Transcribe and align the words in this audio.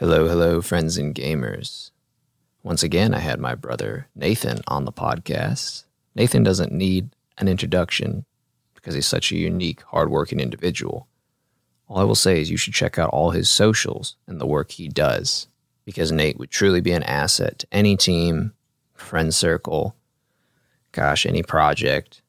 Hello, 0.00 0.28
hello, 0.28 0.62
friends 0.62 0.96
and 0.96 1.12
gamers. 1.12 1.90
Once 2.62 2.84
again, 2.84 3.12
I 3.12 3.18
had 3.18 3.40
my 3.40 3.56
brother 3.56 4.06
Nathan 4.14 4.60
on 4.68 4.84
the 4.84 4.92
podcast. 4.92 5.86
Nathan 6.14 6.44
doesn't 6.44 6.70
need 6.70 7.10
an 7.36 7.48
introduction 7.48 8.24
because 8.76 8.94
he's 8.94 9.08
such 9.08 9.32
a 9.32 9.36
unique, 9.36 9.82
hardworking 9.88 10.38
individual. 10.38 11.08
All 11.88 11.98
I 11.98 12.04
will 12.04 12.14
say 12.14 12.40
is 12.40 12.48
you 12.48 12.56
should 12.56 12.74
check 12.74 12.96
out 12.96 13.10
all 13.10 13.32
his 13.32 13.48
socials 13.48 14.14
and 14.28 14.40
the 14.40 14.46
work 14.46 14.70
he 14.70 14.86
does 14.86 15.48
because 15.84 16.12
Nate 16.12 16.38
would 16.38 16.52
truly 16.52 16.80
be 16.80 16.92
an 16.92 17.02
asset 17.02 17.58
to 17.58 17.66
any 17.72 17.96
team, 17.96 18.52
friend 18.94 19.34
circle, 19.34 19.96
gosh, 20.92 21.26
any 21.26 21.42
project. 21.42 22.22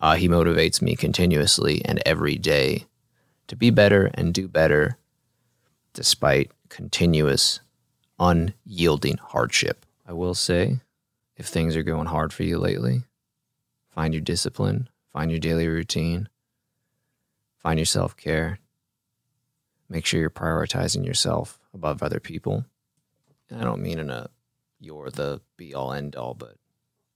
Uh, 0.00 0.14
he 0.14 0.26
motivates 0.26 0.80
me 0.80 0.96
continuously 0.96 1.82
and 1.84 2.00
every 2.06 2.36
day 2.36 2.86
to 3.46 3.54
be 3.54 3.68
better 3.68 4.10
and 4.14 4.32
do 4.32 4.48
better 4.48 4.96
despite 5.98 6.52
continuous, 6.68 7.58
unyielding 8.20 9.16
hardship. 9.16 9.84
I 10.06 10.12
will 10.12 10.32
say, 10.32 10.78
if 11.36 11.46
things 11.46 11.74
are 11.74 11.82
going 11.82 12.06
hard 12.06 12.32
for 12.32 12.44
you 12.44 12.56
lately, 12.56 13.02
find 13.90 14.14
your 14.14 14.20
discipline, 14.20 14.88
find 15.12 15.28
your 15.28 15.40
daily 15.40 15.66
routine, 15.66 16.28
find 17.60 17.80
your 17.80 17.84
self 17.84 18.16
care. 18.16 18.60
Make 19.88 20.06
sure 20.06 20.20
you're 20.20 20.30
prioritizing 20.30 21.04
yourself 21.04 21.58
above 21.74 22.00
other 22.00 22.20
people. 22.20 22.64
And 23.50 23.60
I 23.60 23.64
don't 23.64 23.82
mean 23.82 23.98
in 23.98 24.08
a 24.08 24.30
you're 24.78 25.10
the 25.10 25.40
be 25.56 25.74
all 25.74 25.92
end 25.92 26.14
all, 26.14 26.34
but 26.34 26.58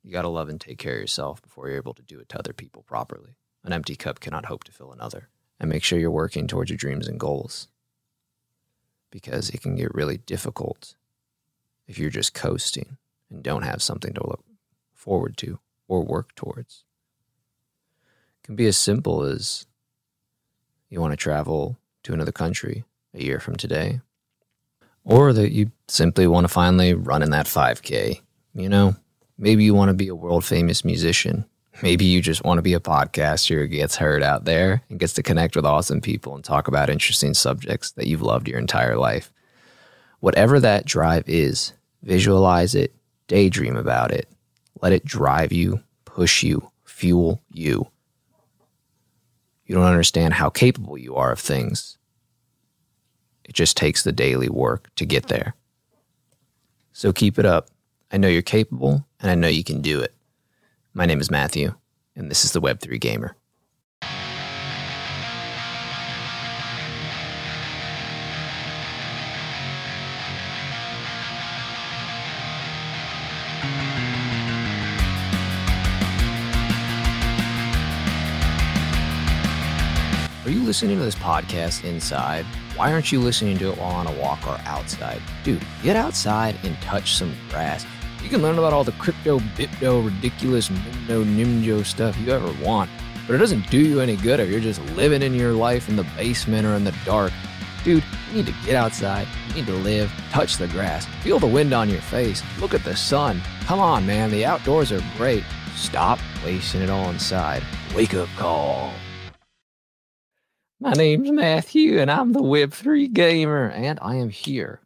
you 0.03 0.11
got 0.11 0.23
to 0.23 0.29
love 0.29 0.49
and 0.49 0.61
take 0.61 0.79
care 0.79 0.95
of 0.95 1.01
yourself 1.01 1.41
before 1.41 1.69
you're 1.69 1.77
able 1.77 1.95
to 1.95 2.03
do 2.03 2.19
it 2.19 2.29
to 2.31 2.39
other 2.41 2.53
people 2.53 2.83
properly. 2.83 3.37
An 3.63 3.73
empty 3.73 3.95
cup 3.95 4.19
cannot 4.19 4.47
hope 4.47 4.65
to 4.65 4.73
fill 4.73 4.91
another. 4.91 5.29
And 5.61 5.71
make 5.71 5.85
sure 5.85 6.01
you're 6.01 6.11
working 6.11 6.49
towards 6.49 6.69
your 6.69 6.77
dreams 6.79 7.07
and 7.07 7.21
goals 7.21 7.69
because 9.13 9.51
it 9.51 9.63
can 9.63 9.77
get 9.77 9.95
really 9.95 10.17
difficult 10.19 10.97
if 11.87 11.99
you're 11.99 12.11
just 12.11 12.35
coasting 12.35 12.97
and 13.31 13.45
don't 13.45 13.63
have 13.63 13.81
something 13.81 14.13
to 14.15 14.27
look 14.27 14.45
forward 14.93 15.37
to 15.37 15.61
or 15.87 16.03
work 16.03 16.35
towards. 16.35 16.83
It 18.41 18.47
can 18.47 18.57
be 18.57 18.67
as 18.67 18.77
simple 18.77 19.23
as 19.23 19.67
you 20.89 21.01
want 21.01 21.13
to 21.13 21.17
travel 21.17 21.79
to 22.03 22.13
another 22.13 22.33
country 22.33 22.85
a 23.15 23.23
year 23.23 23.39
from 23.39 23.57
today, 23.57 24.01
or 25.05 25.33
that 25.33 25.53
you 25.53 25.71
simply 25.87 26.27
want 26.27 26.45
to 26.45 26.53
finally 26.53 26.95
run 26.95 27.23
in 27.23 27.31
that 27.31 27.47
5K. 27.47 28.21
You 28.55 28.69
know, 28.69 28.97
maybe 29.39 29.65
you 29.65 29.75
want 29.75 29.91
to 29.91 29.95
be 29.95 30.09
a 30.09 30.15
world 30.15 30.45
famous 30.45 30.85
musician 30.85 31.45
Maybe 31.81 32.05
you 32.05 32.21
just 32.21 32.45
want 32.45 32.59
to 32.59 32.63
be 32.63 32.75
a 32.75 32.81
podcaster 32.81 33.57
who 33.57 33.67
gets 33.67 33.97
heard 33.97 34.23
out 34.23 34.45
there 34.45 34.83
and 34.91 35.01
gets 35.01 35.15
to 35.15 35.23
connect 35.23 35.57
with 35.57 35.65
awesome 35.65 36.01
people 36.01 36.35
and 36.35 36.45
talk 36.45 36.69
about 36.69 36.91
interesting 36.91 37.35
subjects 37.35 37.93
that 37.93 38.07
you've 38.07 38.23
loved 38.23 38.47
your 38.47 38.59
entire 38.59 38.97
life. 38.97 39.33
Whatever 40.21 40.61
that 40.61 40.85
drive 40.85 41.29
is, 41.29 41.73
visualize 42.03 42.75
it, 42.75 42.95
daydream 43.27 43.77
about 43.77 44.13
it, 44.13 44.29
let 44.81 44.93
it 44.93 45.05
drive 45.05 45.53
you, 45.53 45.81
push 46.05 46.43
you, 46.43 46.71
fuel 46.85 47.41
you. 47.51 47.89
You 49.67 49.75
don't 49.75 49.87
understand 49.87 50.35
how 50.35 50.51
capable 50.51 50.99
you 50.99 51.17
are 51.17 51.33
of 51.33 51.41
things. 51.41 51.97
It 53.45 53.55
just 53.55 53.77
takes 53.77 54.05
the 54.05 54.13
daily 54.13 54.49
work 54.49 54.89
to 54.97 55.07
get 55.07 55.29
there. 55.29 55.55
So 56.93 57.13
keep 57.13 57.39
it 57.39 57.47
up. 57.47 57.69
I 58.13 58.19
know 58.19 58.29
you're 58.29 58.43
capable 58.43 59.07
and 59.19 59.31
I 59.31 59.35
know 59.35 59.49
you 59.49 59.65
can 59.65 59.81
do 59.81 60.01
it. 60.01 60.15
My 60.95 61.07
name 61.07 61.21
is 61.21 61.31
Matthew, 61.31 61.75
and 62.15 62.31
this 62.31 62.45
is 62.45 62.53
the 62.53 62.61
Web3 62.61 63.01
Gamer. 63.01 63.35
Are 80.45 80.51
you 80.51 80.63
listening 80.63 80.99
to 80.99 81.05
this 81.05 81.15
podcast 81.15 81.85
inside? 81.85 82.45
Why 82.77 82.93
aren't 82.93 83.11
you 83.11 83.19
listening 83.19 83.57
to 83.59 83.73
it 83.73 83.79
while 83.79 83.93
on 83.93 84.07
a 84.07 84.21
walk 84.21 84.47
or 84.47 84.61
outside? 84.67 85.23
Dude, 85.43 85.65
get 85.83 85.97
outside 85.97 86.59
and 86.65 86.77
touch 86.83 87.15
some 87.15 87.35
grass. 87.49 87.87
You 88.23 88.29
can 88.29 88.41
learn 88.41 88.57
about 88.57 88.73
all 88.73 88.85
the 88.85 88.93
crypto, 88.93 89.41
bipto, 89.41 90.05
ridiculous, 90.07 90.69
nimno, 90.69 91.25
nimjo 91.25 91.85
stuff 91.85 92.17
you 92.19 92.31
ever 92.31 92.53
want, 92.65 92.89
but 93.27 93.35
it 93.35 93.39
doesn't 93.39 93.69
do 93.69 93.79
you 93.79 94.01
any 94.01 94.17
good 94.17 94.39
if 94.39 94.49
you're 94.49 94.61
just 94.61 94.81
living 94.93 95.23
in 95.23 95.35
your 95.35 95.53
life 95.53 95.89
in 95.89 95.97
the 95.97 96.07
basement 96.17 96.65
or 96.65 96.75
in 96.75 96.85
the 96.85 96.95
dark. 97.05 97.33
Dude, 97.83 98.05
you 98.31 98.37
need 98.37 98.47
to 98.47 98.55
get 98.65 98.77
outside. 98.77 99.27
You 99.49 99.55
need 99.57 99.67
to 99.67 99.75
live, 99.75 100.11
touch 100.31 100.57
the 100.57 100.69
grass, 100.69 101.05
feel 101.23 101.41
the 101.41 101.49
wind 101.49 101.75
on 101.75 101.91
your 101.91 102.01
face, 102.01 102.43
look 102.61 102.75
at 102.75 102.85
the 102.85 102.97
sun. 102.97 103.43
Come 103.65 103.81
on, 103.81 104.07
man, 104.07 104.31
the 104.31 104.45
outdoors 104.45 104.93
are 104.93 105.03
great. 105.17 105.45
Stop 105.75 106.21
wasting 106.45 106.83
it 106.83 106.91
all 106.91 107.11
inside. 107.11 107.65
Wake 107.95 108.15
up 108.15 108.29
call. 108.37 108.93
My 110.79 110.93
name's 110.93 111.31
Matthew, 111.31 111.99
and 111.99 112.11
I'm 112.11 112.33
the 112.33 112.41
Web3 112.41 113.13
Gamer, 113.13 113.67
and 113.67 113.99
I 114.01 114.15
am 114.15 114.31
here 114.31 114.81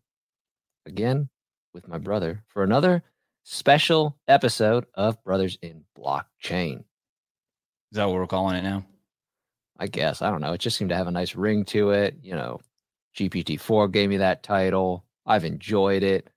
again 0.86 1.28
with 1.74 1.86
my 1.86 1.98
brother 1.98 2.42
for 2.48 2.62
another 2.62 3.02
special 3.48 4.18
episode 4.26 4.86
of 4.94 5.22
Brothers 5.22 5.56
in 5.62 5.84
Blockchain. 5.96 6.80
Is 6.80 6.84
that 7.92 8.06
what 8.06 8.16
we're 8.16 8.26
calling 8.26 8.56
it 8.56 8.62
now? 8.62 8.84
I 9.78 9.86
guess. 9.86 10.20
I 10.20 10.30
don't 10.30 10.40
know. 10.40 10.52
It 10.52 10.60
just 10.60 10.76
seemed 10.76 10.90
to 10.90 10.96
have 10.96 11.06
a 11.06 11.12
nice 11.12 11.36
ring 11.36 11.64
to 11.66 11.90
it. 11.90 12.16
You 12.22 12.34
know, 12.34 12.60
GPT-4 13.16 13.92
gave 13.92 14.10
me 14.10 14.16
that 14.16 14.42
title. 14.42 15.04
I've 15.24 15.44
enjoyed 15.44 16.02
it. 16.02 16.28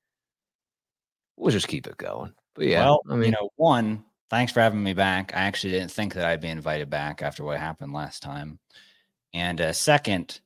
We'll 1.36 1.52
just 1.52 1.68
keep 1.68 1.88
it 1.88 1.98
going. 1.98 2.34
But 2.54 2.66
yeah, 2.66 2.86
well, 2.86 3.02
I 3.10 3.16
mean, 3.16 3.26
you 3.26 3.32
know, 3.32 3.50
one, 3.56 4.04
thanks 4.30 4.52
for 4.52 4.60
having 4.60 4.84
me 4.84 4.94
back. 4.94 5.32
I 5.34 5.40
actually 5.40 5.72
didn't 5.72 5.92
think 5.92 6.14
that 6.14 6.26
I'd 6.26 6.42
be 6.42 6.50
invited 6.50 6.92
back 6.92 7.24
after 7.24 7.44
what 7.44 7.58
happened 7.60 7.92
last 7.92 8.22
time. 8.22 8.60
And 9.34 9.60
uh, 9.60 9.74
second, 9.74 10.42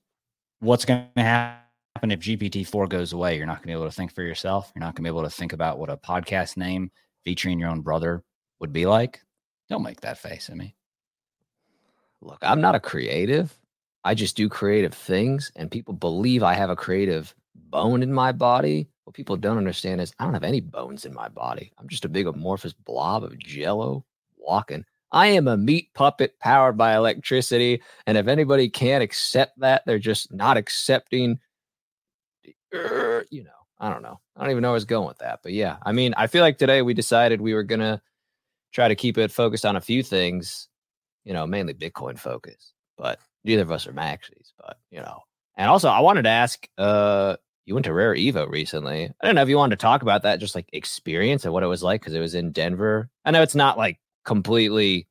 what's 0.59 0.85
going 0.85 1.07
to 1.17 1.23
happen? 1.23 1.62
Happen 2.03 2.11
if 2.11 2.19
GPT-4 2.19 2.89
goes 2.89 3.13
away? 3.13 3.37
You're 3.37 3.45
not 3.45 3.59
going 3.59 3.61
to 3.61 3.67
be 3.67 3.71
able 3.71 3.85
to 3.85 3.95
think 3.95 4.13
for 4.13 4.23
yourself. 4.23 4.73
You're 4.75 4.81
not 4.81 4.87
going 4.87 5.03
to 5.05 5.09
be 5.09 5.15
able 5.15 5.23
to 5.23 5.29
think 5.29 5.53
about 5.53 5.79
what 5.79 5.89
a 5.89 5.95
podcast 5.95 6.57
name 6.57 6.91
featuring 7.23 7.59
your 7.59 7.69
own 7.69 7.79
brother 7.79 8.23
would 8.59 8.73
be 8.73 8.85
like. 8.85 9.21
Don't 9.69 9.83
make 9.83 10.01
that 10.01 10.17
face 10.17 10.49
at 10.49 10.57
me. 10.57 10.75
Look, 12.19 12.39
I'm 12.41 12.59
not 12.59 12.75
a 12.75 12.79
creative. 12.81 13.57
I 14.03 14.15
just 14.15 14.35
do 14.35 14.49
creative 14.49 14.93
things, 14.93 15.49
and 15.55 15.71
people 15.71 15.93
believe 15.93 16.43
I 16.43 16.55
have 16.55 16.69
a 16.69 16.75
creative 16.75 17.33
bone 17.55 18.03
in 18.03 18.11
my 18.11 18.33
body. 18.33 18.89
What 19.05 19.15
people 19.15 19.37
don't 19.37 19.57
understand 19.57 20.01
is 20.01 20.13
I 20.19 20.25
don't 20.25 20.33
have 20.33 20.43
any 20.43 20.59
bones 20.59 21.05
in 21.05 21.13
my 21.13 21.29
body. 21.29 21.71
I'm 21.77 21.87
just 21.87 22.03
a 22.03 22.09
big 22.09 22.27
amorphous 22.27 22.73
blob 22.73 23.23
of 23.23 23.39
jello 23.39 24.03
walking. 24.37 24.83
I 25.13 25.27
am 25.27 25.47
a 25.47 25.55
meat 25.55 25.93
puppet 25.93 26.37
powered 26.39 26.75
by 26.77 26.97
electricity. 26.97 27.81
And 28.07 28.17
if 28.17 28.27
anybody 28.27 28.67
can't 28.67 29.03
accept 29.03 29.57
that, 29.59 29.83
they're 29.85 29.99
just 29.99 30.33
not 30.33 30.57
accepting 30.57 31.39
you 32.73 33.43
know, 33.43 33.51
I 33.79 33.89
don't 33.89 34.01
know. 34.01 34.19
I 34.35 34.41
don't 34.41 34.51
even 34.51 34.61
know 34.61 34.69
where 34.69 34.73
I 34.73 34.81
was 34.81 34.85
going 34.85 35.07
with 35.07 35.19
that. 35.19 35.39
But 35.43 35.53
yeah, 35.53 35.77
I 35.85 35.91
mean, 35.91 36.13
I 36.17 36.27
feel 36.27 36.41
like 36.41 36.57
today 36.57 36.81
we 36.81 36.93
decided 36.93 37.41
we 37.41 37.53
were 37.53 37.63
going 37.63 37.81
to 37.81 38.01
try 38.71 38.87
to 38.87 38.95
keep 38.95 39.17
it 39.17 39.31
focused 39.31 39.65
on 39.65 39.75
a 39.75 39.81
few 39.81 40.03
things, 40.03 40.67
you 41.23 41.33
know, 41.33 41.45
mainly 41.45 41.73
Bitcoin 41.73 42.17
focus. 42.17 42.73
But 42.97 43.19
neither 43.43 43.61
of 43.61 43.71
us 43.71 43.87
are 43.87 43.93
maxis, 43.93 44.51
but 44.57 44.77
you 44.89 44.99
know. 44.99 45.19
And 45.55 45.69
also, 45.69 45.89
I 45.89 45.99
wanted 45.99 46.23
to 46.23 46.29
ask 46.29 46.67
uh, 46.77 47.35
you 47.65 47.75
went 47.75 47.85
to 47.85 47.93
Rare 47.93 48.15
Evo 48.15 48.49
recently. 48.49 49.05
I 49.05 49.25
don't 49.25 49.35
know 49.35 49.43
if 49.43 49.49
you 49.49 49.57
wanted 49.57 49.77
to 49.79 49.81
talk 49.83 50.01
about 50.01 50.23
that, 50.23 50.39
just 50.39 50.55
like 50.55 50.67
experience 50.73 51.45
and 51.45 51.53
what 51.53 51.63
it 51.63 51.67
was 51.67 51.83
like 51.83 52.01
because 52.01 52.13
it 52.13 52.19
was 52.19 52.35
in 52.35 52.51
Denver. 52.51 53.09
I 53.23 53.31
know 53.31 53.41
it's 53.41 53.55
not 53.55 53.77
like 53.77 53.99
completely 54.25 55.07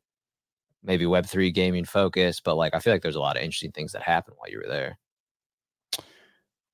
maybe 0.82 1.04
Web3 1.04 1.54
gaming 1.54 1.84
focus, 1.84 2.40
but 2.40 2.56
like 2.56 2.74
I 2.74 2.80
feel 2.80 2.92
like 2.92 3.02
there's 3.02 3.16
a 3.16 3.20
lot 3.20 3.36
of 3.36 3.42
interesting 3.42 3.72
things 3.72 3.92
that 3.92 4.02
happened 4.02 4.36
while 4.38 4.50
you 4.50 4.58
were 4.58 4.68
there. 4.68 4.98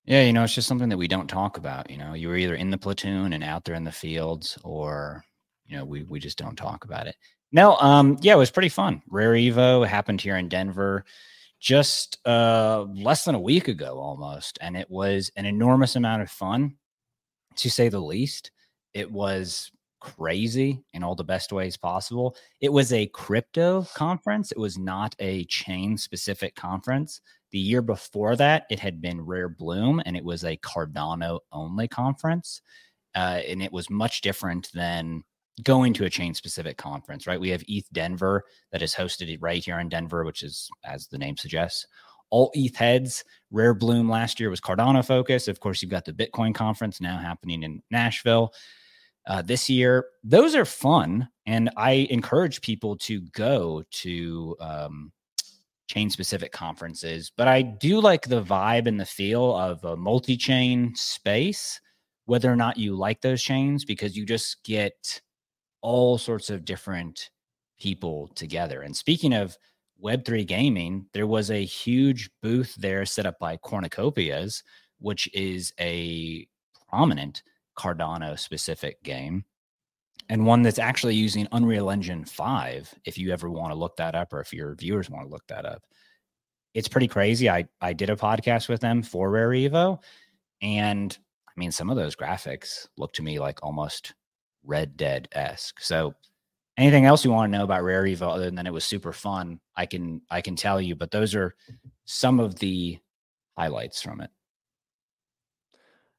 Yeah, 0.09 0.23
you 0.23 0.33
know, 0.33 0.43
it's 0.43 0.55
just 0.55 0.67
something 0.67 0.89
that 0.89 0.97
we 0.97 1.07
don't 1.07 1.29
talk 1.29 1.59
about. 1.59 1.91
You 1.91 1.99
know, 1.99 2.15
you 2.15 2.29
were 2.29 2.37
either 2.37 2.55
in 2.55 2.71
the 2.71 2.79
platoon 2.79 3.35
and 3.35 3.45
out 3.45 3.65
there 3.67 3.75
in 3.75 3.85
the 3.85 3.93
fields, 3.93 4.57
or 4.65 5.23
you 5.67 5.77
know, 5.77 5.85
we 5.85 6.03
we 6.05 6.19
just 6.19 6.39
don't 6.39 6.57
talk 6.57 6.87
about 6.87 7.07
it. 7.07 7.15
No, 7.53 7.77
um, 7.77 8.17
yeah, 8.23 8.33
it 8.33 8.39
was 8.39 8.51
pretty 8.51 8.71
fun. 8.71 9.03
Rare 9.11 9.35
Evo 9.35 9.87
happened 9.87 10.23
here 10.23 10.39
in 10.39 10.49
Denver 10.49 11.05
just 11.61 12.19
uh 12.27 12.87
less 12.95 13.25
than 13.25 13.35
a 13.35 13.41
week 13.41 13.69
ago 13.69 13.99
almost, 13.99 14.59
and 14.63 14.79
it 14.79 14.91
was 14.91 15.31
an 15.37 15.45
enormous 15.45 15.95
amount 15.95 16.23
of 16.23 16.31
fun, 16.31 16.77
to 17.57 17.71
say 17.71 17.91
the 17.91 18.01
least. 18.01 18.51
It 18.95 19.13
was 19.13 19.71
crazy 20.01 20.83
in 20.95 21.03
all 21.03 21.17
the 21.17 21.25
best 21.25 21.53
ways 21.53 21.77
possible. 21.77 22.35
It 22.63 22.73
was 22.73 22.95
a 22.95 23.09
crypto 23.09 23.87
conference. 23.95 24.53
It 24.53 24.59
was 24.59 24.79
not 24.79 25.15
a 25.19 25.45
chain 25.45 25.99
specific 25.99 26.55
conference. 26.55 27.21
The 27.51 27.59
year 27.59 27.83
before 27.83 28.37
that, 28.37 28.67
it 28.71 28.79
had 28.79 29.01
been 29.01 29.21
Rare 29.21 29.49
Bloom 29.49 30.03
and 30.05 30.17
it 30.17 30.25
was 30.25 30.45
a 30.45 30.57
Cardano 30.59 31.41
only 31.53 31.89
conference. 31.89 32.61
Uh, 33.15 33.41
and 33.49 33.63
it 33.63 33.73
was 33.73 33.91
much 33.91 34.21
different 34.21 34.71
than 34.75 35.25
going 35.63 35.93
to 35.95 36.05
a 36.05 36.11
chain 36.11 36.35
specific 36.35 36.77
conference, 36.77 37.27
right? 37.27 37.41
We 37.41 37.49
have 37.51 37.65
ETH 37.67 37.91
Denver 37.93 38.45
that 38.71 38.83
is 38.83 38.95
hosted 38.95 39.37
right 39.41 39.65
here 39.65 39.81
in 39.81 39.89
Denver, 39.89 40.25
which 40.25 40.43
is, 40.43 40.71
as 40.85 41.09
the 41.09 41.19
name 41.19 41.37
suggests, 41.37 41.87
all 42.31 42.51
ETH 42.55 42.77
heads. 42.77 43.25
Rare 43.51 43.75
Bloom 43.75 44.09
last 44.09 44.39
year 44.39 44.51
was 44.51 44.61
Cardano 44.61 45.05
focus. 45.05 45.49
Of 45.49 45.61
course, 45.61 45.83
you've 45.83 45.91
got 45.91 46.05
the 46.05 46.13
Bitcoin 46.13 46.55
conference 46.55 47.01
now 47.01 47.19
happening 47.19 47.63
in 47.63 47.83
Nashville 47.91 48.53
uh, 49.27 49.43
this 49.43 49.69
year. 49.69 50.07
Those 50.23 50.55
are 50.55 50.65
fun, 50.65 51.29
and 51.47 51.71
I 51.77 52.07
encourage 52.11 52.61
people 52.61 52.97
to 52.99 53.21
go 53.33 53.83
to 53.91 54.57
um, 54.61 55.13
chain 55.89 56.11
specific 56.11 56.53
conferences. 56.53 57.33
But 57.37 57.49
I 57.49 57.63
do 57.63 58.01
like 58.01 58.29
the 58.29 58.43
vibe 58.43 58.87
and 58.87 59.01
the 59.01 59.07
feel 59.07 59.57
of 59.57 59.85
a 59.85 59.97
multi 59.97 60.37
chain 60.37 60.95
space, 60.95 61.81
whether 62.27 62.53
or 62.53 62.57
not 62.57 62.77
you 62.77 62.95
like 62.95 63.21
those 63.21 63.43
chains, 63.43 63.85
because 63.85 64.17
you 64.17 64.25
just 64.25 64.63
get 64.65 65.21
all 65.81 66.19
sorts 66.19 66.51
of 66.51 66.65
different 66.65 67.31
people 67.81 68.29
together. 68.35 68.83
And 68.83 68.97
speaking 68.97 69.33
of 69.33 69.57
Web3 70.03 70.47
gaming, 70.47 71.07
there 71.13 71.27
was 71.27 71.51
a 71.51 71.65
huge 71.65 72.31
booth 72.43 72.75
there 72.77 73.05
set 73.05 73.27
up 73.27 73.39
by 73.39 73.57
Cornucopias, 73.57 74.63
which 74.99 75.29
is 75.35 75.73
a 75.81 76.47
prominent 76.89 77.43
Cardano 77.77 78.39
specific 78.39 79.03
game 79.03 79.45
and 80.29 80.45
one 80.45 80.63
that's 80.63 80.79
actually 80.79 81.15
using 81.15 81.49
Unreal 81.53 81.91
Engine 81.91 82.25
5 82.25 82.95
if 83.05 83.17
you 83.17 83.33
ever 83.33 83.49
want 83.51 83.73
to 83.73 83.79
look 83.79 83.97
that 83.97 84.15
up 84.15 84.33
or 84.33 84.41
if 84.41 84.53
your 84.53 84.75
viewers 84.75 85.09
want 85.09 85.27
to 85.27 85.31
look 85.31 85.47
that 85.49 85.65
up. 85.65 85.83
It's 86.75 86.89
pretty 86.89 87.09
crazy. 87.09 87.49
I 87.49 87.67
I 87.81 87.93
did 87.93 88.11
a 88.11 88.17
podcast 88.17 88.69
with 88.69 88.81
them 88.81 89.03
for 89.03 89.31
Rare 89.31 89.51
Evo 89.51 90.03
and 90.61 91.17
I 91.49 91.53
mean 91.57 91.73
some 91.73 91.91
of 91.91 91.97
those 91.97 92.15
graphics 92.15 92.87
look 92.97 93.13
to 93.15 93.23
me 93.23 93.39
like 93.39 93.61
almost 93.63 94.15
Red 94.65 94.97
Dead-esque. 94.97 95.81
So 95.81 96.15
anything 96.77 97.07
else 97.07 97.25
you 97.25 97.31
want 97.31 97.51
to 97.51 97.59
know 97.59 97.65
about 97.65 97.83
Rare 97.83 98.05
Evo 98.05 98.35
other 98.35 98.51
than 98.51 98.67
it 98.67 98.73
was 98.73 98.85
super 98.85 99.13
fun, 99.13 99.61
I 99.77 99.87
can 99.87 100.21
I 100.31 100.41
can 100.43 100.57
tell 100.57 100.81
you, 100.81 100.95
but 100.95 101.11
those 101.11 101.35
are 101.35 101.55
some 102.05 102.39
of 102.39 102.57
the 102.57 102.99
highlights 103.57 104.03
from 104.03 104.21
it. 104.21 104.31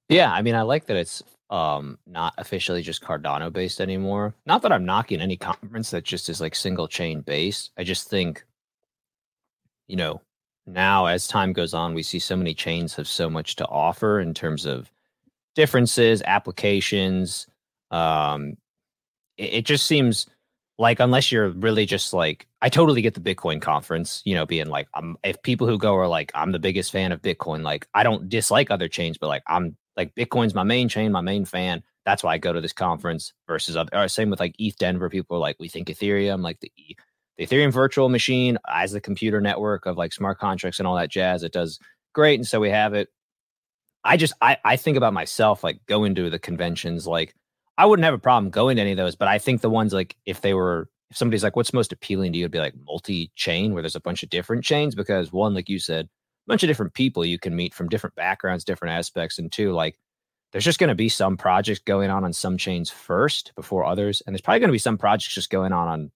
Yeah, 0.09 0.31
I 0.31 0.41
mean 0.41 0.55
I 0.55 0.63
like 0.63 0.87
that 0.87 0.97
it's 0.97 1.23
um 1.49 1.97
not 2.05 2.33
officially 2.37 2.81
just 2.81 3.01
Cardano 3.01 3.51
based 3.51 3.81
anymore. 3.81 4.35
Not 4.45 4.61
that 4.61 4.71
I'm 4.71 4.85
knocking 4.85 5.21
any 5.21 5.37
conference 5.37 5.91
that 5.91 6.03
just 6.03 6.29
is 6.29 6.41
like 6.41 6.55
single 6.55 6.87
chain 6.87 7.21
based. 7.21 7.71
I 7.77 7.83
just 7.83 8.09
think 8.09 8.45
you 9.87 9.95
know, 9.95 10.21
now 10.67 11.07
as 11.07 11.27
time 11.27 11.51
goes 11.51 11.73
on, 11.73 11.95
we 11.95 12.03
see 12.03 12.19
so 12.19 12.35
many 12.35 12.53
chains 12.53 12.95
have 12.95 13.07
so 13.07 13.29
much 13.29 13.55
to 13.55 13.67
offer 13.67 14.19
in 14.19 14.35
terms 14.35 14.67
of 14.67 14.91
differences, 15.55 16.21
applications. 16.25 17.47
Um 17.91 18.57
it, 19.37 19.53
it 19.53 19.65
just 19.65 19.85
seems 19.87 20.27
like 20.77 20.99
unless 20.99 21.31
you're 21.31 21.49
really 21.49 21.85
just 21.85 22.13
like 22.13 22.47
I 22.61 22.69
totally 22.69 23.01
get 23.01 23.15
the 23.15 23.21
Bitcoin 23.21 23.61
conference, 23.61 24.21
you 24.25 24.35
know, 24.35 24.45
being 24.45 24.67
like 24.67 24.87
um 24.93 25.17
if 25.23 25.41
people 25.41 25.67
who 25.67 25.79
go 25.79 25.95
are 25.95 26.07
like 26.07 26.31
I'm 26.35 26.51
the 26.51 26.59
biggest 26.59 26.91
fan 26.91 27.11
of 27.11 27.23
Bitcoin, 27.23 27.63
like 27.63 27.87
I 27.95 28.03
don't 28.03 28.29
dislike 28.29 28.69
other 28.69 28.87
chains, 28.87 29.17
but 29.17 29.27
like 29.27 29.43
I'm 29.47 29.75
like 29.99 30.15
Bitcoin's 30.15 30.55
my 30.55 30.63
main 30.63 30.87
chain, 30.87 31.11
my 31.11 31.19
main 31.19 31.43
fan. 31.43 31.83
That's 32.05 32.23
why 32.23 32.33
I 32.33 32.37
go 32.37 32.53
to 32.53 32.61
this 32.61 32.71
conference 32.71 33.33
versus 33.47 33.75
other. 33.75 34.07
Same 34.07 34.29
with 34.29 34.39
like 34.39 34.55
ETH 34.57 34.77
Denver. 34.77 35.09
People 35.09 35.35
are 35.35 35.41
like, 35.41 35.57
we 35.59 35.67
think 35.67 35.89
Ethereum, 35.89 36.41
like 36.41 36.61
the, 36.61 36.71
the 37.37 37.45
Ethereum 37.45 37.73
virtual 37.73 38.07
machine 38.07 38.57
as 38.73 38.93
the 38.93 39.01
computer 39.01 39.41
network 39.41 39.85
of 39.85 39.97
like 39.97 40.13
smart 40.13 40.39
contracts 40.39 40.79
and 40.79 40.87
all 40.87 40.95
that 40.95 41.11
jazz. 41.11 41.43
It 41.43 41.51
does 41.51 41.79
great, 42.13 42.39
and 42.39 42.47
so 42.47 42.61
we 42.61 42.69
have 42.69 42.93
it. 42.93 43.09
I 44.05 44.15
just 44.15 44.33
I 44.41 44.55
I 44.63 44.77
think 44.77 44.95
about 44.95 45.11
myself 45.11 45.65
like 45.65 45.85
going 45.85 46.15
to 46.15 46.29
the 46.29 46.39
conventions. 46.39 47.05
Like 47.05 47.35
I 47.77 47.85
wouldn't 47.85 48.05
have 48.05 48.13
a 48.13 48.19
problem 48.19 48.51
going 48.51 48.77
to 48.77 48.81
any 48.81 48.91
of 48.91 48.97
those, 48.97 49.17
but 49.17 49.27
I 49.27 49.37
think 49.37 49.59
the 49.59 49.69
ones 49.69 49.93
like 49.93 50.15
if 50.25 50.39
they 50.39 50.53
were 50.53 50.89
if 51.11 51.17
somebody's 51.17 51.43
like, 51.43 51.57
what's 51.57 51.73
most 51.73 51.91
appealing 51.91 52.31
to 52.31 52.39
you? 52.39 52.45
It'd 52.45 52.51
be 52.51 52.59
like 52.59 52.75
multi 52.85 53.31
chain 53.35 53.73
where 53.73 53.81
there's 53.81 53.97
a 53.97 54.01
bunch 54.01 54.23
of 54.23 54.29
different 54.29 54.63
chains 54.63 54.95
because 54.95 55.33
one, 55.33 55.53
like 55.53 55.67
you 55.67 55.79
said, 55.79 56.07
bunch 56.49 56.63
of 56.63 56.67
different 56.67 56.93
people 56.93 57.23
you 57.23 57.39
can 57.39 57.55
meet 57.55 57.73
from 57.73 57.87
different 57.87 58.15
backgrounds, 58.15 58.65
different 58.65 58.97
aspects, 58.97 59.37
and 59.39 59.51
two, 59.51 59.71
like 59.71 59.97
there's 60.51 60.65
just 60.65 60.79
going 60.79 60.89
to 60.89 60.95
be 60.95 61.07
some 61.07 61.37
projects 61.37 61.79
going 61.79 62.09
on 62.09 62.23
on 62.23 62.33
some 62.33 62.57
chains 62.57 62.89
first 62.89 63.53
before 63.55 63.85
others, 63.85 64.21
and 64.25 64.33
there's 64.33 64.41
probably 64.41 64.59
going 64.59 64.69
to 64.69 64.73
be 64.73 64.79
some 64.79 64.97
projects 64.97 65.33
just 65.33 65.51
going 65.51 65.71
on 65.71 65.87
on 65.87 66.11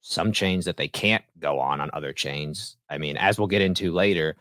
some 0.00 0.32
chains 0.32 0.64
that 0.64 0.78
they 0.78 0.88
can't 0.88 1.24
go 1.38 1.60
on 1.60 1.80
on 1.80 1.90
other 1.92 2.12
chains. 2.12 2.76
I 2.88 2.98
mean, 2.98 3.16
as 3.18 3.38
we'll 3.38 3.46
get 3.48 3.62
into 3.62 3.92
later, 3.92 4.36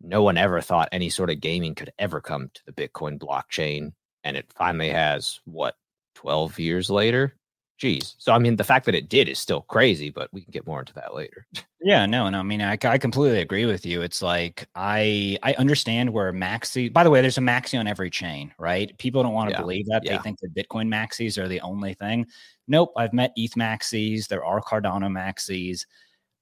no 0.00 0.22
one 0.22 0.36
ever 0.36 0.60
thought 0.60 0.88
any 0.90 1.10
sort 1.10 1.30
of 1.30 1.40
gaming 1.40 1.76
could 1.76 1.92
ever 1.98 2.20
come 2.20 2.50
to 2.52 2.60
the 2.66 2.72
Bitcoin 2.72 3.18
blockchain, 3.18 3.92
and 4.24 4.36
it 4.36 4.52
finally 4.52 4.90
has. 4.90 5.40
What 5.44 5.76
12 6.16 6.58
years 6.58 6.90
later 6.90 7.36
geez. 7.80 8.14
So 8.18 8.32
I 8.32 8.38
mean, 8.38 8.56
the 8.56 8.64
fact 8.64 8.84
that 8.86 8.94
it 8.94 9.08
did 9.08 9.28
is 9.28 9.38
still 9.38 9.62
crazy, 9.62 10.10
but 10.10 10.32
we 10.32 10.42
can 10.42 10.50
get 10.52 10.66
more 10.66 10.80
into 10.80 10.92
that 10.94 11.14
later. 11.14 11.46
Yeah, 11.82 12.04
no, 12.04 12.28
no. 12.28 12.40
I 12.40 12.42
mean, 12.42 12.60
I, 12.60 12.76
I 12.84 12.98
completely 12.98 13.40
agree 13.40 13.64
with 13.64 13.86
you. 13.86 14.02
It's 14.02 14.20
like 14.20 14.68
I 14.74 15.38
I 15.42 15.54
understand 15.54 16.10
where 16.10 16.30
maxi. 16.30 16.92
By 16.92 17.04
the 17.04 17.08
way, 17.08 17.22
there's 17.22 17.38
a 17.38 17.40
maxi 17.40 17.80
on 17.80 17.86
every 17.86 18.10
chain, 18.10 18.52
right? 18.58 18.94
People 18.98 19.22
don't 19.22 19.32
want 19.32 19.48
to 19.48 19.54
yeah. 19.54 19.62
believe 19.62 19.86
that. 19.86 20.02
Yeah. 20.04 20.18
They 20.18 20.22
think 20.22 20.40
that 20.40 20.54
Bitcoin 20.54 20.88
maxis 20.88 21.38
are 21.38 21.48
the 21.48 21.62
only 21.62 21.94
thing. 21.94 22.26
Nope. 22.68 22.92
I've 22.98 23.14
met 23.14 23.32
ETH 23.34 23.52
maxis. 23.52 24.28
There 24.28 24.44
are 24.44 24.60
Cardano 24.60 25.10
maxis. 25.10 25.86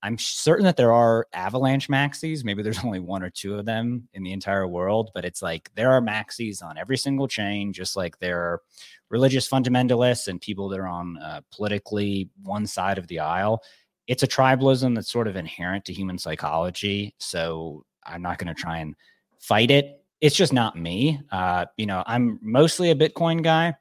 I'm 0.03 0.17
certain 0.19 0.65
that 0.65 0.77
there 0.77 0.93
are 0.93 1.27
Avalanche 1.33 1.89
maxis. 1.89 2.45
Maybe 2.45 2.62
there's 2.62 2.79
only 2.85 3.00
one 3.00 3.23
or 3.23 3.31
two 3.31 3.59
of 3.59 3.65
them 3.65 4.09
in 4.15 4.23
the 4.23 4.33
entire 4.33 4.67
world, 4.67 5.11
but 5.15 5.25
it's 5.25 5.43
like 5.43 5.71
there 5.75 5.91
are 5.91 6.00
maxis 6.00 6.62
on 6.62 6.79
every 6.79 6.97
single 6.97 7.29
chain, 7.29 7.73
just 7.73 7.97
like 7.97 8.19
there 8.19 8.41
are 8.41 8.62
religious 9.11 9.49
fundamentalists 9.49 10.29
and 10.29 10.41
people 10.41 10.69
that 10.69 10.79
are 10.79 10.87
on 10.87 11.19
uh, 11.19 11.41
politically 11.53 12.29
one 12.43 12.67
side 12.67 12.99
of 12.99 13.06
the 13.09 13.19
aisle. 13.19 13.62
It's 14.06 14.23
a 14.23 14.29
tribalism 14.29 14.95
that's 14.95 15.11
sort 15.11 15.29
of 15.29 15.37
inherent 15.37 15.85
to 15.87 15.93
human 15.93 16.19
psychology. 16.19 17.15
So 17.19 17.85
I'm 18.05 18.23
not 18.23 18.39
going 18.39 18.55
to 18.55 18.61
try 18.61 18.79
and 18.79 18.94
fight 19.39 19.71
it. 19.71 20.03
It's 20.21 20.37
just 20.37 20.53
not 20.53 20.77
me. 20.77 21.21
Uh, 21.31 21.67
you 21.77 21.87
know, 21.87 22.03
I'm 22.06 22.39
mostly 22.43 22.91
a 22.91 22.94
Bitcoin 22.94 23.43
guy 23.43 23.75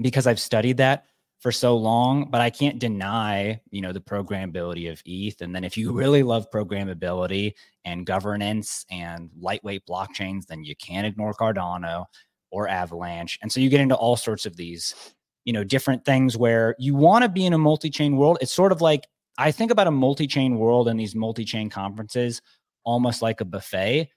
because 0.00 0.26
I've 0.26 0.40
studied 0.40 0.78
that 0.78 1.06
for 1.46 1.52
so 1.52 1.76
long, 1.76 2.28
but 2.28 2.40
I 2.40 2.50
can't 2.50 2.80
deny, 2.80 3.60
you 3.70 3.80
know, 3.80 3.92
the 3.92 4.00
programmability 4.00 4.90
of 4.90 5.00
ETH. 5.06 5.40
And 5.40 5.54
then 5.54 5.62
if 5.62 5.76
you 5.76 5.92
really 5.96 6.24
love 6.24 6.50
programmability 6.50 7.52
and 7.84 8.04
governance 8.04 8.84
and 8.90 9.30
lightweight 9.38 9.86
blockchains, 9.86 10.46
then 10.46 10.64
you 10.64 10.74
can't 10.74 11.06
ignore 11.06 11.32
Cardano 11.34 12.06
or 12.50 12.66
Avalanche. 12.66 13.38
And 13.42 13.52
so 13.52 13.60
you 13.60 13.68
get 13.68 13.80
into 13.80 13.94
all 13.94 14.16
sorts 14.16 14.44
of 14.44 14.56
these, 14.56 14.96
you 15.44 15.52
know, 15.52 15.62
different 15.62 16.04
things 16.04 16.36
where 16.36 16.74
you 16.80 16.96
want 16.96 17.22
to 17.22 17.28
be 17.28 17.46
in 17.46 17.52
a 17.52 17.58
multi-chain 17.58 18.16
world. 18.16 18.38
It's 18.40 18.52
sort 18.52 18.72
of 18.72 18.80
like 18.80 19.06
I 19.38 19.52
think 19.52 19.70
about 19.70 19.86
a 19.86 19.92
multi-chain 19.92 20.58
world 20.58 20.88
and 20.88 20.98
these 20.98 21.14
multi-chain 21.14 21.70
conferences 21.70 22.42
almost 22.82 23.22
like 23.22 23.40
a 23.40 23.44
buffet. 23.44 24.08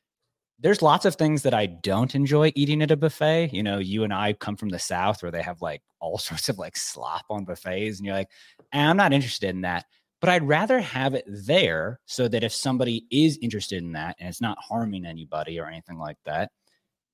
There's 0.61 0.81
lots 0.81 1.06
of 1.06 1.15
things 1.15 1.44
that 1.44 1.53
I 1.53 1.67
don't 1.67 2.13
enjoy 2.15 2.51
eating 2.56 2.81
at 2.81 2.91
a 2.91 2.97
buffet. 2.97 3.51
You 3.53 3.63
know, 3.63 3.77
you 3.79 4.03
and 4.03 4.13
I 4.13 4.34
come 4.34 4.57
from 4.57 4.69
the 4.69 4.79
South 4.79 5.24
where 5.24 5.31
they 5.31 5.41
have 5.41 5.62
like 5.62 5.81
all 6.00 6.17
sorts 6.19 6.50
of 6.50 6.57
like 6.57 6.77
slop 6.77 7.25
on 7.29 7.45
buffets, 7.45 7.98
and 7.98 8.05
you're 8.05 8.15
like, 8.15 8.29
eh, 8.74 8.79
I'm 8.86 8.98
not 8.98 9.13
interested 9.13 9.50
in 9.50 9.62
that. 9.62 9.86
But 10.22 10.29
I'd 10.29 10.48
rather 10.48 10.81
have 10.81 11.13
it 11.13 11.24
there 11.27 12.01
so 12.05 12.27
that 12.27 12.43
if 12.43 12.53
somebody 12.53 13.05
is 13.10 13.39
interested 13.41 13.81
in 13.81 13.93
that 13.93 14.17
and 14.19 14.27
it's 14.27 14.41
not 14.41 14.57
harming 14.60 15.05
anybody 15.05 15.60
or 15.60 15.67
anything 15.67 15.98
like 15.98 16.17
that, 16.25 16.51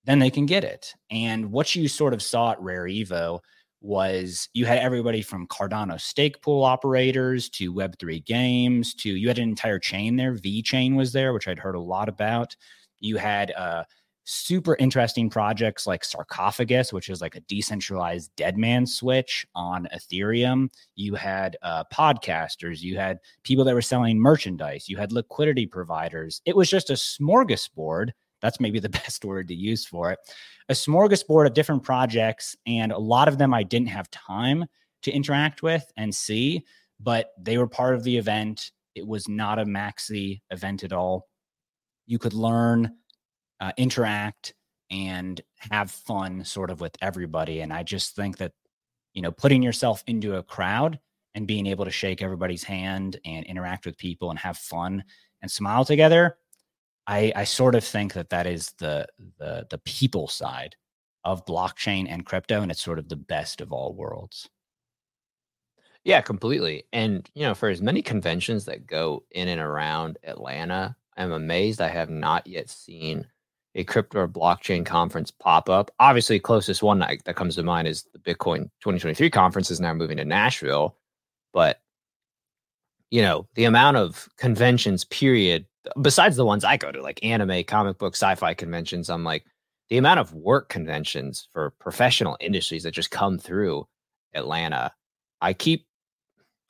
then 0.06 0.20
they 0.20 0.32
can 0.32 0.48
get 0.48 0.64
it. 0.64 0.94
And 1.12 1.52
what 1.52 1.76
you 1.76 1.88
sort 1.88 2.14
of 2.14 2.24
saw 2.24 2.52
at 2.52 2.62
Rare 2.62 2.86
Evo 2.86 3.42
was 3.82 4.50
you 4.54 4.66
had 4.66 4.80
everybody 4.80 5.22
from 5.22 5.48
Cardano 5.48 6.02
stake 6.02 6.42
pool 6.42 6.64
operators 6.64 7.50
to 7.50 7.74
Web3 7.74 8.26
games 8.26 8.96
to 8.96 9.12
you 9.16 9.28
had 9.28 9.38
an 9.38 9.50
entire 9.50 9.80
chain 9.80 10.16
there. 10.16 10.34
VeChain 10.34 10.96
was 10.96 11.14
there, 11.14 11.34
which 11.34 11.48
I'd 11.48 11.60
heard 11.60 11.76
a 11.76 11.80
lot 11.80 12.10
about. 12.10 12.56
You 13.06 13.18
had 13.18 13.52
uh, 13.52 13.84
super 14.26 14.76
interesting 14.78 15.30
projects 15.30 15.86
like 15.86 16.04
Sarcophagus, 16.04 16.92
which 16.92 17.10
is 17.10 17.22
like 17.22 17.36
a 17.36 17.42
decentralized 17.42 18.32
dead 18.36 18.58
man 18.58 18.86
switch 18.86 19.46
on 19.56 19.88
Ethereum. 19.96 20.70
You 20.96 21.16
had 21.16 21.58
uh, 21.62 21.84
podcasters, 21.94 22.82
you 22.82 22.98
had 22.98 23.20
people 23.44 23.64
that 23.66 23.76
were 23.76 23.82
selling 23.82 24.20
merchandise, 24.20 24.90
you 24.90 24.98
had 24.98 25.12
liquidity 25.12 25.68
providers. 25.68 26.42
It 26.46 26.56
was 26.56 26.70
just 26.70 26.90
a 26.90 26.94
smorgasbord 26.94 28.12
that's 28.42 28.60
maybe 28.60 28.80
the 28.80 28.90
best 29.04 29.24
word 29.24 29.48
to 29.50 29.56
use 29.56 29.86
for 29.86 30.12
it. 30.12 30.20
A 30.70 30.74
smorgasbord 30.74 31.48
of 31.48 31.54
different 31.54 31.84
projects, 31.84 32.56
and 32.66 32.92
a 32.92 32.98
lot 32.98 33.28
of 33.28 33.38
them 33.38 33.54
I 33.54 33.64
didn't 33.64 33.90
have 33.90 34.10
time 34.12 34.66
to 35.04 35.12
interact 35.12 35.62
with 35.62 35.86
and 35.98 36.14
see, 36.14 36.66
but 37.00 37.32
they 37.40 37.58
were 37.58 37.68
part 37.68 37.94
of 37.94 38.04
the 38.04 38.18
event. 38.18 38.72
It 38.96 39.06
was 39.06 39.28
not 39.28 39.60
a 39.60 39.66
maxi 39.66 40.42
event 40.50 40.84
at 40.84 40.94
all. 40.94 41.28
You 42.06 42.20
could 42.20 42.34
learn, 42.34 42.96
uh, 43.60 43.72
interact, 43.78 44.54
and 44.92 45.42
have 45.58 45.92
fun 45.92 46.46
sort 46.46 46.70
of 46.70 46.82
with 46.82 46.96
everybody. 47.02 47.62
And 47.62 47.74
I 47.74 47.84
just 47.84 48.16
think 48.16 48.38
that, 48.38 48.54
you 49.14 49.22
know, 49.22 49.32
putting 49.32 49.64
yourself 49.64 50.04
into 50.08 50.36
a 50.36 50.44
crowd 50.44 51.00
and 51.34 51.48
being 51.48 51.66
able 51.66 51.86
to 51.86 51.92
shake 51.92 52.22
everybody's 52.22 52.64
hand 52.64 53.20
and 53.26 53.46
interact 53.46 53.86
with 53.86 53.98
people 53.98 54.30
and 54.30 54.40
have 54.40 54.58
fun 54.58 55.04
and 55.42 55.50
smile 55.50 55.86
together 55.86 56.38
I, 57.08 57.32
I 57.36 57.44
sort 57.44 57.76
of 57.76 57.84
think 57.84 58.14
that 58.14 58.30
that 58.30 58.48
is 58.48 58.74
the 58.80 59.08
the 59.38 59.68
the 59.70 59.78
people 59.80 60.28
side 60.28 60.76
of 61.24 61.46
blockchain 61.46 62.08
and 62.10 62.26
crypto, 62.26 62.62
and 62.62 62.72
it's 62.72 62.82
sort 62.84 63.00
of 63.00 63.10
the 63.10 63.16
best 63.16 63.62
of 63.62 63.72
all 63.72 63.94
worlds. 63.94 64.50
Yeah, 66.04 66.22
completely. 66.22 66.84
And 66.94 67.30
you 67.36 67.44
know, 67.44 67.54
for 67.54 67.70
as 67.70 67.82
many 67.82 68.02
conventions 68.02 68.66
that 68.66 68.88
go 68.88 69.24
in 69.32 69.48
and 69.48 69.62
around 69.62 70.18
Atlanta, 70.24 70.96
am 71.24 71.32
amazed 71.32 71.82
I 71.82 71.88
have 71.88 72.10
not 72.10 72.46
yet 72.48 72.70
seen 72.70 73.28
a 73.76 73.84
crypto 73.84 74.20
or 74.20 74.28
blockchain 74.28 74.86
conference 74.86 75.32
pop 75.32 75.70
up. 75.70 75.92
Obviously, 76.00 76.40
closest 76.40 76.82
one 76.82 77.00
that, 77.00 77.24
that 77.26 77.36
comes 77.36 77.56
to 77.56 77.64
mind 77.64 77.88
is 77.88 78.08
the 78.14 78.20
Bitcoin 78.20 78.64
2023 78.82 79.30
conference 79.30 79.70
is 79.70 79.82
now 79.82 79.94
moving 79.94 80.18
to 80.18 80.26
Nashville. 80.26 80.96
But 81.54 81.82
you 83.12 83.22
know, 83.22 83.48
the 83.56 83.66
amount 83.66 83.98
of 83.98 84.28
conventions, 84.38 85.06
period, 85.06 85.66
besides 86.02 86.36
the 86.36 86.46
ones 86.46 86.64
I 86.64 86.78
go 86.78 86.92
to, 86.92 87.02
like 87.02 87.24
anime, 87.24 87.64
comic 87.66 87.98
book, 87.98 88.16
sci-fi 88.16 88.54
conventions, 88.54 89.10
I'm 89.10 89.24
like, 89.24 89.46
the 89.90 89.98
amount 89.98 90.20
of 90.20 90.34
work 90.34 90.70
conventions 90.70 91.48
for 91.54 91.72
professional 91.80 92.38
industries 92.40 92.84
that 92.84 92.92
just 92.92 93.12
come 93.12 93.38
through 93.38 93.88
Atlanta. 94.34 94.92
I 95.42 95.54
keep 95.54 95.86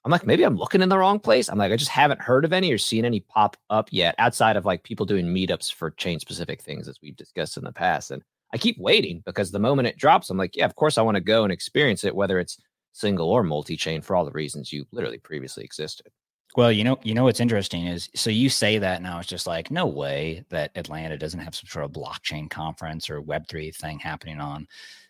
I'm 0.05 0.11
like, 0.11 0.27
maybe 0.27 0.43
I'm 0.43 0.55
looking 0.55 0.83
in 0.83 0.89
the 0.89 0.99
wrong 0.99 1.19
place. 1.19 1.49
I'm 1.49 1.57
like, 1.57 1.71
I 1.71 1.77
just 1.77 1.89
haven't 1.89 2.21
heard 2.21 2.45
of 2.45 2.53
any 2.53 2.71
or 2.71 2.77
seen 2.77 3.05
any 3.05 3.21
pop 3.21 3.57
up 3.71 3.89
yet 3.91 4.13
outside 4.19 4.55
of 4.55 4.63
like 4.63 4.83
people 4.83 5.05
doing 5.05 5.25
meetups 5.25 5.73
for 5.73 5.89
chain 5.91 6.19
specific 6.19 6.61
things 6.61 6.87
as 6.87 6.99
we've 7.01 7.15
discussed 7.15 7.57
in 7.57 7.63
the 7.63 7.71
past. 7.71 8.11
And 8.11 8.21
I 8.53 8.59
keep 8.59 8.77
waiting 8.77 9.23
because 9.25 9.51
the 9.51 9.57
moment 9.57 9.87
it 9.87 9.97
drops, 9.97 10.29
I'm 10.29 10.37
like, 10.37 10.55
yeah, 10.55 10.65
of 10.65 10.75
course 10.75 10.99
I 10.99 11.01
want 11.01 11.15
to 11.15 11.21
go 11.21 11.43
and 11.43 11.51
experience 11.51 12.03
it, 12.03 12.15
whether 12.15 12.39
it's 12.39 12.61
single 12.93 13.29
or 13.29 13.41
multi 13.41 13.75
chain 13.75 14.01
for 14.01 14.15
all 14.15 14.25
the 14.25 14.31
reasons 14.31 14.71
you 14.71 14.85
literally 14.91 15.17
previously 15.17 15.63
existed. 15.63 16.11
Well, 16.55 16.71
you 16.71 16.83
know, 16.83 16.99
you 17.01 17.15
know 17.15 17.23
what's 17.23 17.41
interesting 17.41 17.87
is 17.87 18.07
so 18.15 18.29
you 18.29 18.49
say 18.49 18.77
that 18.77 19.01
now 19.01 19.19
it's 19.19 19.27
just 19.27 19.47
like 19.47 19.71
no 19.71 19.87
way 19.87 20.45
that 20.49 20.71
Atlanta 20.75 21.17
doesn't 21.17 21.39
have 21.39 21.55
some 21.55 21.67
sort 21.67 21.83
of 21.83 21.91
blockchain 21.91 22.49
conference 22.49 23.09
or 23.09 23.21
Web 23.21 23.47
three 23.49 23.71
thing 23.71 23.99
happening 23.99 24.39
on 24.39 24.67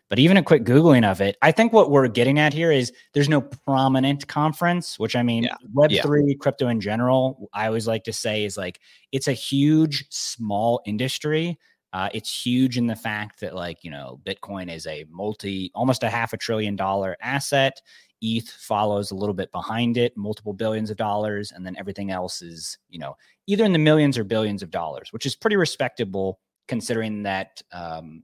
but 0.10 0.20
even 0.20 0.38
a 0.38 0.44
quick 0.44 0.64
Googling 0.64 1.10
of 1.10 1.22
it, 1.22 1.36
I 1.42 1.52
think 1.52 1.74
what 1.74 1.90
we're 1.90 2.08
getting 2.08 2.38
at 2.38 2.54
here 2.54 2.72
is 2.72 2.92
there's 3.14 3.30
no 3.30 3.42
prominent 3.42 4.28
conference, 4.28 5.00
which 5.00 5.16
I 5.16 5.24
mean, 5.24 5.46
yeah. 5.46 5.56
Web3, 5.74 6.24
yeah. 6.28 6.34
crypto 6.40 6.68
in 6.68 6.80
general, 6.80 7.50
I 7.54 7.68
always 7.68 7.88
like 7.88 8.04
to 8.06 8.14
say 8.14 8.46
is 8.46 8.58
like 8.58 8.80
it's 9.12 9.28
a 9.28 9.34
huge, 9.34 10.06
small 10.10 10.82
industry. 10.86 11.58
Uh, 11.94 12.10
it's 12.14 12.46
huge 12.46 12.78
in 12.78 12.88
the 12.88 12.96
fact 12.96 13.40
that, 13.40 13.56
like, 13.56 13.84
you 13.84 13.90
know, 13.90 14.20
Bitcoin 14.26 14.70
is 14.70 14.86
a 14.86 15.06
multi, 15.10 15.72
almost 15.74 16.04
a 16.04 16.10
half 16.10 16.34
a 16.34 16.38
trillion 16.38 16.76
dollar 16.76 17.16
asset. 17.22 17.82
ETH 18.22 18.50
follows 18.50 19.12
a 19.12 19.16
little 19.16 19.34
bit 19.34 19.50
behind 19.54 19.98
it, 19.98 20.16
multiple 20.18 20.52
billions 20.52 20.90
of 20.90 20.98
dollars. 20.98 21.54
And 21.54 21.66
then 21.66 21.76
everything 21.78 22.12
else 22.12 22.42
is, 22.42 22.78
you 22.90 23.00
know, 23.00 23.16
either 23.48 23.64
in 23.64 23.72
the 23.72 23.80
millions 23.80 24.18
or 24.18 24.26
billions 24.26 24.62
of 24.62 24.72
dollars, 24.72 25.14
which 25.14 25.26
is 25.26 25.36
pretty 25.36 25.56
respectable 25.56 26.40
considering 26.68 27.24
that 27.24 27.62
um, 27.72 28.24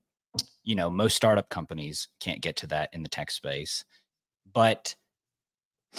you 0.72 0.78
know 0.78 0.90
most 0.90 1.18
startup 1.18 1.50
companies 1.50 2.08
can't 2.22 2.40
get 2.40 2.56
to 2.56 2.68
that 2.68 2.90
in 2.94 3.04
the 3.04 3.10
tech 3.10 3.30
space. 3.30 3.84
But 4.54 4.96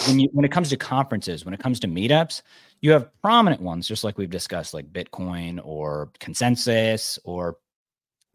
when 0.07 0.19
you 0.19 0.29
when 0.33 0.45
it 0.47 0.51
comes 0.51 0.71
to 0.71 0.77
conferences 0.79 1.45
when 1.45 1.53
it 1.53 1.61
comes 1.61 1.79
to 1.79 1.87
meetups 1.87 2.41
you 2.81 2.91
have 2.91 3.11
prominent 3.21 3.61
ones 3.61 3.87
just 3.87 4.05
like 4.05 4.17
we've 4.17 4.31
discussed 4.31 4.73
like 4.73 4.91
bitcoin 4.91 5.61
or 5.63 6.11
consensus 6.19 7.19
or 7.25 7.59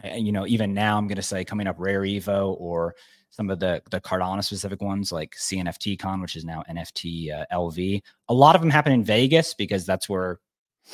eh, 0.04 0.18
you 0.18 0.32
know 0.32 0.46
even 0.46 0.72
now 0.72 1.00
i'm 1.00 1.08
going 1.08 1.16
to 1.16 1.22
say 1.24 1.44
coming 1.44 1.66
up 1.66 1.76
rare 1.80 2.02
evo 2.02 2.56
or 2.60 2.94
some 3.32 3.50
of 3.50 3.60
the 3.60 3.82
the 3.90 4.00
cardano 4.00 4.44
specific 4.44 4.84
ones 4.84 5.12
like 5.12 5.34
cnft 5.36 5.98
con 5.98 6.22
which 6.22 6.36
is 6.36 6.46
now 6.46 6.64
nft 6.70 7.34
uh, 7.34 7.46
lv 7.52 8.02
a 8.30 8.34
lot 8.34 8.54
of 8.54 8.62
them 8.62 8.70
happen 8.70 8.94
in 8.94 9.04
vegas 9.04 9.56
because 9.56 9.84
that's 9.84 10.08
where 10.08 10.40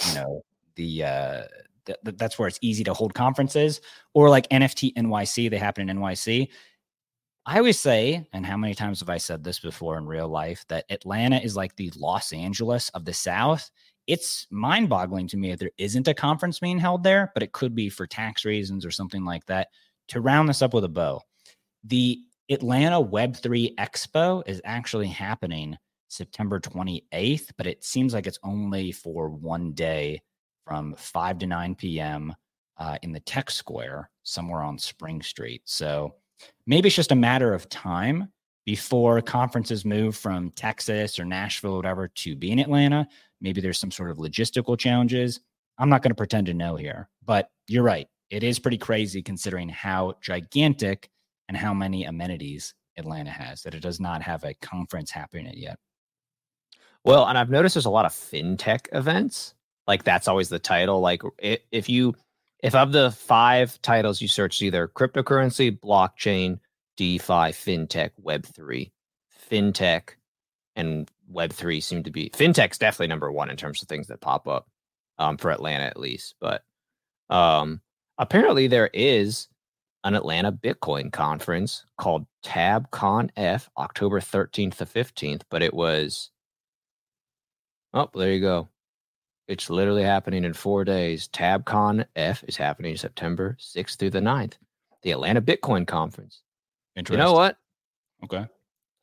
you 0.07 0.15
know 0.15 0.41
the 0.75 1.03
uh 1.03 1.41
th- 1.85 1.99
that's 2.03 2.37
where 2.37 2.47
it's 2.47 2.59
easy 2.61 2.83
to 2.83 2.93
hold 2.93 3.13
conferences 3.13 3.81
or 4.13 4.29
like 4.29 4.49
NFT 4.49 4.93
NYC, 4.95 5.49
they 5.49 5.57
happen 5.57 5.89
in 5.89 5.97
NYC. 5.97 6.49
I 7.45 7.57
always 7.57 7.79
say, 7.79 8.25
and 8.31 8.45
how 8.45 8.55
many 8.55 8.73
times 8.73 9.01
have 9.01 9.09
I 9.09 9.17
said 9.17 9.43
this 9.43 9.59
before 9.59 9.97
in 9.97 10.05
real 10.05 10.29
life, 10.29 10.65
that 10.69 10.85
Atlanta 10.89 11.37
is 11.37 11.57
like 11.57 11.75
the 11.75 11.91
Los 11.97 12.31
Angeles 12.31 12.89
of 12.89 13.03
the 13.03 13.13
South. 13.13 13.69
It's 14.07 14.47
mind 14.49 14.87
boggling 14.87 15.27
to 15.29 15.37
me 15.37 15.51
that 15.51 15.59
there 15.59 15.71
isn't 15.77 16.07
a 16.07 16.13
conference 16.13 16.59
being 16.59 16.77
held 16.77 17.03
there, 17.03 17.31
but 17.33 17.43
it 17.43 17.51
could 17.51 17.75
be 17.75 17.89
for 17.89 18.07
tax 18.07 18.45
reasons 18.45 18.85
or 18.85 18.91
something 18.91 19.25
like 19.25 19.45
that. 19.47 19.67
To 20.09 20.21
round 20.21 20.47
this 20.47 20.61
up 20.61 20.73
with 20.73 20.83
a 20.83 20.89
bow, 20.89 21.21
the 21.83 22.19
Atlanta 22.49 23.01
Web3 23.01 23.75
Expo 23.75 24.43
is 24.45 24.61
actually 24.65 25.07
happening 25.07 25.77
September 26.09 26.59
28th, 26.59 27.49
but 27.57 27.67
it 27.67 27.83
seems 27.83 28.13
like 28.13 28.27
it's 28.27 28.39
only 28.43 28.91
for 28.91 29.29
one 29.29 29.73
day 29.73 30.21
from 30.65 30.96
5 30.98 31.39
to 31.39 31.48
9 31.48 31.75
p.m. 31.75 32.36
Uh, 32.77 32.98
in 33.01 33.12
the 33.12 33.20
Tech 33.22 33.51
Square 33.51 34.10
somewhere 34.24 34.62
on 34.62 34.77
Spring 34.77 35.22
Street. 35.22 35.62
So 35.65 36.15
maybe 36.65 36.88
it's 36.88 36.96
just 36.96 37.12
a 37.12 37.15
matter 37.15 37.53
of 37.53 37.70
time 37.70 38.32
before 38.65 39.22
conferences 39.22 39.86
move 39.86 40.15
from 40.15 40.50
Texas 40.51 41.20
or 41.20 41.25
Nashville 41.25 41.74
or 41.74 41.77
whatever 41.77 42.08
to 42.08 42.36
be 42.36 42.51
in 42.51 42.60
Atlanta. 42.60 43.08
Maybe 43.41 43.62
there's 43.62 43.79
some 43.79 43.91
sort 43.91 44.10
of 44.10 44.17
logistical 44.17 44.77
challenges. 44.77 45.41
I'm 45.77 45.89
not 45.89 46.01
going 46.01 46.12
to 46.12 46.15
pretend 46.15 46.48
to 46.48 46.53
know 46.53 46.75
here, 46.75 47.10
but 47.25 47.50
you're 47.67 47.84
right. 47.84 48.08
It 48.29 48.43
is 48.43 48.60
pretty 48.60 48.77
crazy 48.77 49.22
considering 49.22 49.70
how 49.70 50.13
gigantic 50.22 51.10
and 51.48 51.58
how 51.58 51.74
many 51.74 52.05
amenities 52.05 52.74
Atlanta 52.98 53.32
has 53.32 53.63
that 53.63 53.75
it 53.75 53.82
does 53.82 54.00
not 54.00 54.22
have 54.22 54.43
a 54.43 54.53
conference 54.55 55.12
happening 55.12 55.53
yet. 55.55 55.77
Well, 57.03 57.25
and 57.25 57.38
I've 57.38 57.50
noticed 57.50 57.75
there's 57.75 57.86
a 57.86 57.89
lot 57.89 58.05
of 58.05 58.13
fintech 58.13 58.88
events 58.93 59.55
like 59.87 60.03
that's 60.03 60.27
always 60.27 60.49
the 60.49 60.59
title. 60.59 60.99
Like 60.99 61.21
if 61.39 61.89
you 61.89 62.15
if 62.61 62.75
of 62.75 62.91
the 62.91 63.11
five 63.11 63.81
titles 63.81 64.21
you 64.21 64.27
search 64.27 64.61
either 64.61 64.87
cryptocurrency, 64.87 65.77
blockchain, 65.77 66.59
DeFi, 66.97 67.51
fintech, 67.51 68.11
Web 68.17 68.45
three, 68.45 68.91
fintech, 69.51 70.09
and 70.75 71.09
Web 71.27 71.51
three 71.51 71.81
seem 71.81 72.03
to 72.03 72.11
be 72.11 72.29
fintech's 72.29 72.77
definitely 72.77 73.07
number 73.07 73.31
one 73.31 73.49
in 73.49 73.57
terms 73.57 73.81
of 73.81 73.87
things 73.87 74.07
that 74.07 74.21
pop 74.21 74.47
up 74.47 74.67
um, 75.17 75.37
for 75.37 75.51
Atlanta 75.51 75.83
at 75.83 75.99
least. 75.99 76.35
But 76.39 76.63
um, 77.29 77.81
apparently 78.17 78.67
there 78.67 78.89
is 78.93 79.47
an 80.03 80.15
Atlanta 80.15 80.51
Bitcoin 80.51 81.11
conference 81.11 81.85
called 81.97 82.25
TABConf, 82.45 83.69
October 83.77 84.19
13th 84.19 84.75
to 84.75 84.85
15th, 84.85 85.43
but 85.49 85.61
it 85.61 85.73
was 85.73 86.29
oh, 87.93 88.09
there 88.13 88.31
you 88.33 88.41
go. 88.41 88.69
It's 89.47 89.69
literally 89.69 90.03
happening 90.03 90.45
in 90.45 90.53
four 90.53 90.85
days. 90.85 91.27
TabCon 91.27 92.05
F 92.15 92.43
is 92.47 92.55
happening 92.55 92.95
September 92.95 93.57
6th 93.59 93.97
through 93.97 94.12
the 94.12 94.19
9th. 94.19 94.53
The 95.01 95.12
Atlanta 95.12 95.41
Bitcoin 95.41 95.85
Conference. 95.85 96.41
You 96.95 97.17
know 97.17 97.33
what? 97.33 97.57
Okay. 98.23 98.45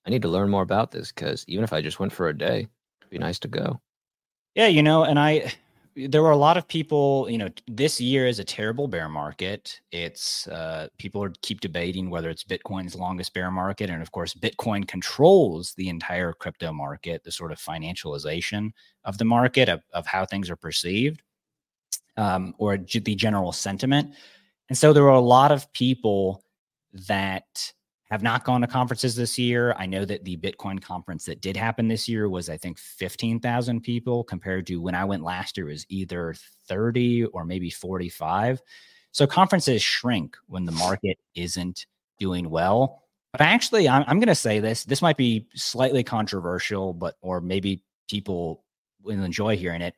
I 0.06 0.10
need 0.10 0.22
to 0.22 0.28
learn 0.28 0.48
more 0.48 0.62
about 0.62 0.92
this 0.92 1.12
because 1.12 1.44
even 1.46 1.62
if 1.64 1.72
I 1.72 1.82
just 1.82 2.00
went 2.00 2.12
for 2.12 2.28
a 2.28 2.36
day, 2.36 2.68
it'd 3.00 3.10
be 3.10 3.18
nice 3.18 3.38
to 3.40 3.48
go. 3.48 3.80
Yeah, 4.54 4.68
you 4.68 4.82
know, 4.82 5.04
and 5.04 5.18
I 5.18 5.52
there 5.96 6.22
were 6.22 6.30
a 6.30 6.36
lot 6.36 6.56
of 6.56 6.68
people, 6.68 7.26
you 7.28 7.38
know, 7.38 7.48
this 7.66 8.00
year 8.00 8.26
is 8.26 8.38
a 8.38 8.44
terrible 8.44 8.86
bear 8.86 9.08
market. 9.08 9.80
It's 9.90 10.46
uh, 10.48 10.88
people 10.98 11.22
are 11.22 11.32
keep 11.42 11.60
debating 11.60 12.10
whether 12.10 12.30
it's 12.30 12.44
Bitcoin's 12.44 12.94
longest 12.94 13.34
bear 13.34 13.50
market, 13.50 13.90
and 13.90 14.00
of 14.00 14.12
course, 14.12 14.34
Bitcoin 14.34 14.86
controls 14.86 15.74
the 15.74 15.88
entire 15.88 16.32
crypto 16.32 16.72
market, 16.72 17.24
the 17.24 17.32
sort 17.32 17.52
of 17.52 17.58
financialization 17.58 18.70
of 19.04 19.18
the 19.18 19.24
market 19.24 19.68
of, 19.68 19.82
of 19.92 20.06
how 20.06 20.24
things 20.24 20.48
are 20.48 20.56
perceived, 20.56 21.22
um, 22.16 22.54
or 22.58 22.76
the 22.76 23.14
general 23.14 23.52
sentiment. 23.52 24.14
And 24.68 24.78
so 24.78 24.92
there 24.92 25.02
were 25.02 25.10
a 25.10 25.20
lot 25.20 25.50
of 25.50 25.72
people 25.72 26.44
that 27.08 27.72
have 28.10 28.22
not 28.22 28.44
gone 28.44 28.60
to 28.60 28.66
conferences 28.66 29.14
this 29.14 29.38
year. 29.38 29.74
I 29.78 29.86
know 29.86 30.04
that 30.04 30.24
the 30.24 30.36
Bitcoin 30.36 30.82
conference 30.82 31.24
that 31.26 31.40
did 31.40 31.56
happen 31.56 31.86
this 31.86 32.08
year 32.08 32.28
was, 32.28 32.50
I 32.50 32.56
think, 32.56 32.78
15,000 32.78 33.80
people 33.82 34.24
compared 34.24 34.66
to 34.66 34.80
when 34.80 34.96
I 34.96 35.04
went 35.04 35.22
last 35.22 35.56
year 35.56 35.66
was 35.66 35.86
either 35.88 36.34
30 36.66 37.26
or 37.26 37.44
maybe 37.44 37.70
45. 37.70 38.60
So 39.12 39.26
conferences 39.26 39.82
shrink 39.82 40.36
when 40.46 40.64
the 40.64 40.72
market 40.72 41.18
isn't 41.34 41.86
doing 42.18 42.50
well. 42.50 43.04
But 43.32 43.42
actually, 43.42 43.88
I'm, 43.88 44.04
I'm 44.08 44.18
going 44.18 44.26
to 44.26 44.34
say 44.34 44.58
this. 44.58 44.84
This 44.84 45.02
might 45.02 45.16
be 45.16 45.46
slightly 45.54 46.02
controversial, 46.02 46.92
but 46.92 47.14
or 47.20 47.40
maybe 47.40 47.84
people 48.08 48.64
will 49.02 49.22
enjoy 49.22 49.56
hearing 49.56 49.82
it. 49.82 49.94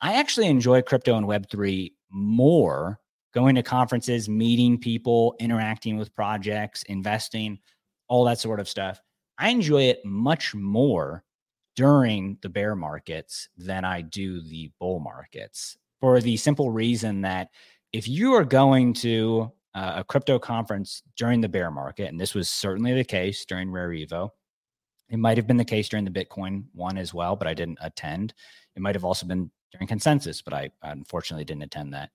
I 0.00 0.14
actually 0.14 0.48
enjoy 0.48 0.82
crypto 0.82 1.16
and 1.16 1.26
Web3 1.26 1.92
more 2.10 2.98
going 3.32 3.54
to 3.54 3.62
conferences, 3.62 4.28
meeting 4.28 4.78
people, 4.78 5.36
interacting 5.38 5.96
with 5.96 6.14
projects, 6.14 6.82
investing, 6.84 7.58
all 8.08 8.24
that 8.24 8.38
sort 8.38 8.60
of 8.60 8.68
stuff. 8.68 9.00
I 9.38 9.50
enjoy 9.50 9.84
it 9.84 10.04
much 10.04 10.54
more 10.54 11.24
during 11.74 12.38
the 12.40 12.48
bear 12.48 12.74
markets 12.74 13.48
than 13.56 13.84
I 13.84 14.00
do 14.00 14.40
the 14.40 14.70
bull 14.80 14.98
markets 14.98 15.76
for 16.00 16.20
the 16.20 16.36
simple 16.36 16.70
reason 16.70 17.20
that 17.22 17.48
if 17.92 18.08
you 18.08 18.32
are 18.34 18.44
going 18.44 18.92
to 18.94 19.52
uh, 19.74 19.94
a 19.96 20.04
crypto 20.04 20.38
conference 20.38 21.02
during 21.16 21.40
the 21.40 21.48
bear 21.48 21.70
market, 21.70 22.08
and 22.08 22.18
this 22.18 22.34
was 22.34 22.48
certainly 22.48 22.94
the 22.94 23.04
case 23.04 23.44
during 23.44 23.70
Rare 23.70 23.90
Evo, 23.90 24.30
it 25.08 25.18
might 25.18 25.36
have 25.36 25.46
been 25.46 25.56
the 25.56 25.64
case 25.64 25.88
during 25.88 26.04
the 26.04 26.10
Bitcoin 26.10 26.64
one 26.72 26.98
as 26.98 27.14
well, 27.14 27.36
but 27.36 27.46
I 27.46 27.54
didn't 27.54 27.78
attend. 27.82 28.34
It 28.74 28.82
might 28.82 28.94
have 28.94 29.04
also 29.04 29.26
been 29.26 29.50
during 29.72 29.86
consensus, 29.86 30.42
but 30.42 30.54
I 30.54 30.70
unfortunately 30.82 31.44
didn't 31.44 31.62
attend 31.62 31.92
that 31.94 32.10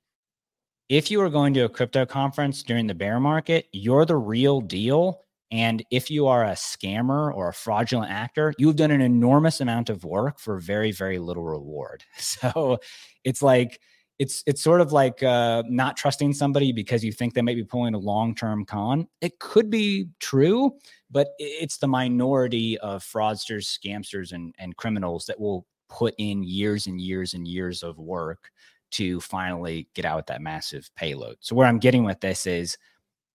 if 0.91 1.09
you 1.09 1.21
are 1.21 1.29
going 1.29 1.53
to 1.53 1.61
a 1.61 1.69
crypto 1.69 2.05
conference 2.05 2.63
during 2.63 2.85
the 2.85 2.93
bear 2.93 3.17
market, 3.17 3.67
you're 3.71 4.05
the 4.05 4.17
real 4.17 4.59
deal 4.59 5.21
And 5.49 5.85
if 5.89 6.09
you 6.11 6.27
are 6.27 6.45
a 6.45 6.51
scammer 6.53 7.33
or 7.33 7.49
a 7.49 7.53
fraudulent 7.53 8.11
actor, 8.11 8.53
you've 8.57 8.75
done 8.77 8.91
an 8.91 9.01
enormous 9.01 9.61
amount 9.61 9.89
of 9.89 10.03
work 10.03 10.39
for 10.39 10.59
very, 10.59 10.91
very 10.91 11.19
little 11.19 11.43
reward. 11.43 12.03
So 12.19 12.79
it's 13.23 13.41
like, 13.41 13.79
it's 14.19 14.43
it's 14.45 14.61
sort 14.61 14.81
of 14.81 14.91
like 14.91 15.23
uh, 15.23 15.63
not 15.67 15.97
trusting 15.97 16.33
somebody 16.33 16.71
because 16.73 17.03
you 17.03 17.11
think 17.11 17.33
they 17.33 17.41
might 17.41 17.55
be 17.55 17.63
pulling 17.63 17.95
a 17.95 17.99
long 17.99 18.35
term 18.35 18.65
con. 18.65 19.07
It 19.21 19.39
could 19.39 19.69
be 19.69 20.09
true, 20.19 20.73
but 21.09 21.29
it's 21.39 21.77
the 21.77 21.87
minority 21.87 22.77
of 22.79 23.03
fraudsters, 23.03 23.65
scamsters, 23.65 24.31
and 24.33 24.53
and 24.59 24.75
criminals 24.77 25.25
that 25.25 25.39
will 25.39 25.65
put 25.89 26.13
in 26.19 26.43
years 26.43 26.87
and 26.87 27.01
years 27.01 27.33
and 27.33 27.47
years 27.47 27.83
of 27.83 27.97
work 27.97 28.51
to 28.91 29.19
finally 29.21 29.87
get 29.95 30.05
out 30.05 30.17
with 30.17 30.25
that 30.27 30.41
massive 30.41 30.89
payload. 30.95 31.37
So 31.39 31.55
where 31.55 31.67
I'm 31.67 31.79
getting 31.79 32.03
with 32.03 32.19
this 32.19 32.45
is 32.45 32.77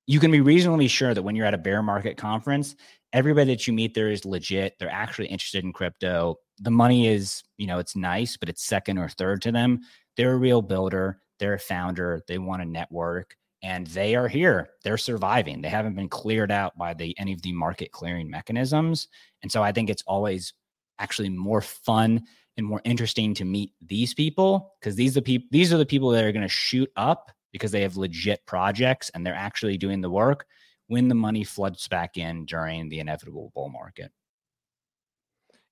you 0.07 0.21
can 0.21 0.31
be 0.31 0.41
reasonably 0.41 0.89
sure 0.89 1.15
that 1.15 1.23
when 1.23 1.35
you're 1.35 1.47
at 1.47 1.55
a 1.55 1.59
bear 1.59 1.83
market 1.83 2.17
conference, 2.17 2.77
everybody 3.13 3.53
that 3.53 3.67
you 3.67 3.73
meet 3.73 3.95
there 3.95 4.11
is 4.11 4.25
legit. 4.25 4.75
They're 4.79 4.91
actually 4.91 5.27
interested 5.27 5.65
in 5.65 5.73
crypto. 5.73 6.37
The 6.61 6.71
money 6.71 7.09
is, 7.09 7.43
you 7.57 7.67
know, 7.67 7.79
it's 7.79 7.97
nice, 7.97 8.37
but 8.37 8.49
it's 8.49 8.65
second 8.65 8.99
or 8.99 9.09
third 9.09 9.43
to 9.43 9.53
them. 9.53 9.81
They're 10.17 10.35
a 10.35 10.39
real 10.39 10.63
builder, 10.63 11.21
they're 11.39 11.55
a 11.55 11.59
founder, 11.59 12.23
they 12.29 12.39
want 12.39 12.63
to 12.63 12.69
network, 12.69 13.37
and 13.63 13.87
they 13.89 14.15
are 14.15 14.29
here. 14.29 14.71
They're 14.85 14.97
surviving. 14.97 15.61
They 15.61 15.69
haven't 15.69 15.95
been 15.95 16.09
cleared 16.09 16.53
out 16.53 16.77
by 16.79 16.95
the 16.95 17.19
any 17.19 17.33
of 17.33 17.43
the 17.43 17.53
market 17.53 17.91
clearing 17.91 18.31
mechanisms. 18.31 19.09
And 19.43 19.51
so 19.51 19.63
I 19.63 19.73
think 19.73 19.91
it's 19.91 20.05
always 20.07 20.53
actually 20.99 21.31
more 21.31 21.61
fun 21.61 22.23
and 22.57 22.67
more 22.67 22.81
interesting 22.85 23.35
to 23.35 23.45
meet 23.45 23.73
these 23.81 24.15
people 24.15 24.75
because 24.81 24.97
these 24.97 25.17
are 25.17 25.21
the 25.21 25.25
people 25.25 25.49
these 25.51 25.73
are 25.73 25.79
the 25.79 25.87
people 25.87 26.11
that 26.11 26.25
are 26.25 26.33
going 26.33 26.43
to 26.43 26.49
shoot 26.49 26.91
up 26.97 27.31
because 27.53 27.71
they 27.71 27.83
have 27.83 27.97
legit 27.97 28.45
projects 28.47 29.11
and 29.11 29.25
they're 29.25 29.35
actually 29.35 29.79
doing 29.79 30.01
the 30.01 30.11
work 30.11 30.47
when 30.89 31.09
the 31.09 31.15
money 31.15 31.45
floods 31.45 31.89
back 31.89 32.17
in 32.17 32.45
during 32.45 32.89
the 32.89 33.01
inevitable 33.01 33.51
bull 33.55 33.69
market. 33.69 34.13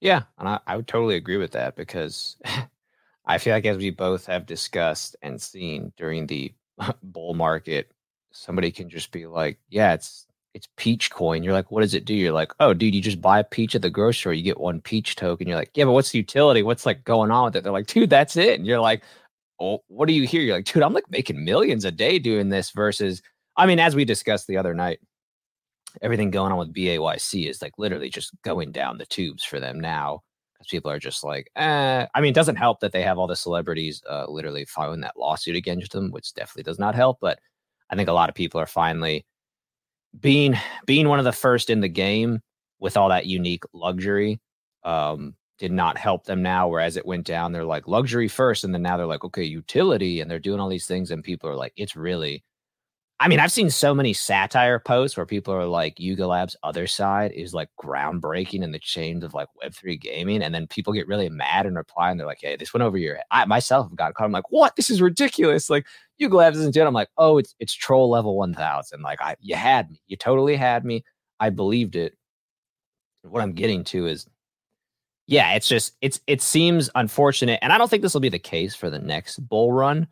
Yeah, 0.01 0.23
and 0.39 0.49
I, 0.49 0.61
I 0.67 0.77
would 0.77 0.87
totally 0.89 1.17
agree 1.17 1.37
with 1.37 1.53
that 1.53 1.77
because 1.77 2.37
I 3.27 3.39
feel 3.39 3.55
like 3.55 3.65
as 3.65 3.77
we 3.77 3.91
both 3.91 4.27
have 4.27 4.47
discussed 4.47 5.17
and 5.23 5.41
seen 5.41 5.93
during 5.97 6.27
the 6.27 6.53
bull 7.03 7.35
market, 7.35 7.91
somebody 8.33 8.71
can 8.71 8.89
just 8.89 9.13
be 9.13 9.27
like, 9.27 9.59
"Yeah, 9.69 9.95
it's 9.95 10.27
it's 10.55 10.69
peach 10.77 11.11
coin." 11.11 11.43
You're 11.43 11.53
like, 11.53 11.71
"What 11.71 11.83
does 11.83 11.95
it 11.95 12.05
do?" 12.05 12.15
You're 12.15 12.33
like, 12.33 12.53
"Oh, 12.61 12.75
dude, 12.75 12.95
you 12.95 13.01
just 13.03 13.21
buy 13.21 13.41
a 13.41 13.45
peach 13.45 13.75
at 13.75 13.83
the 13.83 13.91
grocery 13.91 14.39
you 14.39 14.45
get 14.45 14.61
one 14.61 14.81
peach 14.81 15.17
token." 15.17 15.49
You're 15.49 15.59
like, 15.59 15.71
"Yeah, 15.75 15.85
but 15.85 15.93
what's 15.93 16.11
the 16.13 16.19
utility? 16.19 16.63
What's 16.63 16.87
like 16.87 17.05
going 17.05 17.31
on 17.31 17.47
with 17.47 17.57
it?" 17.57 17.65
They're 17.65 17.73
like, 17.73 17.87
"Dude, 17.89 18.11
that's 18.11 18.37
it." 18.37 18.59
And 18.59 18.67
you're 18.67 18.81
like, 18.81 19.03
"Oh, 19.61 19.81
what 19.89 20.07
do 20.09 20.15
you 20.15 20.27
hear?" 20.27 20.43
You're 20.43 20.57
like, 20.57 20.67
"Dude, 20.67 20.83
I'm 20.83 20.93
like 20.95 21.11
making 21.11 21.45
millions 21.45 21.85
a 21.85 21.91
day 21.93 22.19
doing 22.19 22.49
this." 22.51 22.71
Versus, 22.71 23.23
I 23.57 23.67
mean, 23.67 23.81
as 23.81 23.97
we 23.97 24.05
discussed 24.05 24.47
the 24.47 24.57
other 24.59 24.75
night, 24.75 25.01
everything 26.03 26.31
going 26.31 26.53
on 26.53 26.59
with 26.59 26.75
BAYC 26.75 27.49
is 27.49 27.63
like 27.63 27.79
literally 27.79 28.11
just 28.11 28.31
going 28.43 28.73
down 28.73 28.99
the 28.99 29.07
tubes 29.07 29.45
for 29.45 29.61
them 29.61 29.81
now 29.81 30.23
because 30.55 30.71
people 30.71 30.91
are 30.91 30.99
just 30.99 31.25
like, 31.25 31.51
eh. 31.57 32.07
I 32.15 32.21
mean, 32.21 32.31
it 32.31 32.35
doesn't 32.35 32.57
help 32.57 32.81
that 32.81 32.93
they 32.93 33.03
have 33.03 33.19
all 33.19 33.27
the 33.27 33.37
celebrities 33.37 34.03
uh, 34.09 34.27
literally 34.29 34.65
filing 34.65 35.01
that 35.01 35.17
lawsuit 35.19 35.57
against 35.57 35.93
them, 35.93 36.11
which 36.11 36.33
definitely 36.35 36.65
does 36.65 36.79
not 36.79 36.95
help. 36.95 37.19
But 37.21 37.39
I 37.91 37.97
think 37.97 38.09
a 38.09 38.13
lot 38.13 38.29
of 38.29 38.35
people 38.35 38.61
are 38.61 38.67
finally 38.67 39.27
being 40.21 40.55
being 40.87 41.09
one 41.09 41.19
of 41.19 41.25
the 41.25 41.33
first 41.33 41.71
in 41.71 41.81
the 41.81 41.89
game 41.89 42.41
with 42.79 42.97
all 42.97 43.09
that 43.09 43.27
unique 43.27 43.65
luxury. 43.73 44.41
Um, 44.83 45.35
did 45.59 45.73
not 45.73 45.97
help 45.97 46.25
them 46.25 46.43
now. 46.43 46.69
Whereas 46.69 46.97
it 46.97 47.07
went 47.07 47.27
down, 47.27 47.53
they're 47.53 47.65
like 47.65 47.87
luxury 47.89 48.29
first, 48.29 48.65
and 48.65 48.75
then 48.75 48.83
now 48.83 48.97
they're 48.97 49.07
like, 49.07 49.25
okay, 49.25 49.45
utility, 49.45 50.21
and 50.21 50.31
they're 50.31 50.39
doing 50.39 50.61
all 50.61 50.69
these 50.69 50.87
things, 50.87 51.11
and 51.11 51.23
people 51.23 51.49
are 51.49 51.57
like, 51.57 51.73
it's 51.77 51.97
really 51.97 52.43
I 53.25 53.29
mean, 53.29 53.41
I've 53.41 53.53
seen 53.53 53.71
so 53.71 53.95
many 53.95 54.13
satire 54.13 54.79
posts 54.79 55.17
where 55.17 55.25
people 55.25 55.55
are 55.55 55.65
like, 55.65 55.99
Yuga 55.99 56.27
Labs' 56.27 56.59
Otherside 56.63 57.33
is 57.33 57.55
like 57.55 57.71
groundbreaking 57.83 58.63
in 58.63 58.71
the 58.71 58.79
chains 58.79 59.25
of 59.25 59.33
like 59.33 59.49
Web3 59.65 59.99
gaming. 59.99 60.43
And 60.43 60.55
then 60.55 60.67
people 60.67 60.93
get 60.93 61.09
really 61.09 61.31
mad 61.31 61.65
and 61.65 61.75
reply 61.75 62.11
and 62.11 62.21
they're 62.21 62.27
like, 62.27 62.41
hey, 62.43 62.55
this 62.57 62.75
went 62.75 62.85
over 62.85 62.99
your 62.99 63.15
head. 63.15 63.25
I 63.31 63.47
myself 63.47 63.89
have 63.89 63.97
got 63.97 64.13
caught. 64.13 64.27
I'm 64.27 64.33
like, 64.33 64.51
what? 64.51 64.77
This 64.77 64.91
is 64.91 65.01
ridiculous. 65.01 65.71
Like, 65.71 65.87
Yuga 66.19 66.37
Labs 66.37 66.59
isn't 66.59 66.75
doing 66.75 66.85
it. 66.85 66.89
I'm 66.89 66.93
like, 66.93 67.09
oh, 67.17 67.39
it's 67.39 67.55
it's 67.61 67.73
troll 67.73 68.11
level 68.11 68.37
1000. 68.37 69.01
Like, 69.01 69.23
I 69.23 69.37
you 69.41 69.57
had 69.57 69.91
me. 69.91 70.03
You 70.07 70.19
totally 70.19 70.57
had 70.57 70.85
me. 70.85 71.03
I 71.41 71.49
believed 71.49 71.97
it. 71.97 72.19
What 73.23 73.43
I'm 73.43 73.55
getting 73.55 73.85
to 73.85 74.07
is, 74.07 74.27
yeah, 75.27 75.55
it's 75.55 75.67
just, 75.67 75.97
it's, 76.03 76.21
it 76.27 76.43
seems 76.43 76.91
unfortunate. 76.95 77.59
And 77.63 77.73
I 77.73 77.79
don't 77.79 77.89
think 77.89 78.03
this 78.03 78.13
will 78.13 78.21
be 78.21 78.29
the 78.29 78.39
case 78.39 78.75
for 78.75 78.91
the 78.91 78.99
next 78.99 79.39
bull 79.39 79.73
run 79.73 80.09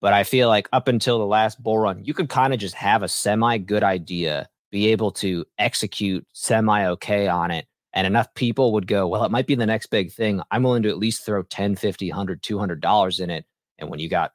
but 0.00 0.12
I 0.12 0.24
feel 0.24 0.48
like 0.48 0.68
up 0.72 0.88
until 0.88 1.18
the 1.18 1.26
last 1.26 1.62
bull 1.62 1.78
run, 1.78 2.04
you 2.04 2.14
could 2.14 2.28
kind 2.28 2.52
of 2.52 2.60
just 2.60 2.74
have 2.74 3.02
a 3.02 3.08
semi 3.08 3.58
good 3.58 3.82
idea, 3.82 4.48
be 4.70 4.88
able 4.88 5.10
to 5.12 5.44
execute 5.58 6.26
semi 6.32 6.86
okay 6.88 7.28
on 7.28 7.50
it. 7.50 7.66
And 7.92 8.06
enough 8.06 8.32
people 8.34 8.72
would 8.74 8.86
go, 8.86 9.08
well, 9.08 9.24
it 9.24 9.30
might 9.30 9.46
be 9.46 9.54
the 9.54 9.64
next 9.64 9.86
big 9.86 10.12
thing. 10.12 10.42
I'm 10.50 10.62
willing 10.62 10.82
to 10.82 10.90
at 10.90 10.98
least 10.98 11.24
throw 11.24 11.42
10, 11.42 11.76
50, 11.76 12.10
100, 12.10 12.42
200 12.42 12.80
dollars 12.80 13.20
in 13.20 13.30
it. 13.30 13.46
And 13.78 13.88
when 13.88 13.98
you 14.00 14.08
got 14.08 14.32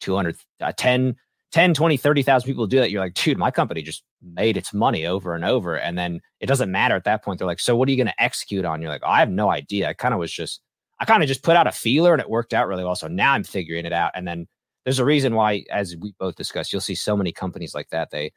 200, 0.00 0.36
uh, 0.60 0.72
10, 0.76 1.16
10, 1.52 1.74
20, 1.74 1.96
30,000 1.96 2.46
people 2.46 2.66
do 2.66 2.78
that, 2.78 2.90
you're 2.90 3.00
like, 3.00 3.14
dude, 3.14 3.36
my 3.36 3.50
company 3.50 3.82
just 3.82 4.04
made 4.22 4.56
its 4.56 4.72
money 4.72 5.06
over 5.06 5.34
and 5.34 5.44
over. 5.44 5.76
And 5.76 5.98
then 5.98 6.20
it 6.38 6.46
doesn't 6.46 6.70
matter 6.70 6.94
at 6.94 7.04
that 7.04 7.24
point. 7.24 7.38
They're 7.38 7.46
like, 7.46 7.60
so 7.60 7.76
what 7.76 7.88
are 7.88 7.90
you 7.90 7.96
going 7.96 8.06
to 8.06 8.22
execute 8.22 8.64
on? 8.64 8.80
You're 8.80 8.90
like, 8.90 9.02
oh, 9.04 9.10
I 9.10 9.18
have 9.18 9.30
no 9.30 9.50
idea. 9.50 9.88
I 9.88 9.92
kind 9.92 10.14
of 10.14 10.20
was 10.20 10.32
just, 10.32 10.60
I 11.00 11.04
kind 11.04 11.22
of 11.22 11.28
just 11.28 11.42
put 11.42 11.56
out 11.56 11.66
a 11.66 11.72
feeler 11.72 12.12
and 12.12 12.20
it 12.20 12.30
worked 12.30 12.54
out 12.54 12.68
really 12.68 12.84
well. 12.84 12.94
So 12.94 13.08
now 13.08 13.32
I'm 13.32 13.42
figuring 13.42 13.86
it 13.86 13.92
out. 13.92 14.12
And 14.14 14.26
then 14.28 14.46
there's 14.84 14.98
a 14.98 15.04
reason 15.04 15.34
why, 15.34 15.64
as 15.70 15.96
we 15.96 16.14
both 16.18 16.36
discussed, 16.36 16.72
you'll 16.72 16.80
see 16.80 16.94
so 16.94 17.16
many 17.16 17.32
companies 17.32 17.74
like 17.74 17.90
that. 17.90 18.10
They 18.10 18.32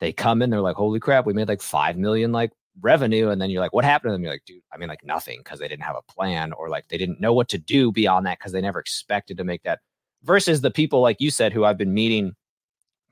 they 0.00 0.12
come 0.12 0.42
in, 0.42 0.50
they're 0.50 0.60
like, 0.60 0.76
holy 0.76 1.00
crap, 1.00 1.26
we 1.26 1.32
made 1.32 1.48
like 1.48 1.62
five 1.62 1.96
million 1.96 2.32
like 2.32 2.52
revenue. 2.82 3.30
And 3.30 3.40
then 3.40 3.48
you're 3.48 3.62
like, 3.62 3.72
what 3.72 3.84
happened 3.84 4.10
to 4.10 4.12
them? 4.12 4.22
You're 4.22 4.32
like, 4.32 4.44
dude, 4.44 4.62
I 4.72 4.76
mean, 4.76 4.88
like 4.88 5.04
nothing 5.04 5.38
because 5.38 5.58
they 5.58 5.68
didn't 5.68 5.84
have 5.84 5.96
a 5.96 6.12
plan 6.12 6.52
or 6.52 6.68
like 6.68 6.88
they 6.88 6.98
didn't 6.98 7.20
know 7.20 7.32
what 7.32 7.48
to 7.48 7.58
do 7.58 7.90
beyond 7.90 8.26
that 8.26 8.38
because 8.38 8.52
they 8.52 8.60
never 8.60 8.78
expected 8.78 9.38
to 9.38 9.44
make 9.44 9.62
that. 9.62 9.80
Versus 10.22 10.60
the 10.60 10.70
people, 10.70 11.00
like 11.00 11.20
you 11.20 11.30
said, 11.30 11.52
who 11.52 11.64
I've 11.64 11.78
been 11.78 11.94
meeting 11.94 12.34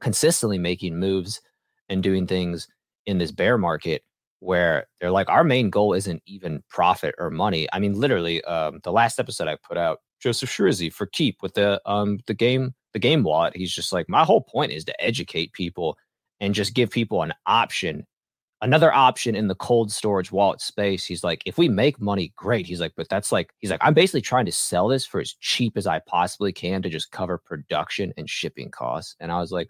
consistently 0.00 0.58
making 0.58 0.98
moves 0.98 1.40
and 1.88 2.02
doing 2.02 2.26
things 2.26 2.68
in 3.06 3.18
this 3.18 3.30
bear 3.30 3.56
market 3.56 4.02
where 4.40 4.86
they're 5.00 5.10
like, 5.10 5.28
our 5.30 5.44
main 5.44 5.70
goal 5.70 5.94
isn't 5.94 6.22
even 6.26 6.62
profit 6.68 7.14
or 7.18 7.30
money. 7.30 7.66
I 7.72 7.78
mean, 7.78 7.94
literally, 7.94 8.44
um, 8.44 8.80
the 8.82 8.92
last 8.92 9.18
episode 9.18 9.48
I 9.48 9.56
put 9.66 9.78
out, 9.78 10.00
Joseph 10.24 10.50
Shrizzy 10.50 10.92
for 10.92 11.06
Keep 11.06 11.42
with 11.42 11.54
the 11.54 11.80
um 11.84 12.18
the 12.26 12.34
game 12.34 12.74
the 12.94 12.98
game 12.98 13.22
wallet. 13.22 13.54
He's 13.54 13.74
just 13.74 13.92
like, 13.92 14.08
my 14.08 14.24
whole 14.24 14.40
point 14.40 14.72
is 14.72 14.84
to 14.86 15.04
educate 15.04 15.52
people 15.52 15.98
and 16.40 16.54
just 16.54 16.74
give 16.74 16.90
people 16.90 17.22
an 17.22 17.34
option, 17.44 18.06
another 18.62 18.92
option 18.94 19.34
in 19.34 19.48
the 19.48 19.54
cold 19.56 19.92
storage 19.92 20.32
wallet 20.32 20.62
space. 20.62 21.04
He's 21.04 21.22
like, 21.22 21.42
if 21.44 21.58
we 21.58 21.68
make 21.68 22.00
money, 22.00 22.32
great. 22.36 22.66
He's 22.66 22.80
like, 22.80 22.92
but 22.96 23.08
that's 23.08 23.32
like, 23.32 23.52
he's 23.58 23.70
like, 23.70 23.80
I'm 23.82 23.94
basically 23.94 24.22
trying 24.22 24.46
to 24.46 24.52
sell 24.52 24.88
this 24.88 25.04
for 25.04 25.20
as 25.20 25.34
cheap 25.40 25.76
as 25.76 25.86
I 25.86 25.98
possibly 26.06 26.52
can 26.52 26.80
to 26.82 26.88
just 26.88 27.10
cover 27.10 27.36
production 27.36 28.14
and 28.16 28.30
shipping 28.30 28.70
costs. 28.70 29.16
And 29.20 29.30
I 29.30 29.40
was 29.40 29.52
like, 29.52 29.68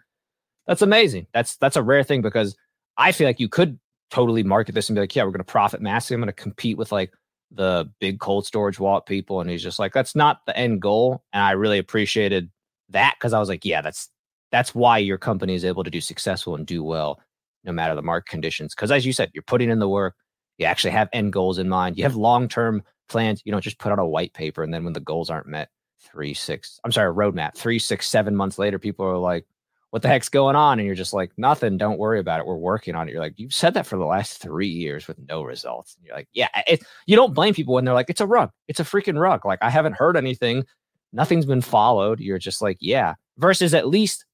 that's 0.67 0.83
amazing. 0.83 1.27
That's 1.35 1.57
that's 1.57 1.77
a 1.77 1.83
rare 1.83 2.05
thing 2.05 2.23
because 2.23 2.57
I 2.97 3.13
feel 3.13 3.27
like 3.27 3.41
you 3.41 3.49
could 3.49 3.79
totally 4.11 4.43
market 4.43 4.75
this 4.75 4.89
and 4.89 4.95
be 4.95 5.01
like, 5.01 5.17
yeah, 5.17 5.25
we're 5.25 5.31
going 5.31 5.39
to 5.39 5.45
profit 5.45 5.83
massively. 5.83 6.15
I'm 6.15 6.21
going 6.21 6.29
to 6.29 6.43
compete 6.43 6.79
with 6.79 6.93
like 6.93 7.13
the 7.51 7.91
big 8.01 8.21
cold 8.21 8.47
storage 8.47 8.79
wallet 8.79 9.07
people. 9.07 9.41
And 9.41 9.49
he's 9.49 9.63
just 9.63 9.79
like, 9.79 9.93
that's 9.93 10.15
not 10.15 10.45
the 10.47 10.57
end 10.57 10.83
goal. 10.83 11.23
And 11.33 11.43
I 11.43 11.53
really 11.53 11.79
appreciated 11.79 12.51
that 12.91 13.15
because 13.19 13.33
I 13.33 13.39
was 13.39 13.49
like, 13.49 13.65
yeah, 13.65 13.81
that's 13.81 14.09
that's 14.51 14.75
why 14.75 14.99
your 14.99 15.19
company 15.19 15.55
is 15.55 15.65
able 15.65 15.85
to 15.85 15.91
do 15.91 16.01
successful 16.01 16.55
and 16.55 16.67
do 16.67 16.83
well 16.83 17.21
no 17.65 17.73
matter 17.73 17.95
the 17.95 18.03
market 18.03 18.31
conditions. 18.31 18.75
Because 18.75 18.91
as 18.91 19.07
you 19.07 19.13
said, 19.13 19.31
you're 19.35 19.43
putting 19.43 19.71
in 19.71 19.79
the 19.79 19.89
work. 19.89 20.15
You 20.59 20.67
actually 20.67 20.93
have 20.93 21.09
end 21.13 21.33
goals 21.33 21.59
in 21.59 21.69
mind. 21.69 21.97
You 21.97 22.05
have 22.05 22.17
long 22.17 22.49
term 22.49 22.83
plans. 23.09 23.43
You 23.45 23.53
don't 23.53 23.63
just 23.63 23.79
put 23.79 23.93
out 23.93 23.99
a 23.99 24.07
white 24.07 24.33
paper 24.35 24.63
and 24.63 24.73
then 24.73 24.85
when 24.85 24.93
the 24.93 25.01
goals 25.01 25.31
aren't 25.31 25.49
met, 25.49 25.71
three, 26.01 26.35
six, 26.35 26.79
I'm 26.85 26.93
sorry, 26.93 27.13
roadmap, 27.13 27.57
three, 27.57 27.79
six, 27.79 28.07
seven 28.07 28.37
months 28.37 28.59
later, 28.59 28.79
people 28.79 29.07
are 29.07 29.17
like, 29.17 29.47
what 29.95 30.03
the 30.03 30.09
heck's 30.09 30.29
going 30.29 30.57
on? 30.57 30.81
And 30.81 30.87
you're 30.87 30.97
just 30.97 31.13
like, 31.13 31.31
nothing. 31.37 31.79
Don't 31.79 32.01
worry 32.01 32.19
about 32.19 32.41
it. 32.41 32.47
We're 32.47 32.57
working 32.57 32.97
on 32.97 33.07
it. 33.07 33.13
You're 33.13 33.21
like, 33.21 33.35
you've 33.37 33.55
said 33.55 33.75
that 33.75 33.87
for 33.87 33.97
the 33.97 34.05
last 34.05 34.39
three 34.39 34.67
years 34.67 35.07
with 35.07 35.21
no 35.29 35.45
results. 35.45 35.95
And 35.95 36.05
you're 36.05 36.17
like, 36.17 36.27
yeah, 36.33 36.49
it, 36.67 36.83
you 37.07 37.15
don't 37.15 37.33
blame 37.33 37.55
people 37.55 37.75
when 37.75 37.85
they're 37.85 37.95
like, 37.95 38.11
it's 38.11 38.21
a 38.21 38.27
rug. 38.27 38.51
It's 38.67 38.81
a 38.81 38.83
freaking 38.85 39.17
rug. 39.17 39.47
Like, 39.47 39.61
I 39.63 39.71
haven't 39.71 39.95
heard 39.95 40.17
anything. 40.17 40.65
Nothing's 41.13 41.47
been 41.47 41.61
followed. 41.61 42.19
You're 42.19 42.41
just 42.41 42.61
like, 42.61 42.77
yeah. 42.81 43.15
Versus 43.39 43.73
at 43.73 43.87
least 43.87 44.25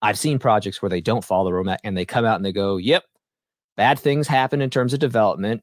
I've 0.00 0.16
seen 0.16 0.38
projects 0.38 0.80
where 0.80 0.90
they 0.90 1.00
don't 1.00 1.24
follow 1.24 1.50
the 1.50 1.56
roadmap 1.56 1.78
and 1.82 1.96
they 1.96 2.04
come 2.04 2.24
out 2.24 2.36
and 2.36 2.44
they 2.44 2.52
go, 2.52 2.76
yep, 2.76 3.02
bad 3.76 3.98
things 3.98 4.28
happen 4.28 4.62
in 4.62 4.70
terms 4.70 4.94
of 4.94 5.00
development. 5.00 5.60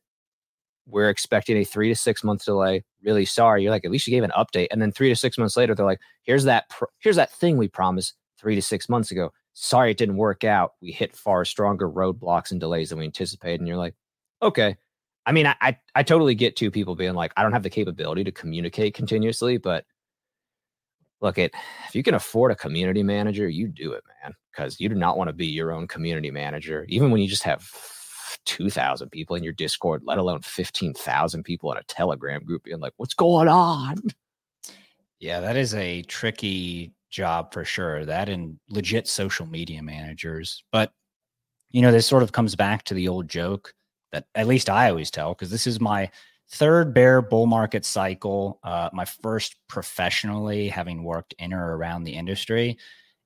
We're 0.87 1.09
expecting 1.09 1.55
a 1.55 1.63
three 1.63 1.87
to 1.87 1.95
six 1.95 2.21
month 2.21 2.43
delay. 2.43 2.83
Really 3.01 3.23
sorry. 3.23 3.63
You're 3.63 3.71
like, 3.71 3.85
at 3.85 3.91
least 3.91 4.07
you 4.07 4.11
gave 4.11 4.23
an 4.23 4.33
update. 4.37 4.67
And 4.71 4.81
then 4.81 4.91
three 4.91 5.07
to 5.07 5.15
six 5.15 5.37
months 5.37 5.55
later, 5.55 5.73
they're 5.73 5.85
like, 5.85 6.01
here's 6.23 6.43
that, 6.43 6.67
pr- 6.69 6.83
here's 6.99 7.15
that 7.15 7.31
thing 7.31 7.55
we 7.55 7.69
promised 7.69 8.13
three 8.45 8.53
to 8.53 8.61
six 8.61 8.87
months 8.87 9.09
ago. 9.09 9.33
Sorry, 9.53 9.89
it 9.89 9.97
didn't 9.97 10.17
work 10.17 10.43
out. 10.43 10.73
We 10.79 10.91
hit 10.91 11.15
far 11.15 11.45
stronger 11.45 11.89
roadblocks 11.89 12.51
and 12.51 12.59
delays 12.59 12.89
than 12.89 12.99
we 12.99 13.05
anticipated. 13.05 13.59
And 13.59 13.67
you're 13.67 13.75
like, 13.75 13.95
okay. 14.39 14.77
I 15.25 15.31
mean, 15.31 15.47
I, 15.47 15.55
I, 15.61 15.79
I 15.95 16.03
totally 16.03 16.35
get 16.35 16.55
to 16.57 16.69
people 16.69 16.95
being 16.95 17.15
like, 17.15 17.33
I 17.35 17.41
don't 17.41 17.53
have 17.53 17.63
the 17.63 17.71
capability 17.71 18.23
to 18.23 18.31
communicate 18.31 18.93
continuously, 18.93 19.57
but 19.57 19.83
look 21.21 21.39
at 21.39 21.53
if 21.87 21.95
you 21.95 22.03
can 22.03 22.13
afford 22.13 22.51
a 22.51 22.55
community 22.55 23.01
manager, 23.01 23.49
you 23.49 23.67
do 23.67 23.93
it, 23.93 24.03
man, 24.23 24.35
because 24.51 24.79
you 24.79 24.89
do 24.89 24.95
not 24.95 25.17
want 25.17 25.29
to 25.29 25.33
be 25.33 25.47
your 25.47 25.71
own 25.71 25.87
community 25.87 26.29
manager, 26.29 26.85
even 26.87 27.09
when 27.09 27.19
you 27.19 27.27
just 27.27 27.41
have 27.41 27.67
2,000 28.45 29.09
people 29.09 29.35
in 29.35 29.43
your 29.43 29.53
Discord, 29.53 30.03
let 30.05 30.19
alone 30.19 30.41
15,000 30.41 31.41
people 31.41 31.71
in 31.71 31.79
a 31.79 31.83
Telegram 31.85 32.43
group 32.43 32.65
being 32.65 32.79
like, 32.79 32.93
what's 32.97 33.15
going 33.15 33.47
on? 33.47 33.95
Yeah, 35.19 35.39
that 35.39 35.57
is 35.57 35.73
a 35.73 36.03
tricky 36.03 36.91
job 37.15 37.53
for 37.53 37.65
sure. 37.65 38.05
That 38.05 38.29
and 38.29 38.59
legit 38.69 39.07
social 39.07 39.45
media 39.45 39.81
managers. 39.81 40.63
But, 40.71 40.91
you 41.71 41.81
know, 41.81 41.91
this 41.91 42.05
sort 42.05 42.23
of 42.23 42.31
comes 42.31 42.55
back 42.55 42.83
to 42.83 42.93
the 42.93 43.07
old 43.07 43.27
joke 43.27 43.73
that 44.11 44.25
at 44.35 44.47
least 44.47 44.69
I 44.69 44.89
always 44.89 45.09
tell, 45.09 45.33
because 45.33 45.49
this 45.49 45.65
is 45.65 45.79
my 45.79 46.11
third 46.51 46.93
bear 46.93 47.21
bull 47.21 47.47
market 47.47 47.85
cycle, 47.85 48.59
uh, 48.63 48.89
my 48.93 49.05
first 49.05 49.55
professionally 49.67 50.69
having 50.69 51.03
worked 51.03 51.33
in 51.39 51.53
or 51.53 51.75
around 51.75 52.03
the 52.03 52.13
industry. 52.13 52.77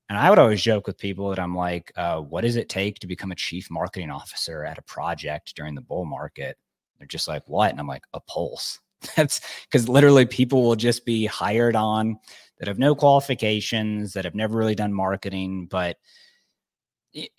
And 0.08 0.18
I 0.18 0.30
would 0.30 0.38
always 0.38 0.62
joke 0.62 0.86
with 0.86 0.98
people 0.98 1.28
that 1.28 1.38
I'm 1.38 1.54
like, 1.54 1.92
uh, 1.96 2.20
what 2.20 2.40
does 2.40 2.56
it 2.56 2.68
take 2.68 2.98
to 3.00 3.06
become 3.06 3.30
a 3.30 3.36
chief 3.36 3.70
marketing 3.70 4.10
officer 4.10 4.64
at 4.64 4.78
a 4.78 4.82
project 4.82 5.54
during 5.54 5.74
the 5.74 5.82
bull 5.82 6.04
market? 6.04 6.56
They're 6.98 7.06
just 7.06 7.28
like, 7.28 7.42
what? 7.46 7.70
And 7.70 7.78
I'm 7.78 7.86
like, 7.86 8.04
a 8.12 8.20
pulse. 8.20 8.80
That's 9.16 9.40
because 9.64 9.88
literally 9.88 10.26
people 10.26 10.62
will 10.62 10.76
just 10.76 11.04
be 11.04 11.26
hired 11.26 11.76
on 11.76 12.18
that 12.58 12.68
have 12.68 12.78
no 12.78 12.94
qualifications, 12.94 14.12
that 14.12 14.24
have 14.24 14.34
never 14.34 14.56
really 14.56 14.74
done 14.74 14.92
marketing, 14.92 15.66
but 15.70 15.96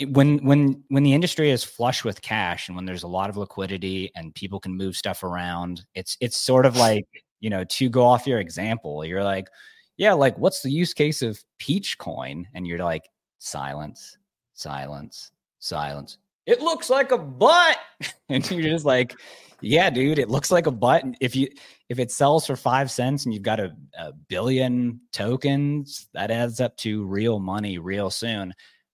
when 0.09 0.43
when 0.43 0.83
when 0.89 1.03
the 1.03 1.13
industry 1.13 1.49
is 1.49 1.63
flush 1.63 2.03
with 2.03 2.21
cash 2.21 2.67
and 2.67 2.75
when 2.75 2.85
there's 2.85 3.03
a 3.03 3.07
lot 3.07 3.29
of 3.29 3.37
liquidity 3.37 4.11
and 4.15 4.35
people 4.35 4.59
can 4.59 4.75
move 4.75 4.97
stuff 4.97 5.23
around 5.23 5.85
it's 5.95 6.17
it's 6.19 6.35
sort 6.35 6.65
of 6.65 6.75
like 6.75 7.05
you 7.39 7.49
know 7.49 7.63
to 7.63 7.87
go 7.87 8.03
off 8.05 8.27
your 8.27 8.39
example 8.39 9.05
you're 9.05 9.23
like 9.23 9.47
yeah 9.95 10.11
like 10.11 10.37
what's 10.37 10.61
the 10.61 10.69
use 10.69 10.93
case 10.93 11.21
of 11.21 11.41
peach 11.57 11.97
coin 11.97 12.45
and 12.53 12.67
you're 12.67 12.83
like 12.83 13.03
silence 13.39 14.17
silence 14.55 15.31
silence 15.59 16.17
it 16.45 16.61
looks 16.61 16.89
like 16.89 17.11
a 17.11 17.17
butt. 17.17 17.77
And 18.29 18.49
you're 18.49 18.63
just 18.63 18.85
like 18.85 19.13
yeah 19.61 19.89
dude 19.89 20.17
it 20.17 20.29
looks 20.29 20.51
like 20.51 20.67
a 20.67 20.71
butt. 20.71 21.03
And 21.03 21.17
if 21.19 21.35
you 21.35 21.49
if 21.89 21.99
it 21.99 22.11
sells 22.11 22.47
for 22.47 22.55
five 22.55 22.89
cents 22.89 23.25
and 23.25 23.33
you've 23.33 23.43
got 23.43 23.59
a, 23.59 23.75
a 23.97 24.13
billion 24.29 25.01
tokens 25.11 26.07
that 26.13 26.31
adds 26.31 26.61
up 26.61 26.77
to 26.77 27.05
real 27.05 27.39
money 27.39 27.77
real 27.77 28.09
soon. 28.09 28.53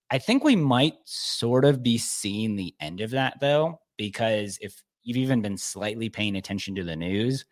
I 0.10 0.18
think 0.18 0.44
we 0.44 0.56
might 0.56 0.96
sort 1.06 1.66
of 1.66 1.84
be 1.84 1.98
seeing 1.98 2.56
the 2.56 2.74
end 2.80 3.02
of 3.02 3.12
that 3.12 3.40
though, 3.40 3.80
because 3.98 4.58
if 4.62 4.82
you've 5.04 5.18
even 5.18 5.42
been 5.42 5.58
slightly 5.58 6.10
paying 6.10 6.36
attention 6.36 6.76
to 6.76 6.84
the 6.84 6.96
news, 6.96 7.46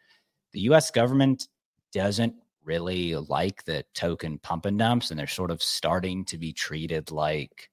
the 0.53 0.61
US 0.61 0.89
government 0.89 1.47
doesn't 1.93 2.33
really 2.63 3.15
like 3.15 3.63
the 3.65 3.85
token 3.93 4.39
pump 4.39 4.65
and 4.65 4.79
dumps, 4.79 5.11
and 5.11 5.19
they're 5.19 5.27
sort 5.27 5.51
of 5.51 5.61
starting 5.61 6.25
to 6.25 6.37
be 6.37 6.51
treated 6.51 7.11
like 7.11 7.69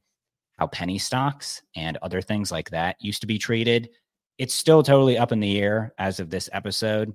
how 0.62 0.68
penny 0.68 0.96
stocks 0.96 1.60
and 1.74 1.98
other 2.02 2.22
things 2.22 2.52
like 2.52 2.70
that 2.70 2.94
used 3.00 3.20
to 3.20 3.26
be 3.26 3.36
treated. 3.36 3.90
It's 4.38 4.54
still 4.54 4.84
totally 4.84 5.18
up 5.18 5.32
in 5.32 5.40
the 5.40 5.58
air 5.58 5.92
as 5.98 6.20
of 6.20 6.30
this 6.30 6.48
episode 6.52 7.12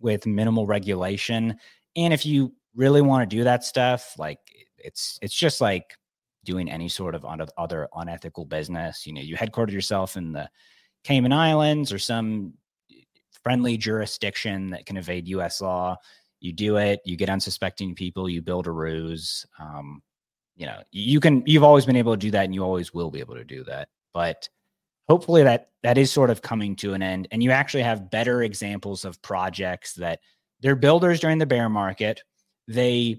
with 0.00 0.24
minimal 0.24 0.66
regulation. 0.66 1.58
And 1.94 2.14
if 2.14 2.24
you 2.24 2.54
really 2.74 3.02
want 3.02 3.28
to 3.28 3.36
do 3.36 3.44
that 3.44 3.64
stuff, 3.64 4.14
like 4.18 4.38
it's 4.78 5.18
it's 5.20 5.34
just 5.34 5.60
like 5.60 5.94
doing 6.42 6.70
any 6.70 6.88
sort 6.88 7.14
of 7.14 7.26
other 7.58 7.86
unethical 7.94 8.46
business. 8.46 9.06
You 9.06 9.12
know, 9.12 9.20
you 9.20 9.36
headquarter 9.36 9.72
yourself 9.72 10.16
in 10.16 10.32
the 10.32 10.48
Cayman 11.04 11.34
Islands 11.34 11.92
or 11.92 11.98
some 11.98 12.54
friendly 13.42 13.76
jurisdiction 13.76 14.70
that 14.70 14.86
can 14.86 14.96
evade 14.96 15.28
U.S. 15.28 15.60
law. 15.60 15.96
You 16.40 16.54
do 16.54 16.78
it. 16.78 17.00
You 17.04 17.18
get 17.18 17.28
unsuspecting 17.28 17.94
people. 17.94 18.26
You 18.26 18.40
build 18.40 18.66
a 18.66 18.72
ruse. 18.72 19.44
Um, 19.60 20.00
you 20.56 20.66
know, 20.66 20.82
you 20.92 21.20
can. 21.20 21.42
You've 21.46 21.64
always 21.64 21.86
been 21.86 21.96
able 21.96 22.12
to 22.12 22.18
do 22.18 22.30
that, 22.32 22.44
and 22.44 22.54
you 22.54 22.62
always 22.62 22.94
will 22.94 23.10
be 23.10 23.20
able 23.20 23.34
to 23.34 23.44
do 23.44 23.64
that. 23.64 23.88
But 24.12 24.48
hopefully, 25.08 25.42
that 25.42 25.70
that 25.82 25.98
is 25.98 26.10
sort 26.10 26.30
of 26.30 26.42
coming 26.42 26.76
to 26.76 26.94
an 26.94 27.02
end, 27.02 27.28
and 27.30 27.42
you 27.42 27.50
actually 27.50 27.82
have 27.82 28.10
better 28.10 28.42
examples 28.42 29.04
of 29.04 29.20
projects 29.22 29.94
that 29.94 30.20
they're 30.60 30.76
builders 30.76 31.20
during 31.20 31.38
the 31.38 31.46
bear 31.46 31.68
market. 31.68 32.22
They 32.68 33.18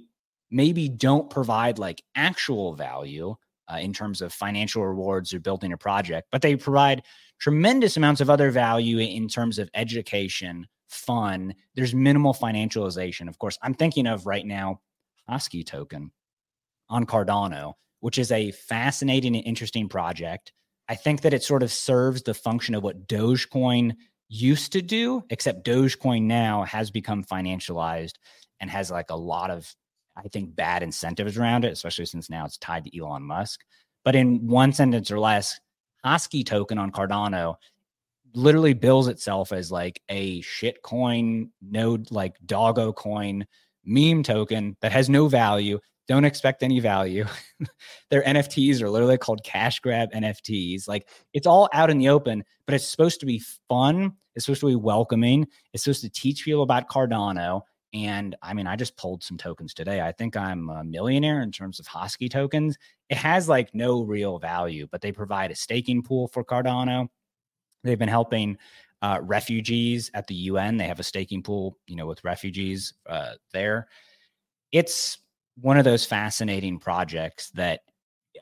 maybe 0.49 0.87
don't 0.87 1.29
provide 1.29 1.77
like 1.77 2.01
actual 2.15 2.73
value 2.73 3.35
uh, 3.71 3.77
in 3.77 3.93
terms 3.93 4.21
of 4.21 4.33
financial 4.33 4.85
rewards 4.85 5.33
or 5.33 5.39
building 5.39 5.73
a 5.73 5.77
project, 5.77 6.27
but 6.31 6.41
they 6.41 6.55
provide 6.55 7.03
tremendous 7.39 7.97
amounts 7.97 8.21
of 8.21 8.29
other 8.29 8.51
value 8.51 8.99
in 8.99 9.27
terms 9.27 9.59
of 9.59 9.69
education, 9.73 10.65
fun. 10.87 11.53
There's 11.75 11.93
minimal 11.93 12.33
financialization. 12.33 13.27
Of 13.27 13.37
course, 13.39 13.57
I'm 13.61 13.73
thinking 13.73 14.07
of 14.07 14.25
right 14.25 14.45
now 14.45 14.79
Hosky 15.29 15.65
token 15.65 16.11
on 16.89 17.05
Cardano, 17.05 17.73
which 17.99 18.17
is 18.17 18.31
a 18.31 18.51
fascinating 18.51 19.35
and 19.35 19.45
interesting 19.45 19.89
project. 19.89 20.51
I 20.87 20.95
think 20.95 21.21
that 21.21 21.33
it 21.33 21.43
sort 21.43 21.63
of 21.63 21.71
serves 21.71 22.21
the 22.21 22.33
function 22.33 22.75
of 22.75 22.83
what 22.83 23.07
Dogecoin 23.07 23.95
used 24.29 24.71
to 24.73 24.81
do, 24.81 25.23
except 25.29 25.65
Dogecoin 25.65 26.23
now 26.23 26.63
has 26.63 26.91
become 26.91 27.23
financialized 27.23 28.13
and 28.59 28.69
has 28.69 28.91
like 28.91 29.09
a 29.09 29.15
lot 29.15 29.49
of 29.51 29.73
I 30.15 30.27
think, 30.29 30.55
bad 30.55 30.81
incentives 30.81 31.37
around 31.37 31.65
it, 31.65 31.73
especially 31.73 32.05
since 32.05 32.29
now 32.29 32.45
it's 32.45 32.57
tied 32.57 32.85
to 32.85 32.97
Elon 32.97 33.23
Musk. 33.23 33.61
But 34.03 34.15
in 34.15 34.47
one 34.47 34.71
sentence 34.71 35.11
or 35.11 35.19
less, 35.19 35.59
Hosky 36.05 36.45
token 36.45 36.77
on 36.77 36.91
Cardano 36.91 37.55
literally 38.33 38.73
bills 38.73 39.07
itself 39.07 39.51
as 39.51 39.71
like 39.71 40.01
a 40.09 40.41
shit 40.41 40.81
coin, 40.83 41.49
node 41.61 42.11
like 42.11 42.35
doggo 42.45 42.93
coin 42.93 43.45
meme 43.83 44.23
token 44.23 44.75
that 44.81 44.91
has 44.91 45.09
no 45.09 45.27
value. 45.27 45.79
Don't 46.07 46.25
expect 46.25 46.61
any 46.61 46.79
value. 46.79 47.25
Their 48.09 48.23
NFTs 48.23 48.81
are 48.81 48.89
literally 48.89 49.17
called 49.17 49.43
cash 49.43 49.79
grab 49.79 50.11
NFTs. 50.11 50.87
Like 50.87 51.09
it's 51.33 51.47
all 51.47 51.69
out 51.73 51.89
in 51.89 51.97
the 51.97 52.09
open, 52.09 52.43
but 52.65 52.75
it's 52.75 52.87
supposed 52.87 53.19
to 53.21 53.25
be 53.25 53.41
fun. 53.67 54.13
It's 54.35 54.45
supposed 54.45 54.61
to 54.61 54.67
be 54.67 54.75
welcoming. 54.75 55.47
It's 55.73 55.83
supposed 55.83 56.01
to 56.01 56.09
teach 56.09 56.45
people 56.45 56.63
about 56.63 56.89
Cardano. 56.89 57.61
And 57.93 58.35
I 58.41 58.53
mean, 58.53 58.67
I 58.67 58.75
just 58.75 58.97
pulled 58.97 59.23
some 59.23 59.37
tokens 59.37 59.73
today. 59.73 60.01
I 60.01 60.11
think 60.11 60.35
I'm 60.35 60.69
a 60.69 60.83
millionaire 60.83 61.41
in 61.41 61.51
terms 61.51 61.79
of 61.79 61.87
Hosky 61.87 62.29
tokens. 62.29 62.77
It 63.09 63.17
has 63.17 63.47
like 63.47 63.73
no 63.73 64.03
real 64.03 64.37
value, 64.37 64.85
but 64.91 65.01
they 65.01 65.11
provide 65.11 65.49
a 65.49 65.55
staking 65.55 66.03
pool 66.03 66.27
for 66.27 66.43
Cardano. 66.43 67.07
They've 67.83 67.97
been 67.97 68.09
helping 68.09 68.57
uh, 69.01 69.19
refugees 69.21 70.11
at 70.13 70.27
the 70.27 70.35
UN. 70.35 70.77
They 70.77 70.87
have 70.87 70.99
a 70.99 71.03
staking 71.03 71.41
pool, 71.41 71.77
you 71.87 71.95
know, 71.95 72.05
with 72.05 72.23
refugees 72.23 72.93
uh, 73.07 73.35
there. 73.53 73.87
It's 74.71 75.19
one 75.61 75.77
of 75.77 75.85
those 75.85 76.05
fascinating 76.05 76.79
projects 76.79 77.49
that 77.51 77.81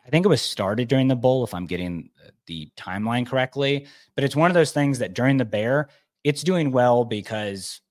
I 0.06 0.10
think 0.10 0.26
it 0.26 0.30
was 0.30 0.42
started 0.42 0.88
during 0.88 1.08
the 1.08 1.16
bull, 1.16 1.44
if 1.44 1.54
I'm 1.54 1.66
getting 1.66 2.10
the 2.48 2.70
timeline 2.78 3.26
correctly. 3.26 3.88
But 4.16 4.24
it's 4.24 4.36
one 4.36 4.50
of 4.50 4.56
those 4.56 4.72
things 4.72 5.00
that 5.00 5.14
during 5.14 5.38
the 5.38 5.46
bear, 5.46 5.90
it's 6.24 6.44
doing 6.44 6.72
well 6.72 7.06
because 7.06 7.82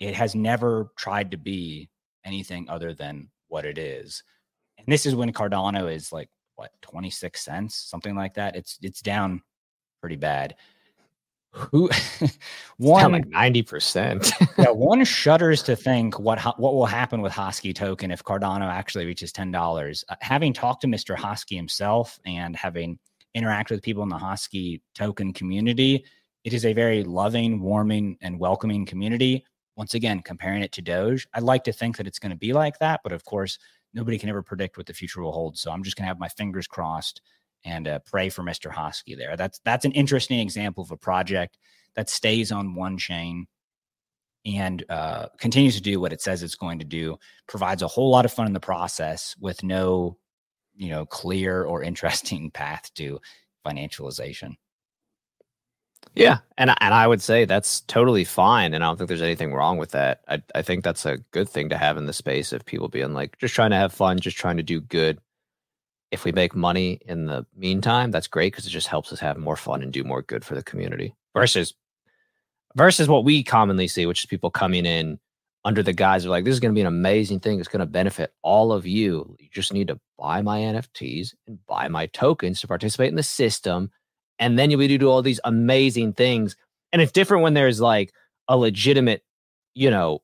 it 0.00 0.14
has 0.14 0.34
never 0.34 0.90
tried 0.96 1.30
to 1.30 1.36
be 1.36 1.88
anything 2.24 2.68
other 2.68 2.94
than 2.94 3.28
what 3.48 3.64
it 3.64 3.78
is. 3.78 4.22
And 4.78 4.86
this 4.88 5.06
is 5.06 5.14
when 5.14 5.32
Cardano 5.32 5.92
is 5.92 6.12
like 6.12 6.28
what 6.56 6.70
26 6.82 7.40
cents, 7.40 7.76
something 7.76 8.14
like 8.14 8.34
that. 8.34 8.56
It's 8.56 8.78
it's 8.82 9.00
down 9.00 9.42
pretty 10.00 10.16
bad. 10.16 10.56
Who 11.52 11.90
one 12.78 13.12
like 13.12 13.26
90%. 13.26 14.32
yeah, 14.58 14.70
one 14.70 15.04
shudders 15.04 15.62
to 15.64 15.76
think 15.76 16.18
what 16.18 16.40
what 16.58 16.74
will 16.74 16.86
happen 16.86 17.20
with 17.20 17.32
Hosky 17.32 17.74
token 17.74 18.10
if 18.10 18.24
Cardano 18.24 18.70
actually 18.70 19.04
reaches 19.04 19.32
$10. 19.32 20.04
Uh, 20.08 20.14
having 20.20 20.52
talked 20.52 20.80
to 20.80 20.86
Mr. 20.86 21.16
Hosky 21.16 21.56
himself 21.56 22.18
and 22.24 22.56
having 22.56 22.98
interacted 23.36 23.72
with 23.72 23.82
people 23.82 24.02
in 24.02 24.08
the 24.08 24.16
Hosky 24.16 24.80
token 24.94 25.32
community, 25.32 26.04
it 26.44 26.54
is 26.54 26.64
a 26.64 26.72
very 26.72 27.04
loving, 27.04 27.60
warming, 27.60 28.16
and 28.22 28.38
welcoming 28.38 28.86
community 28.86 29.44
once 29.76 29.94
again, 29.94 30.20
comparing 30.20 30.62
it 30.62 30.72
to 30.72 30.82
Doge, 30.82 31.26
I'd 31.34 31.42
like 31.42 31.64
to 31.64 31.72
think 31.72 31.96
that 31.96 32.06
it's 32.06 32.18
going 32.18 32.30
to 32.30 32.36
be 32.36 32.52
like 32.52 32.78
that. 32.78 33.00
But 33.02 33.12
of 33.12 33.24
course, 33.24 33.58
nobody 33.94 34.18
can 34.18 34.28
ever 34.28 34.42
predict 34.42 34.76
what 34.76 34.86
the 34.86 34.94
future 34.94 35.22
will 35.22 35.32
hold. 35.32 35.58
So 35.58 35.70
I'm 35.70 35.82
just 35.82 35.96
going 35.96 36.04
to 36.04 36.08
have 36.08 36.18
my 36.18 36.28
fingers 36.28 36.66
crossed 36.66 37.22
and 37.64 37.88
uh, 37.88 37.98
pray 38.00 38.28
for 38.28 38.42
Mr. 38.42 38.72
Hosky 38.72 39.16
there. 39.16 39.36
That's 39.36 39.60
that's 39.64 39.84
an 39.84 39.92
interesting 39.92 40.40
example 40.40 40.84
of 40.84 40.90
a 40.90 40.96
project 40.96 41.58
that 41.94 42.10
stays 42.10 42.52
on 42.52 42.74
one 42.74 42.98
chain 42.98 43.46
and 44.44 44.84
uh, 44.88 45.26
continues 45.38 45.76
to 45.76 45.82
do 45.82 46.00
what 46.00 46.12
it 46.12 46.20
says 46.20 46.42
it's 46.42 46.54
going 46.54 46.78
to 46.80 46.84
do. 46.84 47.18
Provides 47.46 47.82
a 47.82 47.88
whole 47.88 48.10
lot 48.10 48.24
of 48.24 48.32
fun 48.32 48.46
in 48.46 48.52
the 48.52 48.60
process 48.60 49.36
with 49.40 49.62
no, 49.62 50.16
you 50.74 50.88
know, 50.88 51.06
clear 51.06 51.64
or 51.64 51.82
interesting 51.82 52.50
path 52.50 52.90
to 52.94 53.20
financialization. 53.66 54.56
Yeah, 56.14 56.38
and 56.58 56.70
and 56.80 56.92
I 56.92 57.06
would 57.06 57.22
say 57.22 57.44
that's 57.44 57.82
totally 57.82 58.24
fine, 58.24 58.74
and 58.74 58.82
I 58.82 58.88
don't 58.88 58.96
think 58.98 59.08
there's 59.08 59.22
anything 59.22 59.54
wrong 59.54 59.78
with 59.78 59.92
that. 59.92 60.20
I 60.28 60.42
I 60.54 60.62
think 60.62 60.82
that's 60.82 61.06
a 61.06 61.18
good 61.30 61.48
thing 61.48 61.68
to 61.70 61.78
have 61.78 61.96
in 61.96 62.06
the 62.06 62.12
space 62.12 62.52
of 62.52 62.66
people 62.66 62.88
being 62.88 63.14
like 63.14 63.38
just 63.38 63.54
trying 63.54 63.70
to 63.70 63.76
have 63.76 63.92
fun, 63.92 64.18
just 64.18 64.36
trying 64.36 64.56
to 64.56 64.62
do 64.62 64.80
good. 64.80 65.20
If 66.12 66.24
we 66.24 66.32
make 66.32 66.54
money 66.56 67.00
in 67.08 67.26
the 67.26 67.46
meantime, 67.56 68.12
that's 68.12 68.28
great 68.28 68.52
because 68.52 68.66
it 68.66 68.70
just 68.70 68.88
helps 68.88 69.12
us 69.12 69.20
have 69.20 69.38
more 69.38 69.56
fun 69.56 69.82
and 69.82 69.92
do 69.92 70.04
more 70.04 70.22
good 70.22 70.44
for 70.44 70.54
the 70.56 70.64
community. 70.64 71.16
Versus 71.34 71.74
versus 72.76 73.08
what 73.08 73.24
we 73.24 73.44
commonly 73.44 73.88
see, 73.88 74.06
which 74.06 74.20
is 74.22 74.26
people 74.26 74.50
coming 74.50 74.86
in 74.86 75.18
under 75.64 75.82
the 75.82 75.94
guise 75.94 76.24
of 76.24 76.30
like 76.30 76.44
this 76.44 76.54
is 76.54 76.60
going 76.60 76.72
to 76.72 76.76
be 76.76 76.82
an 76.82 76.88
amazing 76.88 77.40
thing. 77.40 77.60
It's 77.60 77.68
going 77.68 77.80
to 77.80 77.86
benefit 77.86 78.34
all 78.42 78.72
of 78.72 78.86
you. 78.86 79.36
You 79.40 79.48
just 79.52 79.72
need 79.74 79.88
to 79.88 80.00
buy 80.18 80.42
my 80.42 80.60
NFTs 80.60 81.34
and 81.48 81.64
buy 81.66 81.88
my 81.88 82.06
tokens 82.08 82.60
to 82.62 82.68
participate 82.68 83.10
in 83.10 83.16
the 83.16 83.22
system 83.24 83.90
And 84.38 84.58
then 84.58 84.70
you'll 84.70 84.78
be 84.80 84.86
able 84.86 84.94
to 84.94 84.98
do 84.98 85.10
all 85.10 85.22
these 85.22 85.40
amazing 85.44 86.14
things. 86.14 86.56
And 86.92 87.02
it's 87.02 87.12
different 87.12 87.44
when 87.44 87.54
there's 87.54 87.80
like 87.80 88.12
a 88.48 88.56
legitimate, 88.56 89.24
you 89.74 89.90
know, 89.90 90.22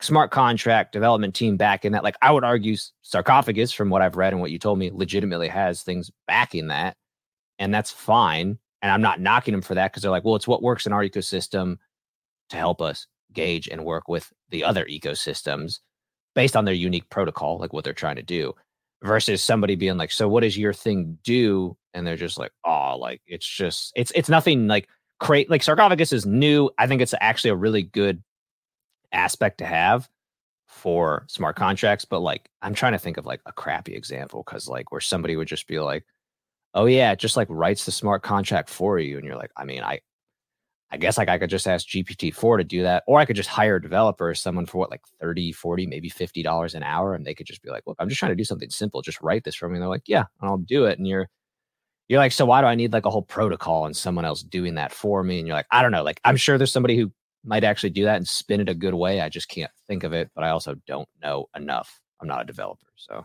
smart 0.00 0.30
contract 0.30 0.92
development 0.92 1.34
team 1.34 1.56
backing 1.56 1.92
that. 1.92 2.04
Like 2.04 2.16
I 2.22 2.30
would 2.32 2.44
argue 2.44 2.76
sarcophagus, 3.02 3.72
from 3.72 3.90
what 3.90 4.02
I've 4.02 4.16
read 4.16 4.32
and 4.32 4.40
what 4.40 4.50
you 4.50 4.58
told 4.58 4.78
me, 4.78 4.90
legitimately 4.92 5.48
has 5.48 5.82
things 5.82 6.10
backing 6.26 6.68
that. 6.68 6.96
And 7.58 7.72
that's 7.72 7.90
fine. 7.90 8.58
And 8.82 8.92
I'm 8.92 9.00
not 9.00 9.20
knocking 9.20 9.52
them 9.52 9.62
for 9.62 9.74
that 9.74 9.90
because 9.90 10.02
they're 10.02 10.10
like, 10.10 10.24
well, 10.24 10.36
it's 10.36 10.48
what 10.48 10.62
works 10.62 10.86
in 10.86 10.92
our 10.92 11.02
ecosystem 11.02 11.78
to 12.50 12.56
help 12.56 12.82
us 12.82 13.06
gauge 13.32 13.68
and 13.68 13.84
work 13.84 14.08
with 14.08 14.32
the 14.50 14.64
other 14.64 14.84
ecosystems 14.84 15.80
based 16.34 16.56
on 16.56 16.66
their 16.66 16.74
unique 16.74 17.08
protocol, 17.08 17.58
like 17.58 17.72
what 17.72 17.82
they're 17.82 17.92
trying 17.92 18.16
to 18.16 18.22
do, 18.22 18.54
versus 19.02 19.42
somebody 19.42 19.74
being 19.74 19.96
like, 19.96 20.12
so 20.12 20.28
what 20.28 20.42
does 20.42 20.58
your 20.58 20.72
thing 20.72 21.18
do? 21.24 21.76
And 21.94 22.06
they're 22.06 22.16
just 22.16 22.38
like, 22.38 22.52
oh, 22.64 22.96
like 22.98 23.22
it's 23.26 23.46
just 23.46 23.92
it's 23.96 24.12
it's 24.14 24.28
nothing 24.28 24.68
like 24.68 24.88
create 25.18 25.50
like 25.50 25.62
sarcophagus 25.62 26.12
is 26.12 26.26
new. 26.26 26.70
I 26.78 26.86
think 26.86 27.00
it's 27.00 27.14
actually 27.20 27.50
a 27.50 27.56
really 27.56 27.82
good 27.82 28.22
aspect 29.16 29.58
to 29.58 29.66
have 29.66 30.08
for 30.66 31.24
smart 31.28 31.56
mm-hmm. 31.56 31.64
contracts, 31.64 32.04
but 32.04 32.20
like 32.20 32.50
I'm 32.62 32.74
trying 32.74 32.92
to 32.92 32.98
think 32.98 33.16
of 33.16 33.26
like 33.26 33.40
a 33.46 33.52
crappy 33.52 33.94
example 33.94 34.42
because 34.44 34.68
like 34.68 34.92
where 34.92 35.00
somebody 35.00 35.36
would 35.36 35.48
just 35.48 35.66
be 35.66 35.80
like, 35.80 36.04
oh 36.74 36.86
yeah, 36.86 37.12
it 37.12 37.18
just 37.18 37.36
like 37.36 37.48
writes 37.50 37.84
the 37.84 37.92
smart 37.92 38.22
contract 38.22 38.68
for 38.68 38.98
you, 38.98 39.16
and 39.16 39.24
you're 39.26 39.36
like, 39.36 39.52
I 39.56 39.64
mean, 39.64 39.82
I 39.82 40.00
I 40.90 40.98
guess 40.98 41.18
like 41.18 41.28
I 41.28 41.38
could 41.38 41.50
just 41.50 41.66
ask 41.66 41.86
GPT-4 41.88 42.58
to 42.58 42.64
do 42.64 42.82
that, 42.82 43.02
or 43.08 43.18
I 43.18 43.24
could 43.24 43.36
just 43.36 43.48
hire 43.48 43.76
a 43.76 43.82
developer, 43.82 44.32
someone 44.34 44.66
for 44.66 44.78
what, 44.78 44.90
like 44.90 45.02
30, 45.20 45.52
40, 45.52 45.86
maybe 45.86 46.08
$50 46.08 46.74
an 46.74 46.82
hour. 46.84 47.14
And 47.14 47.26
they 47.26 47.34
could 47.34 47.46
just 47.46 47.62
be 47.62 47.70
like, 47.70 47.82
look, 47.86 47.96
I'm 47.98 48.08
just 48.08 48.18
trying 48.20 48.30
to 48.30 48.36
do 48.36 48.44
something 48.44 48.70
simple. 48.70 49.02
Just 49.02 49.20
write 49.20 49.42
this 49.44 49.56
for 49.56 49.68
me. 49.68 49.74
And 49.74 49.82
they're 49.82 49.88
like, 49.88 50.04
yeah, 50.06 50.24
and 50.40 50.48
I'll 50.48 50.58
do 50.58 50.84
it. 50.84 50.98
And 50.98 51.06
you're, 51.08 51.28
you're 52.08 52.20
like, 52.20 52.30
so 52.30 52.46
why 52.46 52.60
do 52.60 52.68
I 52.68 52.76
need 52.76 52.92
like 52.92 53.04
a 53.04 53.10
whole 53.10 53.22
protocol 53.22 53.84
and 53.84 53.96
someone 53.96 54.24
else 54.24 54.42
doing 54.42 54.76
that 54.76 54.92
for 54.92 55.24
me? 55.24 55.38
And 55.38 55.48
you're 55.48 55.56
like, 55.56 55.66
I 55.72 55.82
don't 55.82 55.90
know. 55.90 56.04
Like, 56.04 56.20
I'm 56.24 56.36
sure 56.36 56.56
there's 56.56 56.72
somebody 56.72 56.96
who 56.96 57.10
might 57.46 57.64
actually 57.64 57.90
do 57.90 58.04
that 58.04 58.16
and 58.16 58.28
spin 58.28 58.60
it 58.60 58.68
a 58.68 58.74
good 58.74 58.94
way. 58.94 59.20
I 59.20 59.28
just 59.28 59.48
can't 59.48 59.70
think 59.86 60.04
of 60.04 60.12
it, 60.12 60.30
but 60.34 60.44
I 60.44 60.50
also 60.50 60.74
don't 60.86 61.08
know 61.22 61.46
enough. 61.56 62.00
I'm 62.20 62.28
not 62.28 62.42
a 62.42 62.44
developer. 62.44 62.86
So 62.96 63.24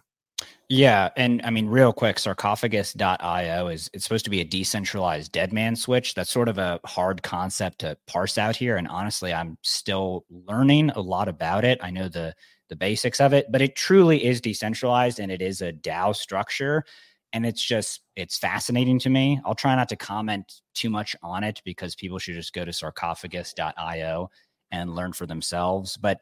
yeah, 0.70 1.10
and 1.18 1.42
I 1.44 1.50
mean, 1.50 1.68
real 1.68 1.92
quick, 1.92 2.18
sarcophagus.io 2.18 3.68
is 3.68 3.90
it's 3.94 4.06
supposed 4.06 4.24
to 4.26 4.32
be 4.32 4.40
a 4.40 4.46
decentralized 4.46 5.32
dead 5.32 5.52
man 5.52 5.76
switch. 5.76 6.14
That's 6.14 6.32
sort 6.32 6.48
of 6.48 6.58
a 6.58 6.80
hard 6.86 7.24
concept 7.24 7.80
to 7.80 7.98
parse 8.08 8.38
out 8.38 8.56
here. 8.56 8.78
And 8.78 8.88
honestly, 8.88 9.34
I'm 9.34 9.58
still 9.64 10.26
learning 10.30 10.92
a 10.92 11.02
lot 11.02 11.28
about 11.28 11.66
it. 11.66 11.80
I 11.82 11.92
know 11.92 12.08
the 12.08 12.34
the 12.70 12.78
basics 12.78 13.20
of 13.20 13.34
it, 13.34 13.48
but 13.52 13.62
it 13.62 13.76
truly 13.76 14.24
is 14.24 14.40
decentralized 14.40 15.20
and 15.20 15.30
it 15.30 15.42
is 15.42 15.62
a 15.62 15.74
DAO 15.74 16.16
structure. 16.16 16.86
And 17.34 17.46
it's 17.46 17.64
just 17.64 18.02
it's 18.16 18.38
fascinating 18.38 19.00
to 19.00 19.10
me. 19.10 19.40
I'll 19.46 19.56
try 19.56 19.76
not 19.76 19.90
to 19.90 19.96
comment 19.96 20.62
too 20.74 20.90
much 20.90 21.16
on 21.24 21.44
it 21.44 21.62
because 21.64 21.96
people 21.96 22.20
should 22.20 22.36
just 22.36 22.54
go 22.54 22.66
to 22.66 22.74
sarcophagus.io 22.74 24.30
and 24.72 24.96
learn 24.96 25.14
for 25.14 25.26
themselves. 25.26 25.98
But 25.98 26.20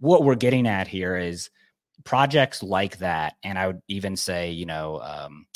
what 0.00 0.24
we're 0.24 0.34
getting 0.34 0.66
at 0.66 0.88
here 0.88 1.16
is 1.16 1.50
projects 2.04 2.62
like 2.62 2.98
that, 2.98 3.34
and 3.44 3.58
I 3.58 3.66
would 3.66 3.80
even 3.88 4.16
say, 4.16 4.50
you 4.50 4.66
know, 4.66 5.00
um, 5.00 5.46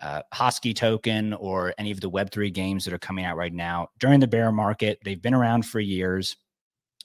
uh, 0.00 0.22
Hosky 0.32 0.74
token 0.74 1.34
or 1.34 1.74
any 1.78 1.90
of 1.90 2.00
the 2.00 2.10
Web3 2.10 2.52
games 2.52 2.84
that 2.84 2.94
are 2.94 2.98
coming 2.98 3.24
out 3.24 3.36
right 3.36 3.52
now 3.52 3.88
during 3.98 4.20
the 4.20 4.28
bear 4.28 4.52
market, 4.52 4.98
they've 5.04 5.20
been 5.20 5.34
around 5.34 5.66
for 5.66 5.80
years. 5.80 6.36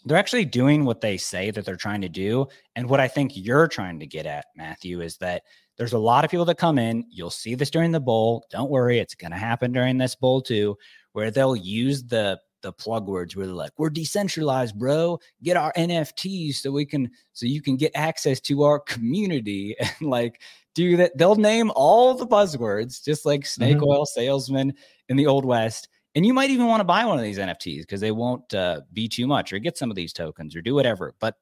They're 0.05 0.17
actually 0.17 0.45
doing 0.45 0.85
what 0.85 1.01
they 1.01 1.17
say 1.17 1.49
that 1.51 1.65
they're 1.65 1.75
trying 1.75 2.01
to 2.01 2.09
do. 2.09 2.47
And 2.75 2.89
what 2.89 2.99
I 2.99 3.07
think 3.07 3.31
you're 3.35 3.67
trying 3.67 3.99
to 3.99 4.05
get 4.05 4.25
at, 4.25 4.45
Matthew, 4.55 5.01
is 5.01 5.17
that 5.17 5.43
there's 5.77 5.93
a 5.93 5.97
lot 5.97 6.23
of 6.23 6.31
people 6.31 6.45
that 6.45 6.57
come 6.57 6.77
in. 6.77 7.05
You'll 7.09 7.29
see 7.29 7.55
this 7.55 7.71
during 7.71 7.91
the 7.91 7.99
bull. 7.99 8.45
Don't 8.51 8.69
worry, 8.69 8.99
it's 8.99 9.15
going 9.15 9.31
to 9.31 9.37
happen 9.37 9.71
during 9.71 9.97
this 9.97 10.15
bull 10.15 10.41
too, 10.41 10.77
where 11.13 11.31
they'll 11.31 11.55
use 11.55 12.03
the 12.03 12.39
the 12.63 12.71
plug 12.71 13.07
words 13.07 13.35
where 13.35 13.45
they're 13.45 13.53
like, 13.53 13.73
we're 13.77 13.89
decentralized, 13.89 14.79
bro. 14.79 15.19
Get 15.43 15.57
our 15.57 15.73
NFTs 15.73 16.55
so 16.55 16.71
we 16.71 16.85
can 16.85 17.11
so 17.33 17.45
you 17.45 17.61
can 17.61 17.75
get 17.75 17.91
access 17.93 18.39
to 18.41 18.63
our 18.63 18.79
community 18.79 19.75
and 19.79 20.09
like 20.09 20.41
do 20.73 20.97
that. 20.97 21.17
They'll 21.17 21.35
name 21.35 21.71
all 21.75 22.15
the 22.15 22.25
buzzwords, 22.25 23.03
just 23.03 23.25
like 23.25 23.45
snake 23.45 23.77
mm-hmm. 23.77 23.87
oil 23.87 24.05
salesman 24.05 24.73
in 25.09 25.17
the 25.17 25.27
old 25.27 25.45
west. 25.45 25.89
And 26.15 26.25
you 26.25 26.33
might 26.33 26.51
even 26.51 26.67
want 26.67 26.79
to 26.79 26.85
buy 26.85 27.05
one 27.05 27.17
of 27.17 27.23
these 27.23 27.39
NFTs 27.39 27.81
because 27.81 28.01
they 28.01 28.11
won't 28.11 28.53
uh, 28.53 28.81
be 28.93 29.07
too 29.07 29.27
much 29.27 29.51
or 29.51 29.59
get 29.59 29.77
some 29.77 29.89
of 29.89 29.95
these 29.95 30.13
tokens 30.13 30.55
or 30.55 30.61
do 30.61 30.75
whatever. 30.75 31.15
But 31.19 31.35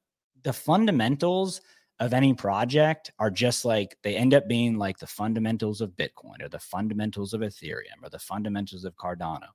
the 0.44 0.54
fundamentals 0.54 1.62
of 2.01 2.13
any 2.13 2.33
project 2.33 3.11
are 3.19 3.31
just 3.31 3.63
like 3.63 3.95
they 4.03 4.17
end 4.17 4.33
up 4.33 4.47
being 4.49 4.77
like 4.77 4.97
the 4.97 5.07
fundamentals 5.07 5.79
of 5.79 5.91
Bitcoin 5.91 6.41
or 6.41 6.49
the 6.49 6.59
fundamentals 6.59 7.33
of 7.33 7.41
Ethereum 7.41 8.03
or 8.03 8.09
the 8.09 8.19
fundamentals 8.19 8.83
of 8.83 8.95
Cardano 8.97 9.47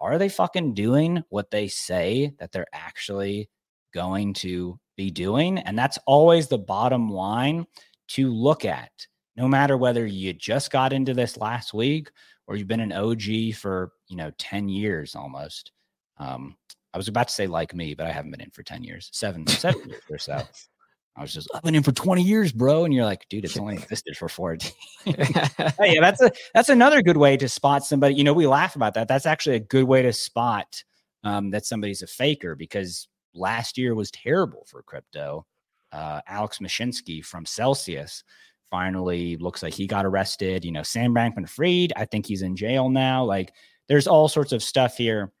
are 0.00 0.18
they 0.18 0.28
fucking 0.28 0.74
doing 0.74 1.22
what 1.28 1.50
they 1.50 1.68
say 1.68 2.32
that 2.38 2.52
they're 2.52 2.66
actually 2.72 3.48
going 3.92 4.32
to 4.32 4.78
be 4.96 5.10
doing? 5.10 5.58
And 5.58 5.78
that's 5.78 5.98
always 6.06 6.48
the 6.48 6.58
bottom 6.58 7.10
line 7.10 7.66
to 8.08 8.32
look 8.32 8.64
at, 8.64 8.90
no 9.36 9.48
matter 9.48 9.76
whether 9.76 10.06
you 10.06 10.32
just 10.32 10.70
got 10.70 10.92
into 10.92 11.14
this 11.14 11.36
last 11.36 11.74
week 11.74 12.10
or 12.46 12.56
you've 12.56 12.68
been 12.68 12.80
an 12.80 12.92
OG 12.92 13.54
for, 13.56 13.92
you 14.08 14.16
know, 14.16 14.30
10 14.38 14.68
years 14.68 15.14
almost. 15.14 15.72
Um, 16.18 16.56
I 16.94 16.96
was 16.96 17.08
about 17.08 17.28
to 17.28 17.34
say 17.34 17.46
like 17.46 17.74
me, 17.74 17.94
but 17.94 18.06
I 18.06 18.12
haven't 18.12 18.30
been 18.30 18.40
in 18.40 18.50
for 18.50 18.62
10 18.62 18.84
years, 18.84 19.10
seven, 19.12 19.46
seven 19.46 19.88
years 19.88 20.02
or 20.10 20.18
so. 20.18 20.42
I 21.18 21.22
was 21.22 21.34
just, 21.34 21.48
I've 21.52 21.62
been 21.62 21.74
in 21.74 21.82
for 21.82 21.90
20 21.90 22.22
years, 22.22 22.52
bro. 22.52 22.84
And 22.84 22.94
you're 22.94 23.04
like, 23.04 23.28
dude, 23.28 23.44
it's 23.44 23.56
only 23.56 23.74
existed 23.82 24.16
for 24.16 24.28
14. 24.28 24.72
yeah, 25.06 26.00
that's 26.00 26.22
a 26.22 26.30
that's 26.54 26.68
another 26.68 27.02
good 27.02 27.16
way 27.16 27.36
to 27.36 27.48
spot 27.48 27.84
somebody. 27.84 28.14
You 28.14 28.24
know, 28.24 28.32
we 28.32 28.46
laugh 28.46 28.76
about 28.76 28.94
that. 28.94 29.08
That's 29.08 29.26
actually 29.26 29.56
a 29.56 29.60
good 29.60 29.84
way 29.84 30.02
to 30.02 30.12
spot 30.12 30.84
um, 31.24 31.50
that 31.50 31.66
somebody's 31.66 32.02
a 32.02 32.06
faker 32.06 32.54
because 32.54 33.08
last 33.34 33.76
year 33.76 33.96
was 33.96 34.12
terrible 34.12 34.64
for 34.70 34.82
crypto. 34.82 35.44
Uh, 35.90 36.20
Alex 36.28 36.58
Mashinsky 36.58 37.24
from 37.24 37.44
Celsius 37.44 38.22
finally 38.70 39.36
looks 39.38 39.62
like 39.62 39.74
he 39.74 39.88
got 39.88 40.06
arrested. 40.06 40.64
You 40.64 40.72
know, 40.72 40.84
Sam 40.84 41.12
Bankman 41.12 41.48
Fried, 41.48 41.92
I 41.96 42.04
think 42.04 42.26
he's 42.26 42.42
in 42.42 42.54
jail 42.54 42.90
now. 42.90 43.24
Like, 43.24 43.52
there's 43.88 44.06
all 44.06 44.28
sorts 44.28 44.52
of 44.52 44.62
stuff 44.62 44.96
here 44.96 45.32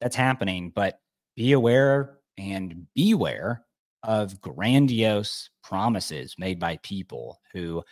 that's 0.00 0.16
happening, 0.16 0.72
but 0.74 0.98
be 1.36 1.52
aware 1.52 2.18
and 2.38 2.86
beware 2.94 3.64
of 4.08 4.40
grandiose 4.40 5.50
promises 5.62 6.34
made 6.38 6.58
by 6.58 6.78
people 6.78 7.38
who 7.52 7.84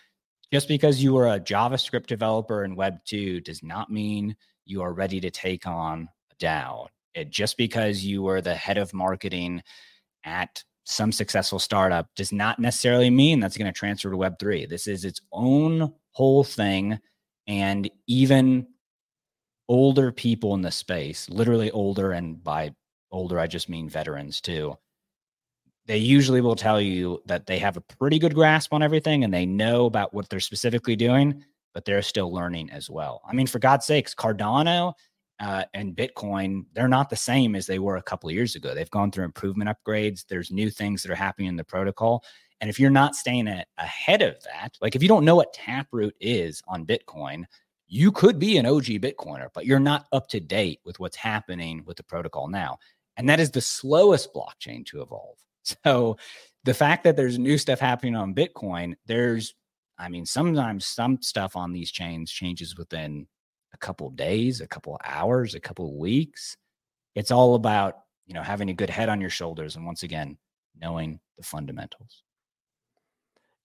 just 0.51 0.67
because 0.67 1.03
you 1.03 1.15
are 1.19 1.29
a 1.29 1.41
JavaScript 1.41 2.07
developer 2.07 2.65
in 2.65 2.75
Web 2.75 3.05
2 3.05 3.43
does 3.43 3.63
not 3.63 3.93
mean 3.93 4.35
you 4.65 4.81
are 4.81 4.95
ready 4.95 5.21
to 5.21 5.31
take 5.31 5.67
on 5.67 6.09
DAO. 6.41 6.87
It, 7.15 7.31
just 7.31 7.59
because 7.59 8.03
you 8.03 8.27
are 8.29 8.41
the 8.41 8.55
head 8.55 8.79
of 8.79 8.95
marketing 8.95 9.63
at 10.25 10.65
some 10.85 11.13
successful 11.13 11.59
startup 11.59 12.09
does 12.17 12.33
not 12.33 12.59
necessarily 12.59 13.11
mean 13.11 13.39
that's 13.39 13.59
going 13.59 13.71
to 13.71 13.79
transfer 13.79 14.11
to 14.11 14.17
Web3. 14.17 14.67
This 14.71 14.87
is 14.87 15.05
its 15.05 15.21
own 15.33 15.93
whole 16.13 16.45
thing. 16.45 16.99
And 17.47 17.91
even 18.07 18.69
older 19.69 20.13
people 20.13 20.55
in 20.55 20.63
the 20.63 20.71
space, 20.71 21.29
literally 21.29 21.71
older, 21.73 22.13
and 22.13 22.43
by 22.43 22.75
older, 23.11 23.39
I 23.39 23.49
just 23.49 23.69
mean 23.69 23.91
veterans 23.91 24.41
too, 24.41 24.79
they 25.87 25.99
usually 25.99 26.41
will 26.41 26.57
tell 26.57 26.81
you 26.81 27.23
that 27.27 27.47
they 27.47 27.59
have 27.59 27.77
a 27.77 27.81
pretty 27.81 28.19
good 28.19 28.35
grasp 28.35 28.73
on 28.73 28.83
everything 28.83 29.25
and 29.25 29.33
they 29.33 29.47
know 29.47 29.87
about 29.87 30.13
what 30.13 30.29
they're 30.29 30.41
specifically 30.41 30.97
doing, 30.97 31.45
but 31.73 31.85
they're 31.85 32.03
still 32.03 32.33
learning 32.33 32.71
as 32.71 32.91
well. 32.91 33.23
I 33.27 33.33
mean, 33.33 33.47
for 33.47 33.59
God's 33.59 33.87
sakes, 33.87 34.15
Cardano 34.15 34.95
uh, 35.39 35.65
and 35.75 35.97
Bitcoin, 35.97 36.65
they're 36.73 36.89
not 36.89 37.09
the 37.09 37.17
same 37.17 37.55
as 37.55 37.67
they 37.67 37.79
were 37.79 37.97
a 37.97 38.03
couple 38.03 38.29
of 38.29 38.35
years 38.35 38.57
ago. 38.57 38.75
They've 38.75 38.91
gone 38.91 39.13
through 39.13 39.25
improvement 39.25 39.71
upgrades. 39.71 40.27
There's 40.27 40.51
new 40.51 40.71
things 40.71 41.03
that 41.03 41.13
are 41.13 41.17
happening 41.17 41.49
in 41.49 41.57
the 41.57 41.65
protocol. 41.65 42.25
And 42.61 42.71
if 42.71 42.81
you're 42.81 42.91
not 42.91 43.15
staying 43.15 43.49
ahead 43.79 44.23
of 44.23 44.43
that, 44.45 44.77
like 44.81 44.97
if 44.97 45.03
you 45.03 45.09
don't 45.09 45.25
know 45.25 45.37
what 45.37 45.53
Taproot 45.53 46.15
is 46.21 46.63
on 46.67 46.87
Bitcoin, 46.87 47.45
you 47.87 48.11
could 48.11 48.39
be 48.39 48.57
an 48.57 48.67
OG 48.67 48.85
Bitcoiner, 48.85 49.49
but 49.55 49.67
you're 49.67 49.79
not 49.79 50.07
up 50.11 50.27
to 50.29 50.41
date 50.41 50.81
with 50.85 50.99
what's 50.99 51.17
happening 51.17 51.85
with 51.87 51.97
the 51.97 52.03
protocol 52.03 52.49
now. 52.49 52.79
And 53.17 53.29
that 53.29 53.41
is 53.41 53.51
the 53.51 53.61
slowest 53.61 54.35
blockchain 54.35 54.85
to 54.87 55.03
evolve. 55.03 55.37
So 55.85 56.17
the 56.65 56.75
fact 56.75 57.05
that 57.05 57.17
there's 57.17 57.39
new 57.39 57.59
stuff 57.59 57.81
happening 57.81 58.17
on 58.17 58.35
Bitcoin, 58.35 58.95
there's, 59.07 59.55
I 59.99 60.09
mean, 60.09 60.27
sometimes 60.27 60.87
some 60.87 61.21
stuff 61.23 61.57
on 61.57 61.73
these 61.73 61.91
chains 61.91 62.31
changes 62.31 62.77
within 62.77 63.27
a 63.73 63.79
couple 63.79 64.11
days, 64.11 64.61
a 64.61 64.67
couple 64.67 64.99
hours, 65.05 65.55
a 65.55 65.61
couple 65.61 65.99
weeks. 65.99 66.57
It's 67.15 67.31
all 67.31 67.55
about, 67.55 67.99
you 68.27 68.35
know, 68.35 68.43
having 68.43 68.71
a 68.71 68.75
good 68.75 68.91
head 68.91 69.09
on 69.09 69.21
your 69.21 69.31
shoulders. 69.31 69.77
And 69.77 69.87
once 69.87 70.03
again, 70.03 70.39
knowing 70.79 71.21
the 71.39 71.45
fundamentals. 71.45 72.23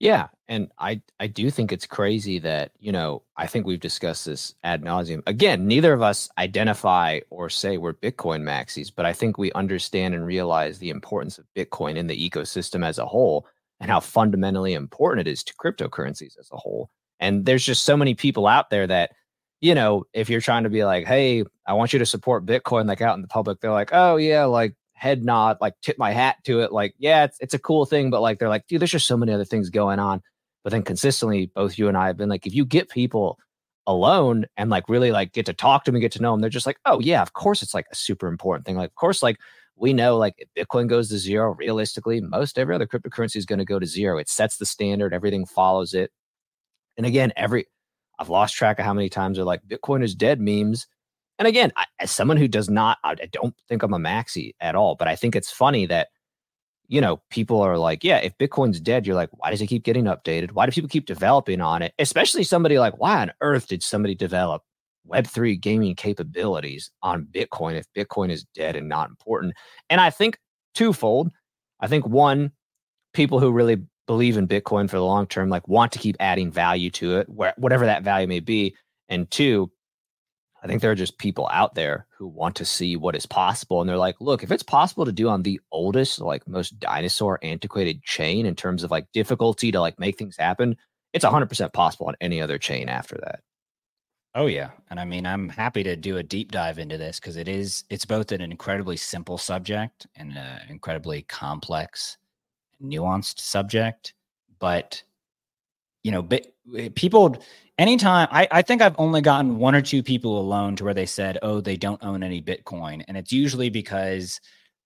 Yeah, 0.01 0.29
and 0.47 0.71
I 0.79 0.99
I 1.19 1.27
do 1.27 1.51
think 1.51 1.71
it's 1.71 1.85
crazy 1.85 2.39
that 2.39 2.71
you 2.79 2.91
know 2.91 3.21
I 3.37 3.45
think 3.45 3.67
we've 3.67 3.79
discussed 3.79 4.25
this 4.25 4.55
ad 4.63 4.81
nauseum. 4.81 5.21
Again, 5.27 5.67
neither 5.67 5.93
of 5.93 6.01
us 6.01 6.27
identify 6.39 7.19
or 7.29 7.51
say 7.51 7.77
we're 7.77 7.93
Bitcoin 7.93 8.41
maxis, 8.41 8.91
but 8.93 9.05
I 9.05 9.13
think 9.13 9.37
we 9.37 9.51
understand 9.51 10.15
and 10.15 10.25
realize 10.25 10.79
the 10.79 10.89
importance 10.89 11.37
of 11.37 11.45
Bitcoin 11.55 11.97
in 11.97 12.07
the 12.07 12.29
ecosystem 12.29 12.83
as 12.83 12.97
a 12.97 13.05
whole 13.05 13.45
and 13.79 13.91
how 13.91 13.99
fundamentally 13.99 14.73
important 14.73 15.27
it 15.27 15.31
is 15.31 15.43
to 15.43 15.53
cryptocurrencies 15.53 16.39
as 16.39 16.49
a 16.51 16.57
whole. 16.57 16.89
And 17.19 17.45
there's 17.45 17.63
just 17.63 17.83
so 17.83 17.95
many 17.95 18.15
people 18.15 18.47
out 18.47 18.71
there 18.71 18.87
that 18.87 19.11
you 19.61 19.75
know, 19.75 20.05
if 20.13 20.31
you're 20.31 20.41
trying 20.41 20.63
to 20.63 20.71
be 20.71 20.83
like, 20.83 21.05
hey, 21.05 21.43
I 21.67 21.73
want 21.73 21.93
you 21.93 21.99
to 21.99 22.07
support 22.07 22.47
Bitcoin, 22.47 22.87
like 22.87 23.01
out 23.01 23.15
in 23.17 23.21
the 23.21 23.27
public, 23.27 23.59
they're 23.61 23.71
like, 23.71 23.91
oh 23.93 24.15
yeah, 24.15 24.45
like 24.45 24.73
head 25.01 25.25
nod, 25.25 25.57
like 25.61 25.73
tip 25.81 25.97
my 25.97 26.11
hat 26.11 26.35
to 26.43 26.59
it. 26.61 26.71
Like, 26.71 26.93
yeah, 26.99 27.23
it's 27.23 27.35
it's 27.39 27.55
a 27.55 27.59
cool 27.59 27.87
thing, 27.87 28.11
but 28.11 28.21
like 28.21 28.37
they're 28.37 28.49
like, 28.49 28.67
dude, 28.67 28.79
there's 28.79 28.91
just 28.91 29.07
so 29.07 29.17
many 29.17 29.33
other 29.33 29.43
things 29.43 29.71
going 29.71 29.97
on. 29.97 30.21
But 30.63 30.69
then 30.69 30.83
consistently, 30.83 31.47
both 31.47 31.79
you 31.79 31.87
and 31.87 31.97
I 31.97 32.05
have 32.05 32.17
been 32.17 32.29
like, 32.29 32.45
if 32.45 32.53
you 32.53 32.65
get 32.65 32.87
people 32.87 33.39
alone 33.87 34.45
and 34.57 34.69
like 34.69 34.87
really 34.87 35.11
like 35.11 35.33
get 35.33 35.47
to 35.47 35.53
talk 35.53 35.83
to 35.83 35.91
them 35.91 35.95
and 35.95 36.03
get 36.03 36.11
to 36.11 36.21
know 36.21 36.31
them, 36.33 36.41
they're 36.41 36.51
just 36.51 36.67
like, 36.67 36.77
oh 36.85 36.99
yeah, 36.99 37.23
of 37.23 37.33
course 37.33 37.63
it's 37.63 37.73
like 37.73 37.87
a 37.91 37.95
super 37.95 38.27
important 38.27 38.63
thing. 38.63 38.75
Like, 38.75 38.91
of 38.91 38.95
course, 38.95 39.23
like 39.23 39.37
we 39.75 39.91
know 39.91 40.17
like 40.17 40.47
Bitcoin 40.55 40.87
goes 40.87 41.09
to 41.09 41.17
zero, 41.17 41.55
realistically, 41.55 42.21
most 42.21 42.59
every 42.59 42.75
other 42.75 42.85
cryptocurrency 42.85 43.37
is 43.37 43.47
going 43.47 43.57
to 43.57 43.65
go 43.65 43.79
to 43.79 43.87
zero. 43.87 44.19
It 44.19 44.29
sets 44.29 44.57
the 44.57 44.67
standard, 44.67 45.15
everything 45.15 45.47
follows 45.47 45.95
it. 45.95 46.11
And 46.95 47.07
again, 47.07 47.33
every 47.35 47.65
I've 48.19 48.29
lost 48.29 48.53
track 48.53 48.77
of 48.77 48.85
how 48.85 48.93
many 48.93 49.09
times 49.09 49.37
they're 49.37 49.45
like 49.45 49.65
Bitcoin 49.67 50.03
is 50.03 50.13
dead 50.13 50.39
memes. 50.39 50.85
And 51.39 51.47
again, 51.47 51.71
I, 51.75 51.85
as 51.99 52.11
someone 52.11 52.37
who 52.37 52.47
does 52.47 52.69
not, 52.69 52.97
I 53.03 53.15
don't 53.31 53.55
think 53.67 53.83
I'm 53.83 53.93
a 53.93 53.99
maxi 53.99 54.53
at 54.59 54.75
all, 54.75 54.95
but 54.95 55.07
I 55.07 55.15
think 55.15 55.35
it's 55.35 55.51
funny 55.51 55.85
that 55.87 56.09
you 56.91 56.99
know, 56.99 57.21
people 57.29 57.61
are 57.61 57.77
like, 57.77 58.03
yeah, 58.03 58.17
if 58.17 58.37
Bitcoin's 58.37 58.81
dead, 58.81 59.07
you're 59.07 59.15
like, 59.15 59.29
why 59.31 59.49
does 59.49 59.61
it 59.61 59.67
keep 59.67 59.85
getting 59.85 60.03
updated? 60.03 60.51
Why 60.51 60.65
do 60.65 60.73
people 60.73 60.89
keep 60.89 61.05
developing 61.05 61.61
on 61.61 61.81
it? 61.81 61.93
Especially 61.97 62.43
somebody 62.43 62.79
like, 62.79 62.99
why 62.99 63.21
on 63.21 63.31
earth 63.39 63.69
did 63.69 63.81
somebody 63.81 64.13
develop 64.13 64.61
Web3 65.09 65.57
gaming 65.61 65.95
capabilities 65.95 66.91
on 67.01 67.25
Bitcoin 67.31 67.75
if 67.75 67.85
Bitcoin 67.95 68.29
is 68.29 68.43
dead 68.53 68.75
and 68.75 68.89
not 68.89 69.09
important? 69.09 69.53
And 69.89 70.01
I 70.01 70.09
think 70.09 70.37
twofold. 70.75 71.31
I 71.79 71.87
think 71.87 72.05
one, 72.05 72.51
people 73.13 73.39
who 73.39 73.53
really 73.53 73.77
believe 74.05 74.35
in 74.35 74.45
Bitcoin 74.45 74.89
for 74.89 74.97
the 74.97 75.05
long 75.05 75.27
term, 75.27 75.47
like 75.47 75.65
want 75.69 75.93
to 75.93 75.99
keep 75.99 76.17
adding 76.19 76.51
value 76.51 76.89
to 76.89 77.19
it, 77.19 77.29
where, 77.29 77.53
whatever 77.55 77.85
that 77.85 78.03
value 78.03 78.27
may 78.27 78.41
be. 78.41 78.75
And 79.07 79.31
two, 79.31 79.71
I 80.63 80.67
think 80.67 80.81
there 80.81 80.91
are 80.91 80.95
just 80.95 81.17
people 81.17 81.49
out 81.51 81.73
there 81.73 82.05
who 82.17 82.27
want 82.27 82.55
to 82.57 82.65
see 82.65 82.95
what 82.95 83.15
is 83.15 83.25
possible. 83.25 83.81
And 83.81 83.89
they're 83.89 83.97
like, 83.97 84.21
look, 84.21 84.43
if 84.43 84.51
it's 84.51 84.61
possible 84.61 85.05
to 85.05 85.11
do 85.11 85.27
on 85.27 85.41
the 85.41 85.59
oldest, 85.71 86.19
like 86.19 86.47
most 86.47 86.79
dinosaur 86.79 87.39
antiquated 87.41 88.03
chain 88.03 88.45
in 88.45 88.55
terms 88.55 88.83
of 88.83 88.91
like 88.91 89.11
difficulty 89.11 89.71
to 89.71 89.81
like 89.81 89.99
make 89.99 90.19
things 90.19 90.37
happen, 90.37 90.77
it's 91.13 91.25
100% 91.25 91.73
possible 91.73 92.07
on 92.07 92.15
any 92.21 92.41
other 92.41 92.59
chain 92.59 92.89
after 92.89 93.17
that. 93.23 93.41
Oh 94.33 94.45
yeah, 94.45 94.69
and 94.89 94.97
I 94.97 95.03
mean 95.03 95.25
I'm 95.25 95.49
happy 95.49 95.83
to 95.83 95.97
do 95.97 96.15
a 96.15 96.23
deep 96.23 96.53
dive 96.53 96.79
into 96.79 96.97
this 96.97 97.19
because 97.19 97.35
it 97.35 97.49
is 97.49 97.83
it's 97.89 98.05
both 98.05 98.31
an 98.31 98.39
incredibly 98.39 98.95
simple 98.95 99.37
subject 99.37 100.07
and 100.15 100.31
an 100.37 100.61
incredibly 100.69 101.23
complex, 101.23 102.17
nuanced 102.81 103.39
subject. 103.39 104.13
But 104.59 105.03
you 106.03 106.11
know, 106.13 106.21
but 106.21 106.47
eh, 106.77 106.89
people 106.95 107.43
anytime 107.81 108.27
I, 108.31 108.47
I 108.51 108.61
think 108.61 108.81
I've 108.81 108.95
only 108.99 109.21
gotten 109.21 109.57
one 109.57 109.75
or 109.75 109.81
two 109.81 110.03
people 110.03 110.39
alone 110.39 110.75
to 110.77 110.83
where 110.83 110.93
they 110.93 111.05
said, 111.05 111.39
oh, 111.41 111.61
they 111.61 111.77
don't 111.77 112.03
own 112.03 112.23
any 112.23 112.41
Bitcoin. 112.41 113.03
And 113.07 113.17
it's 113.17 113.31
usually 113.33 113.69
because 113.69 114.39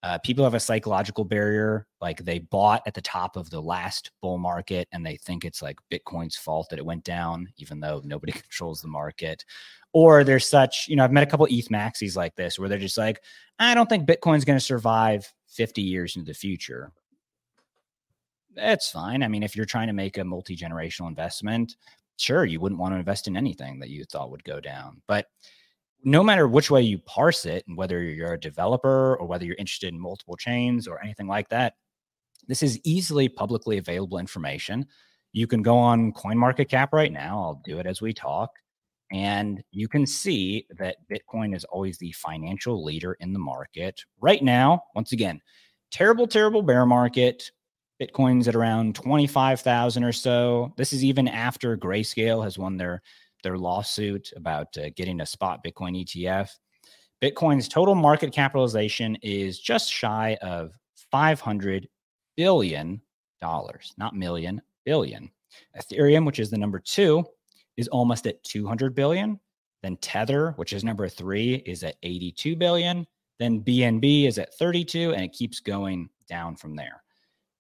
uh, 0.04 0.20
people 0.20 0.44
have 0.44 0.54
a 0.54 0.60
psychological 0.60 1.26
barrier. 1.26 1.88
Like 2.00 2.20
they 2.20 2.40
bought 2.40 2.84
at 2.86 2.94
the 2.94 3.02
top 3.02 3.38
of 3.38 3.50
the 3.50 3.62
last 3.62 4.12
bull 4.22 4.38
market 4.38 4.88
and 4.92 5.06
they 5.06 5.18
think 5.18 5.46
it's 5.46 5.62
like 5.62 5.80
Bitcoin's 5.92 6.38
fault 6.38 6.70
that 6.70 6.80
it 6.80 6.86
went 6.86 7.04
down, 7.04 7.50
even 7.58 7.80
though 7.80 8.02
nobody 8.06 8.32
controls 8.34 8.82
the 8.82 8.88
market. 8.88 9.44
Or 9.94 10.24
there's 10.24 10.48
such, 10.48 10.88
you 10.88 10.96
know, 10.96 11.04
I've 11.04 11.12
met 11.12 11.24
a 11.24 11.28
couple 11.28 11.48
ETH 11.50 11.70
maxis 11.70 12.16
like 12.16 12.36
this 12.36 12.60
where 12.60 12.70
they're 12.70 12.78
just 12.78 12.98
like, 12.98 13.22
I 13.60 13.74
don't 13.74 13.90
think 13.90 14.08
Bitcoin's 14.08 14.46
going 14.46 14.60
to 14.60 14.66
survive 14.66 15.32
50 15.48 15.82
years 15.82 16.16
into 16.16 16.28
the 16.32 16.38
future 16.38 16.92
That's 18.56 18.90
fine. 18.90 19.24
I 19.24 19.28
mean, 19.28 19.44
if 19.44 19.56
you're 19.56 19.66
trying 19.66 19.88
to 19.88 19.94
make 19.94 20.18
a 20.18 20.24
multi 20.24 20.56
generational 20.56 21.08
investment, 21.08 21.76
sure, 22.18 22.46
you 22.46 22.60
wouldn't 22.60 22.80
want 22.80 22.94
to 22.94 23.00
invest 23.00 23.28
in 23.28 23.38
anything 23.38 23.80
that 23.80 23.90
you 23.90 24.06
thought 24.06 24.32
would 24.32 24.44
go 24.44 24.60
down. 24.60 25.02
But 25.08 25.28
no 26.04 26.24
matter 26.24 26.48
which 26.48 26.70
way 26.70 26.82
you 26.82 27.00
parse 27.00 27.46
it, 27.46 27.66
and 27.68 27.76
whether 27.78 28.02
you're 28.02 28.34
a 28.34 28.40
developer 28.40 29.16
or 29.16 29.26
whether 29.26 29.46
you're 29.46 29.56
interested 29.56 29.94
in 29.94 30.00
multiple 30.00 30.36
chains 30.38 30.88
or 30.88 31.02
anything 31.04 31.28
like 31.28 31.50
that, 31.50 31.74
this 32.48 32.62
is 32.62 32.80
easily 32.84 33.28
publicly 33.28 33.78
available 33.78 34.20
information. 34.20 34.86
You 35.34 35.48
can 35.48 35.62
go 35.62 35.78
on 35.78 36.14
CoinMarketCap 36.14 36.90
right 36.94 37.12
now. 37.12 37.42
I'll 37.42 37.62
do 37.66 37.80
it 37.80 37.88
as 37.88 38.02
we 38.02 38.14
talk. 38.14 38.52
And 39.12 39.64
you 39.72 39.88
can 39.88 40.06
see 40.06 40.66
that 40.78 40.98
Bitcoin 41.12 41.56
is 41.56 41.64
always 41.66 41.98
the 41.98 42.12
financial 42.14 42.84
leader 42.84 43.18
in 43.20 43.34
the 43.34 43.40
market. 43.40 44.02
Right 44.20 44.44
now, 44.44 44.84
once 44.96 45.12
again, 45.12 45.42
terrible, 45.92 46.28
terrible 46.28 46.62
bear 46.62 46.86
market. 46.86 47.52
Bitcoin's 48.02 48.48
at 48.48 48.56
around 48.56 48.96
25,000 48.96 50.04
or 50.04 50.12
so. 50.12 50.74
This 50.78 50.92
is 50.92 51.04
even 51.04 51.28
after 51.28 51.78
Grayscale 51.78 52.44
has 52.44 52.58
won 52.58 52.78
their 52.78 53.02
their 53.44 53.58
lawsuit 53.58 54.34
about 54.36 54.76
uh, 54.78 54.90
getting 54.96 55.22
a 55.22 55.26
spot 55.26 55.64
Bitcoin 55.64 56.04
ETF. 56.04 56.50
Bitcoin's 57.24 57.68
total 57.68 57.94
market 57.94 58.34
capitalization 58.34 59.16
is 59.22 59.60
just 59.60 59.92
shy 59.92 60.36
of 60.42 60.72
500 61.12 61.88
billion 62.36 63.02
dollars, 63.40 63.94
not 63.98 64.16
million, 64.16 64.62
billion. 64.84 65.30
Ethereum, 65.78 66.26
which 66.26 66.40
is 66.40 66.50
the 66.50 66.58
number 66.58 66.80
2, 66.80 67.24
is 67.78 67.88
almost 67.90 68.28
at 68.28 68.44
200 68.44 68.96
billion. 68.96 69.40
Then 69.84 69.98
Tether, 69.98 70.52
which 70.58 70.74
is 70.74 70.84
number 70.84 71.08
3, 71.08 71.56
is 71.66 71.84
at 71.84 71.96
82 72.04 72.56
billion. 72.56 73.06
Then 73.40 73.62
BNB 73.62 74.28
is 74.28 74.40
at 74.40 74.56
32 74.56 75.14
and 75.14 75.24
it 75.24 75.34
keeps 75.34 75.60
going 75.60 76.10
down 76.28 76.56
from 76.56 76.76
there. 76.76 77.04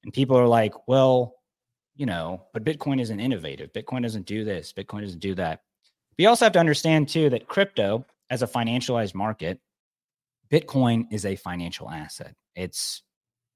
And 0.05 0.13
people 0.13 0.37
are 0.37 0.47
like, 0.47 0.87
well, 0.87 1.33
you 1.95 2.05
know, 2.05 2.43
but 2.53 2.63
Bitcoin 2.63 3.01
isn't 3.01 3.19
innovative. 3.19 3.73
Bitcoin 3.73 4.03
doesn't 4.03 4.27
do 4.27 4.45
this. 4.45 4.71
Bitcoin 4.71 5.01
doesn't 5.01 5.19
do 5.19 5.35
that. 5.35 5.61
You 6.17 6.29
also 6.29 6.45
have 6.45 6.53
to 6.53 6.59
understand, 6.59 7.09
too, 7.09 7.29
that 7.31 7.47
crypto, 7.47 8.05
as 8.29 8.41
a 8.41 8.47
financialized 8.47 9.15
market, 9.15 9.59
Bitcoin 10.49 11.07
is 11.11 11.25
a 11.25 11.35
financial 11.35 11.89
asset. 11.89 12.35
It's 12.55 13.01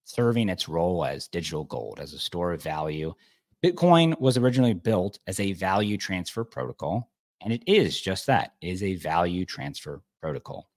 serving 0.05 0.49
its 0.49 0.67
role 0.67 1.05
as 1.05 1.27
digital 1.27 1.63
gold, 1.63 1.99
as 1.99 2.13
a 2.13 2.19
store 2.19 2.51
of 2.51 2.63
value. 2.63 3.13
Bitcoin 3.63 4.19
was 4.19 4.37
originally 4.37 4.73
built 4.73 5.19
as 5.27 5.39
a 5.39 5.53
value 5.53 5.97
transfer 5.97 6.43
protocol, 6.43 7.11
and 7.41 7.53
it 7.53 7.61
is 7.67 7.99
just 7.99 8.25
that 8.25 8.53
is 8.61 8.81
a 8.81 8.95
value 8.95 9.45
transfer 9.45 10.01
protocol. 10.19 10.69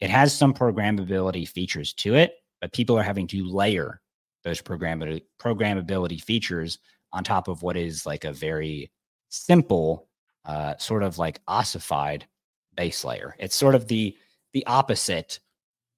It 0.00 0.10
has 0.10 0.36
some 0.36 0.52
programmability 0.52 1.46
features 1.48 1.92
to 1.94 2.14
it, 2.16 2.34
but 2.60 2.72
people 2.72 2.98
are 2.98 3.02
having 3.02 3.26
to 3.28 3.46
layer 3.46 4.00
those 4.44 4.60
programmability 4.60 5.22
programmability 5.38 6.22
features 6.22 6.78
on 7.12 7.24
top 7.24 7.48
of 7.48 7.62
what 7.62 7.76
is 7.76 8.06
like 8.06 8.24
a 8.24 8.32
very 8.32 8.90
simple 9.28 10.08
uh, 10.44 10.76
sort 10.78 11.02
of 11.02 11.18
like 11.18 11.40
ossified 11.46 12.26
base 12.74 13.04
layer. 13.04 13.36
It's 13.38 13.56
sort 13.56 13.74
of 13.74 13.88
the 13.88 14.16
the 14.52 14.66
opposite 14.66 15.40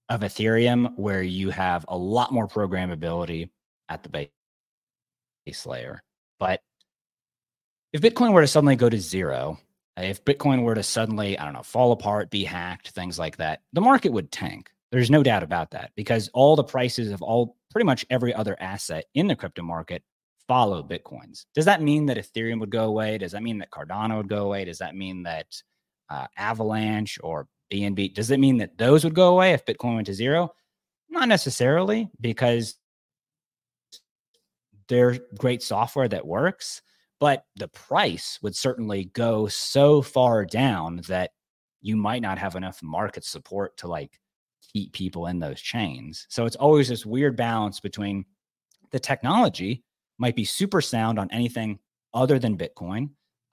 of 0.09 0.21
Ethereum, 0.21 0.93
where 0.97 1.23
you 1.23 1.51
have 1.51 1.85
a 1.89 1.97
lot 1.97 2.33
more 2.33 2.47
programmability 2.47 3.49
at 3.89 4.03
the 4.03 4.29
base 5.47 5.67
layer. 5.67 6.03
But 6.39 6.61
if 7.93 8.01
Bitcoin 8.01 8.33
were 8.33 8.43
to 8.43 8.47
suddenly 8.47 8.77
go 8.77 8.91
to 8.91 8.99
zero, 8.99 9.59
if 9.97 10.25
Bitcoin 10.25 10.63
were 10.63 10.75
to 10.75 10.83
suddenly, 10.83 11.39
I 11.39 11.45
don't 11.45 11.55
know, 11.55 11.63
fall 11.63 11.93
apart, 11.93 12.31
be 12.31 12.45
hacked, 12.45 12.91
things 12.91 13.19
like 13.19 13.37
that, 13.39 13.61
the 13.73 13.81
market 13.81 14.13
would 14.13 14.33
tank. 14.33 14.71
There's 14.93 15.11
no 15.11 15.23
doubt 15.23 15.43
about 15.43 15.71
that 15.71 15.91
because 15.97 16.29
all 16.35 16.55
the 16.55 16.63
prices 16.63 17.11
of 17.11 17.23
all 17.23 17.57
pretty 17.71 17.87
much 17.87 18.05
every 18.11 18.35
other 18.35 18.57
asset 18.61 19.07
in 19.15 19.27
the 19.27 19.35
crypto 19.35 19.63
market 19.63 20.03
follow 20.47 20.83
Bitcoins. 20.83 21.47
Does 21.55 21.65
that 21.65 21.81
mean 21.81 22.07
that 22.07 22.19
Ethereum 22.19 22.61
would 22.61 22.71
go 22.71 22.85
away? 22.85 23.17
Does 23.17 23.33
that 23.33 23.43
mean 23.43 23.59
that 23.59 23.71
Cardano 23.71 24.19
would 24.19 24.29
go 24.29 24.45
away? 24.45 24.67
Does 24.67 24.79
that 24.79 24.95
mean 24.95 25.23
that 25.23 25.47
uh, 26.11 26.27
Avalanche 26.37 27.19
or 27.23 27.49
BNB, 27.73 28.13
does 28.13 28.31
it 28.31 28.39
mean 28.39 28.59
that 28.59 28.77
those 28.77 29.03
would 29.03 29.15
go 29.15 29.33
away 29.33 29.53
if 29.53 29.65
Bitcoin 29.65 29.95
went 29.95 30.07
to 30.09 30.15
zero? 30.15 30.53
Not 31.09 31.27
necessarily, 31.27 32.11
because 32.21 32.77
they're 34.89 35.19
great 35.39 35.63
software 35.63 36.09
that 36.09 36.27
works, 36.27 36.83
but 37.19 37.45
the 37.57 37.69
price 37.69 38.39
would 38.43 38.55
certainly 38.55 39.07
go 39.07 39.49
so 39.49 40.03
far 40.03 40.45
down 40.45 41.01
that 41.09 41.31
you 41.81 41.97
might 41.97 42.21
not 42.21 42.39
have 42.39 42.57
enough 42.57 42.83
market 42.83 43.25
support 43.25 43.77
to 43.79 43.89
like 43.89 44.19
keep 44.75 44.93
people 44.93 45.27
in 45.27 45.39
those 45.39 45.61
chains. 45.61 46.27
So 46.29 46.47
it's 46.47 46.57
always 46.57 46.89
this 46.89 47.07
weird 47.07 47.37
balance 47.37 47.81
between 47.81 48.25
the 48.91 49.01
technology 49.01 49.83
might 50.19 50.37
be 50.37 50.45
super 50.45 50.81
sound 50.81 51.19
on 51.19 51.31
anything 51.31 51.79
other 52.15 52.39
than 52.39 52.59
Bitcoin, 52.59 53.11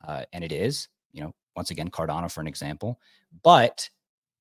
uh, 0.08 0.24
and 0.34 0.44
it 0.44 0.52
is. 0.52 0.88
You 1.12 1.24
know, 1.24 1.34
once 1.56 1.72
again, 1.72 1.90
Cardano 1.90 2.32
for 2.32 2.42
an 2.42 2.48
example, 2.48 3.00
but 3.44 3.90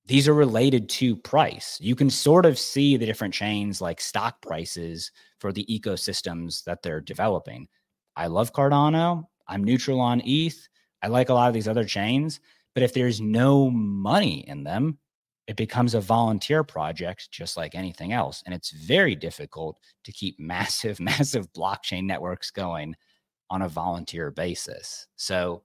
these 0.06 0.26
are 0.26 0.34
related 0.34 0.88
to 0.88 1.16
price. 1.16 1.78
You 1.80 1.94
can 1.94 2.10
sort 2.10 2.46
of 2.46 2.58
see 2.58 2.96
the 2.96 3.06
different 3.06 3.34
chains 3.34 3.80
like 3.80 4.00
stock 4.00 4.40
prices 4.40 5.12
for 5.38 5.52
the 5.52 5.66
ecosystems 5.66 6.64
that 6.64 6.82
they're 6.82 7.00
developing. 7.00 7.68
I 8.16 8.26
love 8.26 8.52
Cardano. 8.52 9.26
I'm 9.46 9.62
neutral 9.64 10.00
on 10.00 10.22
ETH. 10.24 10.68
I 11.02 11.08
like 11.08 11.28
a 11.28 11.34
lot 11.34 11.48
of 11.48 11.54
these 11.54 11.68
other 11.68 11.84
chains, 11.84 12.40
but 12.74 12.82
if 12.82 12.92
there's 12.92 13.20
no 13.20 13.70
money 13.70 14.48
in 14.48 14.64
them, 14.64 14.98
it 15.48 15.56
becomes 15.56 15.94
a 15.94 16.00
volunteer 16.00 16.62
project 16.64 17.30
just 17.32 17.56
like 17.56 17.74
anything 17.74 18.12
else. 18.12 18.44
And 18.46 18.54
it's 18.54 18.70
very 18.70 19.16
difficult 19.16 19.80
to 20.04 20.12
keep 20.12 20.38
massive, 20.40 21.00
massive 21.00 21.52
blockchain 21.54 22.04
networks 22.04 22.52
going 22.52 22.94
on 23.50 23.62
a 23.62 23.68
volunteer 23.68 24.30
basis. 24.30 25.08
So 25.16 25.64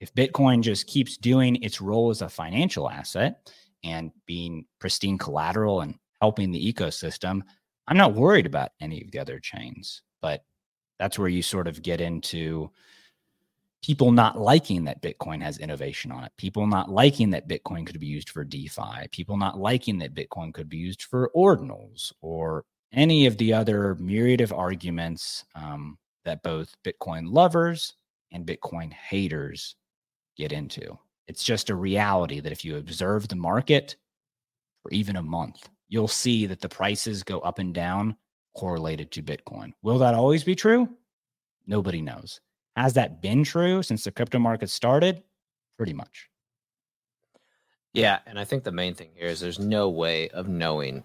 If 0.00 0.14
Bitcoin 0.14 0.62
just 0.62 0.88
keeps 0.88 1.16
doing 1.16 1.62
its 1.62 1.80
role 1.80 2.10
as 2.10 2.22
a 2.22 2.28
financial 2.28 2.90
asset 2.90 3.52
and 3.84 4.10
being 4.26 4.66
pristine 4.80 5.18
collateral 5.18 5.82
and 5.82 5.94
helping 6.20 6.50
the 6.50 6.72
ecosystem, 6.72 7.42
I'm 7.88 7.96
not 7.96 8.14
worried 8.14 8.46
about 8.46 8.72
any 8.80 9.02
of 9.04 9.12
the 9.12 9.20
other 9.20 9.38
chains. 9.38 10.02
But 10.20 10.44
that's 10.98 11.18
where 11.18 11.28
you 11.28 11.42
sort 11.42 11.68
of 11.68 11.82
get 11.82 12.00
into 12.00 12.70
people 13.82 14.12
not 14.12 14.40
liking 14.40 14.84
that 14.84 15.02
Bitcoin 15.02 15.42
has 15.42 15.58
innovation 15.58 16.12
on 16.12 16.24
it, 16.24 16.32
people 16.36 16.66
not 16.66 16.90
liking 16.90 17.30
that 17.30 17.48
Bitcoin 17.48 17.84
could 17.84 17.98
be 17.98 18.06
used 18.06 18.30
for 18.30 18.44
DeFi, 18.44 19.08
people 19.10 19.36
not 19.36 19.58
liking 19.58 19.98
that 19.98 20.14
Bitcoin 20.14 20.54
could 20.54 20.68
be 20.68 20.76
used 20.76 21.02
for 21.02 21.30
ordinals 21.36 22.12
or 22.22 22.64
any 22.92 23.26
of 23.26 23.36
the 23.38 23.52
other 23.52 23.96
myriad 23.96 24.40
of 24.40 24.52
arguments 24.52 25.44
um, 25.54 25.98
that 26.24 26.42
both 26.42 26.76
Bitcoin 26.84 27.32
lovers 27.32 27.94
and 28.30 28.46
Bitcoin 28.46 28.92
haters 28.92 29.74
get 30.36 30.52
into. 30.52 30.96
It's 31.26 31.44
just 31.44 31.70
a 31.70 31.74
reality 31.74 32.40
that 32.40 32.52
if 32.52 32.64
you 32.64 32.76
observe 32.76 33.28
the 33.28 33.36
market 33.36 33.96
for 34.82 34.92
even 34.92 35.16
a 35.16 35.22
month, 35.22 35.68
you'll 35.88 36.08
see 36.08 36.46
that 36.46 36.60
the 36.60 36.68
prices 36.68 37.22
go 37.22 37.40
up 37.40 37.58
and 37.58 37.74
down 37.74 38.16
correlated 38.54 39.10
to 39.12 39.22
Bitcoin. 39.22 39.72
Will 39.82 39.98
that 39.98 40.14
always 40.14 40.44
be 40.44 40.54
true? 40.54 40.88
Nobody 41.66 42.02
knows. 42.02 42.40
Has 42.76 42.94
that 42.94 43.20
been 43.20 43.44
true 43.44 43.82
since 43.82 44.04
the 44.04 44.10
crypto 44.10 44.38
market 44.38 44.70
started? 44.70 45.22
Pretty 45.76 45.92
much. 45.92 46.28
Yeah. 47.92 48.20
And 48.26 48.38
I 48.38 48.44
think 48.44 48.64
the 48.64 48.72
main 48.72 48.94
thing 48.94 49.10
here 49.14 49.26
is 49.26 49.40
there's 49.40 49.58
no 49.58 49.90
way 49.90 50.28
of 50.30 50.48
knowing 50.48 51.04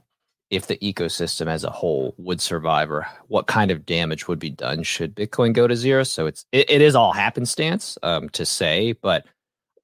if 0.49 0.67
the 0.67 0.77
ecosystem 0.77 1.47
as 1.47 1.63
a 1.63 1.69
whole 1.69 2.15
would 2.17 2.39
survive 2.39 2.89
or 2.89 3.05
what 3.27 3.47
kind 3.47 3.69
of 3.69 3.85
damage 3.85 4.27
would 4.27 4.39
be 4.39 4.49
done 4.49 4.83
should 4.83 5.15
Bitcoin 5.15 5.53
go 5.53 5.67
to 5.67 5.75
zero. 5.75 6.03
So 6.03 6.25
it's 6.25 6.45
it, 6.51 6.69
it 6.69 6.81
is 6.81 6.95
all 6.95 7.11
happenstance 7.11 7.97
um, 8.03 8.29
to 8.29 8.45
say, 8.45 8.93
but 8.93 9.25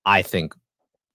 I 0.06 0.22
think 0.22 0.56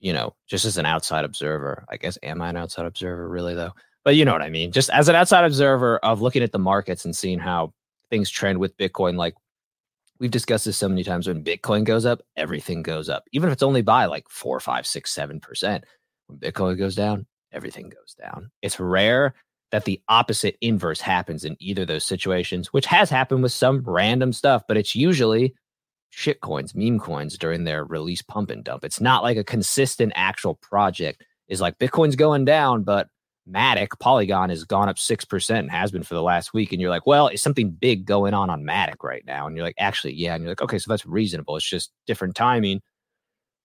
you 0.00 0.12
know 0.12 0.34
just 0.46 0.64
as 0.64 0.76
an 0.76 0.86
outside 0.86 1.24
observer, 1.24 1.84
I 1.88 1.96
guess 1.96 2.18
am 2.22 2.42
I 2.42 2.50
an 2.50 2.56
outside 2.56 2.84
observer 2.84 3.26
really 3.26 3.54
though? 3.54 3.72
But 4.04 4.16
you 4.16 4.24
know 4.24 4.32
what 4.32 4.42
I 4.42 4.50
mean. 4.50 4.70
Just 4.72 4.90
as 4.90 5.08
an 5.08 5.16
outside 5.16 5.44
observer 5.44 5.98
of 5.98 6.20
looking 6.20 6.42
at 6.42 6.52
the 6.52 6.58
markets 6.58 7.04
and 7.04 7.16
seeing 7.16 7.38
how 7.38 7.72
things 8.10 8.30
trend 8.30 8.58
with 8.58 8.76
Bitcoin, 8.76 9.16
like 9.16 9.34
we've 10.20 10.30
discussed 10.30 10.64
this 10.64 10.76
so 10.76 10.88
many 10.88 11.04
times 11.04 11.26
when 11.26 11.44
Bitcoin 11.44 11.84
goes 11.84 12.04
up, 12.04 12.20
everything 12.36 12.82
goes 12.82 13.08
up, 13.08 13.24
even 13.32 13.48
if 13.48 13.52
it's 13.52 13.62
only 13.62 13.82
by 13.82 14.06
like 14.06 14.28
four, 14.28 14.60
five, 14.60 14.86
six, 14.86 15.12
seven 15.12 15.40
percent. 15.40 15.84
When 16.26 16.38
Bitcoin 16.38 16.78
goes 16.78 16.94
down, 16.94 17.26
everything 17.52 17.88
goes 17.88 18.14
down. 18.18 18.50
It's 18.62 18.78
rare 18.78 19.34
that 19.70 19.84
the 19.84 20.00
opposite 20.08 20.56
inverse 20.60 21.00
happens 21.00 21.44
in 21.44 21.56
either 21.60 21.84
those 21.84 22.04
situations, 22.04 22.72
which 22.72 22.86
has 22.86 23.10
happened 23.10 23.42
with 23.42 23.52
some 23.52 23.82
random 23.84 24.32
stuff, 24.32 24.62
but 24.66 24.76
it's 24.76 24.94
usually 24.94 25.54
shit 26.10 26.40
coins, 26.40 26.74
meme 26.74 26.98
coins 26.98 27.36
during 27.36 27.64
their 27.64 27.84
release 27.84 28.22
pump 28.22 28.50
and 28.50 28.64
dump. 28.64 28.84
It's 28.84 29.00
not 29.00 29.22
like 29.22 29.36
a 29.36 29.44
consistent 29.44 30.12
actual 30.14 30.54
project 30.54 31.24
is 31.48 31.60
like 31.60 31.78
Bitcoin's 31.78 32.16
going 32.16 32.44
down, 32.44 32.82
but 32.82 33.08
Matic 33.50 33.98
Polygon 33.98 34.50
has 34.50 34.64
gone 34.64 34.88
up 34.88 34.96
6% 34.96 35.58
and 35.58 35.70
has 35.70 35.90
been 35.90 36.02
for 36.02 36.14
the 36.14 36.22
last 36.22 36.52
week. 36.52 36.72
And 36.72 36.80
you're 36.80 36.90
like, 36.90 37.06
well, 37.06 37.28
is 37.28 37.42
something 37.42 37.70
big 37.70 38.04
going 38.04 38.34
on 38.34 38.50
on 38.50 38.64
Matic 38.64 39.02
right 39.02 39.24
now? 39.26 39.46
And 39.46 39.56
you're 39.56 39.64
like, 39.64 39.76
actually, 39.78 40.14
yeah. 40.14 40.34
And 40.34 40.42
you're 40.42 40.50
like, 40.50 40.62
okay, 40.62 40.78
so 40.78 40.90
that's 40.90 41.06
reasonable. 41.06 41.56
It's 41.56 41.68
just 41.68 41.92
different 42.06 42.34
timing. 42.34 42.80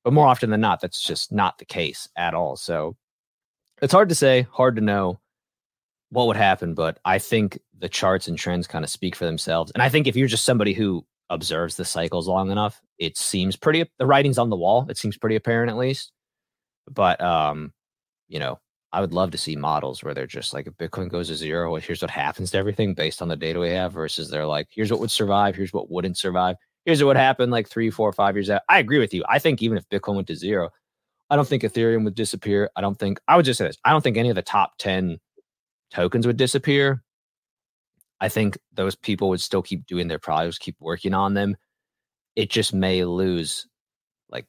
But 0.03 0.13
more 0.13 0.27
often 0.27 0.49
than 0.49 0.61
not, 0.61 0.81
that's 0.81 1.01
just 1.01 1.31
not 1.31 1.57
the 1.57 1.65
case 1.65 2.09
at 2.17 2.33
all. 2.33 2.55
So 2.55 2.95
it's 3.81 3.93
hard 3.93 4.09
to 4.09 4.15
say, 4.15 4.47
hard 4.51 4.75
to 4.75 4.81
know 4.81 5.19
what 6.09 6.27
would 6.27 6.37
happen. 6.37 6.73
But 6.73 6.99
I 7.05 7.19
think 7.19 7.59
the 7.77 7.89
charts 7.89 8.27
and 8.27 8.37
trends 8.37 8.67
kind 8.67 8.83
of 8.83 8.89
speak 8.89 9.15
for 9.15 9.25
themselves. 9.25 9.71
And 9.71 9.81
I 9.81 9.89
think 9.89 10.07
if 10.07 10.15
you're 10.15 10.27
just 10.27 10.45
somebody 10.45 10.73
who 10.73 11.05
observes 11.29 11.75
the 11.75 11.85
cycles 11.85 12.27
long 12.27 12.51
enough, 12.51 12.81
it 12.99 13.17
seems 13.17 13.55
pretty, 13.55 13.89
the 13.97 14.05
writing's 14.05 14.37
on 14.37 14.49
the 14.49 14.55
wall. 14.55 14.85
It 14.89 14.97
seems 14.97 15.17
pretty 15.17 15.35
apparent 15.35 15.69
at 15.69 15.77
least. 15.77 16.11
But, 16.89 17.21
um, 17.21 17.73
you 18.27 18.39
know, 18.39 18.59
I 18.93 19.01
would 19.01 19.13
love 19.13 19.31
to 19.31 19.39
see 19.39 19.55
models 19.55 20.03
where 20.03 20.13
they're 20.13 20.27
just 20.27 20.53
like 20.53 20.67
if 20.67 20.77
Bitcoin 20.77 21.09
goes 21.09 21.27
to 21.29 21.35
zero, 21.35 21.75
here's 21.77 22.03
what 22.03 22.11
happens 22.11 22.51
to 22.51 22.57
everything 22.59 22.93
based 22.93 23.23
on 23.23 23.27
the 23.27 23.35
data 23.35 23.59
we 23.59 23.71
have, 23.71 23.91
versus 23.91 24.29
they're 24.29 24.45
like, 24.45 24.67
here's 24.69 24.91
what 24.91 24.99
would 24.99 25.09
survive, 25.09 25.55
here's 25.55 25.73
what 25.73 25.89
wouldn't 25.89 26.15
survive, 26.15 26.57
here's 26.85 27.01
what 27.01 27.07
would 27.07 27.17
happen 27.17 27.49
like 27.49 27.67
three, 27.67 27.89
four, 27.89 28.13
five 28.13 28.35
years 28.35 28.51
out. 28.51 28.61
I 28.69 28.77
agree 28.77 28.99
with 28.99 29.11
you. 29.11 29.23
I 29.27 29.39
think 29.39 29.63
even 29.63 29.79
if 29.79 29.89
Bitcoin 29.89 30.15
went 30.15 30.27
to 30.27 30.35
zero, 30.35 30.69
I 31.31 31.35
don't 31.35 31.47
think 31.47 31.63
Ethereum 31.63 32.03
would 32.03 32.13
disappear. 32.13 32.69
I 32.75 32.81
don't 32.81 32.97
think 32.97 33.19
I 33.27 33.35
would 33.35 33.45
just 33.45 33.57
say 33.57 33.65
this. 33.65 33.77
I 33.83 33.91
don't 33.91 34.01
think 34.01 34.15
any 34.15 34.29
of 34.29 34.35
the 34.35 34.43
top 34.43 34.73
10 34.77 35.17
tokens 35.91 36.27
would 36.27 36.37
disappear. 36.37 37.03
I 38.21 38.29
think 38.29 38.59
those 38.73 38.95
people 38.95 39.29
would 39.29 39.41
still 39.41 39.63
keep 39.63 39.87
doing 39.87 40.07
their 40.07 40.19
projects, 40.19 40.59
keep 40.59 40.75
working 40.79 41.15
on 41.15 41.33
them. 41.33 41.57
It 42.35 42.51
just 42.51 42.75
may 42.75 43.03
lose 43.05 43.67
like 44.29 44.45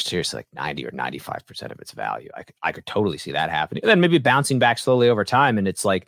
seriously 0.00 0.38
like 0.38 0.48
90 0.54 0.86
or 0.86 0.90
95% 0.90 1.70
of 1.70 1.78
its 1.80 1.92
value. 1.92 2.30
I 2.36 2.42
could, 2.42 2.54
I 2.62 2.72
could 2.72 2.86
totally 2.86 3.18
see 3.18 3.32
that 3.32 3.50
happening. 3.50 3.82
And 3.82 3.90
then 3.90 4.00
maybe 4.00 4.18
bouncing 4.18 4.58
back 4.58 4.78
slowly 4.78 5.08
over 5.08 5.24
time. 5.24 5.58
And 5.58 5.68
it's 5.68 5.84
like, 5.84 6.06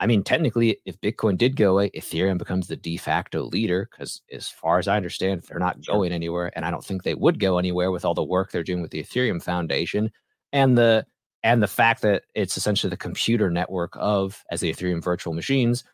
I 0.00 0.06
mean, 0.06 0.22
technically, 0.22 0.78
if 0.86 1.00
Bitcoin 1.00 1.36
did 1.36 1.56
go 1.56 1.72
away, 1.72 1.90
Ethereum 1.90 2.38
becomes 2.38 2.66
the 2.68 2.76
de 2.76 2.96
facto 2.96 3.42
leader 3.42 3.88
because, 3.90 4.22
as 4.32 4.48
far 4.48 4.78
as 4.78 4.88
I 4.88 4.96
understand, 4.96 5.42
they're 5.42 5.58
not 5.58 5.84
going 5.84 6.10
anywhere, 6.10 6.50
and 6.56 6.64
I 6.64 6.70
don't 6.70 6.84
think 6.84 7.02
they 7.02 7.14
would 7.14 7.38
go 7.38 7.58
anywhere 7.58 7.90
with 7.90 8.06
all 8.06 8.14
the 8.14 8.24
work 8.24 8.50
they're 8.50 8.62
doing 8.62 8.80
with 8.80 8.92
the 8.92 9.02
Ethereum 9.02 9.42
Foundation 9.42 10.10
and 10.54 10.76
the 10.76 11.04
and 11.42 11.62
the 11.62 11.68
fact 11.68 12.00
that 12.02 12.24
it's 12.34 12.56
essentially 12.56 12.90
the 12.90 12.96
computer 12.96 13.50
network 13.50 13.92
of 13.96 14.42
as 14.50 14.60
the 14.60 14.72
Ethereum 14.72 15.02
virtual 15.02 15.34
machines 15.34 15.84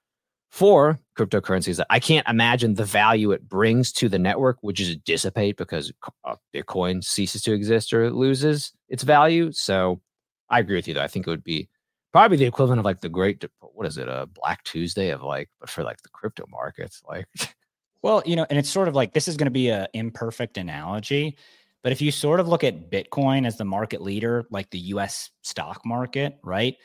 for 0.56 0.98
cryptocurrencies 1.18 1.76
that 1.76 1.86
I 1.90 2.00
can't 2.00 2.26
imagine 2.26 2.72
the 2.72 2.84
value 2.86 3.30
it 3.32 3.46
brings 3.46 3.92
to 3.92 4.08
the 4.08 4.18
network 4.18 4.56
would 4.62 4.74
just 4.74 5.04
dissipate 5.04 5.58
because 5.58 5.92
uh, 6.24 6.36
Bitcoin 6.54 7.04
ceases 7.04 7.42
to 7.42 7.52
exist 7.52 7.92
or 7.92 8.10
loses 8.10 8.72
its 8.88 9.02
value. 9.02 9.52
So 9.52 10.00
I 10.48 10.60
agree 10.60 10.76
with 10.76 10.88
you 10.88 10.94
though. 10.94 11.02
I 11.02 11.08
think 11.08 11.26
it 11.26 11.30
would 11.30 11.44
be 11.44 11.68
probably 12.10 12.38
the 12.38 12.46
equivalent 12.46 12.78
of 12.78 12.86
like 12.86 13.02
the 13.02 13.10
great 13.10 13.44
what 13.60 13.86
is 13.86 13.98
it 13.98 14.08
a 14.08 14.26
Black 14.32 14.64
Tuesday 14.64 15.10
of 15.10 15.22
like 15.22 15.50
but 15.60 15.68
for 15.68 15.84
like 15.84 16.00
the 16.00 16.08
crypto 16.08 16.46
markets 16.50 17.02
like. 17.06 17.26
well, 18.00 18.22
you 18.24 18.34
know, 18.34 18.46
and 18.48 18.58
it's 18.58 18.70
sort 18.70 18.88
of 18.88 18.94
like 18.94 19.12
this 19.12 19.28
is 19.28 19.36
going 19.36 19.48
to 19.48 19.50
be 19.50 19.68
an 19.68 19.88
imperfect 19.92 20.56
analogy, 20.56 21.36
but 21.82 21.92
if 21.92 22.00
you 22.00 22.10
sort 22.10 22.40
of 22.40 22.48
look 22.48 22.64
at 22.64 22.90
Bitcoin 22.90 23.46
as 23.46 23.58
the 23.58 23.66
market 23.66 24.00
leader, 24.00 24.46
like 24.50 24.70
the 24.70 24.78
U.S. 24.78 25.30
stock 25.42 25.84
market, 25.84 26.38
right? 26.42 26.76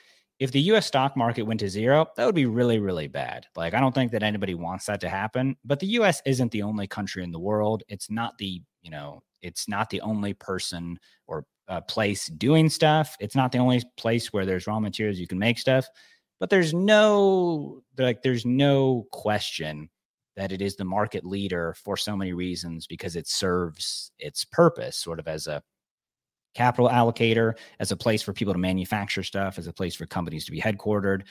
If 0.41 0.51
the 0.51 0.59
US 0.71 0.87
stock 0.87 1.15
market 1.15 1.43
went 1.43 1.59
to 1.59 1.69
zero, 1.69 2.07
that 2.17 2.25
would 2.25 2.33
be 2.33 2.47
really, 2.47 2.79
really 2.79 3.07
bad. 3.07 3.45
Like, 3.55 3.75
I 3.75 3.79
don't 3.79 3.93
think 3.93 4.11
that 4.11 4.23
anybody 4.23 4.55
wants 4.55 4.87
that 4.87 4.99
to 5.01 5.07
happen. 5.07 5.55
But 5.63 5.79
the 5.79 5.85
US 5.99 6.19
isn't 6.25 6.51
the 6.51 6.63
only 6.63 6.87
country 6.87 7.23
in 7.23 7.31
the 7.31 7.39
world. 7.39 7.83
It's 7.87 8.09
not 8.09 8.39
the, 8.39 8.59
you 8.81 8.89
know, 8.89 9.21
it's 9.43 9.69
not 9.69 9.91
the 9.91 10.01
only 10.01 10.33
person 10.33 10.97
or 11.27 11.45
uh, 11.67 11.81
place 11.81 12.25
doing 12.25 12.69
stuff. 12.69 13.15
It's 13.19 13.35
not 13.35 13.51
the 13.51 13.59
only 13.59 13.83
place 13.97 14.33
where 14.33 14.47
there's 14.47 14.65
raw 14.65 14.79
materials 14.79 15.19
you 15.19 15.27
can 15.27 15.37
make 15.37 15.59
stuff. 15.59 15.87
But 16.39 16.49
there's 16.49 16.73
no, 16.73 17.83
like, 17.99 18.23
there's 18.23 18.43
no 18.43 19.05
question 19.11 19.91
that 20.35 20.51
it 20.51 20.59
is 20.59 20.75
the 20.75 20.85
market 20.85 21.23
leader 21.23 21.75
for 21.83 21.95
so 21.95 22.17
many 22.17 22.33
reasons 22.33 22.87
because 22.87 23.15
it 23.15 23.27
serves 23.27 24.11
its 24.17 24.43
purpose 24.45 24.97
sort 24.97 25.19
of 25.19 25.27
as 25.27 25.45
a 25.45 25.61
capital 26.53 26.89
allocator, 26.89 27.53
as 27.79 27.91
a 27.91 27.97
place 27.97 28.21
for 28.21 28.33
people 28.33 28.53
to 28.53 28.59
manufacture 28.59 29.23
stuff, 29.23 29.57
as 29.57 29.67
a 29.67 29.73
place 29.73 29.95
for 29.95 30.05
companies 30.05 30.45
to 30.45 30.51
be 30.51 30.59
headquartered, 30.59 31.23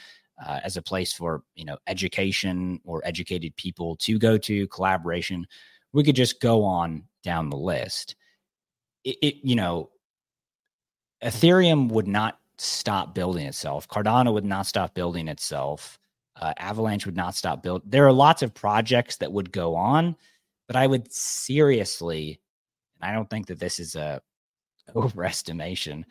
uh, 0.45 0.61
as 0.65 0.77
a 0.77 0.83
place 0.83 1.13
for 1.13 1.43
you 1.55 1.65
know 1.65 1.77
education 1.87 2.81
or 2.85 3.03
educated 3.05 3.55
people 3.57 3.97
to 3.97 4.19
go 4.19 4.39
to, 4.39 4.67
collaboration. 4.69 5.47
We 5.93 6.05
could 6.05 6.17
just 6.17 6.41
go 6.41 6.65
on 6.65 7.05
down 7.23 7.51
the 7.51 7.57
list. 7.57 8.17
It, 9.05 9.17
it 9.23 9.35
you 9.43 9.57
know, 9.57 9.91
Ethereum 11.23 11.91
would 11.91 12.09
not 12.09 12.39
stop 12.59 13.15
building 13.15 13.47
itself. 13.47 13.89
Cardano 13.89 14.33
would 14.33 14.45
not 14.45 14.67
stop 14.67 14.95
building 14.95 15.29
itself. 15.29 15.99
Uh, 16.41 16.55
Avalanche 16.59 17.07
would 17.07 17.17
not 17.17 17.35
stop 17.35 17.63
build. 17.63 17.83
There 17.85 18.07
are 18.07 18.13
lots 18.13 18.43
of 18.43 18.55
projects 18.55 19.17
that 19.17 19.33
would 19.33 19.53
go 19.53 19.75
on, 19.75 20.17
but 20.67 20.77
I 20.77 20.87
would 20.87 21.13
seriously, 21.13 22.41
and 23.01 23.11
I 23.11 23.15
don't 23.15 23.29
think 23.29 23.47
that 23.49 23.59
this 23.59 23.79
is 23.79 23.95
a 23.95 24.23
overestimation. 24.95 26.05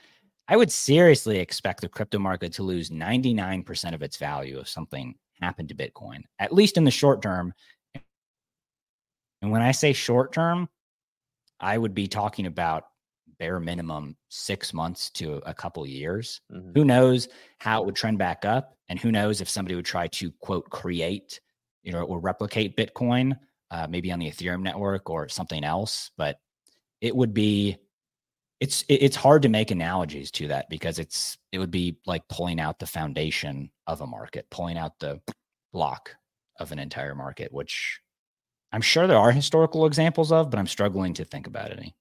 I 0.47 0.57
would 0.57 0.71
seriously 0.71 1.37
expect 1.37 1.81
the 1.81 1.89
crypto 1.89 2.17
market 2.17 2.53
to 2.53 2.63
lose 2.63 2.89
99% 2.89 3.93
of 3.93 4.01
its 4.01 4.17
value 4.17 4.59
if 4.59 4.67
something 4.67 5.15
happened 5.41 5.69
to 5.69 5.75
Bitcoin, 5.75 6.23
at 6.39 6.53
least 6.53 6.77
in 6.77 6.83
the 6.83 6.91
short 6.91 7.21
term. 7.21 7.53
And 9.41 9.51
when 9.51 9.61
I 9.61 9.71
say 9.71 9.93
short 9.93 10.33
term, 10.33 10.67
I 11.59 11.77
would 11.77 11.93
be 11.93 12.07
talking 12.07 12.45
about 12.45 12.85
bare 13.37 13.59
minimum 13.59 14.17
six 14.27 14.73
months 14.73 15.09
to 15.11 15.41
a 15.45 15.53
couple 15.53 15.85
years. 15.87 16.41
Mm-hmm. 16.51 16.71
Who 16.75 16.85
knows 16.85 17.29
how 17.59 17.81
it 17.81 17.85
would 17.85 17.95
trend 17.95 18.17
back 18.17 18.43
up? 18.43 18.75
And 18.89 18.99
who 18.99 19.11
knows 19.11 19.39
if 19.39 19.49
somebody 19.49 19.75
would 19.75 19.85
try 19.85 20.07
to 20.07 20.31
quote 20.39 20.69
create, 20.69 21.39
you 21.83 21.91
know, 21.91 22.03
or 22.03 22.19
replicate 22.19 22.75
Bitcoin, 22.75 23.37
uh, 23.71 23.87
maybe 23.89 24.11
on 24.11 24.19
the 24.19 24.29
Ethereum 24.29 24.61
network 24.61 25.09
or 25.09 25.29
something 25.29 25.63
else. 25.63 26.11
But 26.17 26.39
it 27.01 27.15
would 27.15 27.33
be 27.33 27.77
it's 28.59 28.83
it's 28.89 29.15
hard 29.15 29.41
to 29.41 29.49
make 29.49 29.71
analogies 29.71 30.31
to 30.31 30.47
that 30.49 30.69
because 30.69 30.99
it's 30.99 31.37
it 31.51 31.59
would 31.59 31.71
be 31.71 31.97
like 32.05 32.27
pulling 32.27 32.59
out 32.59 32.79
the 32.79 32.85
foundation 32.85 33.69
of 33.87 34.01
a 34.01 34.07
market 34.07 34.45
pulling 34.49 34.77
out 34.77 34.99
the 34.99 35.19
block 35.71 36.15
of 36.59 36.71
an 36.71 36.79
entire 36.79 37.15
market 37.15 37.51
which 37.53 38.01
i'm 38.73 38.81
sure 38.81 39.07
there 39.07 39.17
are 39.17 39.31
historical 39.31 39.85
examples 39.85 40.31
of 40.31 40.49
but 40.49 40.59
i'm 40.59 40.67
struggling 40.67 41.13
to 41.13 41.23
think 41.23 41.47
about 41.47 41.71
any 41.71 41.95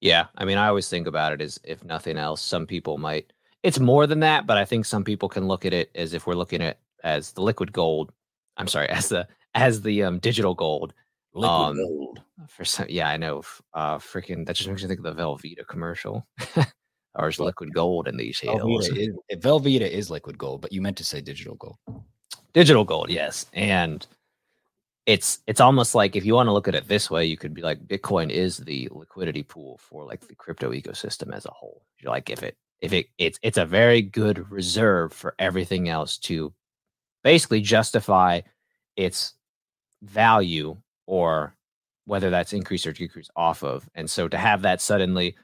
Yeah, 0.00 0.26
I 0.36 0.44
mean, 0.44 0.58
I 0.58 0.68
always 0.68 0.88
think 0.88 1.06
about 1.06 1.32
it 1.32 1.40
as 1.40 1.58
if 1.64 1.82
nothing 1.84 2.16
else, 2.16 2.40
some 2.40 2.66
people 2.66 2.98
might. 2.98 3.32
It's 3.62 3.80
more 3.80 4.06
than 4.06 4.20
that, 4.20 4.46
but 4.46 4.56
I 4.56 4.64
think 4.64 4.84
some 4.84 5.04
people 5.04 5.28
can 5.28 5.48
look 5.48 5.64
at 5.66 5.72
it 5.72 5.90
as 5.94 6.14
if 6.14 6.26
we're 6.26 6.34
looking 6.34 6.62
at 6.62 6.78
as 7.02 7.32
the 7.32 7.42
liquid 7.42 7.72
gold. 7.72 8.12
I'm 8.56 8.68
sorry, 8.68 8.88
as 9.00 9.08
the 9.08 9.26
as 9.54 9.82
the 9.82 10.04
um, 10.04 10.18
digital 10.20 10.54
gold. 10.54 10.94
Liquid 11.34 11.50
Um, 11.50 11.76
gold. 11.76 12.20
For 12.48 12.64
some, 12.64 12.86
yeah, 12.88 13.08
I 13.08 13.16
know. 13.16 13.42
Uh, 13.74 13.98
freaking, 13.98 14.46
that 14.46 14.56
just 14.56 14.68
makes 14.68 14.82
me 14.82 14.88
think 14.88 15.00
of 15.00 15.16
the 15.16 15.22
Velveeta 15.22 15.66
commercial. 15.66 16.26
or 17.14 17.28
is 17.28 17.40
liquid 17.40 17.72
gold 17.74 18.06
in 18.08 18.16
these 18.16 18.38
hills? 18.38 18.60
Velveeta 18.60 18.96
is, 18.96 19.16
eh, 19.30 19.36
Velveeta 19.36 19.88
is 19.88 20.10
liquid 20.10 20.38
gold, 20.38 20.60
but 20.60 20.72
you 20.72 20.80
meant 20.80 20.96
to 20.98 21.04
say 21.04 21.20
digital 21.20 21.56
gold. 21.56 21.76
digital 22.52 22.84
gold 22.84 23.10
yes 23.10 23.46
and 23.52 24.06
it's 25.06 25.40
it's 25.46 25.60
almost 25.60 25.94
like 25.94 26.16
if 26.16 26.24
you 26.24 26.34
want 26.34 26.46
to 26.46 26.52
look 26.52 26.66
at 26.68 26.74
it 26.74 26.88
this 26.88 27.10
way 27.10 27.24
you 27.24 27.36
could 27.36 27.54
be 27.54 27.62
like 27.62 27.86
bitcoin 27.86 28.30
is 28.30 28.58
the 28.58 28.88
liquidity 28.92 29.42
pool 29.42 29.78
for 29.78 30.04
like 30.04 30.20
the 30.28 30.34
crypto 30.34 30.72
ecosystem 30.72 31.34
as 31.34 31.44
a 31.46 31.50
whole 31.50 31.82
you're 31.98 32.10
like 32.12 32.30
if 32.30 32.42
it 32.42 32.56
if 32.80 32.92
it 32.92 33.06
it's 33.18 33.38
it's 33.42 33.58
a 33.58 33.64
very 33.66 34.00
good 34.02 34.50
reserve 34.50 35.12
for 35.12 35.34
everything 35.38 35.88
else 35.88 36.18
to 36.18 36.52
basically 37.22 37.60
justify 37.60 38.40
its 38.96 39.34
value 40.02 40.76
or 41.08 41.56
whether 42.04 42.30
that's 42.30 42.52
increased 42.52 42.86
or 42.86 42.92
decreased 42.92 43.30
off 43.34 43.62
of 43.62 43.88
and 43.94 44.10
so 44.10 44.28
to 44.28 44.36
have 44.36 44.62
that 44.62 44.80
suddenly 44.80 45.34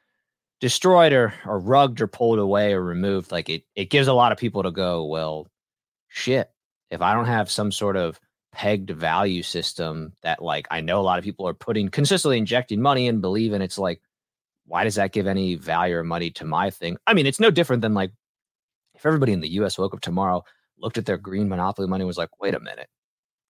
destroyed 0.61 1.13
or, 1.13 1.35
or 1.47 1.59
rugged 1.59 2.01
or 2.01 2.07
pulled 2.07 2.39
away 2.39 2.73
or 2.73 2.83
removed 2.83 3.33
like 3.33 3.49
it 3.49 3.65
it 3.75 3.91
gives 3.91 4.07
a 4.07 4.13
lot 4.13 4.33
of 4.33 4.39
people 4.39 4.63
to 4.63 4.71
go 4.71 5.05
well 5.05 5.49
shit 6.09 6.51
if 6.91 7.01
I 7.03 7.15
don't 7.15 7.27
have 7.27 7.51
some 7.51 7.73
sort 7.73 7.97
of 7.97 8.21
pegged 8.53 8.91
value 8.91 9.43
system 9.43 10.13
that 10.23 10.43
like 10.43 10.69
I 10.71 10.81
know 10.81 11.01
a 11.01 11.03
lot 11.03 11.19
of 11.19 11.25
people 11.25 11.49
are 11.49 11.55
putting 11.55 11.89
consistently 11.89 12.39
injecting 12.39 12.81
money 12.81 13.09
and 13.09 13.21
believe 13.21 13.53
in 13.53 13.63
it's 13.63 13.79
like 13.79 14.01
why 14.67 14.85
does 14.85 14.95
that 14.95 15.13
give 15.13 15.27
any 15.27 15.55
value 15.57 15.97
or 15.97 16.05
money 16.05 16.31
to 16.33 16.45
my 16.45 16.71
thing? 16.71 16.97
I 17.07 17.15
mean, 17.15 17.27
it's 17.27 17.41
no 17.41 17.51
different 17.51 17.83
than 17.83 17.95
like 17.95 18.13
if 18.95 19.05
everybody 19.05 19.33
in 19.33 19.41
the 19.41 19.53
US 19.61 19.79
woke 19.79 19.95
up 19.95 20.01
tomorrow, 20.01 20.45
looked 20.79 20.99
at 20.99 21.07
their 21.07 21.19
green 21.19 21.49
monopoly 21.49 21.89
money 21.89 22.05
was 22.05 22.19
like, 22.19 22.31
wait 22.41 22.55
a 22.55 22.61
minute, 22.61 22.89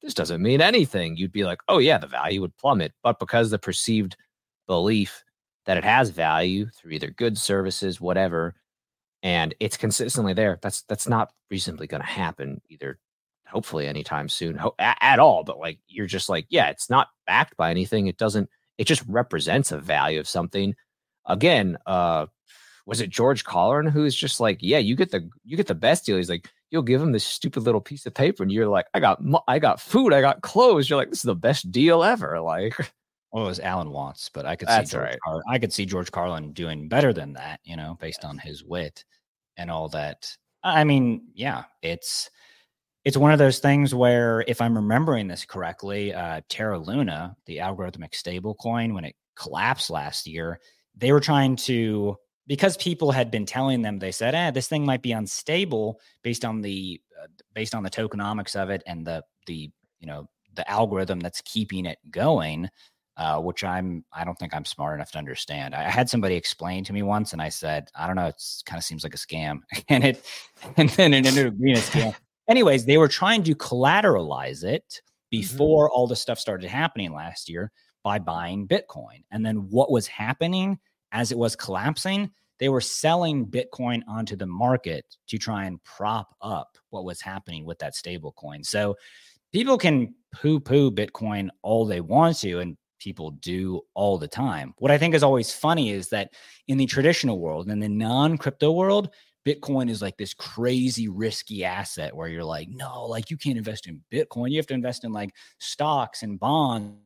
this 0.05 0.15
doesn't 0.15 0.43
mean 0.43 0.61
anything. 0.61 1.17
You'd 1.17 1.33
be 1.33 1.45
like, 1.45 1.61
oh 1.67 1.79
yeah, 1.79 1.99
the 1.99 2.07
value 2.07 2.43
would 2.43 2.57
plummet. 2.59 2.93
But 3.03 3.19
because 3.19 3.51
the 3.51 3.59
perceived 3.59 4.17
belief 4.67 5.25
that 5.67 5.79
it 5.79 5.85
has 5.85 6.11
value 6.11 6.67
through 6.77 6.93
either 6.93 7.11
goods, 7.11 7.43
services, 7.43 8.01
whatever, 8.01 8.55
and 9.23 9.55
it's 9.61 9.79
consistently 9.79 10.35
there, 10.35 10.59
that's 10.63 10.83
that's 10.83 11.09
not 11.09 11.33
reasonably 11.51 11.87
going 11.87 12.03
to 12.03 12.07
happen 12.07 12.61
either 12.69 12.99
hopefully 13.47 13.87
anytime 13.87 14.29
soon 14.29 14.57
ho- 14.57 14.75
a- 14.79 15.05
at 15.05 15.19
all 15.19 15.45
but 15.45 15.59
like 15.59 15.79
you're 15.87 16.07
just 16.07 16.29
like 16.29 16.47
yeah 16.49 16.69
it's 16.69 16.91
not 16.91 17.09
backed 17.27 17.57
by 17.57 17.71
anything 17.71 18.07
it 18.07 18.17
doesn't 18.17 18.49
it 18.79 18.85
just 18.85 19.05
represents 19.07 19.71
a 19.71 19.79
value 19.79 20.19
of 20.19 20.29
something 20.29 20.75
again 21.27 21.77
uh 21.87 22.27
was 22.87 23.01
it 23.01 23.11
george 23.11 23.45
Carlin 23.45 23.87
who's 23.87 24.15
just 24.15 24.41
like 24.41 24.59
yeah 24.61 24.79
you 24.79 24.97
get 24.97 25.11
the 25.11 25.29
you 25.45 25.57
get 25.57 25.67
the 25.67 25.75
best 25.75 26.07
deal 26.07 26.17
he's 26.17 26.31
like 26.31 26.51
you'll 26.75 26.83
give 26.83 27.01
him 27.01 27.13
this 27.13 27.25
stupid 27.25 27.63
little 27.63 27.81
piece 27.81 28.05
of 28.05 28.13
paper 28.13 28.43
and 28.43 28.51
you're 28.51 28.67
like 28.67 28.87
i 28.93 29.01
got 29.01 29.23
i 29.49 29.59
got 29.61 29.81
food 29.81 30.13
i 30.13 30.21
got 30.21 30.43
clothes 30.43 30.91
you're 30.91 30.99
like 30.99 31.09
this 31.09 31.21
is 31.21 31.23
the 31.23 31.35
best 31.35 31.71
deal 31.71 32.03
ever 32.03 32.41
like 32.41 32.75
Well, 33.35 33.47
it 33.47 33.49
was 33.49 33.59
Alan 33.59 33.91
Watts, 33.91 34.31
but 34.33 34.47
I 34.47 34.55
could 34.55 34.69
That's 34.69 34.91
see 34.91 34.97
George 34.97 35.07
right. 35.09 35.19
Car- 35.25 35.43
I 35.49 35.59
could 35.59 35.73
see 35.73 35.87
George 35.87 36.13
Carlin 36.13 36.53
doing 36.53 36.89
better 36.89 37.13
than 37.13 37.33
that, 37.33 37.59
you 37.65 37.77
know, 37.77 37.97
based 38.01 38.25
on 38.25 38.39
his 38.39 38.63
wit 38.63 39.05
and 39.57 39.73
all 39.73 39.89
that. 39.89 40.31
I 40.63 40.85
mean, 40.85 41.27
yeah, 41.35 41.65
it's 41.83 42.31
it's 43.05 43.17
one 43.17 43.33
of 43.33 43.41
those 43.41 43.59
things 43.59 43.93
where 43.93 44.45
if 44.47 44.61
I'm 44.61 44.77
remembering 44.77 45.27
this 45.27 45.45
correctly, 45.45 46.15
uh 46.15 46.43
Terra 46.49 46.79
Luna, 46.79 47.37
the 47.47 47.57
algorithmic 47.57 48.15
stable 48.15 48.55
coin, 48.55 48.95
when 48.95 49.05
it 49.05 49.17
collapsed 49.35 49.91
last 49.91 50.29
year, 50.29 50.61
they 50.97 51.11
were 51.11 51.19
trying 51.19 51.57
to 51.57 52.17
because 52.47 52.77
people 52.77 53.11
had 53.11 53.31
been 53.31 53.47
telling 53.47 53.83
them 53.83 53.99
they 53.99 54.13
said, 54.13 54.35
"eh, 54.35 54.51
this 54.51 54.69
thing 54.69 54.85
might 54.85 55.03
be 55.03 55.13
unstable 55.13 56.01
based 56.23 56.45
on 56.45 56.61
the 56.61 57.01
uh, 57.23 57.27
based 57.55 57.75
on 57.75 57.83
the 57.83 57.91
tokenomics 57.91 58.57
of 58.57 58.71
it 58.71 58.83
and 58.87 59.07
the 59.07 59.23
the 59.47 59.71
you 60.01 60.07
know 60.07 60.29
the 60.55 60.69
algorithm 60.71 61.21
that's 61.21 61.41
keeping 61.43 61.87
it 61.87 61.99
going." 62.11 62.71
uh, 63.17 63.39
which 63.39 63.63
I'm 63.63 64.05
I 64.13 64.25
don't 64.25 64.39
think 64.39 64.55
I'm 64.55 64.65
smart 64.65 64.97
enough 64.97 65.13
to 65.13 65.19
understand. 65.19 65.75
I 65.75 65.87
I 65.87 65.91
had 65.91 66.11
somebody 66.11 66.35
explain 66.35 66.85
to 66.85 66.93
me 66.93 67.03
once, 67.03 67.33
and 67.33 67.41
I 67.41 67.49
said, 67.49 67.89
I 67.95 68.07
don't 68.07 68.17
know, 68.17 68.27
it's 68.27 68.63
kind 68.67 68.79
of 68.79 68.85
seems 68.85 69.05
like 69.05 69.15
a 69.15 69.19
scam, 69.19 69.61
and 69.89 70.05
it 70.05 70.25
and 70.77 70.91
then 70.91 71.15
it 71.15 71.27
ended 71.27 71.47
up 71.47 71.59
being 71.59 71.77
a 71.77 71.81
scam. 71.81 72.15
Anyways, 72.49 72.85
they 72.85 72.99
were 72.99 73.09
trying 73.09 73.43
to 73.45 73.55
collateralize 73.55 74.65
it 74.65 75.01
before 75.31 75.91
all 75.91 76.07
the 76.07 76.17
stuff 76.17 76.39
started 76.39 76.69
happening 76.69 77.13
last 77.13 77.49
year 77.49 77.73
by 78.03 78.19
buying 78.19 78.69
Bitcoin, 78.69 79.25
and 79.31 79.47
then 79.47 79.69
what 79.71 79.91
was 79.91 80.07
happening 80.07 80.79
as 81.15 81.33
it 81.33 81.39
was 81.39 81.57
collapsing. 81.57 82.31
They 82.59 82.69
were 82.69 82.81
selling 82.81 83.47
Bitcoin 83.47 84.03
onto 84.07 84.37
the 84.37 84.47
market 84.47 85.05
to 85.29 85.39
try 85.39 85.65
and 85.65 85.83
prop 85.83 86.35
up 86.43 86.77
what 86.91 87.05
was 87.05 87.21
happening 87.21 87.65
with 87.65 87.79
that 87.79 87.95
stable 87.95 88.33
coin. 88.33 88.63
So 88.63 88.97
people 89.53 89.79
can 89.79 90.15
poo 90.35 90.61
poo 90.61 90.91
Bitcoin 90.91 91.49
all 91.63 91.87
they 91.87 92.01
want 92.01 92.39
to, 92.41 92.59
and 92.61 92.77
people 92.99 93.31
do 93.31 93.81
all 93.95 94.19
the 94.19 94.29
time. 94.29 94.75
What 94.79 94.91
I 94.91 94.99
think 94.99 95.15
is 95.15 95.23
always 95.23 95.53
funny 95.53 95.91
is 95.91 96.09
that 96.11 96.31
in 96.69 96.79
the 96.79 96.87
traditional 96.87 97.39
world, 97.39 97.69
in 97.69 97.81
the 97.81 97.89
non 97.89 98.37
crypto 98.37 98.73
world, 98.73 99.11
Bitcoin 99.47 99.91
is 99.91 100.01
like 100.01 100.17
this 100.17 100.33
crazy 100.33 101.09
risky 101.09 101.65
asset 101.65 102.17
where 102.17 102.29
you're 102.29 102.45
like, 102.45 102.69
no, 102.71 103.05
like 103.05 103.31
you 103.31 103.37
can't 103.37 103.59
invest 103.59 103.87
in 103.87 104.03
Bitcoin. 104.13 104.51
You 104.51 104.57
have 104.57 104.67
to 104.69 104.75
invest 104.75 105.05
in 105.05 105.13
like 105.13 105.35
stocks 105.59 106.23
and 106.23 106.41
bonds 106.41 107.04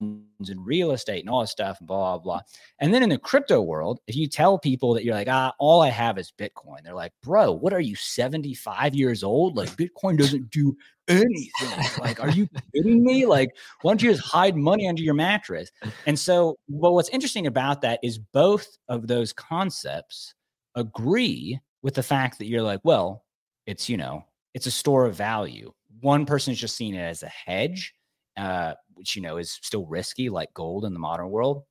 and 0.00 0.66
real 0.66 0.92
estate 0.92 1.20
and 1.20 1.30
all 1.30 1.40
this 1.40 1.50
stuff 1.50 1.78
and 1.80 1.86
blah, 1.86 2.18
blah, 2.18 2.22
blah. 2.22 2.40
And 2.80 2.92
then 2.92 3.02
in 3.02 3.08
the 3.08 3.18
crypto 3.18 3.62
world, 3.62 4.00
if 4.06 4.16
you 4.16 4.28
tell 4.28 4.58
people 4.58 4.94
that 4.94 5.04
you're 5.04 5.14
like, 5.14 5.28
ah, 5.28 5.52
all 5.58 5.82
I 5.82 5.88
have 5.88 6.18
is 6.18 6.32
Bitcoin, 6.38 6.82
they're 6.82 6.94
like, 6.94 7.12
bro, 7.22 7.52
what 7.52 7.72
are 7.72 7.80
you, 7.80 7.96
75 7.96 8.94
years 8.94 9.22
old? 9.22 9.56
Like 9.56 9.70
Bitcoin 9.70 10.18
doesn't 10.18 10.50
do 10.50 10.76
anything. 11.08 12.00
Like, 12.00 12.20
are 12.20 12.30
you 12.30 12.48
kidding 12.74 13.04
me? 13.04 13.26
Like, 13.26 13.56
why 13.82 13.90
don't 13.90 14.02
you 14.02 14.10
just 14.12 14.26
hide 14.26 14.56
money 14.56 14.88
under 14.88 15.02
your 15.02 15.14
mattress? 15.14 15.70
And 16.06 16.18
so, 16.18 16.58
well, 16.68 16.94
what's 16.94 17.10
interesting 17.10 17.46
about 17.46 17.80
that 17.82 18.00
is 18.02 18.18
both 18.18 18.66
of 18.88 19.06
those 19.06 19.32
concepts 19.32 20.34
agree 20.74 21.60
with 21.82 21.94
the 21.94 22.02
fact 22.02 22.38
that 22.38 22.46
you're 22.46 22.62
like, 22.62 22.80
well, 22.82 23.24
it's, 23.66 23.88
you 23.88 23.96
know, 23.96 24.24
it's 24.54 24.66
a 24.66 24.70
store 24.70 25.06
of 25.06 25.14
value. 25.14 25.72
One 26.00 26.26
person 26.26 26.52
is 26.52 26.58
just 26.58 26.76
seeing 26.76 26.94
it 26.94 26.98
as 26.98 27.22
a 27.22 27.28
hedge, 27.28 27.94
uh, 28.36 28.74
which, 28.94 29.16
you 29.16 29.22
know, 29.22 29.36
is 29.36 29.58
still 29.62 29.86
risky, 29.86 30.28
like 30.28 30.52
gold 30.54 30.84
in 30.84 30.92
the 30.92 31.00
modern 31.00 31.30
world. 31.30 31.64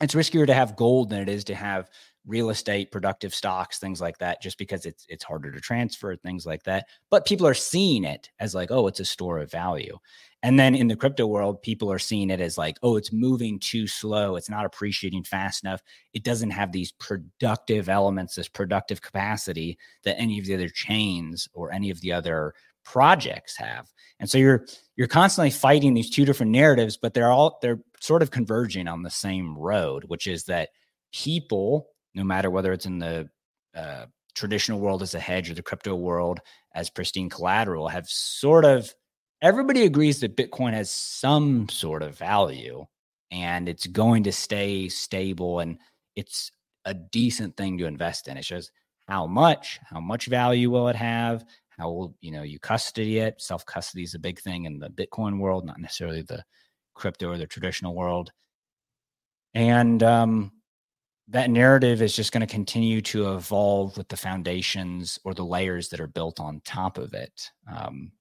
It's 0.00 0.14
riskier 0.14 0.46
to 0.46 0.54
have 0.54 0.76
gold 0.76 1.10
than 1.10 1.20
it 1.20 1.28
is 1.28 1.44
to 1.44 1.54
have 1.54 1.88
real 2.26 2.50
estate, 2.50 2.92
productive 2.92 3.34
stocks, 3.34 3.78
things 3.78 4.00
like 4.00 4.18
that, 4.18 4.40
just 4.40 4.58
because 4.58 4.86
it's 4.86 5.06
it's 5.08 5.24
harder 5.24 5.50
to 5.52 5.60
transfer, 5.60 6.16
things 6.16 6.46
like 6.46 6.62
that. 6.64 6.86
But 7.10 7.26
people 7.26 7.46
are 7.46 7.54
seeing 7.54 8.04
it 8.04 8.30
as 8.40 8.54
like, 8.54 8.70
oh, 8.70 8.86
it's 8.86 9.00
a 9.00 9.04
store 9.04 9.38
of 9.38 9.50
value. 9.50 9.98
And 10.44 10.58
then 10.58 10.74
in 10.74 10.88
the 10.88 10.96
crypto 10.96 11.26
world, 11.26 11.62
people 11.62 11.90
are 11.92 12.00
seeing 12.00 12.30
it 12.30 12.40
as 12.40 12.58
like, 12.58 12.76
oh, 12.82 12.96
it's 12.96 13.12
moving 13.12 13.60
too 13.60 13.86
slow. 13.86 14.34
It's 14.34 14.50
not 14.50 14.64
appreciating 14.64 15.24
fast 15.24 15.62
enough. 15.62 15.82
It 16.14 16.24
doesn't 16.24 16.50
have 16.50 16.72
these 16.72 16.92
productive 16.92 17.88
elements, 17.88 18.34
this 18.34 18.48
productive 18.48 19.00
capacity 19.02 19.78
that 20.02 20.18
any 20.18 20.40
of 20.40 20.46
the 20.46 20.54
other 20.54 20.68
chains 20.68 21.48
or 21.52 21.72
any 21.72 21.90
of 21.90 22.00
the 22.00 22.12
other 22.12 22.54
projects 22.84 23.56
have. 23.56 23.88
And 24.20 24.28
so 24.28 24.38
you're 24.38 24.66
you're 24.96 25.08
constantly 25.08 25.50
fighting 25.50 25.94
these 25.94 26.10
two 26.10 26.24
different 26.24 26.52
narratives, 26.52 26.96
but 26.96 27.14
they're 27.14 27.30
all 27.30 27.58
they're 27.62 27.80
sort 28.00 28.22
of 28.22 28.30
converging 28.30 28.88
on 28.88 29.02
the 29.02 29.10
same 29.10 29.56
road, 29.56 30.04
which 30.06 30.26
is 30.26 30.44
that 30.44 30.70
people, 31.12 31.88
no 32.14 32.24
matter 32.24 32.50
whether 32.50 32.72
it's 32.72 32.86
in 32.86 32.98
the 32.98 33.28
uh, 33.74 34.06
traditional 34.34 34.80
world 34.80 35.02
as 35.02 35.14
a 35.14 35.20
hedge 35.20 35.50
or 35.50 35.54
the 35.54 35.62
crypto 35.62 35.94
world 35.94 36.40
as 36.74 36.90
pristine 36.90 37.28
collateral, 37.28 37.88
have 37.88 38.08
sort 38.08 38.64
of 38.64 38.94
everybody 39.40 39.84
agrees 39.84 40.20
that 40.20 40.36
Bitcoin 40.36 40.72
has 40.72 40.90
some 40.90 41.68
sort 41.68 42.02
of 42.02 42.16
value 42.16 42.86
and 43.30 43.68
it's 43.68 43.86
going 43.86 44.22
to 44.22 44.32
stay 44.32 44.88
stable 44.88 45.60
and 45.60 45.78
it's 46.16 46.52
a 46.84 46.94
decent 46.94 47.56
thing 47.56 47.78
to 47.78 47.86
invest 47.86 48.28
in. 48.28 48.36
It's 48.36 48.46
just 48.46 48.70
how 49.08 49.26
much, 49.26 49.80
how 49.84 50.00
much 50.00 50.26
value 50.26 50.70
will 50.70 50.88
it 50.88 50.96
have? 50.96 51.44
How 51.78 51.88
old 51.88 52.14
you 52.20 52.30
know 52.30 52.42
you 52.42 52.58
custody 52.58 53.18
it? 53.18 53.40
Self 53.40 53.64
custody 53.66 54.02
is 54.02 54.14
a 54.14 54.18
big 54.18 54.40
thing 54.40 54.64
in 54.64 54.78
the 54.78 54.88
Bitcoin 54.88 55.38
world, 55.38 55.64
not 55.64 55.80
necessarily 55.80 56.22
the 56.22 56.44
crypto 56.94 57.30
or 57.30 57.38
the 57.38 57.46
traditional 57.46 57.94
world. 57.94 58.30
And 59.54 60.02
um, 60.02 60.52
that 61.28 61.50
narrative 61.50 62.02
is 62.02 62.14
just 62.14 62.32
going 62.32 62.46
to 62.46 62.52
continue 62.52 63.00
to 63.02 63.34
evolve 63.34 63.96
with 63.96 64.08
the 64.08 64.16
foundations 64.16 65.18
or 65.24 65.34
the 65.34 65.44
layers 65.44 65.88
that 65.88 66.00
are 66.00 66.06
built 66.06 66.40
on 66.40 66.60
top 66.64 66.98
of 66.98 67.14
it. 67.14 67.50
Um, 67.70 68.12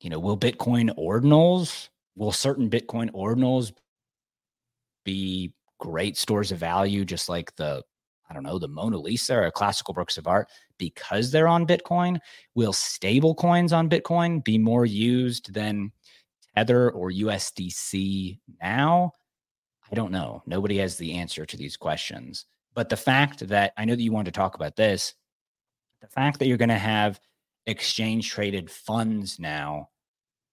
you 0.00 0.10
know, 0.10 0.18
will 0.18 0.38
Bitcoin 0.38 0.94
ordinals, 0.96 1.88
will 2.16 2.32
certain 2.32 2.70
Bitcoin 2.70 3.10
ordinals 3.10 3.72
be 5.04 5.52
great 5.78 6.16
stores 6.16 6.52
of 6.52 6.58
value, 6.58 7.04
just 7.04 7.28
like 7.28 7.54
the, 7.56 7.82
I 8.30 8.32
don't 8.34 8.44
know, 8.44 8.60
the 8.60 8.68
Mona 8.68 8.96
Lisa 8.96 9.36
or 9.36 9.50
classical 9.50 9.92
works 9.94 10.16
of 10.16 10.28
art 10.28 10.48
because 10.78 11.30
they're 11.32 11.48
on 11.48 11.66
Bitcoin? 11.66 12.20
Will 12.54 12.72
stable 12.72 13.34
coins 13.34 13.72
on 13.72 13.90
Bitcoin 13.90 14.44
be 14.44 14.56
more 14.56 14.86
used 14.86 15.52
than 15.52 15.90
Tether 16.56 16.90
or 16.92 17.10
USDC 17.10 18.38
now? 18.62 19.12
I 19.90 19.94
don't 19.96 20.12
know. 20.12 20.42
Nobody 20.46 20.78
has 20.78 20.96
the 20.96 21.14
answer 21.14 21.44
to 21.44 21.56
these 21.56 21.76
questions. 21.76 22.46
But 22.74 22.88
the 22.88 22.96
fact 22.96 23.48
that 23.48 23.72
I 23.76 23.84
know 23.84 23.96
that 23.96 24.02
you 24.02 24.12
wanted 24.12 24.32
to 24.32 24.38
talk 24.38 24.54
about 24.54 24.76
this, 24.76 25.14
the 26.00 26.06
fact 26.06 26.38
that 26.38 26.46
you're 26.46 26.56
going 26.56 26.68
to 26.68 26.76
have 26.76 27.20
exchange 27.66 28.30
traded 28.30 28.70
funds 28.70 29.40
now 29.40 29.88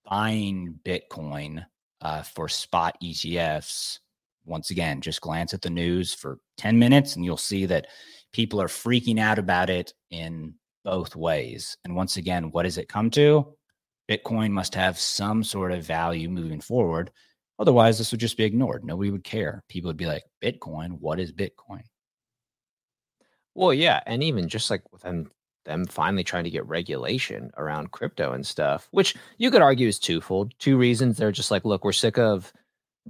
buying 0.04 0.80
Bitcoin 0.84 1.66
uh, 2.02 2.24
for 2.24 2.50
spot 2.50 2.98
ETFs. 3.04 4.00
Once 4.48 4.72
again, 4.72 5.02
just 5.02 5.22
glance 5.22 5.54
at 5.54 5.62
the 5.62 5.70
news 5.70 6.14
for 6.14 6.40
10 6.58 6.80
minutes 6.80 7.16
and 7.16 7.26
you'll 7.26 7.38
see 7.38 7.66
that 7.66 7.88
people 8.32 8.62
are 8.62 8.68
freaking 8.68 9.20
out 9.20 9.38
about 9.38 9.70
it 9.70 9.94
in 10.10 10.54
both 10.84 11.16
ways. 11.16 11.78
And 11.84 11.96
once 11.96 12.18
again, 12.18 12.52
what 12.52 12.64
does 12.64 12.78
it 12.78 12.90
come 12.90 13.10
to? 13.12 13.56
Bitcoin 14.10 14.52
must 14.52 14.74
have 14.76 14.98
some 14.98 15.44
sort 15.44 15.72
of 15.72 15.84
value 15.84 16.30
moving 16.30 16.62
forward. 16.62 17.12
Otherwise, 17.60 17.98
this 17.98 18.12
would 18.12 18.22
just 18.22 18.38
be 18.38 18.44
ignored. 18.44 18.86
Nobody 18.86 19.12
would 19.12 19.24
care. 19.24 19.64
People 19.68 19.90
would 19.90 19.98
be 19.98 20.06
like, 20.06 20.24
Bitcoin, 20.42 21.00
what 21.00 21.20
is 21.20 21.34
Bitcoin? 21.34 21.82
Well, 23.54 23.74
yeah. 23.74 24.02
And 24.06 24.24
even 24.24 24.48
just 24.48 24.70
like 24.70 24.84
with 24.94 25.02
them, 25.02 25.30
them 25.66 25.86
finally 25.86 26.24
trying 26.24 26.46
to 26.46 26.50
get 26.50 26.66
regulation 26.68 27.52
around 27.58 27.92
crypto 27.92 28.32
and 28.32 28.46
stuff, 28.46 28.88
which 28.92 29.16
you 29.38 29.52
could 29.52 29.62
argue 29.62 29.88
is 29.88 30.00
twofold. 30.00 30.54
Two 30.60 30.78
reasons. 30.78 31.18
They're 31.18 31.32
just 31.32 31.52
like, 31.52 31.66
look, 31.66 31.84
we're 31.84 31.92
sick 31.92 32.18
of 32.18 32.54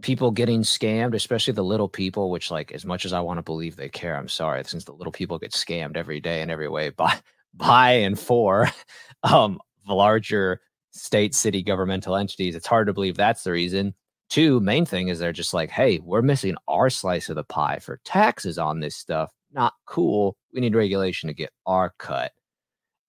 people 0.02 0.32
getting 0.32 0.62
scammed, 0.62 1.16
especially 1.16 1.54
the 1.54 1.64
little 1.64 1.90
people, 1.90 2.30
which 2.30 2.52
like 2.52 2.72
as 2.72 2.86
much 2.86 3.06
as 3.06 3.14
I 3.14 3.20
want 3.20 3.38
to 3.38 3.44
believe 3.44 3.76
they 3.76 3.90
care, 3.90 4.16
I'm 4.16 4.30
sorry, 4.30 4.64
since 4.66 4.86
the 4.86 4.94
little 4.94 5.12
people 5.12 5.40
get 5.40 5.52
scammed 5.52 5.98
every 5.98 6.20
day 6.20 6.42
in 6.42 6.50
every 6.50 6.70
way 6.70 6.90
by 6.90 7.18
by 7.54 7.92
and 7.92 8.20
for 8.20 8.70
um 9.24 9.60
larger 9.88 10.62
state, 10.92 11.34
city, 11.34 11.64
governmental 11.64 12.16
entities, 12.16 12.56
it's 12.56 12.68
hard 12.68 12.88
to 12.88 12.94
believe 12.94 13.16
that's 13.16 13.44
the 13.44 13.52
reason. 13.52 13.94
Two, 14.30 14.60
main 14.60 14.86
thing 14.86 15.08
is 15.08 15.20
they're 15.20 15.32
just 15.32 15.54
like, 15.54 15.70
hey, 15.70 16.00
we're 16.00 16.22
missing 16.22 16.56
our 16.68 16.90
slice 16.90 17.30
of 17.30 17.36
the 17.36 17.46
pie 17.46 17.80
for 17.80 18.02
taxes 18.04 18.58
on 18.58 18.80
this 18.82 18.98
stuff. 18.98 19.32
Not 19.54 19.74
cool. 19.86 20.36
We 20.54 20.60
need 20.60 20.76
regulation 20.76 21.28
to 21.28 21.34
get 21.34 21.52
our 21.66 21.94
cut. 21.98 22.34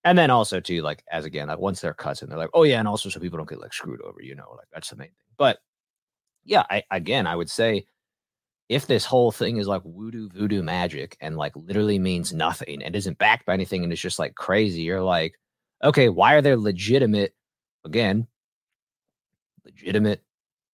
And 0.04 0.16
then 0.16 0.30
also 0.30 0.60
too, 0.60 0.80
like 0.82 1.02
as 1.10 1.24
again, 1.24 1.48
like 1.48 1.58
once 1.58 1.80
they're 1.80 1.92
cuts 1.92 2.22
and 2.22 2.30
they're 2.30 2.38
like, 2.38 2.50
oh 2.54 2.62
yeah, 2.62 2.78
and 2.78 2.86
also 2.86 3.08
so 3.08 3.18
people 3.18 3.36
don't 3.36 3.48
get 3.48 3.60
like 3.60 3.72
screwed 3.72 4.00
over, 4.02 4.22
you 4.22 4.36
know, 4.36 4.54
like 4.56 4.68
that's 4.72 4.90
the 4.90 4.96
main 4.96 5.08
thing. 5.08 5.14
But 5.36 5.58
yeah, 6.48 6.64
I 6.70 6.82
again 6.90 7.26
I 7.26 7.36
would 7.36 7.50
say 7.50 7.86
if 8.68 8.86
this 8.86 9.04
whole 9.04 9.30
thing 9.30 9.58
is 9.58 9.66
like 9.66 9.82
voodoo 9.84 10.28
voodoo 10.28 10.62
magic 10.62 11.16
and 11.20 11.36
like 11.36 11.52
literally 11.56 11.98
means 11.98 12.32
nothing 12.32 12.82
and 12.82 12.96
isn't 12.96 13.18
backed 13.18 13.46
by 13.46 13.54
anything 13.54 13.84
and 13.84 13.92
it's 13.92 14.02
just 14.02 14.18
like 14.18 14.34
crazy, 14.34 14.82
you're 14.82 15.02
like, 15.02 15.38
okay, 15.84 16.08
why 16.08 16.34
are 16.34 16.42
there 16.42 16.56
legitimate 16.56 17.34
again, 17.84 18.26
legitimate 19.64 20.22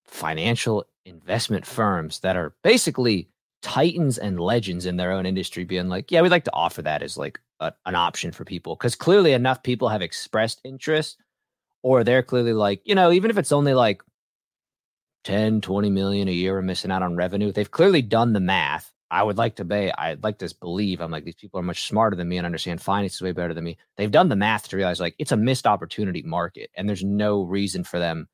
financial 0.06 0.84
investment 1.04 1.66
firms 1.66 2.20
that 2.20 2.36
are 2.36 2.54
basically 2.62 3.28
titans 3.62 4.18
and 4.18 4.38
legends 4.38 4.86
in 4.86 4.96
their 4.96 5.12
own 5.12 5.26
industry 5.26 5.64
being 5.64 5.88
like, 5.88 6.10
yeah, 6.10 6.20
we'd 6.20 6.30
like 6.30 6.44
to 6.44 6.54
offer 6.54 6.82
that 6.82 7.02
as 7.02 7.16
like 7.16 7.40
a, 7.60 7.72
an 7.86 7.94
option 7.94 8.30
for 8.30 8.44
people 8.44 8.76
because 8.76 8.94
clearly 8.94 9.32
enough 9.32 9.62
people 9.62 9.88
have 9.88 10.02
expressed 10.02 10.60
interest 10.64 11.18
or 11.82 12.04
they're 12.04 12.22
clearly 12.22 12.52
like, 12.52 12.80
you 12.84 12.94
know, 12.94 13.12
even 13.12 13.30
if 13.30 13.38
it's 13.38 13.52
only 13.52 13.74
like 13.74 14.02
10, 15.24 15.60
20 15.60 15.90
million 15.90 16.28
a 16.28 16.32
year 16.32 16.54
we're 16.54 16.62
missing 16.62 16.90
out 16.90 17.02
on 17.02 17.16
revenue, 17.16 17.52
they've 17.52 17.70
clearly 17.70 18.02
done 18.02 18.32
the 18.32 18.40
math. 18.40 18.92
I 19.10 19.22
would 19.22 19.38
like 19.38 19.56
to 19.56 19.64
be, 19.64 19.92
I'd 19.92 20.24
like 20.24 20.38
to 20.38 20.54
believe 20.60 21.00
I'm 21.00 21.10
like, 21.10 21.24
these 21.24 21.34
people 21.34 21.60
are 21.60 21.64
much 21.64 21.86
smarter 21.86 22.16
than 22.16 22.28
me 22.28 22.38
and 22.38 22.46
understand 22.46 22.80
finance 22.80 23.20
way 23.20 23.32
better 23.32 23.54
than 23.54 23.64
me. 23.64 23.78
They've 23.96 24.10
done 24.10 24.28
the 24.28 24.36
math 24.36 24.68
to 24.68 24.76
realize 24.76 25.00
like 25.00 25.14
it's 25.18 25.32
a 25.32 25.36
missed 25.36 25.66
opportunity 25.66 26.22
market 26.22 26.70
and 26.74 26.88
there's 26.88 27.04
no 27.04 27.42
reason 27.42 27.84
for 27.84 27.98
them 27.98 28.28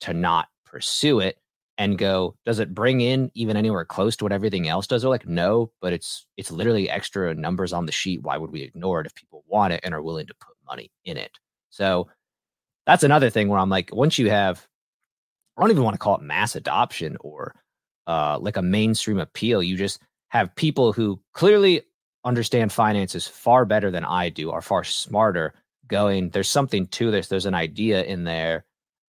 to 0.00 0.12
not 0.12 0.48
pursue 0.64 1.20
it 1.20 1.38
and 1.78 1.98
go, 1.98 2.36
does 2.44 2.58
it 2.58 2.74
bring 2.74 3.00
in 3.00 3.30
even 3.34 3.56
anywhere 3.56 3.84
close 3.84 4.16
to 4.16 4.24
what 4.24 4.32
everything 4.32 4.68
else 4.68 4.86
does? 4.86 5.02
They're 5.02 5.10
like, 5.10 5.28
no, 5.28 5.70
but 5.80 5.92
it's 5.92 6.26
it's 6.36 6.50
literally 6.50 6.88
extra 6.88 7.34
numbers 7.34 7.72
on 7.72 7.86
the 7.86 7.92
sheet. 7.92 8.22
Why 8.22 8.38
would 8.38 8.50
we 8.50 8.62
ignore 8.62 9.00
it 9.00 9.06
if 9.06 9.14
people 9.14 9.44
want 9.46 9.74
it 9.74 9.80
and 9.84 9.94
are 9.94 10.02
willing 10.02 10.26
to 10.26 10.34
put 10.34 10.56
money 10.66 10.90
in 11.04 11.16
it? 11.16 11.38
So 11.70 12.08
that's 12.86 13.02
another 13.02 13.30
thing 13.30 13.48
where 13.48 13.58
I'm 13.58 13.68
like, 13.68 13.90
once 13.92 14.18
you 14.18 14.30
have, 14.30 14.66
I 15.56 15.62
don't 15.62 15.70
even 15.70 15.84
want 15.84 15.94
to 15.94 15.98
call 15.98 16.16
it 16.16 16.22
mass 16.22 16.54
adoption 16.56 17.16
or 17.20 17.54
uh, 18.06 18.38
like 18.40 18.56
a 18.56 18.62
mainstream 18.62 19.18
appeal. 19.18 19.62
You 19.62 19.76
just 19.76 20.00
have 20.28 20.54
people 20.54 20.92
who 20.92 21.20
clearly 21.32 21.82
understand 22.24 22.72
finances 22.72 23.26
far 23.26 23.64
better 23.64 23.90
than 23.90 24.04
I 24.04 24.28
do, 24.28 24.50
are 24.50 24.62
far 24.62 24.84
smarter. 24.84 25.54
Going, 25.88 26.30
there's 26.30 26.50
something 26.50 26.88
to 26.88 27.12
this. 27.12 27.28
There's 27.28 27.46
an 27.46 27.54
idea 27.54 28.02
in 28.02 28.24
there 28.24 28.64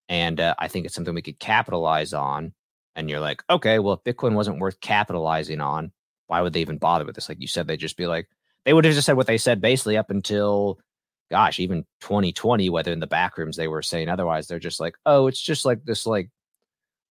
and 0.10 0.40
uh, 0.40 0.56
I 0.58 0.68
think 0.68 0.86
it's 0.86 0.96
something 0.96 1.14
we 1.14 1.22
could 1.22 1.40
capitalize 1.40 2.14
on. 2.14 2.54
And 2.96 3.10
you're 3.10 3.20
like, 3.20 3.44
okay, 3.50 3.80
well, 3.80 3.94
if 3.94 4.04
Bitcoin 4.04 4.34
wasn't 4.34 4.60
worth 4.60 4.80
capitalizing 4.80 5.62
on, 5.62 5.92
why 6.28 6.42
would 6.42 6.54
they 6.54 6.62
even 6.62 6.78
bother 6.78 7.06
with 7.06 7.16
this? 7.16 7.30
Like 7.30 7.42
you 7.42 7.48
said, 7.48 7.68
they'd 7.68 7.78
just 7.78 7.98
be 7.98 8.08
like, 8.08 8.28
they 8.66 8.74
would 8.74 8.86
have 8.86 8.94
just 8.94 9.06
said 9.06 9.18
what 9.18 9.28
they 9.28 9.38
said 9.38 9.62
basically 9.62 9.98
up 9.98 10.10
until, 10.10 10.80
gosh, 11.30 11.60
even 11.60 11.86
2020, 12.02 12.70
whether 12.70 12.92
in 12.92 13.00
the 13.00 13.08
back 13.08 13.38
rooms 13.38 13.56
they 13.56 13.68
were 13.68 13.82
saying 13.82 14.10
otherwise. 14.10 14.48
They're 14.48 14.60
just 14.60 14.80
like, 14.80 14.96
oh, 15.06 15.28
it's 15.28 15.42
just 15.42 15.64
like 15.64 15.84
this, 15.86 16.06
like, 16.06 16.30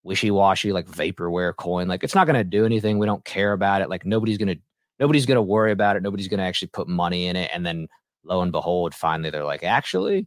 wishy 0.07 0.31
washy, 0.31 0.73
like 0.73 0.87
vaporware 0.87 1.55
coin. 1.55 1.89
Like, 1.89 2.05
it's 2.05 2.15
not 2.15 2.27
going 2.27 2.37
to 2.37 2.45
do 2.45 2.65
anything. 2.65 2.99
We 2.99 3.07
don't 3.07 3.25
care 3.25 3.53
about 3.53 3.83
it. 3.83 3.91
Like, 3.91 4.07
nobody's 4.07 4.39
going 4.39 4.49
to, 4.49 4.61
nobody's 4.99 5.27
going 5.27 5.37
to 5.37 5.43
worry 5.43 5.73
about 5.73 5.97
it. 5.97 6.03
Nobody's 6.03 6.29
going 6.29 6.39
to 6.39 6.45
actually 6.45 6.69
put 6.69 6.89
money 6.89 7.27
in 7.27 7.37
it. 7.37 7.51
And 7.53 7.67
then 7.67 7.89
lo 8.25 8.41
and 8.41 8.53
behold, 8.53 8.95
finally, 8.95 9.31
they're 9.31 9.45
like, 9.45 9.65
actually, 9.65 10.27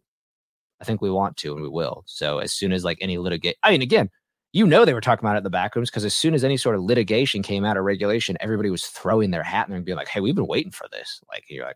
I 0.79 0.83
think 0.83 1.01
we 1.01 1.09
want 1.09 1.37
to 1.37 1.53
and 1.53 1.61
we 1.61 1.69
will. 1.69 2.03
So 2.05 2.39
as 2.39 2.53
soon 2.53 2.71
as 2.71 2.83
like 2.83 2.99
any 3.01 3.17
litigate, 3.17 3.57
I 3.63 3.71
mean, 3.71 3.81
again, 3.81 4.09
you 4.51 4.65
know 4.65 4.83
they 4.83 4.93
were 4.93 5.01
talking 5.01 5.25
about 5.25 5.35
it 5.35 5.39
in 5.39 5.43
the 5.43 5.49
back 5.49 5.75
rooms 5.75 5.89
because 5.89 6.05
as 6.05 6.15
soon 6.15 6.33
as 6.33 6.43
any 6.43 6.57
sort 6.57 6.75
of 6.75 6.81
litigation 6.81 7.43
came 7.43 7.65
out 7.65 7.77
of 7.77 7.83
regulation, 7.83 8.37
everybody 8.39 8.69
was 8.69 8.85
throwing 8.85 9.31
their 9.31 9.43
hat 9.43 9.67
in 9.67 9.71
there 9.71 9.77
and 9.77 9.85
being 9.85 9.97
like, 9.97 10.07
"Hey, 10.07 10.21
we've 10.21 10.35
been 10.35 10.47
waiting 10.47 10.71
for 10.71 10.87
this." 10.91 11.21
Like 11.29 11.43
you're 11.49 11.65
like, 11.65 11.75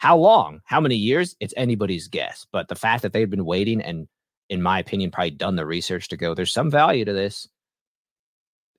how 0.00 0.16
long? 0.16 0.62
How 0.64 0.80
many 0.80 0.94
years? 0.96 1.36
It's 1.40 1.52
anybody's 1.58 2.08
guess. 2.08 2.46
But 2.50 2.68
the 2.68 2.74
fact 2.74 3.02
that 3.02 3.12
they've 3.12 3.28
been 3.28 3.44
waiting 3.44 3.82
and, 3.82 4.08
in 4.50 4.60
my 4.60 4.80
opinion, 4.80 5.12
probably 5.12 5.30
done 5.30 5.56
the 5.56 5.64
research 5.64 6.08
to 6.08 6.16
go, 6.16 6.34
there's 6.34 6.52
some 6.52 6.70
value 6.70 7.04
to 7.04 7.12
this. 7.12 7.48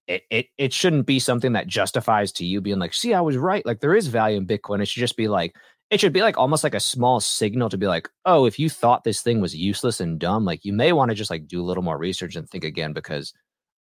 It, 0.08 0.24
it 0.30 0.48
it 0.58 0.74
shouldn't 0.74 1.06
be 1.06 1.20
something 1.20 1.54
that 1.54 1.68
justifies 1.68 2.32
to 2.34 2.46
you 2.46 2.60
being 2.60 2.80
like, 2.80 2.94
see, 2.94 3.14
I 3.14 3.22
was 3.22 3.38
right. 3.38 3.66
Like 3.66 3.80
there 3.80 3.96
is 3.96 4.08
value 4.08 4.38
in 4.38 4.46
Bitcoin. 4.46 4.82
It 4.82 4.88
should 4.88 5.00
just 5.00 5.16
be 5.16 5.30
like, 5.30 5.56
it 5.90 6.02
should 6.02 6.12
be 6.12 6.22
like 6.22 6.38
almost 6.38 6.64
like 6.66 6.74
a 6.76 6.80
small 6.80 7.22
signal 7.22 7.70
to 7.70 7.78
be 7.78 7.88
like, 7.88 8.10
oh, 8.26 8.46
if 8.46 8.60
you 8.60 8.70
thought 8.70 9.06
this 9.06 9.22
thing 9.22 9.40
was 9.40 9.56
useless 9.56 10.02
and 10.02 10.20
dumb, 10.20 10.44
like 10.44 10.66
you 10.66 10.74
may 10.74 10.92
want 10.92 11.10
to 11.10 11.16
just 11.16 11.32
like 11.32 11.48
do 11.48 11.62
a 11.62 11.64
little 11.64 11.84
more 11.84 11.98
research 11.98 12.36
and 12.36 12.50
think 12.50 12.66
again 12.66 12.92
because 12.92 13.34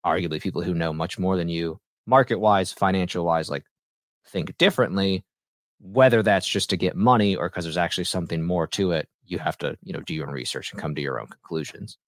arguably 0.05 0.41
people 0.41 0.63
who 0.63 0.75
know 0.75 0.93
much 0.93 1.19
more 1.19 1.37
than 1.37 1.49
you, 1.49 1.81
market 2.07 2.39
wise, 2.39 2.73
financial 2.73 3.25
wise, 3.25 3.49
like 3.49 3.65
think 4.27 4.57
differently. 4.59 5.25
Whether 5.81 6.23
that's 6.23 6.49
just 6.49 6.71
to 6.71 6.77
get 6.77 6.97
money 6.97 7.37
or 7.37 7.49
because 7.49 7.65
there's 7.65 7.77
actually 7.77 8.05
something 8.05 8.43
more 8.43 8.67
to 8.69 8.93
it, 8.93 9.09
you 9.29 9.39
have 9.39 9.59
to, 9.59 9.77
you 9.83 9.93
know, 9.93 10.01
do 10.01 10.15
your 10.15 10.27
own 10.27 10.33
research 10.33 10.73
and 10.73 10.81
come 10.81 10.95
to 10.95 11.03
your 11.03 11.21
own 11.21 11.27
conclusions. 11.27 11.99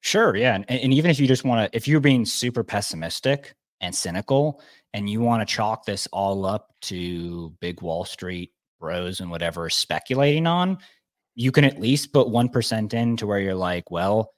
Sure. 0.00 0.36
Yeah. 0.36 0.54
And, 0.54 0.70
and 0.70 0.92
even 0.92 1.10
if 1.10 1.18
you 1.18 1.26
just 1.26 1.44
want 1.44 1.70
to, 1.70 1.76
if 1.76 1.88
you're 1.88 2.00
being 2.00 2.24
super 2.24 2.62
pessimistic 2.62 3.54
and 3.80 3.94
cynical 3.94 4.60
and 4.92 5.08
you 5.08 5.20
want 5.20 5.46
to 5.46 5.54
chalk 5.54 5.84
this 5.84 6.06
all 6.12 6.44
up 6.44 6.74
to 6.82 7.54
big 7.60 7.80
Wall 7.82 8.04
Street 8.04 8.52
bros 8.78 9.20
and 9.20 9.30
whatever 9.30 9.70
speculating 9.70 10.46
on, 10.46 10.78
you 11.34 11.50
can 11.50 11.64
at 11.64 11.80
least 11.80 12.12
put 12.12 12.28
1% 12.28 12.94
in 12.94 13.16
to 13.16 13.26
where 13.26 13.40
you're 13.40 13.54
like, 13.54 13.90
well, 13.90 14.32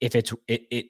if 0.00 0.14
it's, 0.14 0.32
it, 0.48 0.62
it, 0.70 0.86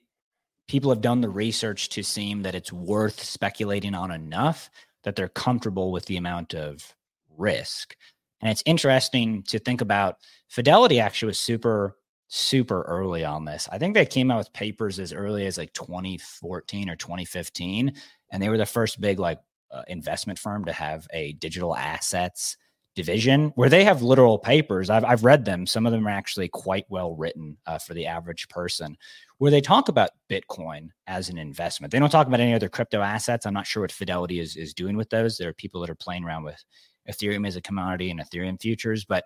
people 0.68 0.90
have 0.90 1.00
done 1.00 1.20
the 1.20 1.28
research 1.28 1.88
to 1.90 2.02
seem 2.02 2.42
that 2.42 2.54
it's 2.54 2.72
worth 2.72 3.22
speculating 3.22 3.94
on 3.94 4.10
enough 4.10 4.70
that 5.02 5.16
they're 5.16 5.28
comfortable 5.28 5.90
with 5.90 6.06
the 6.06 6.16
amount 6.16 6.54
of 6.54 6.94
risk. 7.36 7.96
And 8.40 8.50
it's 8.50 8.62
interesting 8.66 9.42
to 9.44 9.58
think 9.58 9.80
about 9.80 10.16
Fidelity 10.48 10.98
actually 10.98 11.28
was 11.28 11.38
super, 11.38 11.96
super 12.28 12.82
early 12.82 13.24
on 13.24 13.44
this. 13.44 13.68
I 13.70 13.78
think 13.78 13.94
they 13.94 14.06
came 14.06 14.30
out 14.30 14.38
with 14.38 14.52
papers 14.52 14.98
as 14.98 15.12
early 15.12 15.46
as 15.46 15.58
like 15.58 15.72
2014 15.74 16.90
or 16.90 16.96
2015. 16.96 17.94
And 18.32 18.42
they 18.42 18.48
were 18.48 18.58
the 18.58 18.66
first 18.66 19.00
big 19.00 19.18
like 19.18 19.38
uh, 19.70 19.82
investment 19.88 20.38
firm 20.38 20.64
to 20.64 20.72
have 20.72 21.06
a 21.12 21.32
digital 21.34 21.76
assets 21.76 22.56
division 22.96 23.52
where 23.54 23.68
they 23.68 23.84
have 23.84 24.02
literal 24.02 24.38
papers. 24.38 24.90
I've, 24.90 25.04
I've 25.04 25.24
read 25.24 25.44
them. 25.44 25.66
Some 25.66 25.86
of 25.86 25.92
them 25.92 26.06
are 26.06 26.10
actually 26.10 26.48
quite 26.48 26.84
well 26.88 27.14
written 27.14 27.56
uh, 27.66 27.78
for 27.78 27.94
the 27.94 28.06
average 28.06 28.48
person, 28.48 28.96
where 29.38 29.50
they 29.50 29.60
talk 29.60 29.88
about 29.88 30.10
Bitcoin 30.28 30.88
as 31.06 31.28
an 31.28 31.38
investment. 31.38 31.92
They 31.92 31.98
don't 31.98 32.10
talk 32.10 32.26
about 32.26 32.40
any 32.40 32.54
other 32.54 32.68
crypto 32.68 33.00
assets. 33.00 33.46
I'm 33.46 33.54
not 33.54 33.66
sure 33.66 33.82
what 33.82 33.92
Fidelity 33.92 34.40
is, 34.40 34.56
is 34.56 34.74
doing 34.74 34.96
with 34.96 35.10
those. 35.10 35.36
There 35.38 35.48
are 35.48 35.54
people 35.54 35.80
that 35.80 35.90
are 35.90 35.94
playing 35.94 36.24
around 36.24 36.42
with 36.44 36.62
Ethereum 37.08 37.46
as 37.46 37.56
a 37.56 37.60
commodity 37.60 38.10
and 38.10 38.20
Ethereum 38.20 38.60
futures, 38.60 39.04
but 39.04 39.24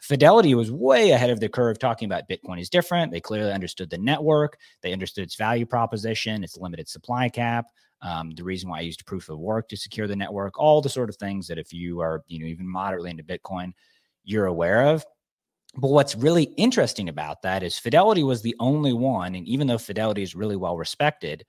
Fidelity 0.00 0.56
was 0.56 0.72
way 0.72 1.12
ahead 1.12 1.30
of 1.30 1.38
the 1.38 1.48
curve 1.48 1.78
talking 1.78 2.06
about 2.06 2.28
Bitcoin 2.28 2.60
is 2.60 2.68
different. 2.68 3.12
They 3.12 3.20
clearly 3.20 3.52
understood 3.52 3.88
the 3.88 3.98
network, 3.98 4.58
they 4.82 4.92
understood 4.92 5.22
its 5.22 5.36
value 5.36 5.64
proposition, 5.64 6.42
its 6.42 6.58
limited 6.58 6.88
supply 6.88 7.28
cap, 7.28 7.66
um, 8.02 8.32
the 8.32 8.42
reason 8.42 8.68
why 8.68 8.78
I 8.78 8.82
used 8.82 9.06
proof 9.06 9.28
of 9.28 9.38
work 9.38 9.68
to 9.68 9.76
secure 9.76 10.08
the 10.08 10.16
network, 10.16 10.58
all 10.58 10.80
the 10.80 10.88
sort 10.88 11.08
of 11.08 11.16
things 11.16 11.46
that 11.46 11.58
if 11.58 11.72
you 11.72 12.00
are, 12.00 12.24
you 12.26 12.40
know, 12.40 12.46
even 12.46 12.66
moderately 12.66 13.10
into 13.10 13.22
Bitcoin, 13.22 13.72
you're 14.24 14.46
aware 14.46 14.88
of. 14.88 15.04
But 15.76 15.90
what's 15.90 16.16
really 16.16 16.44
interesting 16.56 17.08
about 17.08 17.42
that 17.42 17.62
is 17.62 17.78
Fidelity 17.78 18.24
was 18.24 18.42
the 18.42 18.56
only 18.58 18.92
one, 18.92 19.36
and 19.36 19.46
even 19.46 19.68
though 19.68 19.78
Fidelity 19.78 20.22
is 20.22 20.34
really 20.34 20.56
well 20.56 20.76
respected, 20.76 21.44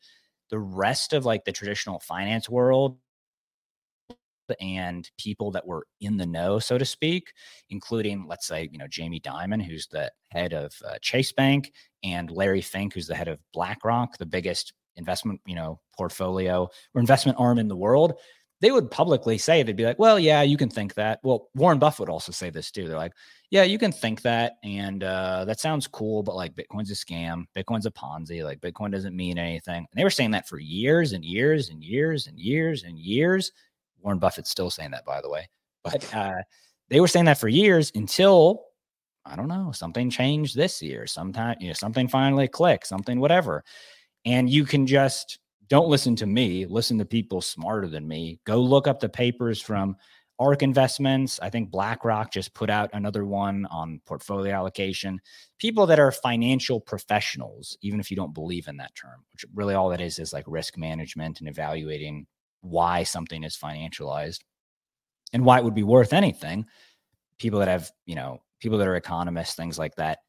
the 0.50 0.60
rest 0.60 1.14
of 1.14 1.26
like 1.26 1.44
the 1.44 1.52
traditional 1.52 2.00
finance 2.00 2.48
world 2.48 3.00
and 4.60 5.10
people 5.18 5.52
that 5.52 5.66
were 5.66 5.86
in 6.02 6.18
the 6.18 6.26
know, 6.26 6.60
so 6.60 6.78
to 6.78 6.86
speak, 6.86 7.34
including, 7.70 8.26
let's 8.28 8.48
say, 8.48 8.70
you 8.72 8.78
know, 8.78 8.88
Jamie 8.88 9.20
Dimon, 9.20 9.62
who's 9.62 9.88
the 9.88 10.12
head 10.32 10.54
of 10.54 10.74
uh, 10.86 10.98
Chase 11.02 11.32
Bank, 11.32 11.72
and 12.04 12.30
Larry 12.30 12.62
Fink, 12.62 12.94
who's 12.94 13.08
the 13.08 13.16
head 13.16 13.28
of 13.28 13.40
BlackRock, 13.54 14.18
the 14.18 14.26
biggest 14.26 14.74
investment, 14.96 15.42
you 15.46 15.56
know, 15.56 15.80
portfolio 15.98 16.70
or 16.94 17.02
investment 17.02 17.40
arm 17.40 17.58
in 17.58 17.68
the 17.68 17.76
world. 17.76 18.14
They 18.62 18.72
would 18.72 18.90
publicly 18.90 19.38
say 19.38 19.62
they'd 19.62 19.76
be 19.76 19.84
like, 19.84 20.00
"Well, 20.00 20.18
yeah, 20.18 20.42
you 20.42 20.56
can 20.56 20.70
think 20.70 20.94
that." 20.94 21.20
Well, 21.24 21.50
Warren 21.54 21.80
Buffett 21.80 22.02
would 22.02 22.10
also 22.10 22.32
say 22.32 22.50
this 22.50 22.72
too. 22.72 22.88
They're 22.88 22.98
like, 22.98 23.12
"Yeah, 23.50 23.64
you 23.64 23.78
can 23.78 23.92
think 23.92 24.22
that, 24.22 24.54
and 24.64 25.04
uh, 25.04 25.44
that 25.46 25.60
sounds 25.60 25.86
cool, 25.86 26.24
but 26.24 26.36
like 26.36 26.56
Bitcoin's 26.56 26.90
a 26.90 26.94
scam. 26.94 27.44
Bitcoin's 27.58 27.86
a 27.86 27.92
Ponzi. 27.92 28.42
Like 28.42 28.62
Bitcoin 28.62 28.92
doesn't 28.92 29.18
mean 29.18 29.38
anything." 29.38 29.80
And 29.80 30.00
they 30.00 30.06
were 30.06 30.10
saying 30.10 30.32
that 30.32 30.48
for 30.48 30.60
years 30.60 31.12
and 31.12 31.26
years 31.26 31.70
and 31.70 31.84
years 31.84 32.28
and 32.28 32.40
years 32.40 32.84
and 32.84 32.98
years 32.98 33.52
Warren 34.04 34.20
Buffett's 34.20 34.50
still 34.50 34.70
saying 34.70 34.92
that, 34.92 35.06
by 35.06 35.22
the 35.22 35.30
way. 35.30 35.50
But 35.84 36.14
uh, 36.16 36.42
they 36.90 37.00
were 37.00 37.08
saying 37.08 37.26
that 37.26 37.40
for 37.40 37.48
years 37.48 37.92
until 37.96 38.66
I 39.26 39.36
don't 39.36 39.48
know 39.48 39.72
something 39.72 40.10
changed 40.10 40.56
this 40.56 40.82
year. 40.82 41.08
Sometime 41.08 41.56
you 41.60 41.68
know 41.70 41.74
something 41.74 42.08
finally 42.08 42.48
clicked, 42.48 42.88
something 42.88 43.20
whatever, 43.20 43.64
and 44.26 44.50
you 44.50 44.66
can 44.66 44.86
just 44.86 45.40
don't 45.68 45.88
listen 45.88 46.16
to 46.18 46.26
me. 46.26 46.66
Listen 46.66 46.98
to 47.00 47.06
people 47.06 47.42
smarter 47.42 47.88
than 47.88 48.08
me. 48.08 48.40
Go 48.46 48.60
look 48.62 48.88
up 48.88 49.00
the 49.00 49.10
papers 49.10 49.62
from 49.62 49.96
ARK 50.40 50.62
Investments. 50.62 51.40
I 51.42 51.50
think 51.50 51.72
BlackRock 51.72 52.32
just 52.32 52.54
put 52.54 52.70
out 52.70 52.90
another 52.94 53.26
one 53.26 53.66
on 53.68 54.02
portfolio 54.06 54.54
allocation. 54.54 55.22
People 55.60 55.86
that 55.88 56.00
are 56.00 56.12
financial 56.12 56.82
professionals, 56.82 57.78
even 57.82 58.00
if 58.00 58.12
you 58.12 58.18
don't 58.18 58.34
believe 58.34 58.68
in 58.68 58.78
that 58.78 58.94
term, 58.96 59.24
which 59.32 59.46
really 59.54 59.74
all 59.74 59.90
that 59.90 60.02
is 60.02 60.20
is 60.20 60.34
like 60.34 60.46
risk 60.48 60.78
management 60.78 61.40
and 61.40 61.48
evaluating 61.48 62.28
why 62.64 63.04
something 63.04 63.44
is 63.44 63.58
financialized 63.58 64.40
and 65.34 65.46
why 65.46 65.60
it 65.60 65.64
would 65.64 65.76
be 65.76 65.84
worth 65.84 66.14
anything. 66.14 66.66
People 67.40 67.60
that 67.60 67.68
have, 67.68 67.92
you 68.06 68.16
know, 68.16 68.40
people 68.60 68.78
that 68.78 68.88
are 68.88 68.96
economists, 68.96 69.56
things 69.56 69.78
like 69.78 69.96
that, 69.96 70.20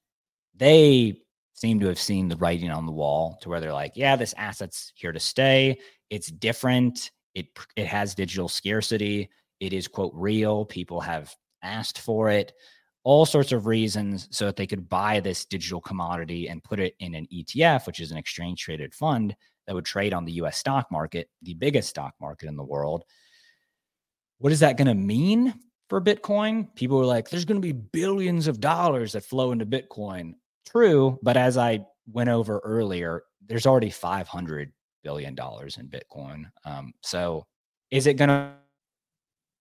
they 0.57 1.17
seem 1.53 1.79
to 1.81 1.87
have 1.87 1.99
seen 1.99 2.29
the 2.29 2.37
writing 2.37 2.71
on 2.71 2.87
the 2.87 2.93
wall 2.93 3.39
to 3.41 3.49
where 3.49 3.61
they're 3.61 3.73
like, 3.73 3.93
yeah, 3.95 4.17
this 4.17 4.35
asset's 4.37 4.93
here 4.97 5.13
to 5.13 5.21
stay. 5.21 5.79
It's 6.11 6.29
different. 6.29 7.11
It 7.35 7.47
it 7.77 7.87
has 7.87 8.15
digital 8.15 8.49
scarcity. 8.49 9.31
It 9.61 9.73
is 9.73 9.89
quote 9.89 10.13
real. 10.15 10.65
People 10.65 11.01
have 11.01 11.35
asked 11.63 11.99
for 11.99 12.29
it. 12.29 12.53
All 13.05 13.27
sorts 13.27 13.53
of 13.53 13.67
reasons 13.67 14.29
so 14.31 14.47
that 14.47 14.57
they 14.57 14.67
could 14.67 14.89
buy 14.89 15.21
this 15.21 15.45
digital 15.45 15.81
commodity 15.81 16.49
and 16.49 16.65
put 16.65 16.81
it 16.81 16.95
in 17.01 17.15
an 17.15 17.27
ETF, 17.33 17.87
which 17.87 18.01
is 18.01 18.11
an 18.11 18.17
exchange 18.17 18.63
traded 18.63 18.95
fund, 18.95 19.37
that 19.67 19.75
would 19.75 19.85
trade 19.85 20.13
on 20.13 20.25
the 20.25 20.33
US 20.33 20.59
stock 20.59 20.91
market, 20.91 21.29
the 21.43 21.55
biggest 21.55 21.89
stock 21.89 22.15
market 22.21 22.49
in 22.49 22.57
the 22.57 22.65
world. 22.65 23.05
What 24.39 24.53
is 24.53 24.61
that 24.61 24.77
going 24.77 24.89
to 24.89 24.95
mean 24.95 25.55
for 25.89 26.01
Bitcoin? 26.01 26.75
People 26.75 26.99
were 26.99 27.07
like, 27.07 27.31
there's 27.31 27.45
going 27.45 27.61
to 27.61 27.67
be 27.67 27.73
billions 27.73 28.47
of 28.47 28.61
dollars 28.61 29.13
that 29.13 29.25
flow 29.25 29.53
into 29.53 29.67
Bitcoin. 29.67 30.35
True. 30.67 31.19
But 31.23 31.37
as 31.37 31.57
I 31.57 31.85
went 32.07 32.31
over 32.31 32.61
earlier, 32.65 33.23
there's 33.47 33.67
already 33.67 33.91
$500 33.91 34.71
billion 35.03 35.33
in 35.33 35.37
Bitcoin. 35.37 36.45
Um, 36.65 36.93
so 37.03 37.47
is 37.91 38.07
it 38.07 38.15
going 38.15 38.29
to 38.29 38.53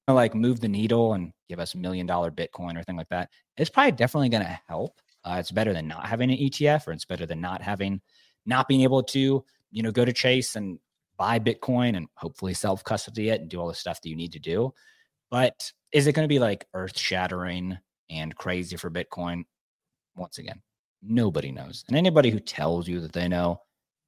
like 0.07 0.35
move 0.35 0.59
the 0.59 0.67
needle 0.67 1.13
and 1.13 1.31
give 1.47 1.59
us 1.59 1.75
a 1.75 1.77
million 1.77 2.05
dollar 2.05 2.31
Bitcoin 2.31 2.77
or 2.77 2.83
thing 2.83 2.97
like 2.97 3.09
that? 3.09 3.29
It's 3.57 3.69
probably 3.69 3.91
definitely 3.91 4.29
going 4.29 4.43
to 4.43 4.59
help. 4.67 4.99
Uh, 5.23 5.37
it's 5.39 5.51
better 5.51 5.73
than 5.73 5.87
not 5.87 6.05
having 6.05 6.31
an 6.31 6.37
ETF 6.37 6.87
or 6.87 6.91
it's 6.91 7.05
better 7.05 7.25
than 7.25 7.39
not 7.39 7.61
having, 7.61 8.01
not 8.45 8.67
being 8.67 8.81
able 8.81 9.03
to 9.03 9.45
you 9.73 9.81
know, 9.81 9.91
go 9.91 10.05
to 10.05 10.13
Chase 10.13 10.55
and 10.55 10.79
buy 11.17 11.39
Bitcoin 11.39 11.97
and 11.97 12.07
hopefully 12.15 12.53
self 12.53 12.83
custody 12.83 13.29
it 13.29 13.41
and 13.41 13.49
do 13.49 13.59
all 13.59 13.67
the 13.67 13.73
stuff 13.73 14.01
that 14.01 14.09
you 14.09 14.15
need 14.15 14.31
to 14.33 14.39
do. 14.39 14.73
But 15.29 15.71
is 15.91 16.07
it 16.07 16.13
going 16.13 16.23
to 16.25 16.33
be 16.33 16.39
like 16.39 16.67
earth 16.73 16.97
shattering 16.97 17.77
and 18.09 18.35
crazy 18.35 18.77
for 18.77 18.91
Bitcoin? 18.91 19.43
Once 20.15 20.37
again, 20.37 20.61
nobody 21.01 21.51
knows. 21.51 21.83
And 21.87 21.97
anybody 21.97 22.29
who 22.29 22.39
tells 22.39 22.87
you 22.87 23.01
that 23.01 23.13
they 23.13 23.27
know 23.27 23.61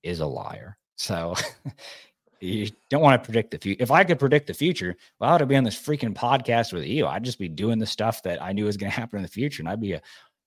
is 0.04 0.20
a 0.20 0.26
liar. 0.26 0.78
So 0.98 1.34
you 2.40 2.70
don't 2.92 3.02
want 3.02 3.22
to 3.22 3.26
predict 3.26 3.52
the 3.52 3.58
future. 3.58 3.82
If 3.82 3.90
I 3.90 4.04
could 4.04 4.20
predict 4.20 4.46
the 4.46 4.54
future, 4.54 4.96
well, 5.20 5.34
I'd 5.34 5.48
be 5.48 5.56
on 5.56 5.64
this 5.64 5.82
freaking 5.82 6.14
podcast 6.14 6.74
with 6.74 6.86
you. 6.86 7.08
I'd 7.08 7.26
just 7.26 7.40
be 7.40 7.50
doing 7.50 7.80
the 7.80 7.88
stuff 7.88 8.22
that 8.24 8.42
I 8.42 8.52
knew 8.52 8.66
was 8.66 8.78
going 8.78 8.92
to 8.92 9.00
happen 9.00 9.18
in 9.18 9.24
the 9.24 9.30
future. 9.30 9.64
And 9.64 9.70
I'd 9.70 9.82
be 9.82 9.94
a 9.94 10.02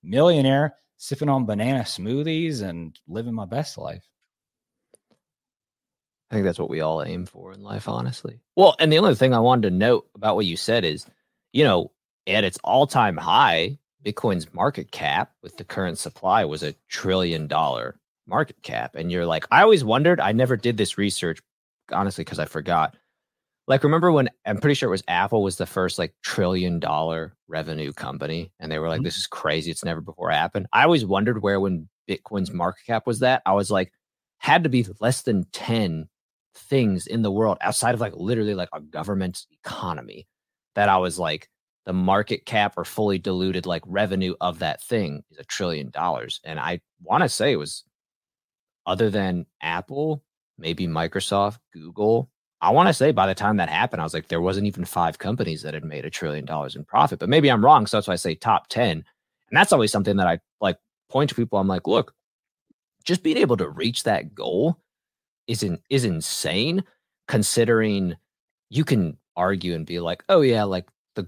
millionaire 0.05 0.77
sipping 0.97 1.29
on 1.29 1.45
banana 1.45 1.81
smoothies 1.81 2.63
and 2.63 2.99
living 3.09 3.35
my 3.35 3.47
best 3.47 3.79
life. 3.79 4.07
I 6.31 6.35
think 6.35 6.45
that's 6.45 6.59
what 6.59 6.71
we 6.71 6.81
all 6.81 7.03
aim 7.03 7.25
for 7.25 7.53
in 7.53 7.63
life, 7.63 7.89
honestly. 7.89 8.41
Well, 8.55 8.77
and 8.79 8.93
the 8.93 8.99
only 8.99 9.15
thing 9.15 9.33
I 9.33 9.39
wanted 9.39 9.71
to 9.71 9.75
note 9.75 10.09
about 10.15 10.37
what 10.37 10.47
you 10.47 10.57
said 10.57 10.85
is, 10.85 11.07
you 11.53 11.65
know, 11.65 11.91
at 12.27 12.45
its 12.45 12.59
all 12.63 12.87
time 12.87 13.17
high, 13.17 13.79
Bitcoin's 14.05 14.53
market 14.53 14.93
cap 14.93 15.33
with 15.43 15.57
the 15.57 15.65
current 15.65 15.99
supply 15.99 16.45
was 16.45 16.63
a 16.63 16.75
trillion 16.89 17.47
dollar 17.47 17.99
market 18.27 18.63
cap. 18.63 18.95
And 18.95 19.11
you're 19.11 19.27
like, 19.27 19.47
I 19.51 19.63
always 19.63 19.85
wondered, 19.85 20.21
I 20.21 20.33
never 20.33 20.57
did 20.57 20.77
this 20.77 20.99
research, 20.99 21.41
honestly, 21.93 22.25
because 22.25 22.39
I 22.39 22.45
forgot. 22.45 22.95
Like, 23.67 23.85
remember 23.85 24.13
when 24.13 24.31
I'm 24.47 24.59
pretty 24.59 24.75
sure 24.75 24.89
it 24.89 24.91
was 24.91 25.03
Apple 25.09 25.43
was 25.43 25.57
the 25.57 25.67
first 25.67 25.99
like 25.99 26.15
trillion 26.23 26.79
dollar 26.79 27.35
revenue 27.49 27.93
company, 27.93 28.51
and 28.61 28.71
they 28.71 28.79
were 28.79 28.89
like, 28.89 28.99
mm-hmm. 28.99 29.05
this 29.05 29.19
is 29.19 29.27
crazy. 29.27 29.71
It's 29.71 29.85
never 29.85 30.01
before 30.01 30.31
happened. 30.31 30.69
I 30.73 30.85
always 30.85 31.05
wondered 31.05 31.43
where 31.43 31.61
when 31.61 31.89
Bitcoin's 32.09 32.51
market 32.51 32.85
cap 32.87 33.07
was 33.07 33.21
that. 33.21 33.43
I 33.45 33.53
was 33.53 33.71
like, 33.71 33.93
had 34.39 34.63
to 34.65 34.71
be 34.71 34.87
less 35.01 35.23
than 35.23 35.45
10 35.53 36.09
things 36.59 37.07
in 37.07 37.23
the 37.23 37.31
world 37.31 37.59
outside 37.61 37.95
of 37.95 38.01
like 38.01 38.15
literally 38.17 38.55
like 38.55 38.69
a 38.73 38.81
government 38.81 39.47
economy 39.65 40.27
that 40.75 40.89
I 40.89 40.99
was 40.99 41.19
like 41.19 41.49
the 41.87 41.93
market 41.93 42.45
cap 42.45 42.75
or 42.77 42.85
fully 42.85 43.19
diluted 43.19 43.65
like 43.65 43.83
revenue 43.87 44.35
of 44.41 44.59
that 44.59 44.83
thing 44.83 45.25
is 45.31 45.39
a 45.39 45.45
trillion 45.45 45.91
dollars. 45.91 46.41
And 46.45 46.61
I 46.61 46.81
want 47.03 47.23
to 47.23 47.29
say 47.29 47.53
it 47.53 47.57
was 47.57 47.85
other 48.87 49.09
than 49.09 49.47
Apple, 49.63 50.23
maybe 50.59 50.87
Microsoft, 50.87 51.59
Google. 51.73 52.31
I 52.61 52.73
want 52.73 52.89
to 52.89 52.93
say 52.93 53.13
by 53.13 53.27
the 53.27 53.35
time 53.35 53.57
that 53.57 53.71
happened, 53.71 54.03
I 54.03 54.05
was 54.05 54.15
like, 54.15 54.29
there 54.29 54.41
wasn't 54.41 54.67
even 54.67 54.85
five 54.85 55.19
companies 55.19 55.63
that 55.63 55.75
had 55.75 55.85
made 55.85 56.05
a 56.05 56.11
trillion 56.11 56.45
dollars 56.45 56.77
in 56.77 56.85
profit. 56.85 57.21
But 57.21 57.29
maybe 57.29 57.51
I'm 57.51 57.65
wrong. 57.65 57.87
So 57.87 57.97
that's 57.97 58.09
why 58.09 58.15
I 58.15 58.17
say 58.17 58.35
top 58.35 58.69
10. 58.69 58.91
And 58.91 59.05
that's 59.53 59.73
always 59.73 59.91
something 59.91 60.17
that 60.17 60.27
I 60.27 60.41
like 60.61 60.77
point 61.09 61.31
to 61.31 61.37
people. 61.37 61.59
I'm 61.59 61.69
like, 61.69 61.87
look, 61.87 62.15
just 63.05 63.23
being 63.23 63.39
able 63.39 63.57
to 63.57 63.69
reach 63.69 64.03
that 64.03 64.35
goal 64.35 64.79
is 65.49 65.63
in, 65.63 65.81
is 65.91 66.05
insane 66.05 66.85
considering 67.27 68.15
you 68.71 68.85
can 68.85 69.17
argue 69.37 69.75
and 69.75 69.87
be 69.87 69.99
like, 69.99 70.23
oh 70.29 70.43
yeah, 70.43 70.65
like 70.65 70.87
the 71.15 71.27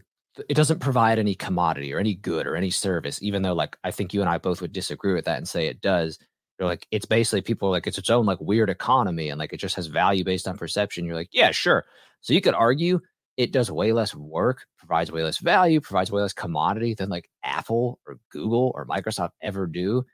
it 0.48 0.54
doesn't 0.54 0.78
provide 0.78 1.18
any 1.18 1.34
commodity 1.34 1.92
or 1.92 1.98
any 1.98 2.14
good 2.14 2.46
or 2.46 2.54
any 2.54 2.70
service, 2.70 3.20
even 3.22 3.42
though 3.42 3.54
like 3.54 3.76
I 3.82 3.90
think 3.90 4.14
you 4.14 4.20
and 4.20 4.30
I 4.30 4.38
both 4.38 4.60
would 4.60 4.72
disagree 4.72 5.14
with 5.14 5.24
that 5.24 5.38
and 5.38 5.48
say 5.48 5.66
it 5.66 5.80
does. 5.80 6.18
You're 6.58 6.68
like, 6.68 6.86
it's 6.90 7.06
basically 7.06 7.40
people 7.40 7.70
like 7.70 7.86
it's 7.86 7.98
its 7.98 8.10
own 8.10 8.26
like 8.26 8.40
weird 8.40 8.68
economy 8.70 9.30
and 9.30 9.38
like 9.38 9.52
it 9.52 9.60
just 9.60 9.76
has 9.76 9.86
value 9.86 10.24
based 10.24 10.46
on 10.46 10.58
perception. 10.58 11.06
You're 11.06 11.16
like, 11.16 11.30
yeah, 11.32 11.50
sure. 11.50 11.86
So 12.20 12.34
you 12.34 12.42
could 12.42 12.54
argue 12.54 13.00
it 13.38 13.52
does 13.52 13.70
way 13.70 13.92
less 13.92 14.14
work, 14.14 14.66
provides 14.76 15.10
way 15.10 15.22
less 15.22 15.38
value, 15.38 15.80
provides 15.80 16.12
way 16.12 16.20
less 16.20 16.34
commodity 16.34 16.92
than 16.92 17.08
like 17.08 17.30
Apple 17.42 17.98
or 18.06 18.18
Google 18.30 18.72
or 18.74 18.84
Microsoft 18.86 19.30
ever 19.40 19.66
do. 19.66 20.04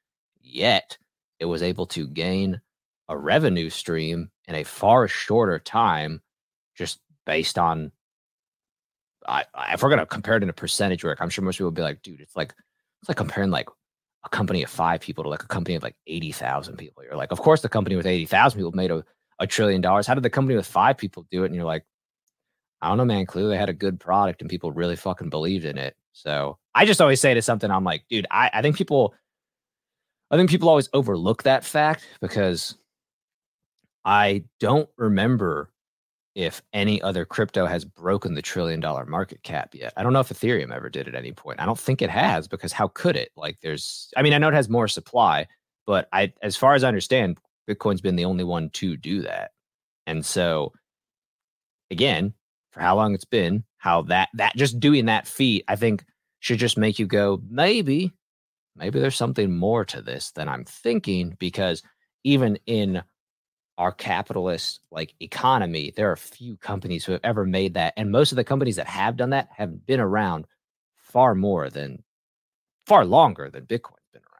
Yet 0.40 0.96
it 1.40 1.46
was 1.46 1.62
able 1.62 1.86
to 1.86 2.06
gain 2.06 2.60
a 3.08 3.16
revenue 3.16 3.70
stream 3.70 4.30
in 4.48 4.54
a 4.54 4.64
far 4.64 5.08
shorter 5.08 5.58
time, 5.58 6.22
just 6.74 7.00
based 7.24 7.58
on. 7.58 7.92
I, 9.28 9.44
if 9.72 9.82
we're 9.82 9.90
gonna 9.90 10.06
compare 10.06 10.36
it 10.36 10.42
in 10.42 10.48
a 10.48 10.52
percentage 10.52 11.02
work, 11.02 11.18
I'm 11.20 11.30
sure 11.30 11.44
most 11.44 11.56
people 11.56 11.66
will 11.66 11.72
be 11.72 11.82
like, 11.82 12.02
dude, 12.02 12.20
it's 12.20 12.36
like 12.36 12.54
it's 13.02 13.08
like 13.08 13.16
comparing 13.16 13.50
like 13.50 13.68
a 14.24 14.28
company 14.28 14.62
of 14.62 14.70
five 14.70 15.00
people 15.00 15.24
to 15.24 15.30
like 15.30 15.42
a 15.42 15.48
company 15.48 15.74
of 15.74 15.82
like 15.82 15.96
eighty 16.06 16.32
thousand 16.32 16.76
people. 16.76 17.02
You're 17.02 17.16
like, 17.16 17.32
of 17.32 17.40
course, 17.40 17.60
the 17.60 17.68
company 17.68 17.96
with 17.96 18.06
eighty 18.06 18.26
thousand 18.26 18.58
people 18.58 18.72
made 18.72 18.90
a, 18.90 19.04
a 19.38 19.46
trillion 19.46 19.80
dollars. 19.80 20.06
How 20.06 20.14
did 20.14 20.22
the 20.22 20.30
company 20.30 20.56
with 20.56 20.66
five 20.66 20.96
people 20.96 21.26
do 21.30 21.42
it? 21.42 21.46
And 21.46 21.54
you're 21.54 21.64
like, 21.64 21.84
I 22.80 22.88
don't 22.88 22.98
know, 22.98 23.04
man. 23.04 23.26
Clearly, 23.26 23.50
they 23.50 23.58
had 23.58 23.68
a 23.68 23.74
good 23.74 23.98
product 23.98 24.40
and 24.40 24.50
people 24.50 24.70
really 24.70 24.96
fucking 24.96 25.30
believed 25.30 25.64
in 25.64 25.78
it. 25.78 25.96
So 26.12 26.58
I 26.74 26.86
just 26.86 27.00
always 27.00 27.20
say 27.20 27.34
to 27.34 27.42
something, 27.42 27.70
I'm 27.70 27.84
like, 27.84 28.04
dude, 28.08 28.26
I, 28.30 28.50
I 28.52 28.62
think 28.62 28.76
people, 28.76 29.14
I 30.30 30.36
think 30.36 30.50
people 30.50 30.68
always 30.68 30.88
overlook 30.92 31.42
that 31.42 31.64
fact 31.64 32.06
because 32.20 32.76
I 34.06 34.44
don't 34.60 34.88
remember 34.96 35.70
if 36.36 36.62
any 36.72 37.02
other 37.02 37.24
crypto 37.24 37.66
has 37.66 37.84
broken 37.84 38.34
the 38.34 38.42
trillion 38.42 38.78
dollar 38.78 39.04
market 39.04 39.42
cap 39.42 39.74
yet. 39.74 39.92
I 39.96 40.02
don't 40.02 40.12
know 40.12 40.20
if 40.20 40.28
Ethereum 40.28 40.72
ever 40.72 40.88
did 40.88 41.08
at 41.08 41.14
any 41.14 41.32
point. 41.32 41.60
I 41.60 41.66
don't 41.66 41.78
think 41.78 42.00
it 42.00 42.10
has 42.10 42.46
because 42.46 42.72
how 42.72 42.88
could 42.88 43.16
it? 43.16 43.30
Like 43.36 43.58
there's 43.62 44.10
I 44.16 44.22
mean, 44.22 44.32
I 44.32 44.38
know 44.38 44.48
it 44.48 44.54
has 44.54 44.68
more 44.68 44.86
supply, 44.86 45.48
but 45.86 46.08
I 46.12 46.32
as 46.42 46.56
far 46.56 46.74
as 46.74 46.84
I 46.84 46.88
understand, 46.88 47.38
Bitcoin's 47.68 48.00
been 48.00 48.16
the 48.16 48.26
only 48.26 48.44
one 48.44 48.70
to 48.74 48.96
do 48.96 49.22
that. 49.22 49.50
And 50.06 50.24
so 50.24 50.72
again, 51.90 52.32
for 52.70 52.80
how 52.80 52.94
long 52.94 53.14
it's 53.14 53.24
been, 53.24 53.64
how 53.78 54.02
that 54.02 54.28
that 54.34 54.54
just 54.56 54.78
doing 54.78 55.06
that 55.06 55.26
feat, 55.26 55.64
I 55.66 55.74
think 55.74 56.04
should 56.40 56.58
just 56.58 56.78
make 56.78 56.98
you 56.98 57.06
go, 57.06 57.42
maybe, 57.48 58.12
maybe 58.76 59.00
there's 59.00 59.16
something 59.16 59.56
more 59.56 59.84
to 59.86 60.00
this 60.02 60.30
than 60.32 60.48
I'm 60.48 60.64
thinking 60.64 61.34
because 61.40 61.82
even 62.24 62.58
in 62.66 63.02
our 63.78 63.92
capitalist 63.92 64.80
like 64.90 65.14
economy, 65.20 65.92
there 65.94 66.10
are 66.10 66.16
few 66.16 66.56
companies 66.56 67.04
who 67.04 67.12
have 67.12 67.20
ever 67.24 67.44
made 67.44 67.74
that. 67.74 67.94
And 67.96 68.10
most 68.10 68.32
of 68.32 68.36
the 68.36 68.44
companies 68.44 68.76
that 68.76 68.86
have 68.86 69.16
done 69.16 69.30
that 69.30 69.48
have 69.56 69.86
been 69.86 70.00
around 70.00 70.46
far 70.96 71.34
more 71.34 71.70
than 71.70 72.02
far 72.86 73.04
longer 73.04 73.50
than 73.50 73.66
Bitcoin's 73.66 74.08
been 74.12 74.22
around. 74.22 74.32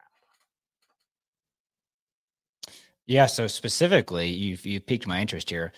Yeah. 3.07 3.27
So 3.27 3.47
specifically, 3.47 4.29
you've 4.29 4.65
you 4.65 4.81
piqued 4.81 5.07
my 5.07 5.21
interest 5.21 5.51
here. 5.51 5.73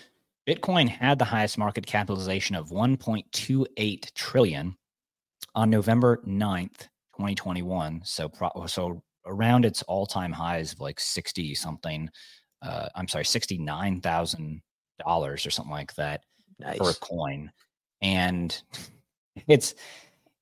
Bitcoin 0.49 0.89
had 0.89 1.19
the 1.19 1.27
highest 1.27 1.59
market 1.59 1.85
capitalization 1.85 2.57
of 2.57 2.71
1.28 2.71 4.15
trillion 4.15 4.77
on 5.55 5.69
November 5.69 6.23
9th, 6.27 6.89
2021. 7.17 8.01
So 8.05 8.31
pro- 8.31 8.67
so 8.67 9.03
around 9.27 9.67
its 9.67 9.83
all-time 9.83 10.33
highs 10.33 10.73
of 10.73 10.81
like 10.81 10.99
60 10.99 11.55
something 11.55 12.09
uh, 12.63 12.89
I'm 12.95 13.09
sorry, 13.09 13.25
sixty 13.25 13.59
nine 13.59 14.01
thousand 14.01 14.63
dollars 15.05 15.47
or 15.47 15.51
something 15.51 15.73
like 15.73 15.95
that 15.95 16.23
nice. 16.59 16.79
for 16.79 16.91
a 16.91 16.95
coin, 16.95 17.51
and 18.03 18.61
it's 19.49 19.75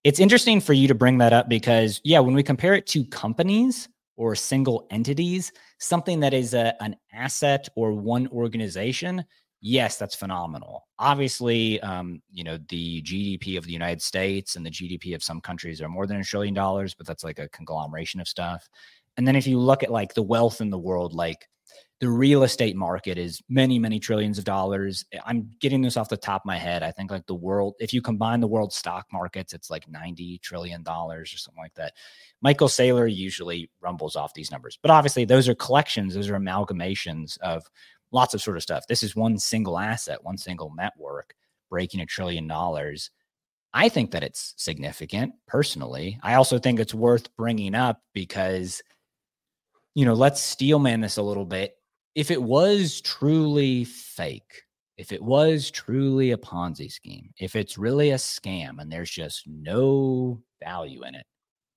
it's 0.05 0.21
interesting 0.21 0.61
for 0.61 0.73
you 0.73 0.87
to 0.89 0.95
bring 0.95 1.19
that 1.19 1.33
up 1.33 1.49
because 1.49 2.01
yeah, 2.05 2.21
when 2.21 2.35
we 2.35 2.43
compare 2.43 2.75
it 2.75 2.87
to 2.89 3.05
companies 3.07 3.89
or 4.17 4.35
single 4.35 4.87
entities, 4.91 5.53
something 5.79 6.21
that 6.21 6.33
is 6.33 6.55
a, 6.55 6.75
an 6.83 6.97
asset 7.12 7.69
or 7.75 7.93
one 7.93 8.29
organization, 8.29 9.25
yes, 9.61 9.99
that's 9.99 10.14
phenomenal. 10.14 10.87
Obviously, 10.99 11.81
um, 11.81 12.23
you 12.31 12.45
know, 12.45 12.59
the 12.69 13.03
GDP 13.03 13.59
of 13.59 13.64
the 13.64 13.73
United 13.73 14.01
States 14.01 14.57
and 14.57 14.64
the 14.64 14.71
GDP 14.71 15.14
of 15.14 15.23
some 15.23 15.41
countries 15.41 15.83
are 15.83 15.89
more 15.89 16.07
than 16.07 16.19
a 16.19 16.25
trillion 16.25 16.55
dollars, 16.55 16.95
but 16.95 17.07
that's 17.07 17.25
like 17.25 17.39
a 17.39 17.49
conglomeration 17.49 18.21
of 18.21 18.29
stuff. 18.29 18.69
And 19.17 19.27
then 19.27 19.37
if 19.37 19.47
you 19.47 19.59
look 19.59 19.83
at 19.83 19.91
like 19.91 20.14
the 20.14 20.23
wealth 20.23 20.61
in 20.61 20.71
the 20.71 20.79
world, 20.79 21.14
like 21.14 21.49
the 21.99 22.09
real 22.11 22.42
estate 22.42 22.76
market 22.76 23.16
is 23.16 23.40
many 23.49 23.78
many 23.78 23.99
trillions 23.99 24.38
of 24.38 24.44
dollars. 24.44 25.05
I'm 25.24 25.51
getting 25.61 25.80
this 25.80 25.97
off 25.97 26.11
the 26.11 26.16
top 26.16 26.42
of 26.42 26.47
my 26.47 26.59
head. 26.59 26.82
I 26.82 26.90
think 26.90 27.11
like 27.11 27.26
the 27.26 27.34
world 27.34 27.74
if 27.80 27.94
you 27.94 28.03
combine 28.03 28.40
the 28.40 28.47
world 28.47 28.72
stock 28.72 29.07
markets 29.12 29.55
it's 29.55 29.70
like 29.70 29.88
90 29.88 30.38
trillion 30.38 30.82
dollars 30.82 31.32
or 31.32 31.38
something 31.38 31.62
like 31.62 31.74
that. 31.74 31.94
Michael 32.42 32.68
saylor 32.68 33.12
usually 33.12 33.70
rumbles 33.80 34.14
off 34.14 34.34
these 34.34 34.51
numbers 34.51 34.78
but 34.82 34.90
obviously 34.90 35.24
those 35.24 35.49
are 35.49 35.55
collections 35.55 36.14
those 36.14 36.28
are 36.28 36.38
amalgamations 36.38 37.38
of 37.38 37.64
lots 38.12 38.34
of 38.34 38.42
sort 38.42 38.57
of 38.57 38.62
stuff. 38.62 38.86
This 38.86 39.03
is 39.03 39.16
one 39.16 39.38
single 39.38 39.78
asset 39.78 40.22
one 40.22 40.36
single 40.36 40.72
network 40.76 41.34
breaking 41.70 42.01
a 42.01 42.07
trillion 42.07 42.47
dollars. 42.47 43.11
I 43.72 43.88
think 43.88 44.11
that 44.11 44.22
it's 44.22 44.55
significant 44.57 45.34
personally. 45.47 46.18
I 46.22 46.34
also 46.34 46.59
think 46.59 46.78
it's 46.78 46.94
worth 46.94 47.34
bringing 47.36 47.74
up 47.74 48.03
because 48.12 48.82
you 49.94 50.05
know 50.05 50.14
let's 50.14 50.42
steelman 50.42 51.01
this 51.01 51.16
a 51.16 51.22
little 51.22 51.47
bit 51.47 51.76
if 52.17 52.31
it 52.31 52.43
was 52.43 53.03
truly 53.03 53.85
fake, 53.85 54.62
if 54.97 55.12
it 55.12 55.23
was 55.23 55.71
truly 55.71 56.33
a 56.33 56.39
Ponzi 56.39 56.91
scheme, 56.91 57.31
if 57.39 57.55
it's 57.55 57.77
really 57.77 58.11
a 58.11 58.17
scam 58.17 58.81
and 58.81 58.91
there's 58.91 59.11
just 59.11 59.47
no 59.47 60.43
value 60.64 61.05
in 61.05 61.14
it, 61.14 61.27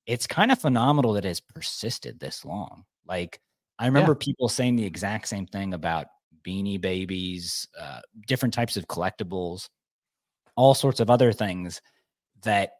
it's 0.07 0.25
kind 0.25 0.49
of 0.49 0.57
phenomenal 0.57 1.11
that 1.13 1.25
it's 1.25 1.41
persisted 1.41 2.19
this 2.19 2.45
long. 2.45 2.85
Like, 3.05 3.41
I 3.79 3.85
remember 3.85 4.13
yeah. 4.13 4.25
people 4.25 4.47
saying 4.47 4.77
the 4.77 4.85
exact 4.85 5.27
same 5.27 5.45
thing 5.45 5.73
about 5.73 6.07
beanie 6.47 6.79
babies, 6.79 7.67
uh, 7.77 7.99
different 8.25 8.53
types 8.53 8.77
of 8.77 8.87
collectibles, 8.87 9.67
all 10.55 10.73
sorts 10.73 11.01
of 11.01 11.09
other 11.09 11.33
things 11.33 11.81
that 12.43 12.71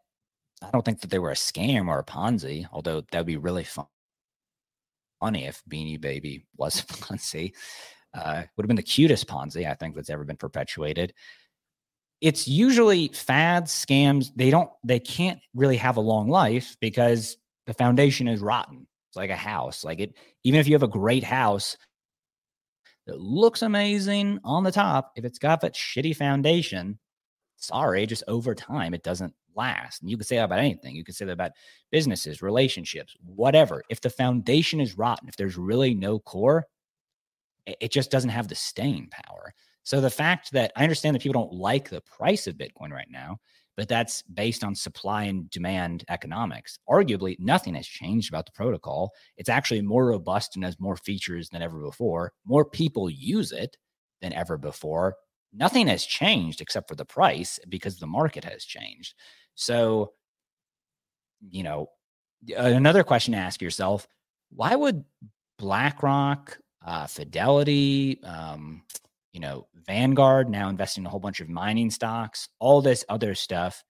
I 0.61 0.71
don't 0.71 0.85
think 0.85 1.01
that 1.01 1.09
they 1.09 1.19
were 1.19 1.31
a 1.31 1.35
scam 1.35 1.89
or 1.89 1.99
a 1.99 2.05
Ponzi, 2.05 2.67
although 2.71 3.01
that 3.11 3.17
would 3.17 3.27
be 3.27 3.37
really 3.37 3.65
fun 3.65 3.85
funny 5.19 5.45
if 5.45 5.61
Beanie 5.69 5.99
Baby 5.99 6.45
was 6.57 6.81
Ponzi. 6.85 7.53
Uh, 8.13 8.43
would 8.55 8.63
have 8.63 8.67
been 8.67 8.75
the 8.75 8.81
cutest 8.83 9.27
Ponzi 9.27 9.69
I 9.69 9.75
think 9.75 9.95
that's 9.95 10.09
ever 10.09 10.23
been 10.23 10.37
perpetuated. 10.37 11.13
It's 12.21 12.47
usually 12.47 13.09
fads, 13.09 13.71
scams. 13.71 14.31
They 14.35 14.49
don't, 14.49 14.69
they 14.83 14.99
can't 14.99 15.39
really 15.53 15.77
have 15.77 15.97
a 15.97 16.01
long 16.01 16.27
life 16.27 16.75
because 16.81 17.37
the 17.67 17.73
foundation 17.73 18.27
is 18.27 18.41
rotten. 18.41 18.87
It's 19.09 19.17
like 19.17 19.29
a 19.29 19.35
house. 19.35 19.83
Like 19.83 19.99
it, 19.99 20.15
even 20.43 20.59
if 20.59 20.67
you 20.67 20.73
have 20.73 20.83
a 20.83 20.87
great 20.87 21.23
house 21.23 21.77
that 23.05 23.19
looks 23.19 23.61
amazing 23.61 24.39
on 24.43 24.63
the 24.63 24.71
top, 24.71 25.11
if 25.15 25.23
it's 25.23 25.39
got 25.39 25.61
that 25.61 25.75
shitty 25.75 26.15
foundation, 26.15 26.99
sorry, 27.57 28.05
just 28.05 28.23
over 28.27 28.55
time, 28.55 28.93
it 28.93 29.03
doesn't 29.03 29.33
last. 29.59 30.01
And 30.01 30.09
you 30.09 30.17
can 30.17 30.25
say 30.25 30.37
that 30.37 30.45
about 30.45 30.59
anything. 30.59 30.95
You 30.95 31.03
can 31.03 31.13
say 31.13 31.25
that 31.25 31.33
about 31.33 31.51
businesses, 31.91 32.41
relationships, 32.41 33.15
whatever. 33.23 33.83
If 33.89 34.01
the 34.01 34.09
foundation 34.09 34.79
is 34.79 34.97
rotten, 34.97 35.27
if 35.27 35.35
there's 35.35 35.57
really 35.57 35.93
no 35.93 36.19
core, 36.19 36.65
it 37.65 37.91
just 37.91 38.09
doesn't 38.09 38.31
have 38.31 38.47
the 38.47 38.55
staying 38.55 39.09
power. 39.11 39.53
So 39.83 40.01
the 40.01 40.09
fact 40.09 40.51
that 40.51 40.71
I 40.75 40.83
understand 40.83 41.15
that 41.15 41.23
people 41.23 41.41
don't 41.41 41.53
like 41.53 41.89
the 41.89 42.01
price 42.01 42.47
of 42.47 42.55
Bitcoin 42.55 42.91
right 42.91 43.07
now, 43.09 43.37
but 43.75 43.87
that's 43.87 44.21
based 44.23 44.63
on 44.63 44.75
supply 44.75 45.23
and 45.23 45.49
demand 45.49 46.03
economics. 46.09 46.77
Arguably, 46.89 47.39
nothing 47.39 47.75
has 47.75 47.87
changed 47.87 48.29
about 48.29 48.45
the 48.45 48.51
protocol. 48.51 49.11
It's 49.37 49.49
actually 49.49 49.81
more 49.81 50.07
robust 50.07 50.55
and 50.55 50.65
has 50.65 50.79
more 50.79 50.97
features 50.97 51.49
than 51.49 51.61
ever 51.61 51.79
before. 51.79 52.33
More 52.45 52.65
people 52.65 53.09
use 53.09 53.51
it 53.51 53.77
than 54.21 54.33
ever 54.33 54.57
before. 54.57 55.15
Nothing 55.53 55.87
has 55.87 56.05
changed 56.05 56.61
except 56.61 56.87
for 56.87 56.95
the 56.95 57.05
price 57.05 57.57
because 57.69 57.97
the 57.97 58.07
market 58.07 58.43
has 58.43 58.65
changed. 58.65 59.15
So, 59.59 60.13
you 61.41 61.63
know, 61.63 61.89
another 62.55 63.03
question 63.03 63.33
to 63.33 63.39
ask 63.39 63.61
yourself 63.61 64.07
why 64.51 64.73
would 64.73 65.03
BlackRock, 65.57 66.57
uh, 66.83 67.07
Fidelity, 67.07 68.21
um, 68.23 68.83
you 69.33 69.41
know, 69.41 69.67
Vanguard 69.85 70.49
now 70.49 70.69
investing 70.69 71.03
in 71.03 71.07
a 71.07 71.09
whole 71.09 71.19
bunch 71.19 71.41
of 71.41 71.49
mining 71.49 71.91
stocks, 71.91 72.47
all 72.59 72.81
this 72.81 73.03
other 73.09 73.35
stuff. 73.35 73.83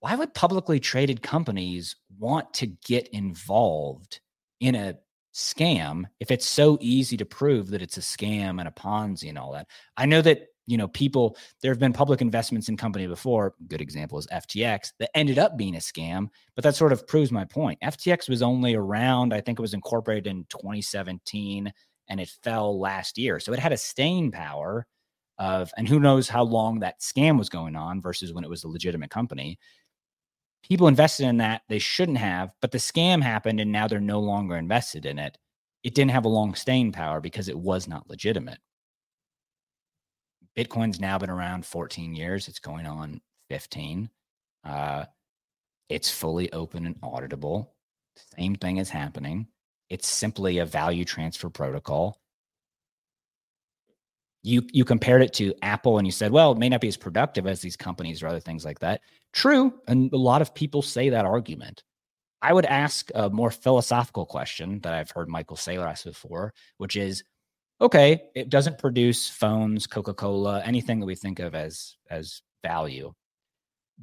Why 0.00 0.14
would 0.14 0.34
publicly 0.34 0.78
traded 0.78 1.22
companies 1.22 1.96
want 2.18 2.52
to 2.54 2.66
get 2.66 3.08
involved 3.08 4.20
in 4.60 4.74
a 4.74 4.98
scam 5.34 6.04
if 6.20 6.30
it's 6.30 6.46
so 6.46 6.76
easy 6.82 7.16
to 7.16 7.24
prove 7.24 7.70
that 7.70 7.80
it's 7.80 7.96
a 7.96 8.02
scam 8.02 8.58
and 8.58 8.68
a 8.68 8.72
Ponzi 8.72 9.30
and 9.30 9.38
all 9.38 9.52
that? 9.52 9.68
I 9.96 10.04
know 10.04 10.20
that 10.20 10.48
you 10.66 10.76
know, 10.76 10.88
people, 10.88 11.36
there 11.60 11.72
have 11.72 11.80
been 11.80 11.92
public 11.92 12.20
investments 12.20 12.68
in 12.68 12.76
company 12.76 13.06
before. 13.06 13.54
Good 13.68 13.80
example 13.80 14.18
is 14.18 14.26
FTX 14.28 14.92
that 14.98 15.10
ended 15.16 15.38
up 15.38 15.56
being 15.56 15.74
a 15.74 15.80
scam, 15.80 16.28
but 16.54 16.64
that 16.64 16.76
sort 16.76 16.92
of 16.92 17.06
proves 17.06 17.32
my 17.32 17.44
point. 17.44 17.80
FTX 17.82 18.28
was 18.28 18.42
only 18.42 18.74
around, 18.74 19.34
I 19.34 19.40
think 19.40 19.58
it 19.58 19.62
was 19.62 19.74
incorporated 19.74 20.26
in 20.28 20.46
2017 20.50 21.72
and 22.08 22.20
it 22.20 22.30
fell 22.42 22.78
last 22.78 23.18
year. 23.18 23.40
So 23.40 23.52
it 23.52 23.58
had 23.58 23.72
a 23.72 23.76
staying 23.76 24.30
power 24.30 24.86
of, 25.38 25.72
and 25.76 25.88
who 25.88 25.98
knows 25.98 26.28
how 26.28 26.44
long 26.44 26.80
that 26.80 27.00
scam 27.00 27.38
was 27.38 27.48
going 27.48 27.74
on 27.74 28.00
versus 28.00 28.32
when 28.32 28.44
it 28.44 28.50
was 28.50 28.64
a 28.64 28.68
legitimate 28.68 29.10
company. 29.10 29.58
People 30.62 30.86
invested 30.86 31.26
in 31.26 31.38
that 31.38 31.62
they 31.68 31.80
shouldn't 31.80 32.18
have, 32.18 32.52
but 32.60 32.70
the 32.70 32.78
scam 32.78 33.20
happened 33.20 33.58
and 33.58 33.72
now 33.72 33.88
they're 33.88 34.00
no 34.00 34.20
longer 34.20 34.56
invested 34.56 35.06
in 35.06 35.18
it. 35.18 35.36
It 35.82 35.96
didn't 35.96 36.12
have 36.12 36.24
a 36.24 36.28
long 36.28 36.54
staying 36.54 36.92
power 36.92 37.20
because 37.20 37.48
it 37.48 37.58
was 37.58 37.88
not 37.88 38.08
legitimate. 38.08 38.58
Bitcoin's 40.56 41.00
now 41.00 41.18
been 41.18 41.30
around 41.30 41.64
14 41.64 42.14
years. 42.14 42.48
It's 42.48 42.58
going 42.58 42.86
on 42.86 43.20
15. 43.48 44.10
Uh, 44.64 45.04
it's 45.88 46.10
fully 46.10 46.52
open 46.52 46.86
and 46.86 47.00
auditable. 47.00 47.68
Same 48.36 48.54
thing 48.56 48.76
is 48.76 48.90
happening. 48.90 49.46
It's 49.88 50.08
simply 50.08 50.58
a 50.58 50.66
value 50.66 51.04
transfer 51.04 51.50
protocol. 51.50 52.18
You 54.42 54.66
you 54.72 54.84
compared 54.84 55.22
it 55.22 55.32
to 55.34 55.54
Apple 55.62 55.98
and 55.98 56.06
you 56.06 56.12
said, 56.12 56.32
well, 56.32 56.52
it 56.52 56.58
may 56.58 56.68
not 56.68 56.80
be 56.80 56.88
as 56.88 56.96
productive 56.96 57.46
as 57.46 57.60
these 57.60 57.76
companies 57.76 58.22
or 58.22 58.26
other 58.26 58.40
things 58.40 58.64
like 58.64 58.80
that. 58.80 59.02
True, 59.32 59.72
and 59.86 60.12
a 60.12 60.16
lot 60.16 60.42
of 60.42 60.54
people 60.54 60.82
say 60.82 61.10
that 61.10 61.24
argument. 61.24 61.84
I 62.40 62.52
would 62.52 62.66
ask 62.66 63.10
a 63.14 63.30
more 63.30 63.52
philosophical 63.52 64.26
question 64.26 64.80
that 64.80 64.94
I've 64.94 65.12
heard 65.12 65.28
Michael 65.28 65.56
Saylor 65.56 65.86
ask 65.86 66.04
before, 66.04 66.52
which 66.78 66.96
is 66.96 67.22
okay, 67.82 68.22
it 68.34 68.48
doesn't 68.48 68.78
produce 68.78 69.28
phones, 69.28 69.86
Coca-Cola, 69.86 70.62
anything 70.64 71.00
that 71.00 71.06
we 71.06 71.16
think 71.16 71.40
of 71.40 71.54
as 71.54 71.96
as 72.08 72.40
value. 72.62 73.12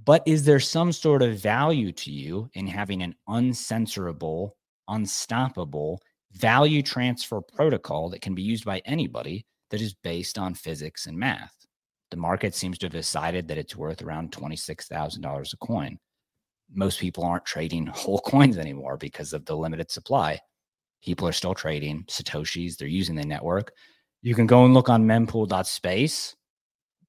But 0.06 0.22
is 0.26 0.46
there 0.46 0.60
some 0.60 0.92
sort 0.92 1.22
of 1.22 1.40
value 1.40 1.92
to 1.94 2.12
you 2.12 2.50
in 2.54 2.68
having 2.68 3.02
an 3.02 3.16
uncensorable, 3.28 4.52
unstoppable 4.88 6.02
value 6.34 6.84
transfer 6.84 7.42
protocol 7.42 8.10
that 8.10 8.22
can 8.22 8.36
be 8.36 8.44
used 8.44 8.66
by 8.66 8.82
anybody 8.86 9.46
that 9.72 9.82
is 9.82 9.94
based 9.94 10.38
on 10.38 10.54
physics 10.54 11.08
and 11.08 11.18
math? 11.18 11.56
The 12.12 12.18
market 12.18 12.56
seems 12.56 12.78
to 12.80 12.86
have 12.88 12.94
decided 12.94 13.48
that 13.48 13.58
it's 13.58 13.76
worth 13.76 14.02
around 14.02 14.32
$26,000 14.32 15.54
a 15.54 15.58
coin. 15.58 15.98
Most 16.72 17.00
people 17.00 17.24
aren't 17.24 17.46
trading 17.46 17.86
whole 17.94 18.20
coins 18.20 18.58
anymore 18.58 18.98
because 18.98 19.34
of 19.34 19.46
the 19.46 19.56
limited 19.56 19.90
supply 19.90 20.40
people 21.04 21.28
are 21.28 21.34
still 21.34 21.54
trading 21.54 22.04
satoshis 22.08 22.78
they're 22.78 22.88
using 22.88 23.16
the 23.16 23.26
network. 23.26 23.74
You 24.22 24.36
can 24.36 24.48
go 24.48 24.66
and 24.66 24.74
look 24.74 24.90
on 24.90 25.06
mempool.space 25.06 26.36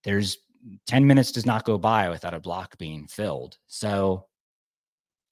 there's 0.04 0.38
10 0.86 1.06
minutes 1.06 1.32
does 1.32 1.46
not 1.46 1.64
go 1.64 1.78
by 1.78 2.08
without 2.08 2.34
a 2.34 2.40
block 2.40 2.76
being 2.78 3.06
filled. 3.06 3.56
So 3.66 4.26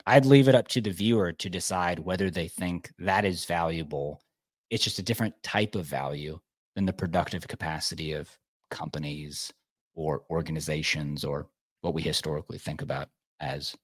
i'd 0.07 0.25
leave 0.25 0.49
it 0.49 0.55
up 0.55 0.67
to 0.69 0.81
the 0.81 0.91
viewer 0.91 1.33
to 1.33 1.51
decide 1.51 1.99
whether 1.99 2.31
they 2.31 2.49
think 2.49 2.91
that 2.99 3.25
is 3.25 3.45
valuable. 3.45 4.23
It's 4.71 4.85
just 4.85 4.99
a 4.99 5.03
different 5.03 5.35
type 5.43 5.75
of 5.75 5.85
value 5.85 6.39
than 6.75 6.87
the 6.87 6.93
productive 6.93 7.47
capacity 7.47 8.13
of 8.13 8.31
companies 8.71 9.53
or 9.95 10.23
organizations 10.31 11.25
or 11.25 11.49
what 11.81 11.95
we 11.95 12.03
historically 12.03 12.59
think 12.59 12.83
about 12.83 13.09
as 13.41 13.75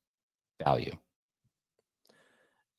value. 0.64 0.92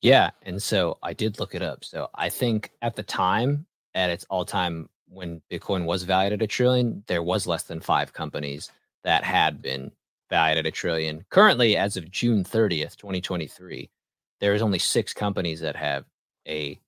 Yeah. 0.02 0.30
And 0.42 0.62
so 0.62 0.98
I 1.02 1.12
did 1.12 1.38
look 1.40 1.54
it 1.54 1.62
up. 1.62 1.84
So 1.84 2.08
I 2.14 2.28
think 2.28 2.70
at 2.82 2.96
the 2.96 3.02
time, 3.02 3.66
at 3.94 4.10
its 4.10 4.26
all 4.28 4.44
time 4.44 4.88
when 5.08 5.40
Bitcoin 5.50 5.84
was 5.84 6.02
valued 6.02 6.34
at 6.34 6.42
a 6.42 6.46
trillion, 6.46 7.02
there 7.06 7.22
was 7.22 7.46
less 7.46 7.64
than 7.64 7.80
five 7.80 8.12
companies 8.12 8.70
that 9.04 9.24
had 9.24 9.62
been 9.62 9.90
valued 10.28 10.58
at 10.58 10.66
a 10.66 10.70
trillion. 10.70 11.24
Currently, 11.30 11.76
as 11.76 11.96
of 11.96 12.10
June 12.10 12.44
30th, 12.44 12.96
2023, 12.96 13.90
there 14.40 14.54
is 14.54 14.62
only 14.62 14.78
six 14.78 15.14
companies 15.14 15.60
that 15.60 15.76
have 15.76 16.04
a 16.46 16.78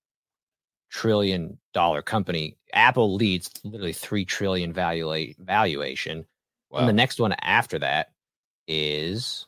trillion 0.91 1.59
dollar 1.73 2.03
company. 2.03 2.57
Apple 2.73 3.15
leads 3.15 3.51
literally 3.65 3.93
three 3.93 4.25
trillion 4.25 4.73
valua- 4.73 5.37
valuation. 5.39 6.27
Wow. 6.71 6.81
And 6.81 6.89
the 6.89 6.93
next 6.93 7.21
one 7.21 7.35
after 7.41 7.79
that 7.79 8.11
is 8.67 9.47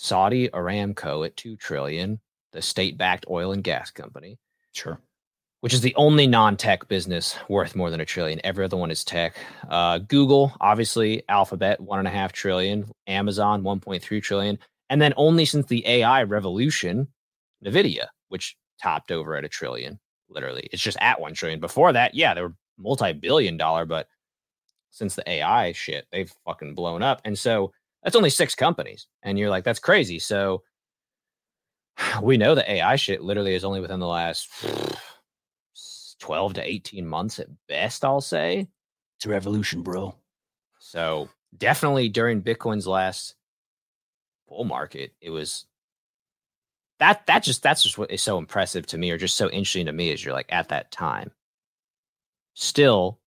Saudi 0.00 0.48
Aramco 0.50 1.26
at 1.26 1.36
2 1.36 1.56
trillion, 1.56 2.20
the 2.52 2.62
state-backed 2.62 3.26
oil 3.28 3.50
and 3.50 3.64
gas 3.64 3.90
company. 3.90 4.38
Sure. 4.72 5.00
Which 5.60 5.74
is 5.74 5.80
the 5.80 5.94
only 5.96 6.28
non-tech 6.28 6.86
business 6.86 7.36
worth 7.48 7.74
more 7.74 7.90
than 7.90 8.00
a 8.00 8.04
trillion. 8.04 8.40
Every 8.44 8.64
other 8.64 8.76
one 8.76 8.92
is 8.92 9.04
tech. 9.04 9.34
Uh, 9.68 9.98
Google, 9.98 10.52
obviously, 10.60 11.24
Alphabet, 11.28 11.80
one 11.80 11.98
and 11.98 12.06
a 12.06 12.12
half 12.12 12.32
trillion. 12.32 12.88
Amazon, 13.08 13.64
1.3 13.64 14.22
trillion. 14.22 14.60
And 14.88 15.02
then 15.02 15.14
only 15.16 15.44
since 15.44 15.66
the 15.66 15.84
AI 15.84 16.22
revolution, 16.22 17.08
Nvidia, 17.64 18.06
which 18.28 18.56
topped 18.80 19.10
over 19.10 19.34
at 19.34 19.44
a 19.44 19.48
trillion, 19.48 19.98
literally. 20.28 20.68
It's 20.70 20.82
just 20.82 20.98
at 21.00 21.20
one 21.20 21.34
trillion. 21.34 21.58
Before 21.58 21.92
that, 21.92 22.14
yeah, 22.14 22.34
they 22.34 22.42
were 22.42 22.54
multi-billion 22.78 23.56
dollar, 23.56 23.84
but 23.84 24.06
since 24.90 25.16
the 25.16 25.28
AI 25.28 25.72
shit, 25.72 26.06
they've 26.12 26.32
fucking 26.44 26.76
blown 26.76 27.02
up. 27.02 27.20
And 27.24 27.36
so 27.36 27.72
that's 28.08 28.16
only 28.16 28.30
six 28.30 28.54
companies. 28.54 29.06
And 29.22 29.38
you're 29.38 29.50
like, 29.50 29.64
that's 29.64 29.78
crazy. 29.78 30.18
So 30.18 30.62
we 32.22 32.38
know 32.38 32.54
the 32.54 32.72
AI 32.72 32.96
shit 32.96 33.20
literally 33.20 33.54
is 33.54 33.64
only 33.64 33.82
within 33.82 34.00
the 34.00 34.06
last 34.06 34.48
12 36.20 36.54
to 36.54 36.66
18 36.66 37.06
months 37.06 37.38
at 37.38 37.48
best, 37.68 38.06
I'll 38.06 38.22
say. 38.22 38.66
It's 39.18 39.26
a 39.26 39.28
revolution, 39.28 39.82
bro. 39.82 40.14
So 40.78 41.28
definitely 41.58 42.08
during 42.08 42.40
Bitcoin's 42.40 42.86
last 42.86 43.34
bull 44.48 44.64
market, 44.64 45.12
it 45.20 45.28
was 45.28 45.66
that 47.00 47.26
that 47.26 47.42
just 47.42 47.62
that's 47.62 47.82
just 47.82 47.98
what 47.98 48.10
is 48.10 48.22
so 48.22 48.38
impressive 48.38 48.86
to 48.86 48.96
me 48.96 49.10
or 49.10 49.18
just 49.18 49.36
so 49.36 49.50
interesting 49.50 49.84
to 49.84 49.92
me 49.92 50.10
is 50.12 50.24
you're 50.24 50.32
like 50.32 50.48
at 50.48 50.70
that 50.70 50.90
time. 50.90 51.30
Still, 52.54 53.20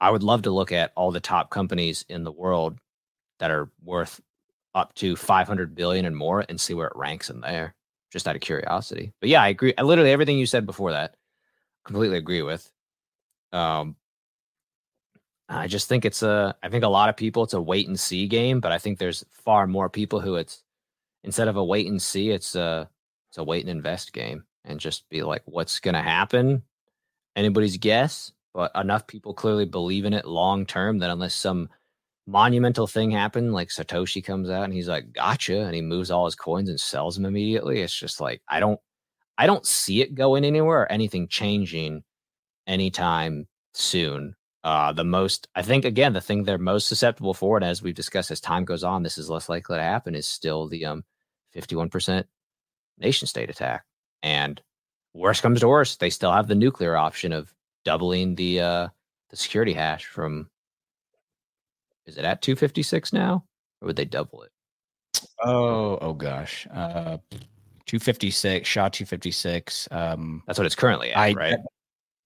I 0.00 0.08
would 0.08 0.22
love 0.22 0.42
to 0.42 0.50
look 0.50 0.72
at 0.72 0.92
all 0.96 1.10
the 1.10 1.20
top 1.20 1.50
companies 1.50 2.06
in 2.08 2.24
the 2.24 2.32
world 2.32 2.78
that 3.38 3.50
are 3.50 3.70
worth 3.82 4.20
up 4.74 4.94
to 4.94 5.16
500 5.16 5.74
billion 5.74 6.04
and 6.04 6.16
more 6.16 6.44
and 6.48 6.60
see 6.60 6.74
where 6.74 6.88
it 6.88 6.96
ranks 6.96 7.30
in 7.30 7.40
there 7.40 7.74
just 8.12 8.28
out 8.28 8.36
of 8.36 8.42
curiosity. 8.42 9.12
But 9.20 9.30
yeah, 9.30 9.42
I 9.42 9.48
agree. 9.48 9.74
Literally 9.80 10.12
everything 10.12 10.38
you 10.38 10.46
said 10.46 10.66
before 10.66 10.92
that 10.92 11.16
completely 11.84 12.18
agree 12.18 12.42
with. 12.42 12.70
Um 13.52 13.96
I 15.48 15.68
just 15.68 15.88
think 15.88 16.04
it's 16.04 16.22
a 16.22 16.54
I 16.62 16.68
think 16.68 16.84
a 16.84 16.88
lot 16.88 17.08
of 17.08 17.16
people 17.16 17.44
it's 17.44 17.54
a 17.54 17.60
wait 17.60 17.88
and 17.88 17.98
see 17.98 18.26
game, 18.26 18.60
but 18.60 18.72
I 18.72 18.78
think 18.78 18.98
there's 18.98 19.24
far 19.30 19.66
more 19.66 19.88
people 19.88 20.20
who 20.20 20.36
it's 20.36 20.62
instead 21.24 21.48
of 21.48 21.56
a 21.56 21.64
wait 21.64 21.86
and 21.86 22.00
see, 22.00 22.30
it's 22.30 22.54
a 22.54 22.88
it's 23.30 23.38
a 23.38 23.44
wait 23.44 23.62
and 23.62 23.70
invest 23.70 24.12
game 24.12 24.44
and 24.64 24.80
just 24.80 25.08
be 25.08 25.22
like 25.22 25.42
what's 25.46 25.80
to 25.94 26.02
happen 26.02 26.62
anybody's 27.36 27.76
guess 27.76 28.32
but 28.52 28.70
enough 28.74 29.06
people 29.06 29.34
clearly 29.34 29.64
believe 29.64 30.04
in 30.04 30.14
it 30.14 30.24
long 30.24 30.66
term 30.66 30.98
that 30.98 31.10
unless 31.10 31.34
some 31.34 31.68
monumental 32.26 32.86
thing 32.86 33.10
happened, 33.10 33.52
like 33.52 33.68
Satoshi 33.68 34.24
comes 34.24 34.50
out 34.50 34.64
and 34.64 34.72
he's 34.72 34.88
like, 34.88 35.12
"Gotcha," 35.12 35.60
and 35.60 35.74
he 35.74 35.82
moves 35.82 36.10
all 36.10 36.24
his 36.24 36.34
coins 36.34 36.68
and 36.68 36.80
sells 36.80 37.16
them 37.16 37.26
immediately. 37.26 37.80
It's 37.80 37.94
just 37.94 38.20
like 38.20 38.42
I 38.48 38.60
don't, 38.60 38.80
I 39.38 39.46
don't 39.46 39.66
see 39.66 40.02
it 40.02 40.14
going 40.14 40.44
anywhere 40.44 40.82
or 40.82 40.92
anything 40.92 41.28
changing 41.28 42.02
anytime 42.66 43.46
soon. 43.74 44.34
Uh, 44.64 44.92
the 44.92 45.04
most, 45.04 45.46
I 45.54 45.62
think, 45.62 45.84
again, 45.84 46.12
the 46.12 46.20
thing 46.20 46.42
they're 46.42 46.58
most 46.58 46.88
susceptible 46.88 47.34
for, 47.34 47.56
and 47.56 47.64
as 47.64 47.82
we've 47.82 47.94
discussed, 47.94 48.32
as 48.32 48.40
time 48.40 48.64
goes 48.64 48.82
on, 48.82 49.04
this 49.04 49.18
is 49.18 49.30
less 49.30 49.48
likely 49.48 49.76
to 49.76 49.82
happen. 49.82 50.16
Is 50.16 50.26
still 50.26 50.66
the 50.66 50.84
um, 50.86 51.04
fifty-one 51.52 51.88
percent 51.88 52.26
nation 52.98 53.28
state 53.28 53.50
attack, 53.50 53.84
and 54.24 54.60
worst 55.14 55.42
comes 55.42 55.60
to 55.60 55.68
worst, 55.68 56.00
they 56.00 56.10
still 56.10 56.32
have 56.32 56.48
the 56.48 56.54
nuclear 56.56 56.96
option 56.96 57.32
of 57.32 57.54
doubling 57.84 58.34
the 58.34 58.60
uh, 58.60 58.88
the 59.30 59.36
security 59.36 59.72
hash 59.72 60.06
from 60.06 60.50
is 62.06 62.16
it 62.16 62.24
at 62.24 62.42
256 62.42 63.12
now 63.12 63.44
or 63.80 63.86
would 63.86 63.96
they 63.96 64.04
double 64.04 64.42
it? 64.42 64.50
Oh 65.42 65.98
oh 66.00 66.12
gosh 66.12 66.66
uh 66.72 67.18
256 67.86 68.68
SHA 68.68 68.88
256 68.88 69.88
um 69.90 70.42
that's 70.46 70.58
what 70.58 70.66
it's 70.66 70.74
currently 70.74 71.12
at 71.12 71.18
I, 71.18 71.32
right? 71.32 71.58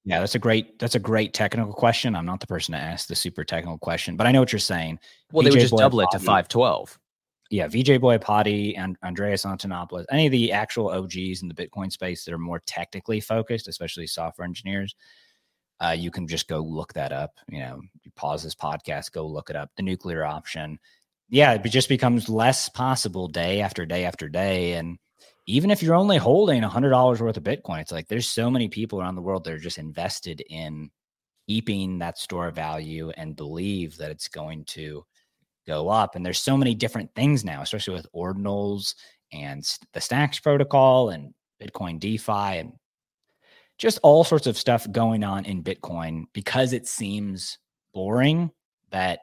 yeah 0.05 0.21
that's 0.21 0.35
a 0.35 0.39
great 0.39 0.79
that's 0.79 0.95
a 0.95 1.01
great 1.01 1.35
technical 1.35 1.73
question. 1.73 2.15
I'm 2.15 2.27
not 2.27 2.41
the 2.41 2.47
person 2.47 2.73
to 2.73 2.79
ask 2.79 3.09
the 3.09 3.17
super 3.17 3.45
technical 3.45 3.79
question 3.79 4.17
but 4.17 4.27
i 4.27 4.33
know 4.33 4.41
what 4.41 4.53
you're 4.53 4.59
saying. 4.59 4.99
Well 5.33 5.43
VJ 5.43 5.45
they 5.45 5.51
would 5.51 5.61
just 5.61 5.73
Boy 5.73 5.79
double 5.79 6.01
it 6.01 6.09
to 6.13 6.19
512 6.19 6.99
yeah, 7.51 7.67
Vijay 7.67 7.99
Boyapati 7.99 8.79
and 8.79 8.97
Andreas 9.03 9.45
Antonopoulos, 9.45 10.05
any 10.11 10.27
of 10.27 10.33
the 10.33 10.53
actual 10.53 10.89
OGs 10.89 11.43
in 11.43 11.49
the 11.49 11.55
Bitcoin 11.55 11.91
space 11.91 12.25
that 12.25 12.33
are 12.33 12.39
more 12.39 12.63
technically 12.65 13.19
focused, 13.19 13.67
especially 13.67 14.07
software 14.07 14.47
engineers, 14.47 14.95
uh, 15.83 15.91
you 15.97 16.11
can 16.11 16.29
just 16.29 16.49
go 16.49 16.61
look 16.61 16.93
that 16.95 17.13
up. 17.13 17.33
You 17.49 17.61
know, 17.61 17.81
you 18.03 18.11
pause 18.17 18.43
this 18.43 18.55
podcast, 18.55 19.13
go 19.13 19.27
look 19.27 19.51
it 19.51 19.57
up. 19.57 19.71
The 19.77 19.83
nuclear 19.83 20.25
option. 20.25 20.79
Yeah, 21.29 21.53
it 21.55 21.63
just 21.69 21.89
becomes 21.89 22.29
less 22.29 22.69
possible 22.69 23.29
day 23.29 23.61
after 23.61 23.87
day 23.87 24.05
after 24.05 24.29
day. 24.29 24.75
And 24.75 24.99
even 25.47 25.71
if 25.71 25.83
you're 25.83 25.95
only 25.95 26.19
holding 26.19 26.63
$100 26.63 27.21
worth 27.21 27.37
of 27.37 27.43
Bitcoin, 27.43 27.81
it's 27.81 27.93
like 27.93 28.09
there's 28.09 28.29
so 28.29 28.51
many 28.51 28.69
people 28.69 29.01
around 29.01 29.15
the 29.15 29.23
world 29.23 29.45
that 29.45 29.53
are 29.55 29.59
just 29.59 29.79
invested 29.79 30.43
in 30.51 30.91
keeping 31.49 31.99
that 31.99 32.19
store 32.19 32.49
of 32.49 32.55
value 32.55 33.11
and 33.17 33.37
believe 33.37 33.97
that 33.97 34.11
it's 34.11 34.29
going 34.29 34.65
to 34.65 35.05
go 35.67 35.89
up. 35.89 36.15
And 36.15 36.27
there's 36.27 36.41
so 36.41 36.57
many 36.57 36.75
different 36.75 37.15
things 37.15 37.45
now, 37.45 37.63
especially 37.63 37.95
with 37.95 38.07
ordinals 38.15 38.95
and 39.33 39.65
the 39.93 40.01
Stacks 40.01 40.39
protocol 40.39 41.11
and 41.11 41.33
Bitcoin 41.61 41.99
DeFi 41.99 42.59
and 42.59 42.73
just 43.81 43.99
all 44.03 44.23
sorts 44.23 44.47
of 44.47 44.59
stuff 44.59 44.87
going 44.93 45.25
on 45.25 45.47
in 45.47 45.65
Bitcoin 45.65 46.25
because 46.35 46.75
it 46.75 46.87
seems 46.87 47.59
boring 47.95 48.51
that 48.91 49.21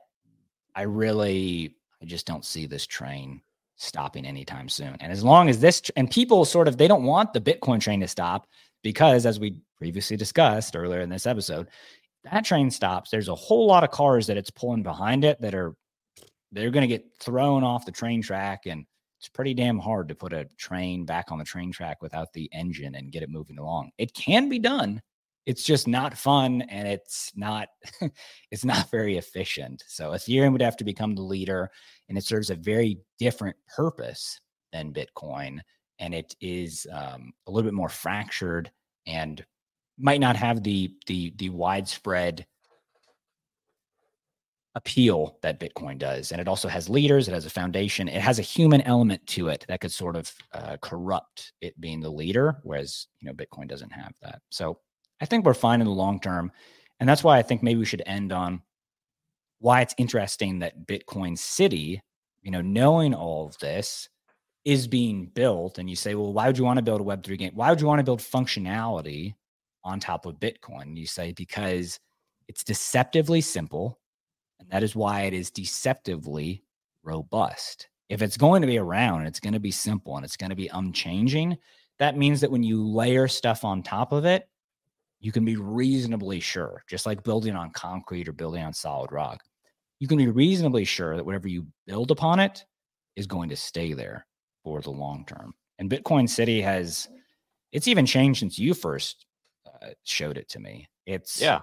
I 0.76 0.82
really 0.82 1.76
I 2.02 2.06
just 2.06 2.26
don't 2.26 2.44
see 2.44 2.66
this 2.66 2.88
train 2.88 3.42
stopping 3.76 4.26
anytime 4.26 4.68
soon. 4.68 4.98
And 5.00 5.12
as 5.12 5.24
long 5.24 5.48
as 5.48 5.60
this 5.60 5.84
and 5.96 6.10
people 6.10 6.44
sort 6.44 6.68
of 6.68 6.78
they 6.78 6.88
don't 6.88 7.04
want 7.04 7.34
the 7.34 7.40
Bitcoin 7.40 7.80
train 7.80 8.00
to 8.00 8.08
stop 8.08 8.48
because 8.82 9.28
as 9.28 9.40
we 9.40 9.62
previously 9.78 10.18
discussed 10.18 10.76
earlier 10.76 11.02
in 11.02 11.10
this 11.10 11.28
episode, 11.28 11.68
that 12.24 12.44
train 12.44 12.72
stops, 12.72 13.12
there's 13.12 13.30
a 13.30 13.36
whole 13.36 13.68
lot 13.68 13.84
of 13.84 13.92
cars 13.92 14.26
that 14.26 14.38
it's 14.38 14.50
pulling 14.50 14.82
behind 14.82 15.24
it 15.24 15.40
that 15.40 15.54
are 15.54 15.76
they're 16.52 16.72
going 16.72 16.82
to 16.82 16.88
get 16.88 17.06
thrown 17.20 17.64
off 17.64 17.86
the 17.86 17.92
train 17.92 18.24
track 18.24 18.62
and 18.66 18.88
it's 19.20 19.30
pretty 19.30 19.54
damn 19.54 19.80
hard 19.80 20.08
to 20.10 20.16
put 20.16 20.34
a 20.34 20.46
train 20.58 21.06
back 21.06 21.32
on 21.32 21.40
the 21.40 21.44
train 21.44 21.72
track 21.72 22.02
without 22.02 22.34
the 22.34 22.50
engine 22.54 22.96
and 22.96 23.12
get 23.12 23.24
it 23.24 23.30
moving 23.30 23.58
along. 23.58 23.92
It 23.98 24.14
can 24.14 24.48
be 24.48 24.60
done. 24.60 25.02
It's 25.46 25.64
just 25.64 25.88
not 25.88 26.18
fun 26.18 26.62
and 26.64 26.88
it's 26.88 27.32
not 27.36 27.70
it's 28.52 28.66
not 28.66 28.92
very 28.92 29.18
efficient. 29.18 29.84
So 29.88 30.12
Ethereum 30.12 30.52
would 30.52 30.62
have 30.62 30.78
to 30.78 30.84
become 30.84 31.16
the 31.16 31.22
leader 31.22 31.72
and 32.10 32.18
it 32.18 32.26
serves 32.26 32.50
a 32.50 32.56
very 32.56 33.00
different 33.18 33.56
purpose 33.76 34.40
than 34.72 34.94
Bitcoin 34.94 35.62
and 36.00 36.14
it 36.14 36.36
is 36.42 36.86
um, 36.92 37.34
a 37.48 37.52
little 37.52 37.68
bit 37.68 37.74
more 37.74 37.90
fractured 37.90 38.72
and 39.08 39.44
might 39.98 40.20
not 40.20 40.36
have 40.36 40.64
the 40.64 40.94
the 41.08 41.34
the 41.38 41.50
widespread 41.50 42.46
appeal 44.78 45.40
that 45.42 45.60
Bitcoin 45.60 45.98
does. 45.98 46.32
And 46.32 46.40
it 46.40 46.48
also 46.48 46.68
has 46.68 46.88
leaders, 46.88 47.28
it 47.28 47.34
has 47.34 47.48
a 47.48 47.50
foundation, 47.50 48.08
it 48.08 48.22
has 48.22 48.38
a 48.38 48.44
human 48.44 48.82
element 48.82 49.26
to 49.28 49.48
it 49.48 49.66
that 49.68 49.82
could 49.82 49.92
sort 49.92 50.16
of 50.16 50.32
uh, 50.54 50.78
corrupt 50.82 51.52
it 51.62 51.80
being 51.82 52.00
the 52.00 52.12
leader, 52.12 52.60
whereas, 52.62 53.08
you 53.20 53.28
know, 53.28 53.34
Bitcoin 53.34 53.68
doesn't 53.68 53.90
have 53.90 54.14
that. 54.22 54.40
So 54.52 54.80
I 55.20 55.26
think 55.26 55.46
we're 55.46 55.56
fine 55.56 55.82
in 55.82 55.88
the 55.88 55.94
long 55.94 56.20
term. 56.20 56.52
And 57.00 57.10
that's 57.10 57.24
why 57.24 57.40
I 57.40 57.42
think 57.42 57.64
maybe 57.64 57.80
we 57.80 57.86
should 57.86 58.04
end 58.06 58.32
on 58.32 58.62
why 59.60 59.82
it's 59.82 59.96
interesting 59.98 60.60
that 60.60 60.86
Bitcoin 60.86 61.36
City, 61.36 62.00
you 62.44 62.52
know, 62.52 62.62
knowing 62.62 63.16
all 63.16 63.48
of 63.48 63.58
this 63.58 64.08
is 64.64 64.88
being 64.88 65.26
built. 65.26 65.80
And 65.80 65.90
you 65.90 65.96
say, 65.96 66.14
well, 66.14 66.34
why 66.34 66.46
would 66.46 66.58
you 66.58 66.64
want 66.64 66.78
to 66.78 66.84
build 66.84 67.02
a 67.02 67.04
Web3 67.04 67.38
game? 67.40 67.52
Why 67.56 67.72
would 67.72 67.82
you 67.82 67.88
want 67.88 67.98
to 67.98 68.04
build 68.04 68.20
functionality 68.20 69.34
on 69.84 70.00
top 70.00 70.28
of 70.28 70.36
Bitcoin? 70.36 70.96
You 70.96 71.08
say, 71.08 71.32
because 71.32 72.00
it's 72.48 72.64
deceptively 72.64 73.42
simple 73.42 74.00
and 74.60 74.70
that 74.70 74.84
is 74.84 74.96
why 74.96 75.22
it 75.22 75.34
is 75.34 75.52
deceptively 75.52 76.64
robust. 77.04 77.90
If 78.10 78.22
it's 78.22 78.38
going 78.38 78.62
to 78.62 78.68
be 78.68 78.78
around, 78.78 79.26
it's 79.26 79.40
going 79.40 79.54
to 79.54 79.60
be 79.60 79.72
simple 79.72 80.16
and 80.16 80.26
it's 80.26 80.38
going 80.38 80.50
to 80.50 80.56
be 80.56 80.70
unchanging. 80.74 81.58
That 82.00 82.18
means 82.18 82.42
that 82.42 82.52
when 82.52 82.64
you 82.64 82.86
layer 82.86 83.28
stuff 83.28 83.66
on 83.66 83.84
top 83.84 84.12
of 84.12 84.26
it, 84.26 84.48
you 85.20 85.32
can 85.32 85.44
be 85.44 85.56
reasonably 85.56 86.40
sure, 86.40 86.84
just 86.88 87.06
like 87.06 87.24
building 87.24 87.56
on 87.56 87.72
concrete 87.72 88.30
or 88.30 88.34
building 88.34 88.64
on 88.64 88.74
solid 88.74 89.12
rock, 89.12 89.44
you 90.00 90.08
can 90.08 90.18
be 90.18 90.28
reasonably 90.28 90.86
sure 90.86 91.16
that 91.16 91.26
whatever 91.26 91.48
you 91.48 91.66
build 91.86 92.12
upon 92.12 92.40
it 92.40 92.64
is 93.16 93.26
going 93.26 93.50
to 93.50 93.56
stay 93.56 93.94
there 93.94 94.28
for 94.64 94.80
the 94.82 94.92
long 94.92 95.26
term. 95.26 95.54
And 95.80 95.90
Bitcoin 95.90 96.30
City 96.30 96.62
has, 96.62 97.10
it's 97.72 97.88
even 97.88 98.06
changed 98.06 98.40
since 98.40 98.60
you 98.60 98.74
first 98.74 99.26
uh, 99.66 99.88
showed 100.04 100.38
it 100.38 100.50
to 100.50 100.60
me. 100.60 100.88
It's, 101.06 101.42
Yeah. 101.42 101.62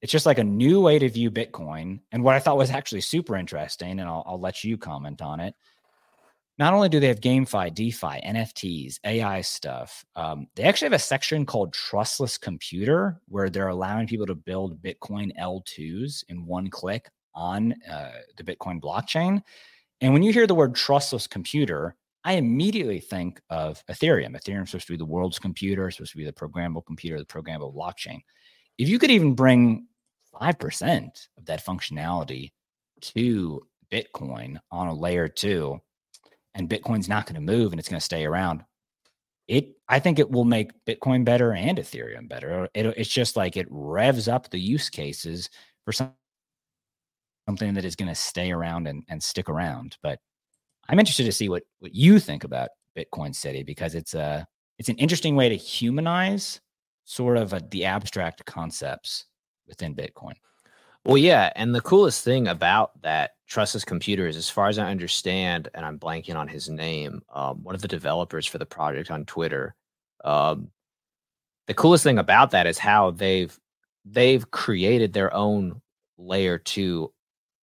It's 0.00 0.12
just 0.12 0.26
like 0.26 0.38
a 0.38 0.44
new 0.44 0.80
way 0.80 0.98
to 0.98 1.08
view 1.08 1.30
Bitcoin. 1.30 2.00
And 2.12 2.22
what 2.22 2.34
I 2.34 2.38
thought 2.38 2.56
was 2.56 2.70
actually 2.70 3.00
super 3.00 3.36
interesting, 3.36 4.00
and 4.00 4.08
I'll, 4.08 4.24
I'll 4.26 4.40
let 4.40 4.62
you 4.64 4.78
comment 4.78 5.20
on 5.22 5.40
it. 5.40 5.54
Not 6.58 6.74
only 6.74 6.88
do 6.88 6.98
they 6.98 7.06
have 7.06 7.20
GameFi, 7.20 7.72
DeFi, 7.72 8.20
NFTs, 8.26 8.98
AI 9.04 9.40
stuff, 9.42 10.04
um, 10.16 10.48
they 10.56 10.64
actually 10.64 10.86
have 10.86 10.92
a 10.94 10.98
section 10.98 11.46
called 11.46 11.72
Trustless 11.72 12.36
Computer 12.36 13.20
where 13.28 13.48
they're 13.48 13.68
allowing 13.68 14.08
people 14.08 14.26
to 14.26 14.34
build 14.34 14.82
Bitcoin 14.82 15.30
L2s 15.38 16.24
in 16.28 16.44
one 16.44 16.68
click 16.68 17.08
on 17.32 17.74
uh, 17.88 18.10
the 18.36 18.42
Bitcoin 18.42 18.80
blockchain. 18.80 19.40
And 20.00 20.12
when 20.12 20.24
you 20.24 20.32
hear 20.32 20.48
the 20.48 20.54
word 20.54 20.74
trustless 20.74 21.28
computer, 21.28 21.94
I 22.24 22.32
immediately 22.32 22.98
think 22.98 23.40
of 23.50 23.84
Ethereum. 23.86 24.36
Ethereum 24.36 24.64
is 24.64 24.70
supposed 24.70 24.88
to 24.88 24.92
be 24.94 24.98
the 24.98 25.04
world's 25.04 25.38
computer, 25.38 25.88
supposed 25.92 26.12
to 26.12 26.18
be 26.18 26.24
the 26.24 26.32
programmable 26.32 26.84
computer, 26.84 27.18
the 27.18 27.24
programmable 27.24 27.74
blockchain. 27.74 28.20
If 28.78 28.88
you 28.88 28.98
could 28.98 29.10
even 29.10 29.34
bring 29.34 29.86
5% 30.40 31.28
of 31.36 31.44
that 31.46 31.64
functionality 31.64 32.52
to 33.00 33.66
Bitcoin 33.90 34.58
on 34.70 34.88
a 34.88 34.94
layer 34.94 35.28
two, 35.28 35.80
and 36.54 36.68
Bitcoin's 36.68 37.08
not 37.08 37.26
going 37.26 37.34
to 37.34 37.40
move 37.40 37.72
and 37.72 37.78
it's 37.78 37.88
going 37.88 38.00
to 38.00 38.04
stay 38.04 38.24
around, 38.24 38.64
it 39.46 39.70
I 39.88 39.98
think 39.98 40.18
it 40.18 40.30
will 40.30 40.44
make 40.44 40.72
Bitcoin 40.84 41.24
better 41.24 41.52
and 41.52 41.78
Ethereum 41.78 42.28
better. 42.28 42.68
It, 42.74 42.86
it's 42.96 43.08
just 43.08 43.36
like 43.36 43.56
it 43.56 43.66
revs 43.70 44.28
up 44.28 44.50
the 44.50 44.60
use 44.60 44.90
cases 44.90 45.48
for 45.84 45.92
some, 45.92 46.12
something 47.48 47.74
that 47.74 47.84
is 47.84 47.96
going 47.96 48.10
to 48.10 48.14
stay 48.14 48.52
around 48.52 48.86
and, 48.86 49.04
and 49.08 49.22
stick 49.22 49.48
around. 49.48 49.96
But 50.02 50.18
I'm 50.88 50.98
interested 50.98 51.24
to 51.24 51.32
see 51.32 51.48
what 51.48 51.62
what 51.80 51.94
you 51.94 52.18
think 52.18 52.44
about 52.44 52.70
Bitcoin 52.96 53.34
City 53.34 53.62
because 53.62 53.94
it's 53.94 54.14
a 54.14 54.46
it's 54.78 54.88
an 54.88 54.96
interesting 54.96 55.34
way 55.34 55.48
to 55.48 55.56
humanize 55.56 56.60
sort 57.08 57.38
of 57.38 57.54
a, 57.54 57.62
the 57.70 57.86
abstract 57.86 58.44
concepts 58.44 59.24
within 59.66 59.94
Bitcoin. 59.94 60.34
Well, 61.06 61.16
yeah, 61.16 61.50
and 61.56 61.74
the 61.74 61.80
coolest 61.80 62.22
thing 62.22 62.48
about 62.48 63.00
that 63.00 63.30
trustless 63.46 63.84
computers, 63.84 64.36
as 64.36 64.50
far 64.50 64.68
as 64.68 64.78
I 64.78 64.90
understand, 64.90 65.68
and 65.72 65.86
I'm 65.86 65.98
blanking 65.98 66.36
on 66.36 66.48
his 66.48 66.68
name, 66.68 67.22
um, 67.32 67.62
one 67.62 67.74
of 67.74 67.80
the 67.80 67.88
developers 67.88 68.46
for 68.46 68.58
the 68.58 68.66
project 68.66 69.10
on 69.10 69.24
Twitter. 69.24 69.74
Um, 70.22 70.70
the 71.66 71.72
coolest 71.72 72.04
thing 72.04 72.18
about 72.18 72.50
that 72.50 72.66
is 72.66 72.76
how 72.76 73.12
they've 73.12 73.58
they've 74.04 74.50
created 74.50 75.14
their 75.14 75.32
own 75.32 75.80
layer 76.18 76.58
two, 76.58 77.10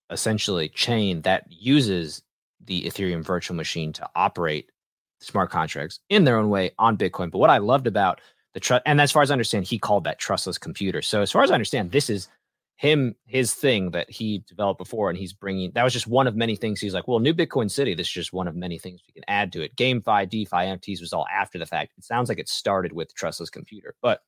essentially 0.09 0.69
chain 0.69 1.21
that 1.21 1.45
uses 1.49 2.23
the 2.63 2.83
Ethereum 2.83 3.23
virtual 3.23 3.55
machine 3.55 3.93
to 3.93 4.09
operate 4.15 4.71
smart 5.19 5.51
contracts 5.51 5.99
in 6.09 6.23
their 6.23 6.37
own 6.37 6.49
way 6.49 6.71
on 6.79 6.97
Bitcoin. 6.97 7.29
But 7.29 7.37
what 7.37 7.51
I 7.51 7.59
loved 7.59 7.85
about 7.85 8.21
the 8.55 8.59
trust, 8.61 8.83
and 8.85 8.99
as 9.01 9.11
far 9.11 9.21
as 9.21 9.29
I 9.29 9.33
understand, 9.33 9.65
he 9.65 9.77
called 9.77 10.05
that 10.05 10.17
trustless 10.17 10.57
computer. 10.57 11.01
So 11.03 11.21
as 11.21 11.29
far 11.29 11.43
as 11.43 11.51
I 11.51 11.53
understand, 11.53 11.91
this 11.91 12.09
is 12.09 12.29
him 12.77 13.15
his 13.25 13.53
thing 13.53 13.91
that 13.91 14.09
he 14.09 14.43
developed 14.47 14.77
before 14.77 15.09
and 15.09 15.17
he's 15.17 15.31
bringing 15.31 15.71
that 15.73 15.83
was 15.83 15.93
just 15.93 16.07
one 16.07 16.25
of 16.25 16.35
many 16.35 16.55
things. 16.55 16.79
He's 16.79 16.93
like 16.93 17.07
well 17.07 17.19
new 17.19 17.33
bitcoin 17.33 17.71
city 17.71 17.93
this 17.93 18.07
is 18.07 18.13
just 18.13 18.33
one 18.33 18.49
of 18.49 18.55
many 18.55 18.77
things 18.77 19.01
we 19.07 19.13
can 19.13 19.29
add 19.29 19.53
to 19.53 19.61
it. 19.61 19.75
Gamefi 19.77 20.29
defi 20.29 20.49
nfts 20.49 20.99
was 20.99 21.13
all 21.13 21.25
after 21.33 21.57
the 21.57 21.65
fact. 21.65 21.93
It 21.97 22.03
sounds 22.03 22.27
like 22.27 22.39
it 22.39 22.49
started 22.49 22.91
with 22.91 23.13
trustless 23.15 23.49
computer. 23.49 23.95
But 24.01 24.21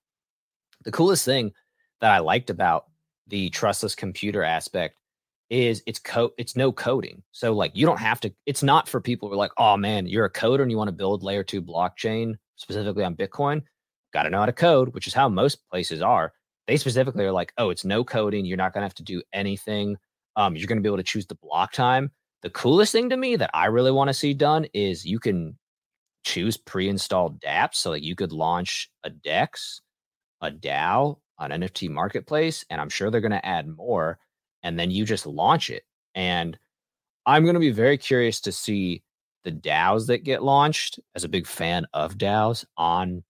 the 0.83 0.91
coolest 0.91 1.25
thing 1.25 1.51
that 1.99 2.11
i 2.11 2.19
liked 2.19 2.49
about 2.49 2.85
the 3.27 3.49
trustless 3.49 3.95
computer 3.95 4.43
aspect 4.43 4.95
is 5.49 5.83
it's 5.85 5.99
code 5.99 6.31
it's 6.37 6.55
no 6.55 6.71
coding. 6.71 7.23
So 7.31 7.53
like 7.53 7.71
you 7.75 7.85
don't 7.85 7.99
have 7.99 8.21
to 8.21 8.33
it's 8.45 8.63
not 8.63 8.87
for 8.87 9.01
people 9.01 9.27
who 9.27 9.33
are 9.33 9.37
like 9.37 9.51
oh 9.57 9.75
man 9.75 10.07
you're 10.07 10.25
a 10.25 10.31
coder 10.31 10.61
and 10.61 10.71
you 10.71 10.77
want 10.77 10.89
to 10.89 10.93
build 10.93 11.23
layer 11.23 11.43
2 11.43 11.61
blockchain 11.61 12.35
specifically 12.55 13.03
on 13.03 13.15
bitcoin 13.15 13.61
got 14.13 14.23
to 14.23 14.29
know 14.29 14.39
how 14.39 14.45
to 14.45 14.53
code 14.53 14.93
which 14.93 15.07
is 15.07 15.13
how 15.13 15.29
most 15.29 15.67
places 15.69 16.01
are 16.01 16.33
they 16.67 16.77
specifically 16.77 17.25
are 17.25 17.31
like, 17.31 17.53
oh, 17.57 17.69
it's 17.69 17.85
no 17.85 18.03
coding. 18.03 18.45
You're 18.45 18.57
not 18.57 18.73
going 18.73 18.81
to 18.81 18.85
have 18.85 18.93
to 18.95 19.03
do 19.03 19.23
anything. 19.33 19.97
Um, 20.35 20.55
you're 20.55 20.67
going 20.67 20.77
to 20.77 20.83
be 20.83 20.89
able 20.89 20.97
to 20.97 21.03
choose 21.03 21.25
the 21.25 21.35
block 21.35 21.71
time. 21.71 22.11
The 22.43 22.49
coolest 22.49 22.91
thing 22.91 23.09
to 23.09 23.17
me 23.17 23.37
that 23.37 23.49
I 23.53 23.65
really 23.65 23.91
want 23.91 24.09
to 24.09 24.13
see 24.13 24.33
done 24.33 24.65
is 24.73 25.05
you 25.05 25.19
can 25.19 25.57
choose 26.23 26.57
pre-installed 26.57 27.41
dApps. 27.41 27.75
So 27.75 27.91
like 27.91 28.03
you 28.03 28.15
could 28.15 28.33
launch 28.33 28.91
a 29.03 29.09
DEX, 29.09 29.81
a 30.41 30.51
DAO, 30.51 31.17
an 31.39 31.51
NFT 31.51 31.89
marketplace, 31.89 32.65
and 32.69 32.81
I'm 32.81 32.89
sure 32.89 33.09
they're 33.09 33.21
going 33.21 33.31
to 33.31 33.45
add 33.45 33.67
more. 33.67 34.19
And 34.61 34.77
then 34.77 34.91
you 34.91 35.05
just 35.05 35.25
launch 35.25 35.69
it. 35.69 35.83
And 36.15 36.59
I'm 37.25 37.43
going 37.43 37.53
to 37.53 37.59
be 37.59 37.71
very 37.71 37.97
curious 37.97 38.41
to 38.41 38.51
see 38.51 39.03
the 39.45 39.51
DAOs 39.51 40.07
that 40.07 40.25
get 40.25 40.43
launched. 40.43 40.99
As 41.15 41.23
a 41.23 41.29
big 41.29 41.47
fan 41.47 41.87
of 41.93 42.17
DAOs 42.17 42.65
on 42.75 43.23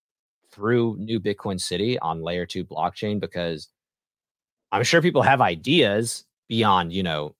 through 0.58 0.97
New 0.97 1.20
Bitcoin 1.20 1.62
City 1.62 1.99
on 1.99 2.24
layer 2.24 2.45
two 2.45 2.66
blockchain 2.66 3.20
because 3.20 3.70
I'm 4.72 4.84
sure 4.84 5.01
people 5.01 5.22
have 5.22 5.39
ideas 5.39 6.26
beyond, 6.49 6.91
you 6.91 7.03
know, 7.03 7.36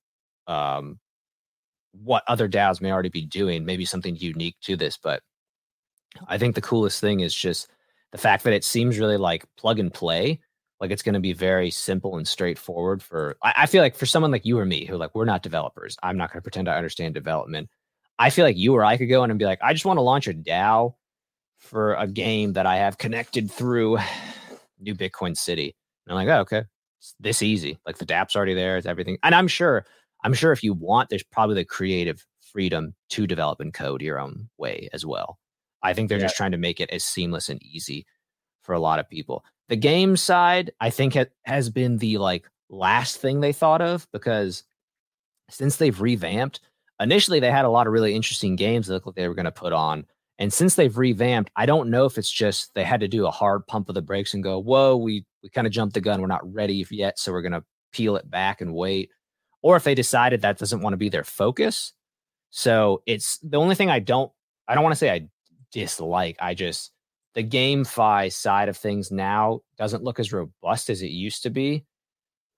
um, 0.46 1.00
what 1.92 2.22
other 2.28 2.48
DAOs 2.48 2.80
may 2.80 2.92
already 2.92 3.08
be 3.08 3.26
doing, 3.26 3.64
maybe 3.64 3.84
something 3.84 4.16
unique 4.16 4.56
to 4.62 4.76
this. 4.76 4.96
But 4.96 5.22
I 6.28 6.38
think 6.38 6.54
the 6.54 6.60
coolest 6.60 7.00
thing 7.00 7.20
is 7.20 7.34
just 7.34 7.68
the 8.12 8.18
fact 8.18 8.44
that 8.44 8.52
it 8.52 8.64
seems 8.64 9.00
really 9.00 9.16
like 9.16 9.44
plug 9.56 9.80
and 9.80 9.92
play. 9.92 10.40
Like 10.80 10.92
it's 10.92 11.02
going 11.02 11.14
to 11.14 11.20
be 11.20 11.32
very 11.32 11.70
simple 11.70 12.18
and 12.18 12.28
straightforward 12.28 13.02
for, 13.02 13.36
I, 13.42 13.52
I 13.56 13.66
feel 13.66 13.82
like 13.82 13.96
for 13.96 14.06
someone 14.06 14.30
like 14.30 14.46
you 14.46 14.56
or 14.56 14.64
me, 14.64 14.84
who 14.84 14.96
like, 14.96 15.12
we're 15.12 15.24
not 15.24 15.42
developers, 15.42 15.96
I'm 16.04 16.16
not 16.16 16.32
going 16.32 16.38
to 16.38 16.44
pretend 16.44 16.68
I 16.68 16.76
understand 16.76 17.14
development. 17.14 17.68
I 18.20 18.30
feel 18.30 18.44
like 18.44 18.56
you 18.56 18.74
or 18.74 18.84
I 18.84 18.96
could 18.96 19.08
go 19.08 19.24
in 19.24 19.30
and 19.30 19.40
be 19.40 19.44
like, 19.44 19.58
I 19.60 19.72
just 19.72 19.84
want 19.84 19.96
to 19.96 20.02
launch 20.02 20.28
a 20.28 20.34
DAO 20.34 20.94
for 21.58 21.94
a 21.94 22.06
game 22.06 22.52
that 22.54 22.66
I 22.66 22.76
have 22.76 22.98
connected 22.98 23.50
through 23.50 23.98
New 24.80 24.94
Bitcoin 24.94 25.36
City. 25.36 25.74
And 26.06 26.16
I'm 26.18 26.26
like, 26.26 26.34
oh, 26.34 26.40
okay, 26.42 26.62
it's 26.98 27.14
this 27.20 27.42
easy. 27.42 27.78
Like 27.86 27.98
the 27.98 28.06
dApp's 28.06 28.36
already 28.36 28.54
there, 28.54 28.76
it's 28.76 28.86
everything. 28.86 29.18
And 29.22 29.34
I'm 29.34 29.48
sure, 29.48 29.84
I'm 30.24 30.34
sure 30.34 30.52
if 30.52 30.62
you 30.62 30.72
want, 30.72 31.10
there's 31.10 31.22
probably 31.24 31.56
the 31.56 31.64
creative 31.64 32.24
freedom 32.52 32.94
to 33.10 33.26
develop 33.26 33.60
and 33.60 33.74
code 33.74 34.00
your 34.02 34.18
own 34.18 34.48
way 34.56 34.88
as 34.92 35.04
well. 35.04 35.38
I 35.82 35.92
think 35.92 36.08
they're 36.08 36.18
Yeah. 36.18 36.24
just 36.24 36.36
trying 36.36 36.52
to 36.52 36.58
make 36.58 36.80
it 36.80 36.90
as 36.90 37.04
seamless 37.04 37.48
and 37.48 37.62
easy 37.62 38.06
for 38.62 38.74
a 38.74 38.80
lot 38.80 38.98
of 38.98 39.08
people. 39.08 39.44
The 39.68 39.76
game 39.76 40.16
side, 40.16 40.70
I 40.80 40.90
think, 40.90 41.14
ha- 41.14 41.26
has 41.44 41.68
been 41.70 41.98
the 41.98 42.18
like 42.18 42.48
last 42.70 43.18
thing 43.18 43.40
they 43.40 43.52
thought 43.52 43.82
of 43.82 44.08
because 44.12 44.64
since 45.50 45.76
they've 45.76 46.00
revamped, 46.00 46.60
initially 47.00 47.40
they 47.40 47.50
had 47.50 47.64
a 47.64 47.70
lot 47.70 47.86
of 47.86 47.92
really 47.92 48.14
interesting 48.14 48.56
games 48.56 48.86
that 48.86 48.94
looked 48.94 49.06
like 49.06 49.14
they 49.16 49.28
were 49.28 49.34
going 49.34 49.44
to 49.44 49.52
put 49.52 49.72
on. 49.72 50.06
And 50.38 50.52
since 50.52 50.76
they've 50.76 50.96
revamped, 50.96 51.50
I 51.56 51.66
don't 51.66 51.90
know 51.90 52.04
if 52.04 52.16
it's 52.16 52.30
just 52.30 52.72
they 52.74 52.84
had 52.84 53.00
to 53.00 53.08
do 53.08 53.26
a 53.26 53.30
hard 53.30 53.66
pump 53.66 53.88
of 53.88 53.94
the 53.94 54.02
brakes 54.02 54.34
and 54.34 54.42
go, 54.42 54.58
whoa, 54.58 54.96
we 54.96 55.24
we 55.42 55.48
kind 55.48 55.66
of 55.66 55.72
jumped 55.72 55.94
the 55.94 56.00
gun. 56.00 56.20
We're 56.20 56.28
not 56.28 56.52
ready 56.52 56.86
yet, 56.90 57.18
so 57.18 57.32
we're 57.32 57.42
gonna 57.42 57.64
peel 57.92 58.16
it 58.16 58.30
back 58.30 58.60
and 58.60 58.74
wait. 58.74 59.10
Or 59.62 59.76
if 59.76 59.84
they 59.84 59.94
decided 59.94 60.42
that 60.42 60.58
doesn't 60.58 60.80
want 60.80 60.92
to 60.92 60.98
be 60.98 61.08
their 61.08 61.24
focus. 61.24 61.92
So 62.50 63.02
it's 63.06 63.38
the 63.38 63.58
only 63.58 63.74
thing 63.74 63.90
I 63.90 63.98
don't 63.98 64.30
I 64.68 64.74
don't 64.74 64.84
want 64.84 64.92
to 64.92 64.98
say 64.98 65.10
I 65.10 65.28
dislike. 65.72 66.36
I 66.40 66.54
just 66.54 66.92
the 67.34 67.44
GameFi 67.44 68.32
side 68.32 68.68
of 68.68 68.76
things 68.76 69.10
now 69.10 69.60
doesn't 69.76 70.04
look 70.04 70.20
as 70.20 70.32
robust 70.32 70.88
as 70.90 71.02
it 71.02 71.10
used 71.10 71.42
to 71.42 71.50
be. 71.50 71.84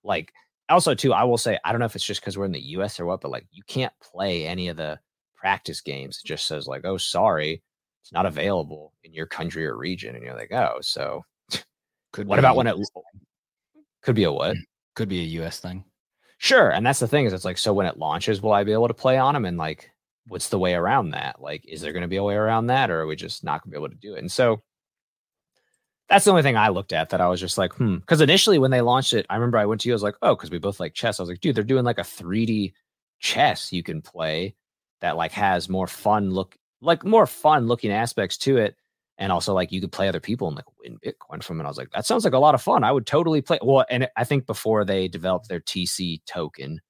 Like 0.05 0.33
also 0.69 0.95
too, 0.95 1.15
I 1.15 1.25
will 1.25 1.39
say 1.39 1.59
I 1.65 1.73
don't 1.73 1.81
know 1.81 1.87
if 1.87 1.97
it's 1.97 2.05
just 2.05 2.21
because 2.21 2.37
we're 2.37 2.45
in 2.45 2.53
the 2.53 2.61
US 2.61 3.01
or 3.01 3.07
what, 3.07 3.23
but 3.23 3.31
like 3.31 3.47
you 3.51 3.63
can't 3.67 3.93
play 4.03 4.47
any 4.47 4.69
of 4.69 4.77
the 4.77 5.01
practice 5.35 5.81
games. 5.81 6.21
It 6.23 6.29
just 6.29 6.47
says 6.47 6.67
like, 6.67 6.85
oh, 6.85 6.99
sorry, 6.99 7.63
it's 8.03 8.13
not 8.13 8.27
available 8.27 8.93
in 9.05 9.13
your 9.13 9.27
country 9.27 9.67
or 9.67 9.77
region. 9.77 10.15
And 10.15 10.25
you're 10.25 10.37
like, 10.37 10.53
oh, 10.53 10.79
so 10.81 11.25
Could 12.13 12.27
what 12.27 12.39
about 12.39 12.57
when 12.57 12.67
it 12.67 12.77
could 14.03 14.15
be 14.15 14.25
a 14.25 14.33
what? 14.33 14.57
could 14.95 15.09
be 15.09 15.21
a 15.21 15.43
US 15.43 15.61
thing. 15.61 15.85
Sure. 16.39 16.71
And 16.71 16.85
that's 16.85 16.99
the 16.99 17.09
thing 17.09 17.27
is 17.27 17.33
it's 17.33 17.45
like, 17.45 17.59
so 17.59 17.73
when 17.73 17.87
it 17.87 17.99
launches, 17.99 18.43
will 18.43 18.53
I 18.53 18.65
be 18.65 18.73
able 18.73 18.89
to 18.89 18.95
play 18.95 19.19
on 19.19 19.35
them? 19.35 19.45
And 19.45 19.57
like, 19.57 19.91
what's 20.27 20.49
the 20.49 20.59
way 20.59 20.75
around 20.75 21.11
that? 21.11 21.41
Like, 21.41 21.65
is 21.67 21.81
there 21.81 21.93
going 21.93 22.03
to 22.03 22.09
be 22.09 22.17
a 22.17 22.23
way 22.23 22.35
around 22.35 22.67
that 22.67 22.91
or 22.91 23.01
are 23.01 23.07
we 23.07 23.17
just 23.17 23.45
not 23.45 23.63
going 23.63 23.71
to 23.71 23.79
be 23.79 23.85
able 23.85 23.89
to 23.89 24.01
do 24.01 24.15
it? 24.15 24.21
And 24.21 24.33
so 24.33 24.63
that's 26.09 26.25
the 26.25 26.31
only 26.31 26.43
thing 26.43 26.57
I 26.57 26.69
looked 26.69 26.93
at 26.93 27.11
that 27.11 27.21
I 27.21 27.29
was 27.29 27.41
just 27.41 27.57
like, 27.57 27.75
hmm. 27.75 27.97
Because 27.97 28.21
initially 28.21 28.59
when 28.59 28.71
they 28.71 28.81
launched 28.81 29.13
it, 29.13 29.27
I 29.31 29.37
remember 29.37 29.59
I 29.59 29.67
went 29.67 29.81
to 29.83 29.89
you, 29.89 29.93
I 29.93 29.97
was 29.97 30.03
like, 30.03 30.17
oh, 30.23 30.35
because 30.35 30.51
we 30.51 30.59
both 30.59 30.81
like 30.81 30.95
chess. 30.95 31.21
I 31.21 31.23
was 31.23 31.31
like, 31.31 31.41
dude, 31.41 31.55
they're 31.55 31.65
doing 31.65 31.85
like 31.85 31.99
a 31.99 32.03
3D 32.03 32.73
chess 33.21 33.73
you 33.73 33.83
can 33.83 34.03
play 34.03 34.55
that 35.03 35.17
like 35.17 35.33
has 35.33 35.69
more 35.69 35.87
fun 35.87 36.31
look, 36.31 36.57
like 36.81 37.05
more 37.05 37.27
fun 37.27 37.67
looking 37.67 37.93
aspects 37.93 38.37
to 38.39 38.57
it. 38.57 38.77
And 39.19 39.31
also 39.31 39.53
like 39.53 39.71
you 39.71 39.83
could 39.83 39.93
play 39.93 40.09
other 40.09 40.21
people 40.21 40.49
and 40.49 40.57
like 40.57 40.65
win 40.83 40.99
Bitcoin 40.99 41.43
from 41.43 41.61
it. 41.61 41.65
I 41.65 41.69
was 41.69 41.77
like, 41.77 41.91
that 41.91 42.07
sounds 42.07 42.25
like 42.25 42.33
a 42.33 42.39
lot 42.39 42.55
of 42.55 42.63
fun. 42.63 42.85
I 42.85 42.93
would 42.93 43.07
totally 43.07 43.43
play. 43.43 43.59
Well, 43.63 43.85
and 43.91 44.09
I 44.17 44.25
think 44.25 44.47
before 44.47 44.85
they 44.85 45.09
developed 45.09 45.49
their 45.49 45.61
TC 45.61 46.21
token, 46.25 46.81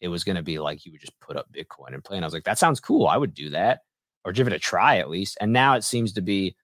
it 0.00 0.08
was 0.08 0.24
going 0.24 0.36
to 0.36 0.42
be 0.42 0.58
like 0.58 0.84
you 0.84 0.92
would 0.92 1.00
just 1.00 1.18
put 1.20 1.36
up 1.36 1.52
Bitcoin 1.52 1.92
and 1.92 2.02
play. 2.02 2.16
And 2.16 2.24
I 2.24 2.26
was 2.26 2.34
like, 2.34 2.44
that 2.44 2.58
sounds 2.58 2.80
cool. 2.80 3.06
I 3.06 3.18
would 3.18 3.34
do 3.34 3.50
that 3.50 3.80
or 4.24 4.32
give 4.32 4.46
it 4.46 4.52
a 4.52 4.58
try 4.58 4.98
at 4.98 5.10
least. 5.10 5.36
And 5.40 5.52
now 5.52 5.74
it 5.74 5.84
seems 5.84 6.12
to 6.14 6.22
be 6.22 6.56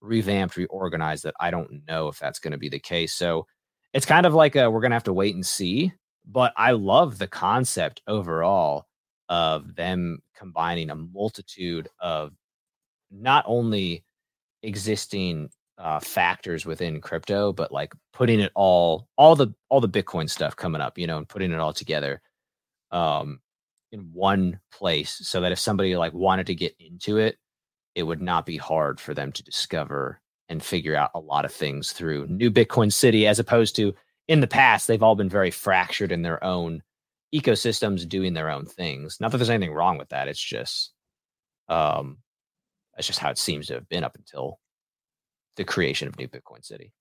revamped, 0.00 0.56
reorganized 0.56 1.24
that 1.24 1.34
I 1.40 1.50
don't 1.50 1.82
know 1.88 2.08
if 2.08 2.18
that's 2.18 2.38
going 2.38 2.52
to 2.52 2.58
be 2.58 2.68
the 2.68 2.78
case. 2.78 3.12
So 3.12 3.46
it's 3.92 4.06
kind 4.06 4.26
of 4.26 4.34
like 4.34 4.54
a, 4.54 4.70
we're 4.70 4.80
going 4.80 4.92
to 4.92 4.96
have 4.96 5.04
to 5.04 5.12
wait 5.12 5.34
and 5.34 5.46
see. 5.46 5.92
But 6.24 6.52
I 6.56 6.72
love 6.72 7.18
the 7.18 7.26
concept 7.26 8.02
overall 8.06 8.86
of 9.28 9.74
them 9.74 10.20
combining 10.36 10.90
a 10.90 10.94
multitude 10.94 11.88
of 12.00 12.32
not 13.10 13.44
only 13.46 14.04
existing 14.62 15.50
uh, 15.78 16.00
factors 16.00 16.66
within 16.66 17.00
crypto, 17.00 17.52
but 17.52 17.70
like 17.70 17.92
putting 18.12 18.40
it 18.40 18.52
all, 18.54 19.08
all 19.16 19.36
the 19.36 19.48
all 19.68 19.80
the 19.80 19.88
Bitcoin 19.88 20.28
stuff 20.28 20.56
coming 20.56 20.80
up, 20.80 20.98
you 20.98 21.06
know, 21.06 21.18
and 21.18 21.28
putting 21.28 21.52
it 21.52 21.58
all 21.60 21.72
together 21.72 22.20
um, 22.90 23.40
in 23.92 24.10
one 24.12 24.60
place, 24.72 25.20
so 25.22 25.40
that 25.40 25.52
if 25.52 25.58
somebody 25.58 25.96
like 25.96 26.12
wanted 26.12 26.46
to 26.46 26.54
get 26.54 26.74
into 26.80 27.18
it, 27.18 27.38
it 27.94 28.02
would 28.02 28.22
not 28.22 28.46
be 28.46 28.56
hard 28.56 29.00
for 29.00 29.14
them 29.14 29.32
to 29.32 29.42
discover 29.44 30.20
and 30.48 30.62
figure 30.62 30.96
out 30.96 31.10
a 31.14 31.20
lot 31.20 31.44
of 31.44 31.52
things 31.52 31.92
through 31.92 32.26
New 32.28 32.50
Bitcoin 32.50 32.92
City, 32.92 33.26
as 33.26 33.38
opposed 33.38 33.76
to 33.76 33.94
in 34.28 34.40
the 34.40 34.46
past, 34.46 34.86
they've 34.86 35.02
all 35.02 35.16
been 35.16 35.28
very 35.28 35.50
fractured 35.50 36.12
in 36.12 36.22
their 36.22 36.42
own 36.44 36.82
ecosystems 37.34 38.08
doing 38.08 38.32
their 38.34 38.50
own 38.50 38.66
things. 38.66 39.18
Not 39.20 39.30
that 39.30 39.38
there's 39.38 39.50
anything 39.50 39.74
wrong 39.74 39.98
with 39.98 40.08
that. 40.10 40.28
It's 40.28 40.42
just, 40.42 40.92
um, 41.68 42.18
that's 42.94 43.06
just 43.06 43.18
how 43.18 43.30
it 43.30 43.38
seems 43.38 43.66
to 43.66 43.74
have 43.74 43.88
been 43.88 44.04
up 44.04 44.16
until 44.16 44.58
the 45.56 45.64
creation 45.64 46.08
of 46.08 46.18
New 46.18 46.28
Bitcoin 46.28 46.64
City. 46.64 46.92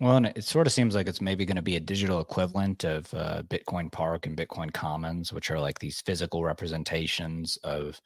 Well, 0.00 0.16
and 0.16 0.26
it 0.26 0.44
sort 0.44 0.66
of 0.66 0.72
seems 0.72 0.94
like 0.94 1.08
it's 1.08 1.20
maybe 1.20 1.44
going 1.44 1.56
to 1.56 1.62
be 1.62 1.76
a 1.76 1.80
digital 1.80 2.20
equivalent 2.20 2.84
of 2.84 3.12
uh, 3.12 3.42
Bitcoin 3.42 3.92
Park 3.92 4.26
and 4.26 4.36
Bitcoin 4.36 4.72
Commons, 4.72 5.32
which 5.32 5.50
are 5.50 5.60
like 5.60 5.78
these 5.78 6.00
physical 6.00 6.42
representations 6.42 7.58
of 7.64 8.00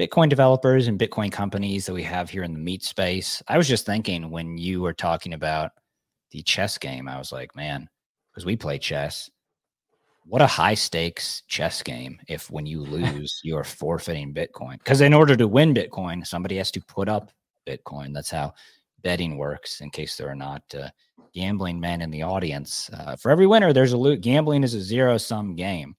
Bitcoin 0.00 0.30
developers 0.30 0.88
and 0.88 0.98
Bitcoin 0.98 1.30
companies 1.30 1.84
that 1.84 1.92
we 1.92 2.02
have 2.02 2.30
here 2.30 2.42
in 2.42 2.54
the 2.54 2.58
meat 2.58 2.82
space. 2.82 3.42
I 3.48 3.58
was 3.58 3.68
just 3.68 3.84
thinking 3.84 4.30
when 4.30 4.56
you 4.56 4.80
were 4.80 4.94
talking 4.94 5.34
about 5.34 5.72
the 6.30 6.42
chess 6.42 6.78
game, 6.78 7.06
I 7.06 7.18
was 7.18 7.32
like, 7.32 7.54
man, 7.54 7.86
because 8.32 8.46
we 8.46 8.56
play 8.56 8.78
chess. 8.78 9.28
What 10.24 10.42
a 10.42 10.46
high 10.46 10.74
stakes 10.74 11.42
chess 11.48 11.82
game 11.82 12.20
if 12.28 12.50
when 12.50 12.66
you 12.66 12.82
lose, 12.84 13.40
you're 13.42 13.64
forfeiting 13.64 14.34
Bitcoin. 14.34 14.78
Because 14.78 15.00
in 15.00 15.14
order 15.14 15.36
to 15.36 15.48
win 15.48 15.74
Bitcoin, 15.74 16.26
somebody 16.26 16.56
has 16.56 16.70
to 16.72 16.80
put 16.80 17.08
up 17.08 17.30
Bitcoin. 17.66 18.14
That's 18.14 18.30
how 18.30 18.52
betting 19.02 19.36
works, 19.36 19.80
in 19.80 19.90
case 19.90 20.16
there 20.16 20.28
are 20.28 20.34
not 20.34 20.62
uh, 20.78 20.88
gambling 21.34 21.80
men 21.80 22.02
in 22.02 22.10
the 22.10 22.22
audience. 22.22 22.90
Uh, 22.92 23.16
for 23.16 23.30
every 23.30 23.46
winner, 23.46 23.72
there's 23.72 23.92
a 23.92 23.98
loot. 23.98 24.20
Gambling 24.20 24.62
is 24.62 24.74
a 24.74 24.80
zero 24.80 25.16
sum 25.16 25.56
game 25.56 25.96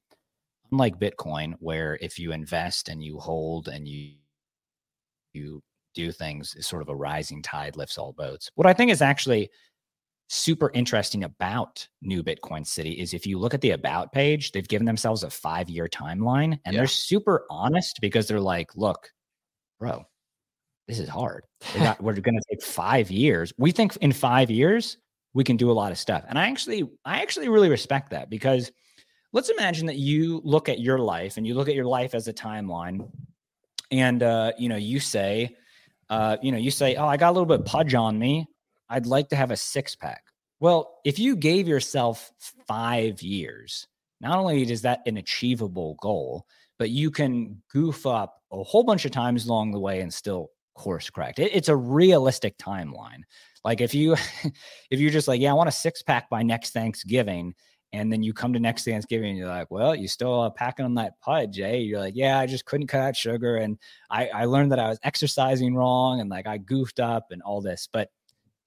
unlike 0.72 1.00
Bitcoin, 1.00 1.54
where 1.60 1.98
if 2.02 2.18
you 2.18 2.32
invest 2.32 2.90
and 2.90 3.04
you 3.04 3.20
hold 3.20 3.68
and 3.68 3.88
you 3.88 4.14
you 5.34 5.62
do 5.94 6.12
things, 6.12 6.56
is 6.56 6.68
sort 6.68 6.82
of 6.82 6.90
a 6.90 6.96
rising 6.96 7.42
tide 7.42 7.76
lifts 7.76 7.98
all 7.98 8.14
boats. 8.14 8.50
What 8.56 8.68
I 8.68 8.74
think 8.74 8.92
is 8.92 9.02
actually 9.02 9.50
super 10.34 10.72
interesting 10.74 11.26
about 11.26 11.86
New 12.02 12.24
Bitcoin 12.24 12.66
City 12.66 12.92
is 12.92 13.14
if 13.14 13.28
you 13.28 13.38
look 13.38 13.54
at 13.54 13.60
the 13.60 13.72
about 13.72 14.14
page, 14.14 14.54
they've 14.54 14.68
given 14.68 14.86
themselves 14.86 15.24
a 15.24 15.30
five 15.30 15.70
year 15.70 15.90
timeline 15.90 16.58
and 16.64 16.74
yeah. 16.74 16.80
they're 16.80 16.88
super 16.88 17.46
honest 17.50 18.00
because 18.00 18.30
they're 18.30 18.40
like, 18.40 18.74
look, 18.78 19.12
bro, 19.78 20.06
this 20.88 21.00
is 21.00 21.10
hard. 21.10 21.44
Got, 21.76 22.02
we're 22.02 22.14
going 22.14 22.40
to 22.40 22.44
take 22.50 22.64
five 22.64 23.12
years. 23.12 23.52
We 23.58 23.74
think 23.74 23.98
in 23.98 24.14
five 24.14 24.50
years 24.50 24.98
we 25.34 25.44
can 25.44 25.58
do 25.58 25.70
a 25.70 25.74
lot 25.74 25.92
of 25.92 25.98
stuff, 25.98 26.24
and 26.30 26.40
I 26.40 26.50
actually, 26.50 26.90
I 27.04 27.22
actually 27.22 27.50
really 27.50 27.70
respect 27.70 28.12
that 28.12 28.30
because 28.30 28.72
let's 29.34 29.50
imagine 29.50 29.86
that 29.88 29.98
you 29.98 30.42
look 30.46 30.70
at 30.70 30.80
your 30.80 31.00
life 31.00 31.36
and 31.36 31.46
you 31.46 31.56
look 31.56 31.68
at 31.68 31.76
your 31.76 31.86
life 31.86 32.16
as 32.16 32.30
a 32.30 32.34
timeline 32.34 33.10
and 33.92 34.24
uh, 34.24 34.54
you 34.58 34.70
know 34.70 34.78
you 34.78 35.00
say 35.00 35.56
uh, 36.10 36.38
you 36.42 36.52
know 36.52 36.58
you 36.58 36.72
say 36.72 36.96
oh 36.96 37.08
i 37.08 37.16
got 37.16 37.30
a 37.30 37.34
little 37.34 37.46
bit 37.46 37.66
pudge 37.66 37.94
on 37.94 38.18
me 38.18 38.46
i'd 38.92 39.06
like 39.06 39.30
to 39.30 39.36
have 39.36 39.52
a 39.52 39.58
six 39.58 39.96
pack 39.96 40.24
well 40.60 41.00
if 41.04 41.20
you 41.20 41.36
gave 41.36 41.68
yourself 41.68 42.32
five 42.68 43.22
years 43.22 43.88
not 44.20 44.38
only 44.38 44.70
is 44.70 44.82
that 44.82 45.02
an 45.06 45.18
achievable 45.18 45.96
goal 46.02 46.46
but 46.80 46.90
you 46.90 47.12
can 47.12 47.62
goof 47.72 48.06
up 48.06 48.42
a 48.52 48.64
whole 48.64 48.84
bunch 48.84 49.06
of 49.06 49.12
times 49.12 49.46
along 49.46 49.72
the 49.72 49.80
way 49.80 50.02
and 50.02 50.14
still 50.14 50.50
course 50.76 51.10
correct 51.10 51.40
it, 51.40 51.52
it's 51.54 51.70
a 51.70 51.76
realistic 51.76 52.58
timeline 52.58 53.22
like 53.66 53.82
if 53.82 53.94
you 53.94 54.14
if 54.90 55.00
you're 55.00 55.12
just 55.12 55.28
like 55.28 55.42
yeah 55.42 55.52
i 55.52 55.54
want 55.54 55.70
a 55.70 55.72
six 55.72 56.02
pack 56.02 56.30
by 56.30 56.42
next 56.42 56.72
thanksgiving 56.72 57.54
and 57.94 58.12
then 58.12 58.24
you 58.24 58.34
come 58.34 58.54
to 58.54 58.60
next 58.60 58.86
Thanksgiving 58.86 59.32
and 59.32 59.38
you're 59.38 59.50
like, 59.50 59.70
well, 59.70 59.94
you 59.94 60.08
still 60.08 60.42
uh, 60.42 60.50
packing 60.50 60.86
on 60.86 60.96
that 60.96 61.20
pudge, 61.20 61.60
eh? 61.60 61.76
You're 61.76 62.00
like, 62.00 62.16
yeah, 62.16 62.40
I 62.40 62.46
just 62.46 62.66
couldn't 62.66 62.88
cut 62.88 63.02
out 63.02 63.18
sugar. 63.18 63.58
And 63.58 63.78
I, 64.10 64.28
I 64.28 64.46
learned 64.46 64.72
that 64.72 64.80
I 64.80 64.88
was 64.88 65.00
exercising 65.04 65.76
wrong 65.76 66.22
and 66.22 66.30
like 66.30 66.48
I 66.48 66.58
goofed 66.58 67.02
up 67.02 67.28
and 67.32 67.42
all 67.42 67.62
this. 67.62 67.90
But, 67.92 68.10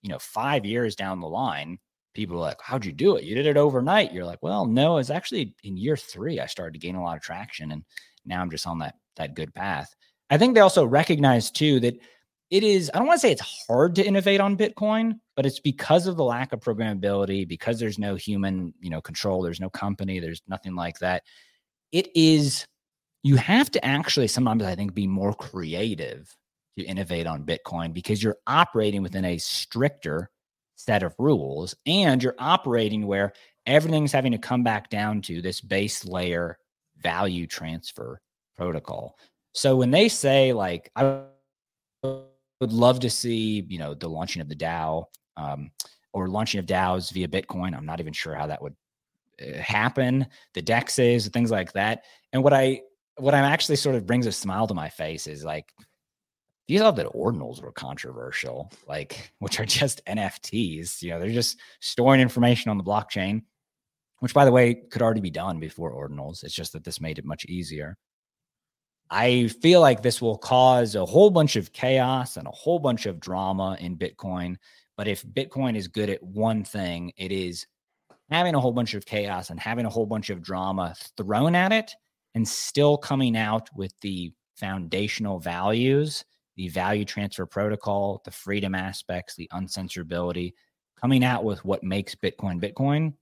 you 0.04 0.10
know, 0.10 0.18
five 0.18 0.66
years 0.66 0.94
down 0.94 1.18
the 1.18 1.26
line, 1.26 1.78
people 2.12 2.36
are 2.36 2.40
like, 2.40 2.60
how'd 2.60 2.84
you 2.84 2.92
do 2.92 3.16
it? 3.16 3.24
You 3.24 3.34
did 3.34 3.46
it 3.46 3.56
overnight. 3.56 4.12
You're 4.12 4.26
like, 4.26 4.42
well, 4.42 4.66
no, 4.66 4.98
it's 4.98 5.10
actually 5.10 5.56
in 5.64 5.78
year 5.78 5.96
three, 5.96 6.38
I 6.38 6.46
started 6.46 6.74
to 6.74 6.78
gain 6.78 6.94
a 6.94 7.02
lot 7.02 7.16
of 7.16 7.22
traction. 7.22 7.72
And 7.72 7.82
now 8.26 8.42
I'm 8.42 8.50
just 8.50 8.66
on 8.66 8.78
that, 8.80 8.96
that 9.16 9.34
good 9.34 9.52
path. 9.54 9.94
I 10.28 10.36
think 10.36 10.54
they 10.54 10.60
also 10.60 10.84
recognize 10.84 11.50
too 11.50 11.80
that 11.80 11.98
it 12.50 12.62
is, 12.62 12.90
I 12.92 12.98
don't 12.98 13.06
want 13.06 13.18
to 13.18 13.26
say 13.26 13.32
it's 13.32 13.66
hard 13.66 13.94
to 13.94 14.04
innovate 14.04 14.40
on 14.40 14.58
Bitcoin, 14.58 15.18
but 15.36 15.46
it's 15.46 15.58
because 15.58 16.06
of 16.06 16.18
the 16.18 16.24
lack 16.24 16.52
of 16.52 16.60
programmability, 16.60 17.48
because 17.48 17.80
there's 17.80 17.98
no 17.98 18.14
human, 18.14 18.74
you 18.80 18.90
know, 18.90 19.00
control, 19.00 19.42
there's 19.42 19.60
no 19.60 19.70
company, 19.70 20.20
there's 20.20 20.42
nothing 20.46 20.74
like 20.74 20.98
that. 20.98 21.22
It 21.92 22.14
is, 22.14 22.66
you 23.22 23.36
have 23.36 23.70
to 23.70 23.84
actually 23.84 24.28
sometimes, 24.28 24.64
I 24.64 24.74
think, 24.74 24.92
be 24.92 25.06
more 25.06 25.32
creative 25.32 26.36
to 26.78 26.84
innovate 26.84 27.26
on 27.26 27.44
Bitcoin 27.44 27.92
because 27.92 28.22
you're 28.22 28.38
operating 28.46 29.02
within 29.02 29.24
a 29.24 29.38
stricter 29.38 30.30
set 30.76 31.02
of 31.02 31.14
rules 31.18 31.74
and 31.86 32.22
you're 32.22 32.34
operating 32.38 33.06
where 33.06 33.32
everything's 33.66 34.12
having 34.12 34.32
to 34.32 34.38
come 34.38 34.62
back 34.62 34.90
down 34.90 35.22
to 35.22 35.40
this 35.40 35.60
base 35.60 36.04
layer 36.04 36.58
value 36.98 37.46
transfer 37.46 38.20
protocol. 38.56 39.16
So 39.52 39.76
when 39.76 39.90
they 39.90 40.08
say, 40.08 40.52
like, 40.52 40.90
I 40.96 41.22
would 42.60 42.72
love 42.72 43.00
to 43.00 43.10
see, 43.10 43.64
you 43.68 43.78
know, 43.78 43.94
the 43.94 44.08
launching 44.08 44.42
of 44.42 44.48
the 44.48 44.56
DAO 44.56 45.04
um, 45.36 45.70
or 46.12 46.28
launching 46.28 46.58
of 46.58 46.66
DAOs 46.66 47.12
via 47.12 47.28
Bitcoin. 47.28 47.76
I'm 47.76 47.86
not 47.86 48.00
even 48.00 48.12
sure 48.12 48.34
how 48.34 48.46
that 48.46 48.62
would 48.62 48.74
uh, 49.42 49.58
happen. 49.58 50.26
The 50.54 50.62
dexes, 50.62 51.30
things 51.32 51.50
like 51.50 51.72
that. 51.72 52.04
And 52.32 52.42
what 52.42 52.52
I 52.52 52.80
what 53.16 53.34
I'm 53.34 53.44
actually 53.44 53.76
sort 53.76 53.94
of 53.94 54.06
brings 54.06 54.26
a 54.26 54.32
smile 54.32 54.66
to 54.66 54.74
my 54.74 54.88
face 54.88 55.26
is 55.28 55.44
like 55.44 55.72
these 56.66 56.80
that 56.80 56.96
ordinals 57.14 57.62
were 57.62 57.72
controversial, 57.72 58.72
like 58.86 59.32
which 59.38 59.60
are 59.60 59.66
just 59.66 60.04
NFTs. 60.06 61.02
You 61.02 61.10
know, 61.10 61.20
they're 61.20 61.30
just 61.30 61.58
storing 61.80 62.20
information 62.20 62.70
on 62.70 62.78
the 62.78 62.84
blockchain, 62.84 63.42
which 64.20 64.34
by 64.34 64.44
the 64.44 64.52
way 64.52 64.74
could 64.74 65.02
already 65.02 65.20
be 65.20 65.30
done 65.30 65.60
before 65.60 65.92
ordinals. 65.92 66.42
It's 66.44 66.54
just 66.54 66.72
that 66.72 66.84
this 66.84 67.00
made 67.00 67.18
it 67.18 67.24
much 67.24 67.44
easier. 67.46 67.96
I 69.10 69.48
feel 69.48 69.80
like 69.80 70.02
this 70.02 70.22
will 70.22 70.38
cause 70.38 70.94
a 70.94 71.04
whole 71.04 71.30
bunch 71.30 71.56
of 71.56 71.72
chaos 71.72 72.36
and 72.36 72.48
a 72.48 72.52
whole 72.52 72.78
bunch 72.78 73.06
of 73.06 73.20
drama 73.20 73.76
in 73.78 73.98
Bitcoin. 73.98 74.56
But 74.96 75.08
if 75.08 75.24
Bitcoin 75.26 75.76
is 75.76 75.88
good 75.88 76.08
at 76.08 76.22
one 76.22 76.64
thing, 76.64 77.12
it 77.16 77.30
is 77.30 77.66
having 78.30 78.54
a 78.54 78.60
whole 78.60 78.72
bunch 78.72 78.94
of 78.94 79.04
chaos 79.04 79.50
and 79.50 79.60
having 79.60 79.84
a 79.84 79.90
whole 79.90 80.06
bunch 80.06 80.30
of 80.30 80.42
drama 80.42 80.94
thrown 81.16 81.54
at 81.54 81.72
it 81.72 81.92
and 82.34 82.48
still 82.48 82.96
coming 82.96 83.36
out 83.36 83.68
with 83.76 83.92
the 84.00 84.32
foundational 84.56 85.38
values, 85.38 86.24
the 86.56 86.68
value 86.68 87.04
transfer 87.04 87.46
protocol, 87.46 88.22
the 88.24 88.30
freedom 88.30 88.74
aspects, 88.74 89.34
the 89.34 89.48
uncensorability, 89.52 90.52
coming 91.00 91.24
out 91.24 91.44
with 91.44 91.64
what 91.64 91.82
makes 91.82 92.14
Bitcoin 92.14 92.60
Bitcoin 92.60 93.14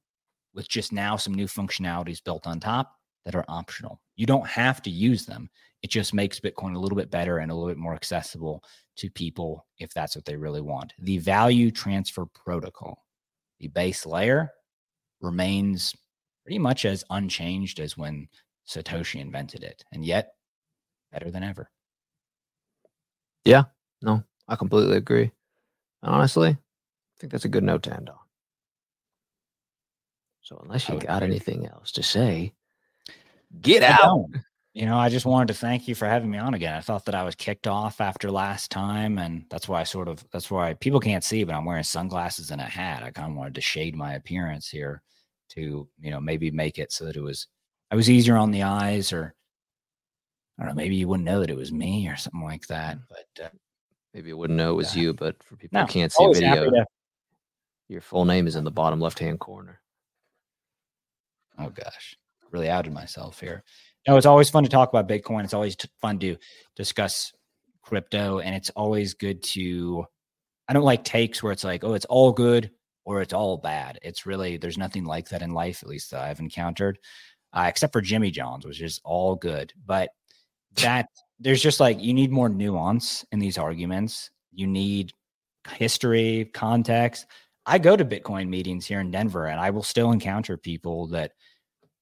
with 0.54 0.68
just 0.68 0.92
now 0.92 1.16
some 1.16 1.34
new 1.34 1.46
functionalities 1.46 2.22
built 2.22 2.46
on 2.46 2.60
top 2.60 2.92
that 3.24 3.34
are 3.34 3.44
optional. 3.48 4.00
You 4.16 4.26
don't 4.26 4.46
have 4.46 4.82
to 4.82 4.90
use 4.90 5.24
them. 5.24 5.48
It 5.82 5.90
just 5.90 6.14
makes 6.14 6.38
Bitcoin 6.38 6.76
a 6.76 6.78
little 6.78 6.96
bit 6.96 7.10
better 7.10 7.38
and 7.38 7.50
a 7.50 7.54
little 7.54 7.68
bit 7.68 7.78
more 7.78 7.94
accessible 7.94 8.62
to 8.96 9.10
people 9.10 9.66
if 9.78 9.92
that's 9.94 10.14
what 10.14 10.24
they 10.24 10.36
really 10.36 10.60
want. 10.60 10.92
The 10.98 11.18
value 11.18 11.70
transfer 11.70 12.26
protocol, 12.26 13.04
the 13.58 13.68
base 13.68 14.06
layer 14.06 14.50
remains 15.20 15.94
pretty 16.44 16.58
much 16.58 16.84
as 16.84 17.04
unchanged 17.10 17.80
as 17.80 17.96
when 17.96 18.28
Satoshi 18.68 19.20
invented 19.20 19.64
it, 19.64 19.84
and 19.92 20.04
yet 20.04 20.34
better 21.10 21.30
than 21.30 21.42
ever. 21.42 21.70
Yeah, 23.44 23.64
no, 24.02 24.22
I 24.48 24.56
completely 24.56 24.96
agree. 24.96 25.30
Honestly, 26.02 26.50
I 26.50 26.56
think 27.18 27.32
that's 27.32 27.44
a 27.44 27.48
good 27.48 27.64
note 27.64 27.82
to 27.84 27.94
end 27.94 28.08
on. 28.08 28.16
So, 30.42 30.60
unless 30.64 30.88
you 30.88 30.98
got 30.98 31.22
agree. 31.22 31.36
anything 31.36 31.66
else 31.66 31.92
to 31.92 32.02
say, 32.02 32.52
get 33.60 33.82
out. 33.82 34.26
You 34.74 34.86
know, 34.86 34.96
I 34.96 35.10
just 35.10 35.26
wanted 35.26 35.48
to 35.48 35.54
thank 35.54 35.86
you 35.86 35.94
for 35.94 36.06
having 36.08 36.30
me 36.30 36.38
on 36.38 36.54
again. 36.54 36.74
I 36.74 36.80
thought 36.80 37.04
that 37.04 37.14
I 37.14 37.24
was 37.24 37.34
kicked 37.34 37.66
off 37.66 38.00
after 38.00 38.30
last 38.30 38.70
time, 38.70 39.18
and 39.18 39.44
that's 39.50 39.68
why 39.68 39.80
I 39.80 39.84
sort 39.84 40.08
of 40.08 40.24
that's 40.32 40.50
why 40.50 40.74
people 40.74 40.98
can't 40.98 41.22
see, 41.22 41.44
but 41.44 41.54
I'm 41.54 41.66
wearing 41.66 41.82
sunglasses 41.84 42.50
and 42.50 42.60
a 42.60 42.64
hat. 42.64 43.02
I 43.02 43.10
kind 43.10 43.30
of 43.30 43.36
wanted 43.36 43.54
to 43.56 43.60
shade 43.60 43.94
my 43.94 44.14
appearance 44.14 44.68
here 44.68 45.02
to, 45.50 45.86
you 46.00 46.10
know, 46.10 46.20
maybe 46.20 46.50
make 46.50 46.78
it 46.78 46.90
so 46.90 47.04
that 47.04 47.16
it 47.16 47.22
was 47.22 47.48
I 47.90 47.96
was 47.96 48.08
easier 48.08 48.36
on 48.36 48.50
the 48.50 48.62
eyes, 48.62 49.12
or 49.12 49.34
I 50.58 50.64
don't 50.64 50.68
know, 50.76 50.82
maybe 50.82 50.96
you 50.96 51.08
wouldn't 51.08 51.24
know 51.26 51.40
that 51.40 51.50
it 51.50 51.56
was 51.56 51.72
me 51.72 52.08
or 52.08 52.16
something 52.16 52.42
like 52.42 52.66
that. 52.68 52.98
But 53.08 53.44
uh, 53.44 53.48
Maybe 54.14 54.28
you 54.28 54.36
wouldn't 54.36 54.58
know 54.58 54.72
it 54.72 54.76
was 54.76 54.94
Yeah. 54.94 55.02
you, 55.04 55.14
but 55.14 55.42
for 55.42 55.56
people 55.56 55.78
No, 55.78 55.86
who 55.86 55.92
can't 55.92 56.12
see 56.12 56.24
a 56.24 56.32
video, 56.32 56.70
to- 56.70 56.86
your 57.88 58.00
full 58.02 58.24
name 58.26 58.46
is 58.46 58.56
in 58.56 58.64
the 58.64 58.70
bottom 58.70 59.00
left 59.00 59.18
hand 59.18 59.40
corner. 59.40 59.80
Oh 61.58 61.68
gosh, 61.70 62.16
really 62.50 62.68
outed 62.68 62.92
myself 62.92 63.40
here. 63.40 63.64
No, 64.06 64.16
it's 64.16 64.26
always 64.26 64.50
fun 64.50 64.64
to 64.64 64.68
talk 64.68 64.88
about 64.88 65.08
Bitcoin. 65.08 65.44
It's 65.44 65.54
always 65.54 65.76
t- 65.76 65.88
fun 66.00 66.18
to 66.20 66.36
discuss 66.76 67.32
crypto, 67.82 68.38
and 68.40 68.54
it's 68.54 68.70
always 68.70 69.14
good 69.14 69.42
to. 69.44 70.04
I 70.68 70.72
don't 70.72 70.84
like 70.84 71.04
takes 71.04 71.42
where 71.42 71.52
it's 71.52 71.64
like, 71.64 71.84
oh, 71.84 71.94
it's 71.94 72.06
all 72.06 72.32
good 72.32 72.70
or 73.04 73.20
it's 73.20 73.32
all 73.34 73.56
bad. 73.58 73.98
It's 74.02 74.26
really 74.26 74.56
there's 74.56 74.78
nothing 74.78 75.04
like 75.04 75.28
that 75.30 75.42
in 75.42 75.50
life, 75.52 75.82
at 75.82 75.88
least 75.88 76.10
that 76.12 76.20
I've 76.22 76.40
encountered, 76.40 76.98
uh, 77.52 77.64
except 77.68 77.92
for 77.92 78.00
Jimmy 78.00 78.30
John's, 78.30 78.64
which 78.64 78.80
is 78.80 79.00
all 79.04 79.34
good. 79.34 79.72
But 79.84 80.10
that 80.76 81.06
there's 81.38 81.62
just 81.62 81.80
like 81.80 82.00
you 82.00 82.14
need 82.14 82.30
more 82.30 82.48
nuance 82.48 83.24
in 83.32 83.38
these 83.38 83.58
arguments. 83.58 84.30
You 84.52 84.66
need 84.66 85.12
history, 85.68 86.50
context. 86.52 87.26
I 87.66 87.78
go 87.78 87.96
to 87.96 88.04
Bitcoin 88.04 88.48
meetings 88.48 88.86
here 88.86 89.00
in 89.00 89.10
Denver, 89.10 89.46
and 89.46 89.60
I 89.60 89.70
will 89.70 89.82
still 89.82 90.12
encounter 90.12 90.56
people 90.56 91.08
that 91.08 91.32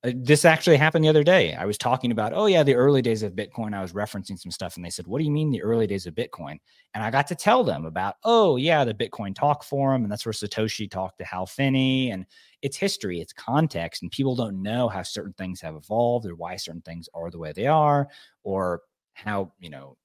Uh, 0.02 0.12
this 0.16 0.46
actually 0.46 0.78
happened 0.78 1.04
the 1.04 1.08
other 1.08 1.22
day. 1.22 1.54
I 1.54 1.66
was 1.66 1.76
talking 1.76 2.10
about, 2.10 2.32
oh 2.34 2.46
yeah, 2.46 2.62
the 2.62 2.74
early 2.74 3.02
days 3.02 3.22
of 3.22 3.34
Bitcoin. 3.34 3.74
I 3.74 3.82
was 3.82 3.92
referencing 3.92 4.38
some 4.38 4.50
stuff, 4.50 4.76
and 4.76 4.84
they 4.84 4.88
said, 4.90 5.06
"What 5.06 5.18
do 5.18 5.24
you 5.24 5.30
mean 5.30 5.50
the 5.50 5.62
early 5.62 5.86
days 5.86 6.06
of 6.06 6.14
Bitcoin?" 6.14 6.58
And 6.94 7.04
I 7.04 7.10
got 7.10 7.26
to 7.28 7.34
tell 7.34 7.62
them 7.64 7.84
about, 7.84 8.14
oh 8.24 8.56
yeah, 8.56 8.84
the 8.84 8.94
Bitcoin 8.94 9.34
Talk 9.34 9.62
Forum, 9.62 10.02
and 10.02 10.10
that's 10.10 10.24
where 10.24 10.32
Satoshi 10.32 10.90
talked 10.90 11.18
to 11.18 11.24
Hal 11.24 11.46
Finney, 11.46 12.10
and 12.12 12.24
it's 12.62 12.78
history, 12.78 13.20
it's 13.20 13.32
context, 13.34 14.02
and 14.02 14.10
people 14.10 14.34
don't 14.34 14.62
know 14.62 14.88
how 14.88 15.02
certain 15.02 15.34
things 15.34 15.60
have 15.60 15.76
evolved 15.76 16.26
or 16.26 16.34
why 16.34 16.56
certain 16.56 16.82
things 16.82 17.08
are 17.14 17.30
the 17.30 17.38
way 17.38 17.52
they 17.52 17.66
are, 17.66 18.08
or 18.42 18.82
how 19.14 19.52
you 19.60 19.70
know. 19.70 19.96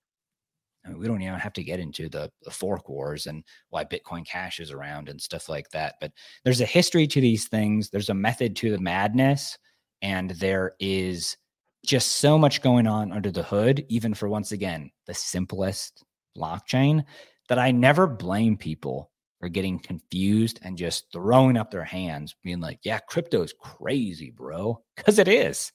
I 0.85 0.89
mean, 0.89 0.99
we 0.99 1.07
don't 1.07 1.21
even 1.21 1.39
have 1.39 1.53
to 1.53 1.63
get 1.63 1.79
into 1.79 2.09
the, 2.09 2.31
the 2.43 2.51
fork 2.51 2.89
wars 2.89 3.25
and 3.25 3.43
why 3.69 3.85
Bitcoin 3.85 4.23
Cash 4.27 4.59
is 4.59 4.69
around 4.69 5.09
and 5.09 5.19
stuff 5.19 5.49
like 5.49 5.67
that. 5.71 5.95
But 5.99 6.11
there's 6.43 6.61
a 6.61 6.65
history 6.65 7.07
to 7.07 7.19
these 7.19 7.47
things. 7.47 7.89
There's 7.89 8.09
a 8.09 8.13
method 8.13 8.55
to 8.57 8.69
the 8.69 8.77
madness 8.77 9.57
and 10.05 10.29
there 10.31 10.73
is 10.79 11.35
just 11.83 12.13
so 12.13 12.37
much 12.37 12.61
going 12.61 12.85
on 12.85 13.11
under 13.11 13.31
the 13.31 13.41
hood 13.41 13.83
even 13.89 14.13
for 14.13 14.29
once 14.29 14.51
again 14.51 14.91
the 15.07 15.13
simplest 15.13 16.03
blockchain 16.37 17.03
that 17.49 17.57
i 17.59 17.71
never 17.71 18.05
blame 18.05 18.55
people 18.55 19.09
for 19.39 19.49
getting 19.49 19.77
confused 19.79 20.59
and 20.63 20.77
just 20.77 21.05
throwing 21.11 21.57
up 21.57 21.69
their 21.69 21.83
hands 21.83 22.35
being 22.43 22.59
like 22.59 22.79
yeah 22.83 22.99
crypto 22.99 23.41
is 23.43 23.53
crazy 23.59 24.31
bro 24.31 24.81
because 24.95 25.19
it 25.19 25.27
is. 25.27 25.71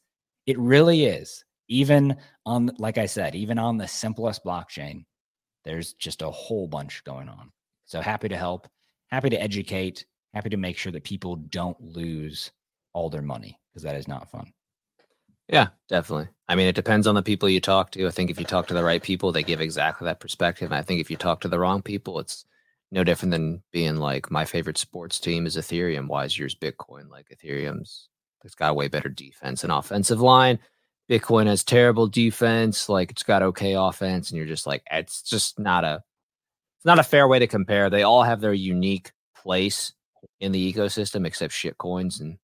It 0.46 0.58
really 0.58 1.04
is. 1.04 1.44
Even 1.68 2.16
on 2.46 2.72
like 2.78 2.98
i 2.98 3.06
said 3.06 3.36
even 3.36 3.58
on 3.58 3.76
the 3.76 3.86
simplest 3.86 4.44
blockchain 4.44 5.04
there's 5.64 5.92
just 5.94 6.22
a 6.22 6.30
whole 6.30 6.66
bunch 6.66 7.04
going 7.04 7.28
on. 7.28 7.52
So 7.84 8.00
happy 8.00 8.28
to 8.28 8.36
help 8.36 8.66
happy 9.08 9.30
to 9.30 9.40
educate 9.40 10.04
happy 10.34 10.50
to 10.50 10.56
make 10.56 10.78
sure 10.78 10.92
that 10.92 11.04
people 11.04 11.36
don't 11.36 11.80
lose 11.80 12.50
all 12.92 13.10
their 13.10 13.22
money 13.22 13.59
because 13.72 13.82
that 13.84 13.96
is 13.96 14.08
not 14.08 14.30
fun. 14.30 14.52
Yeah, 15.48 15.68
definitely. 15.88 16.28
I 16.48 16.54
mean, 16.54 16.68
it 16.68 16.76
depends 16.76 17.06
on 17.06 17.16
the 17.16 17.22
people 17.22 17.48
you 17.48 17.60
talk 17.60 17.90
to. 17.92 18.06
I 18.06 18.10
think 18.10 18.30
if 18.30 18.38
you 18.38 18.46
talk 18.46 18.68
to 18.68 18.74
the 18.74 18.84
right 18.84 19.02
people, 19.02 19.32
they 19.32 19.42
give 19.42 19.60
exactly 19.60 20.04
that 20.04 20.20
perspective. 20.20 20.70
And 20.70 20.78
I 20.78 20.82
think 20.82 21.00
if 21.00 21.10
you 21.10 21.16
talk 21.16 21.40
to 21.40 21.48
the 21.48 21.58
wrong 21.58 21.82
people, 21.82 22.20
it's 22.20 22.44
no 22.92 23.02
different 23.02 23.32
than 23.32 23.62
being 23.72 23.96
like, 23.96 24.30
my 24.30 24.44
favorite 24.44 24.78
sports 24.78 25.18
team 25.18 25.46
is 25.46 25.56
Ethereum. 25.56 26.06
Why 26.06 26.24
is 26.24 26.38
yours 26.38 26.54
Bitcoin? 26.54 27.10
Like 27.10 27.26
Ethereum's, 27.34 28.08
it's 28.44 28.54
got 28.54 28.70
a 28.70 28.74
way 28.74 28.88
better 28.88 29.08
defense 29.08 29.64
and 29.64 29.72
offensive 29.72 30.20
line. 30.20 30.60
Bitcoin 31.08 31.46
has 31.46 31.64
terrible 31.64 32.06
defense. 32.06 32.88
Like 32.88 33.10
it's 33.10 33.24
got 33.24 33.42
okay 33.42 33.74
offense, 33.74 34.30
and 34.30 34.38
you're 34.38 34.46
just 34.46 34.66
like, 34.66 34.84
it's 34.90 35.22
just 35.22 35.58
not 35.58 35.84
a, 35.84 36.02
it's 36.78 36.84
not 36.84 37.00
a 37.00 37.04
fair 37.04 37.26
way 37.26 37.40
to 37.40 37.48
compare. 37.48 37.90
They 37.90 38.04
all 38.04 38.22
have 38.22 38.40
their 38.40 38.54
unique 38.54 39.10
place 39.36 39.92
in 40.38 40.52
the 40.52 40.72
ecosystem, 40.72 41.26
except 41.26 41.52
shit 41.52 41.76
coins 41.76 42.20
and 42.20 42.38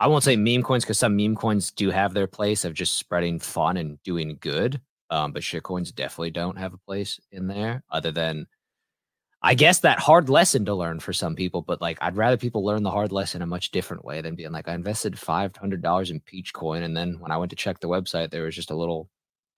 I 0.00 0.06
won't 0.06 0.24
say 0.24 0.34
meme 0.34 0.62
coins 0.62 0.84
because 0.84 0.98
some 0.98 1.14
meme 1.14 1.36
coins 1.36 1.70
do 1.70 1.90
have 1.90 2.14
their 2.14 2.26
place 2.26 2.64
of 2.64 2.72
just 2.72 2.94
spreading 2.94 3.38
fun 3.38 3.76
and 3.76 4.02
doing 4.02 4.38
good. 4.40 4.80
Um, 5.10 5.32
but 5.32 5.44
shit 5.44 5.62
coins 5.62 5.92
definitely 5.92 6.30
don't 6.30 6.56
have 6.56 6.72
a 6.72 6.78
place 6.78 7.20
in 7.30 7.46
there 7.46 7.84
other 7.90 8.10
than 8.10 8.46
I 9.42 9.54
guess 9.54 9.80
that 9.80 9.98
hard 9.98 10.28
lesson 10.28 10.64
to 10.66 10.74
learn 10.74 11.00
for 11.00 11.12
some 11.12 11.34
people, 11.34 11.62
but 11.62 11.80
like 11.80 11.98
I'd 12.00 12.16
rather 12.16 12.36
people 12.36 12.64
learn 12.64 12.82
the 12.82 12.90
hard 12.90 13.12
lesson 13.12 13.42
a 13.42 13.46
much 13.46 13.70
different 13.70 14.04
way 14.04 14.20
than 14.20 14.34
being 14.34 14.52
like 14.52 14.68
I 14.68 14.74
invested 14.74 15.18
five 15.18 15.54
hundred 15.56 15.82
dollars 15.82 16.10
in 16.10 16.20
Peach 16.20 16.52
Coin 16.54 16.82
and 16.82 16.96
then 16.96 17.18
when 17.20 17.30
I 17.30 17.36
went 17.36 17.50
to 17.50 17.56
check 17.56 17.80
the 17.80 17.88
website 17.88 18.30
there 18.30 18.44
was 18.44 18.54
just 18.54 18.70
a 18.70 18.76
little 18.76 19.08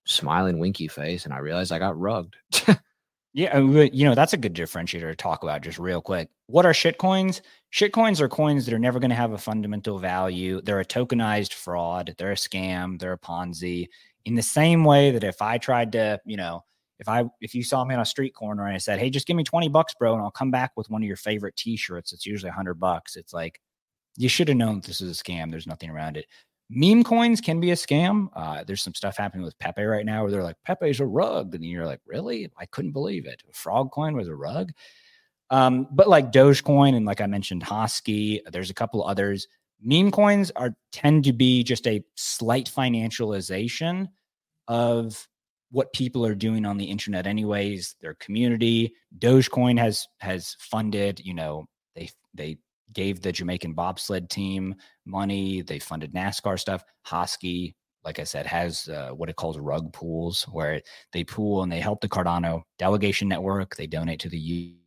smiling 0.05 0.59
winky 0.59 0.87
face 0.87 1.25
and 1.25 1.33
I 1.33 1.37
realized 1.39 1.71
I 1.71 1.79
got 1.79 1.99
rugged. 1.99 2.35
Yeah, 3.33 3.57
uh, 3.57 3.61
you 3.61 4.05
know, 4.05 4.13
that's 4.13 4.33
a 4.33 4.37
good 4.37 4.53
differentiator 4.53 5.09
to 5.09 5.15
talk 5.15 5.41
about 5.41 5.61
just 5.63 5.79
real 5.79 6.01
quick. 6.01 6.29
What 6.47 6.65
are 6.67 6.73
shit 6.73 6.99
coins? 6.99 7.41
Shit 7.71 7.91
coins 7.91 8.21
are 8.21 8.29
coins 8.29 8.65
that 8.65 8.73
are 8.75 8.79
never 8.79 8.99
going 8.99 9.09
to 9.09 9.15
have 9.15 9.31
a 9.33 9.37
fundamental 9.39 9.97
value. 9.97 10.61
They're 10.61 10.79
a 10.79 10.85
tokenized 10.85 11.53
fraud, 11.53 12.13
they're 12.17 12.31
a 12.33 12.35
scam, 12.35 12.99
they're 12.99 13.13
a 13.13 13.17
Ponzi. 13.17 13.87
In 14.25 14.35
the 14.35 14.43
same 14.43 14.83
way 14.85 15.11
that 15.11 15.23
if 15.23 15.41
I 15.41 15.57
tried 15.57 15.91
to, 15.93 16.19
you 16.25 16.37
know, 16.37 16.61
if 16.99 17.09
I 17.09 17.25
if 17.41 17.55
you 17.55 17.63
saw 17.63 17.83
me 17.83 17.95
on 17.95 18.01
a 18.01 18.05
street 18.05 18.35
corner 18.35 18.65
and 18.67 18.75
I 18.75 18.77
said, 18.77 18.99
"Hey, 18.99 19.09
just 19.09 19.25
give 19.27 19.35
me 19.35 19.43
20 19.43 19.67
bucks, 19.67 19.95
bro, 19.99 20.13
and 20.13 20.21
I'll 20.21 20.31
come 20.31 20.51
back 20.51 20.71
with 20.77 20.89
one 20.91 21.01
of 21.01 21.07
your 21.07 21.17
favorite 21.17 21.55
t-shirts." 21.57 22.13
It's 22.13 22.25
usually 22.25 22.49
100 22.51 22.75
bucks. 22.75 23.15
It's 23.15 23.33
like 23.33 23.59
you 24.17 24.29
should 24.29 24.49
have 24.49 24.57
known 24.57 24.81
this 24.81 25.01
is 25.01 25.19
a 25.19 25.23
scam. 25.23 25.51
There's 25.51 25.67
nothing 25.67 25.89
around 25.91 26.17
it. 26.17 26.25
Meme 26.69 27.03
coins 27.03 27.41
can 27.41 27.59
be 27.59 27.71
a 27.71 27.75
scam. 27.75 28.29
Uh, 28.33 28.63
there's 28.63 28.81
some 28.81 28.95
stuff 28.95 29.17
happening 29.17 29.43
with 29.43 29.57
Pepe 29.59 29.83
right 29.83 30.05
now 30.05 30.23
where 30.23 30.31
they're 30.31 30.43
like, 30.43 30.57
Pepe's 30.63 30.99
a 30.99 31.05
rug. 31.05 31.53
And 31.55 31.63
you're 31.63 31.85
like, 31.85 32.01
really? 32.05 32.51
I 32.57 32.65
couldn't 32.65 32.93
believe 32.93 33.25
it. 33.25 33.43
Frog 33.51 33.91
coin 33.91 34.15
was 34.15 34.27
a 34.27 34.35
rug. 34.35 34.71
Um, 35.49 35.87
but 35.91 36.07
like 36.07 36.31
Dogecoin 36.31 36.95
and 36.95 37.05
like 37.05 37.21
I 37.21 37.27
mentioned, 37.27 37.63
Hosky, 37.63 38.39
there's 38.51 38.71
a 38.71 38.73
couple 38.73 39.05
others. 39.05 39.47
Meme 39.81 40.11
coins 40.11 40.51
are 40.55 40.75
tend 40.91 41.25
to 41.25 41.33
be 41.33 41.63
just 41.63 41.85
a 41.85 42.03
slight 42.15 42.71
financialization 42.73 44.07
of 44.67 45.27
what 45.73 45.91
people 45.91 46.25
are 46.25 46.35
doing 46.35 46.65
on 46.65 46.77
the 46.77 46.85
internet 46.85 47.25
anyways 47.25 47.95
their 47.99 48.13
community 48.13 48.93
dogecoin 49.17 49.77
has 49.77 50.07
has 50.19 50.55
funded 50.59 51.19
you 51.19 51.33
know 51.33 51.65
they 51.95 52.07
they 52.33 52.57
gave 52.93 53.21
the 53.21 53.31
jamaican 53.31 53.73
bobsled 53.73 54.29
team 54.29 54.75
money 55.05 55.61
they 55.61 55.79
funded 55.79 56.13
nascar 56.13 56.59
stuff. 56.59 56.83
Hosky 57.07 57.73
like 58.03 58.19
i 58.19 58.23
said 58.23 58.45
has 58.45 58.89
uh, 58.89 59.09
what 59.09 59.29
it 59.29 59.35
calls 59.35 59.57
rug 59.57 59.91
pools 59.93 60.43
where 60.51 60.81
they 61.13 61.23
pool 61.23 61.63
and 61.63 61.71
they 61.71 61.79
help 61.79 62.01
the 62.01 62.09
cardano 62.09 62.61
delegation 62.77 63.27
network 63.27 63.75
they 63.75 63.87
donate 63.87 64.19
to 64.19 64.29
the 64.29 64.77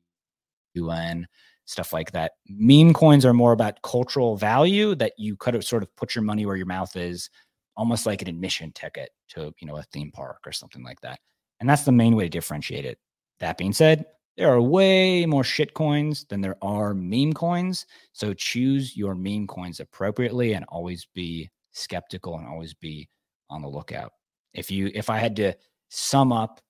un 0.77 1.27
stuff 1.66 1.93
like 1.93 2.12
that. 2.12 2.33
Meme 2.49 2.95
coins 2.95 3.24
are 3.24 3.35
more 3.35 3.53
about 3.53 3.83
cultural 3.83 4.37
value 4.37 4.95
that 4.95 5.12
you 5.19 5.37
could 5.37 5.53
have 5.53 5.65
sort 5.65 5.83
of 5.83 5.95
put 5.97 6.15
your 6.15 6.23
money 6.23 6.47
where 6.47 6.57
your 6.57 6.66
mouth 6.66 6.97
is 6.97 7.28
almost 7.77 8.07
like 8.07 8.23
an 8.23 8.28
admission 8.28 8.73
ticket 8.73 9.11
to 9.28 9.53
you 9.61 9.66
know 9.66 9.77
a 9.77 9.83
theme 9.93 10.11
park 10.12 10.39
or 10.47 10.53
something 10.53 10.83
like 10.83 11.01
that. 11.03 11.19
And 11.61 11.69
that's 11.69 11.83
the 11.83 11.93
main 11.93 12.16
way 12.16 12.24
to 12.24 12.31
differentiate 12.31 12.85
it. 12.85 12.99
That 13.41 13.59
being 13.59 13.73
said 13.73 14.07
there 14.37 14.53
are 14.53 14.61
way 14.61 15.25
more 15.27 15.45
shit 15.45 15.75
coins 15.75 16.25
than 16.29 16.41
there 16.41 16.57
are 16.63 16.95
meme 16.95 17.33
coins 17.33 17.87
so 18.13 18.33
choose 18.35 18.97
your 18.97 19.15
meme 19.15 19.47
coins 19.47 19.81
appropriately 19.81 20.53
and 20.55 20.65
always 20.69 21.07
be 21.15 21.51
skeptical 21.73 22.39
and 22.39 22.47
always 22.47 22.75
be 22.75 23.09
on 23.51 23.63
the 23.63 23.69
lookout 23.69 24.13
if 24.55 24.71
you 24.71 24.91
if 24.95 25.11
i 25.11 25.19
had 25.19 25.37
to 25.37 25.53
sum 25.89 26.33
up 26.33 26.61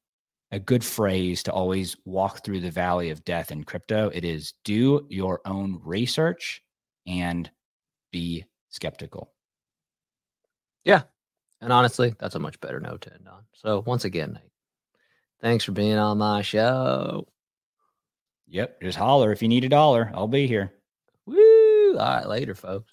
a 0.53 0.59
good 0.61 0.85
phrase 0.85 1.43
to 1.43 1.53
always 1.53 1.97
walk 2.05 2.45
through 2.45 2.61
the 2.61 2.71
valley 2.71 3.11
of 3.11 3.25
death 3.25 3.51
in 3.51 3.65
crypto 3.65 4.11
it 4.15 4.25
is 4.25 4.55
do 4.65 5.07
your 5.11 5.41
own 5.47 5.81
research 5.85 6.63
and 7.07 7.51
be 8.13 8.45
skeptical 8.71 9.33
Yeah. 10.85 11.03
and 11.61 11.73
honestly, 11.73 12.15
that's 12.19 12.35
a 12.35 12.39
much 12.39 12.61
better 12.61 12.81
note 12.81 13.03
to 13.03 13.13
end 13.15 13.29
on. 13.29 13.45
So 13.55 13.83
once 13.87 14.05
again, 14.05 14.39
thanks 15.41 15.65
for 15.65 15.73
being 15.73 15.97
on 15.99 16.19
my 16.19 16.43
show. 16.43 17.27
Yep. 18.49 18.83
Just 18.83 18.99
holler 18.99 19.33
if 19.33 19.43
you 19.43 19.49
need 19.49 19.65
a 19.65 19.69
dollar. 19.69 20.11
I'll 20.15 20.29
be 20.29 20.47
here. 20.47 20.73
Woo! 21.27 21.97
All 21.99 22.17
right, 22.17 22.29
later, 22.29 22.55
folks. 22.55 22.93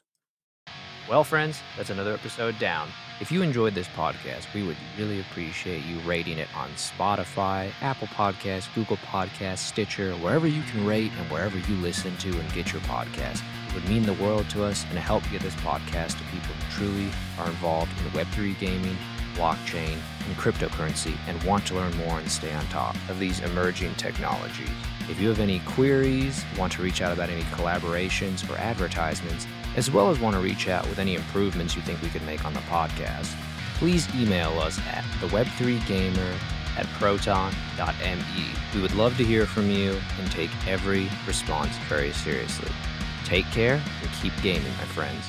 Well, 1.09 1.25
friends, 1.25 1.61
that's 1.75 1.89
another 1.89 2.13
episode 2.13 2.57
down. 2.59 2.87
If 3.19 3.31
you 3.31 3.41
enjoyed 3.41 3.75
this 3.75 3.89
podcast, 3.89 4.51
we 4.53 4.63
would 4.63 4.77
really 4.97 5.19
appreciate 5.19 5.83
you 5.83 5.99
rating 5.99 6.37
it 6.37 6.47
on 6.55 6.69
Spotify, 6.71 7.71
Apple 7.81 8.07
Podcasts, 8.07 8.73
Google 8.73 8.97
Podcasts, 8.97 9.59
Stitcher, 9.59 10.13
wherever 10.15 10.47
you 10.47 10.63
can 10.63 10.85
rate 10.85 11.11
and 11.19 11.29
wherever 11.29 11.57
you 11.57 11.75
listen 11.75 12.15
to 12.17 12.29
and 12.29 12.53
get 12.53 12.71
your 12.71 12.81
podcast. 12.83 13.43
It 13.67 13.75
would 13.75 13.89
mean 13.89 14.03
the 14.03 14.13
world 14.13 14.49
to 14.51 14.63
us 14.63 14.85
and 14.89 14.97
help 14.97 15.23
get 15.29 15.41
this 15.41 15.55
podcast 15.55 16.17
to 16.17 16.23
people 16.31 16.53
who 16.55 16.71
truly 16.71 17.09
are 17.37 17.47
involved 17.47 17.91
in 17.99 18.11
Web3 18.11 18.57
gaming, 18.59 18.97
blockchain, 19.35 19.97
and 20.25 20.37
cryptocurrency 20.37 21.15
and 21.27 21.41
want 21.43 21.65
to 21.67 21.75
learn 21.75 21.95
more 21.97 22.17
and 22.17 22.31
stay 22.31 22.53
on 22.53 22.65
top 22.67 22.95
of 23.09 23.19
these 23.19 23.41
emerging 23.41 23.93
technologies. 23.95 24.69
If 25.09 25.19
you 25.19 25.27
have 25.27 25.39
any 25.39 25.59
queries, 25.59 26.45
want 26.57 26.71
to 26.73 26.81
reach 26.81 27.01
out 27.01 27.11
about 27.11 27.29
any 27.29 27.43
collaborations 27.43 28.49
or 28.49 28.57
advertisements, 28.57 29.45
as 29.75 29.91
well 29.91 30.09
as 30.09 30.19
want 30.19 30.35
to 30.35 30.41
reach 30.41 30.69
out 30.69 30.87
with 30.87 30.97
any 30.97 31.15
improvements 31.15 31.75
you 31.75 31.81
think 31.81 32.01
we 32.01 32.09
could 32.09 32.25
make 32.25 32.45
on 32.45 32.53
the 32.53 32.61
podcast, 32.61 33.35
please 33.75 34.07
email 34.15 34.57
us 34.59 34.79
at 34.87 35.03
theweb3gamer 35.19 36.35
at 36.77 36.85
proton.me. 36.99 38.45
We 38.73 38.81
would 38.81 38.95
love 38.95 39.17
to 39.17 39.23
hear 39.23 39.45
from 39.45 39.69
you 39.69 39.99
and 40.19 40.31
take 40.31 40.49
every 40.67 41.09
response 41.27 41.75
very 41.89 42.13
seriously. 42.13 42.71
Take 43.25 43.45
care 43.47 43.81
and 44.01 44.11
keep 44.21 44.33
gaming, 44.41 44.71
my 44.77 44.85
friends. 44.85 45.25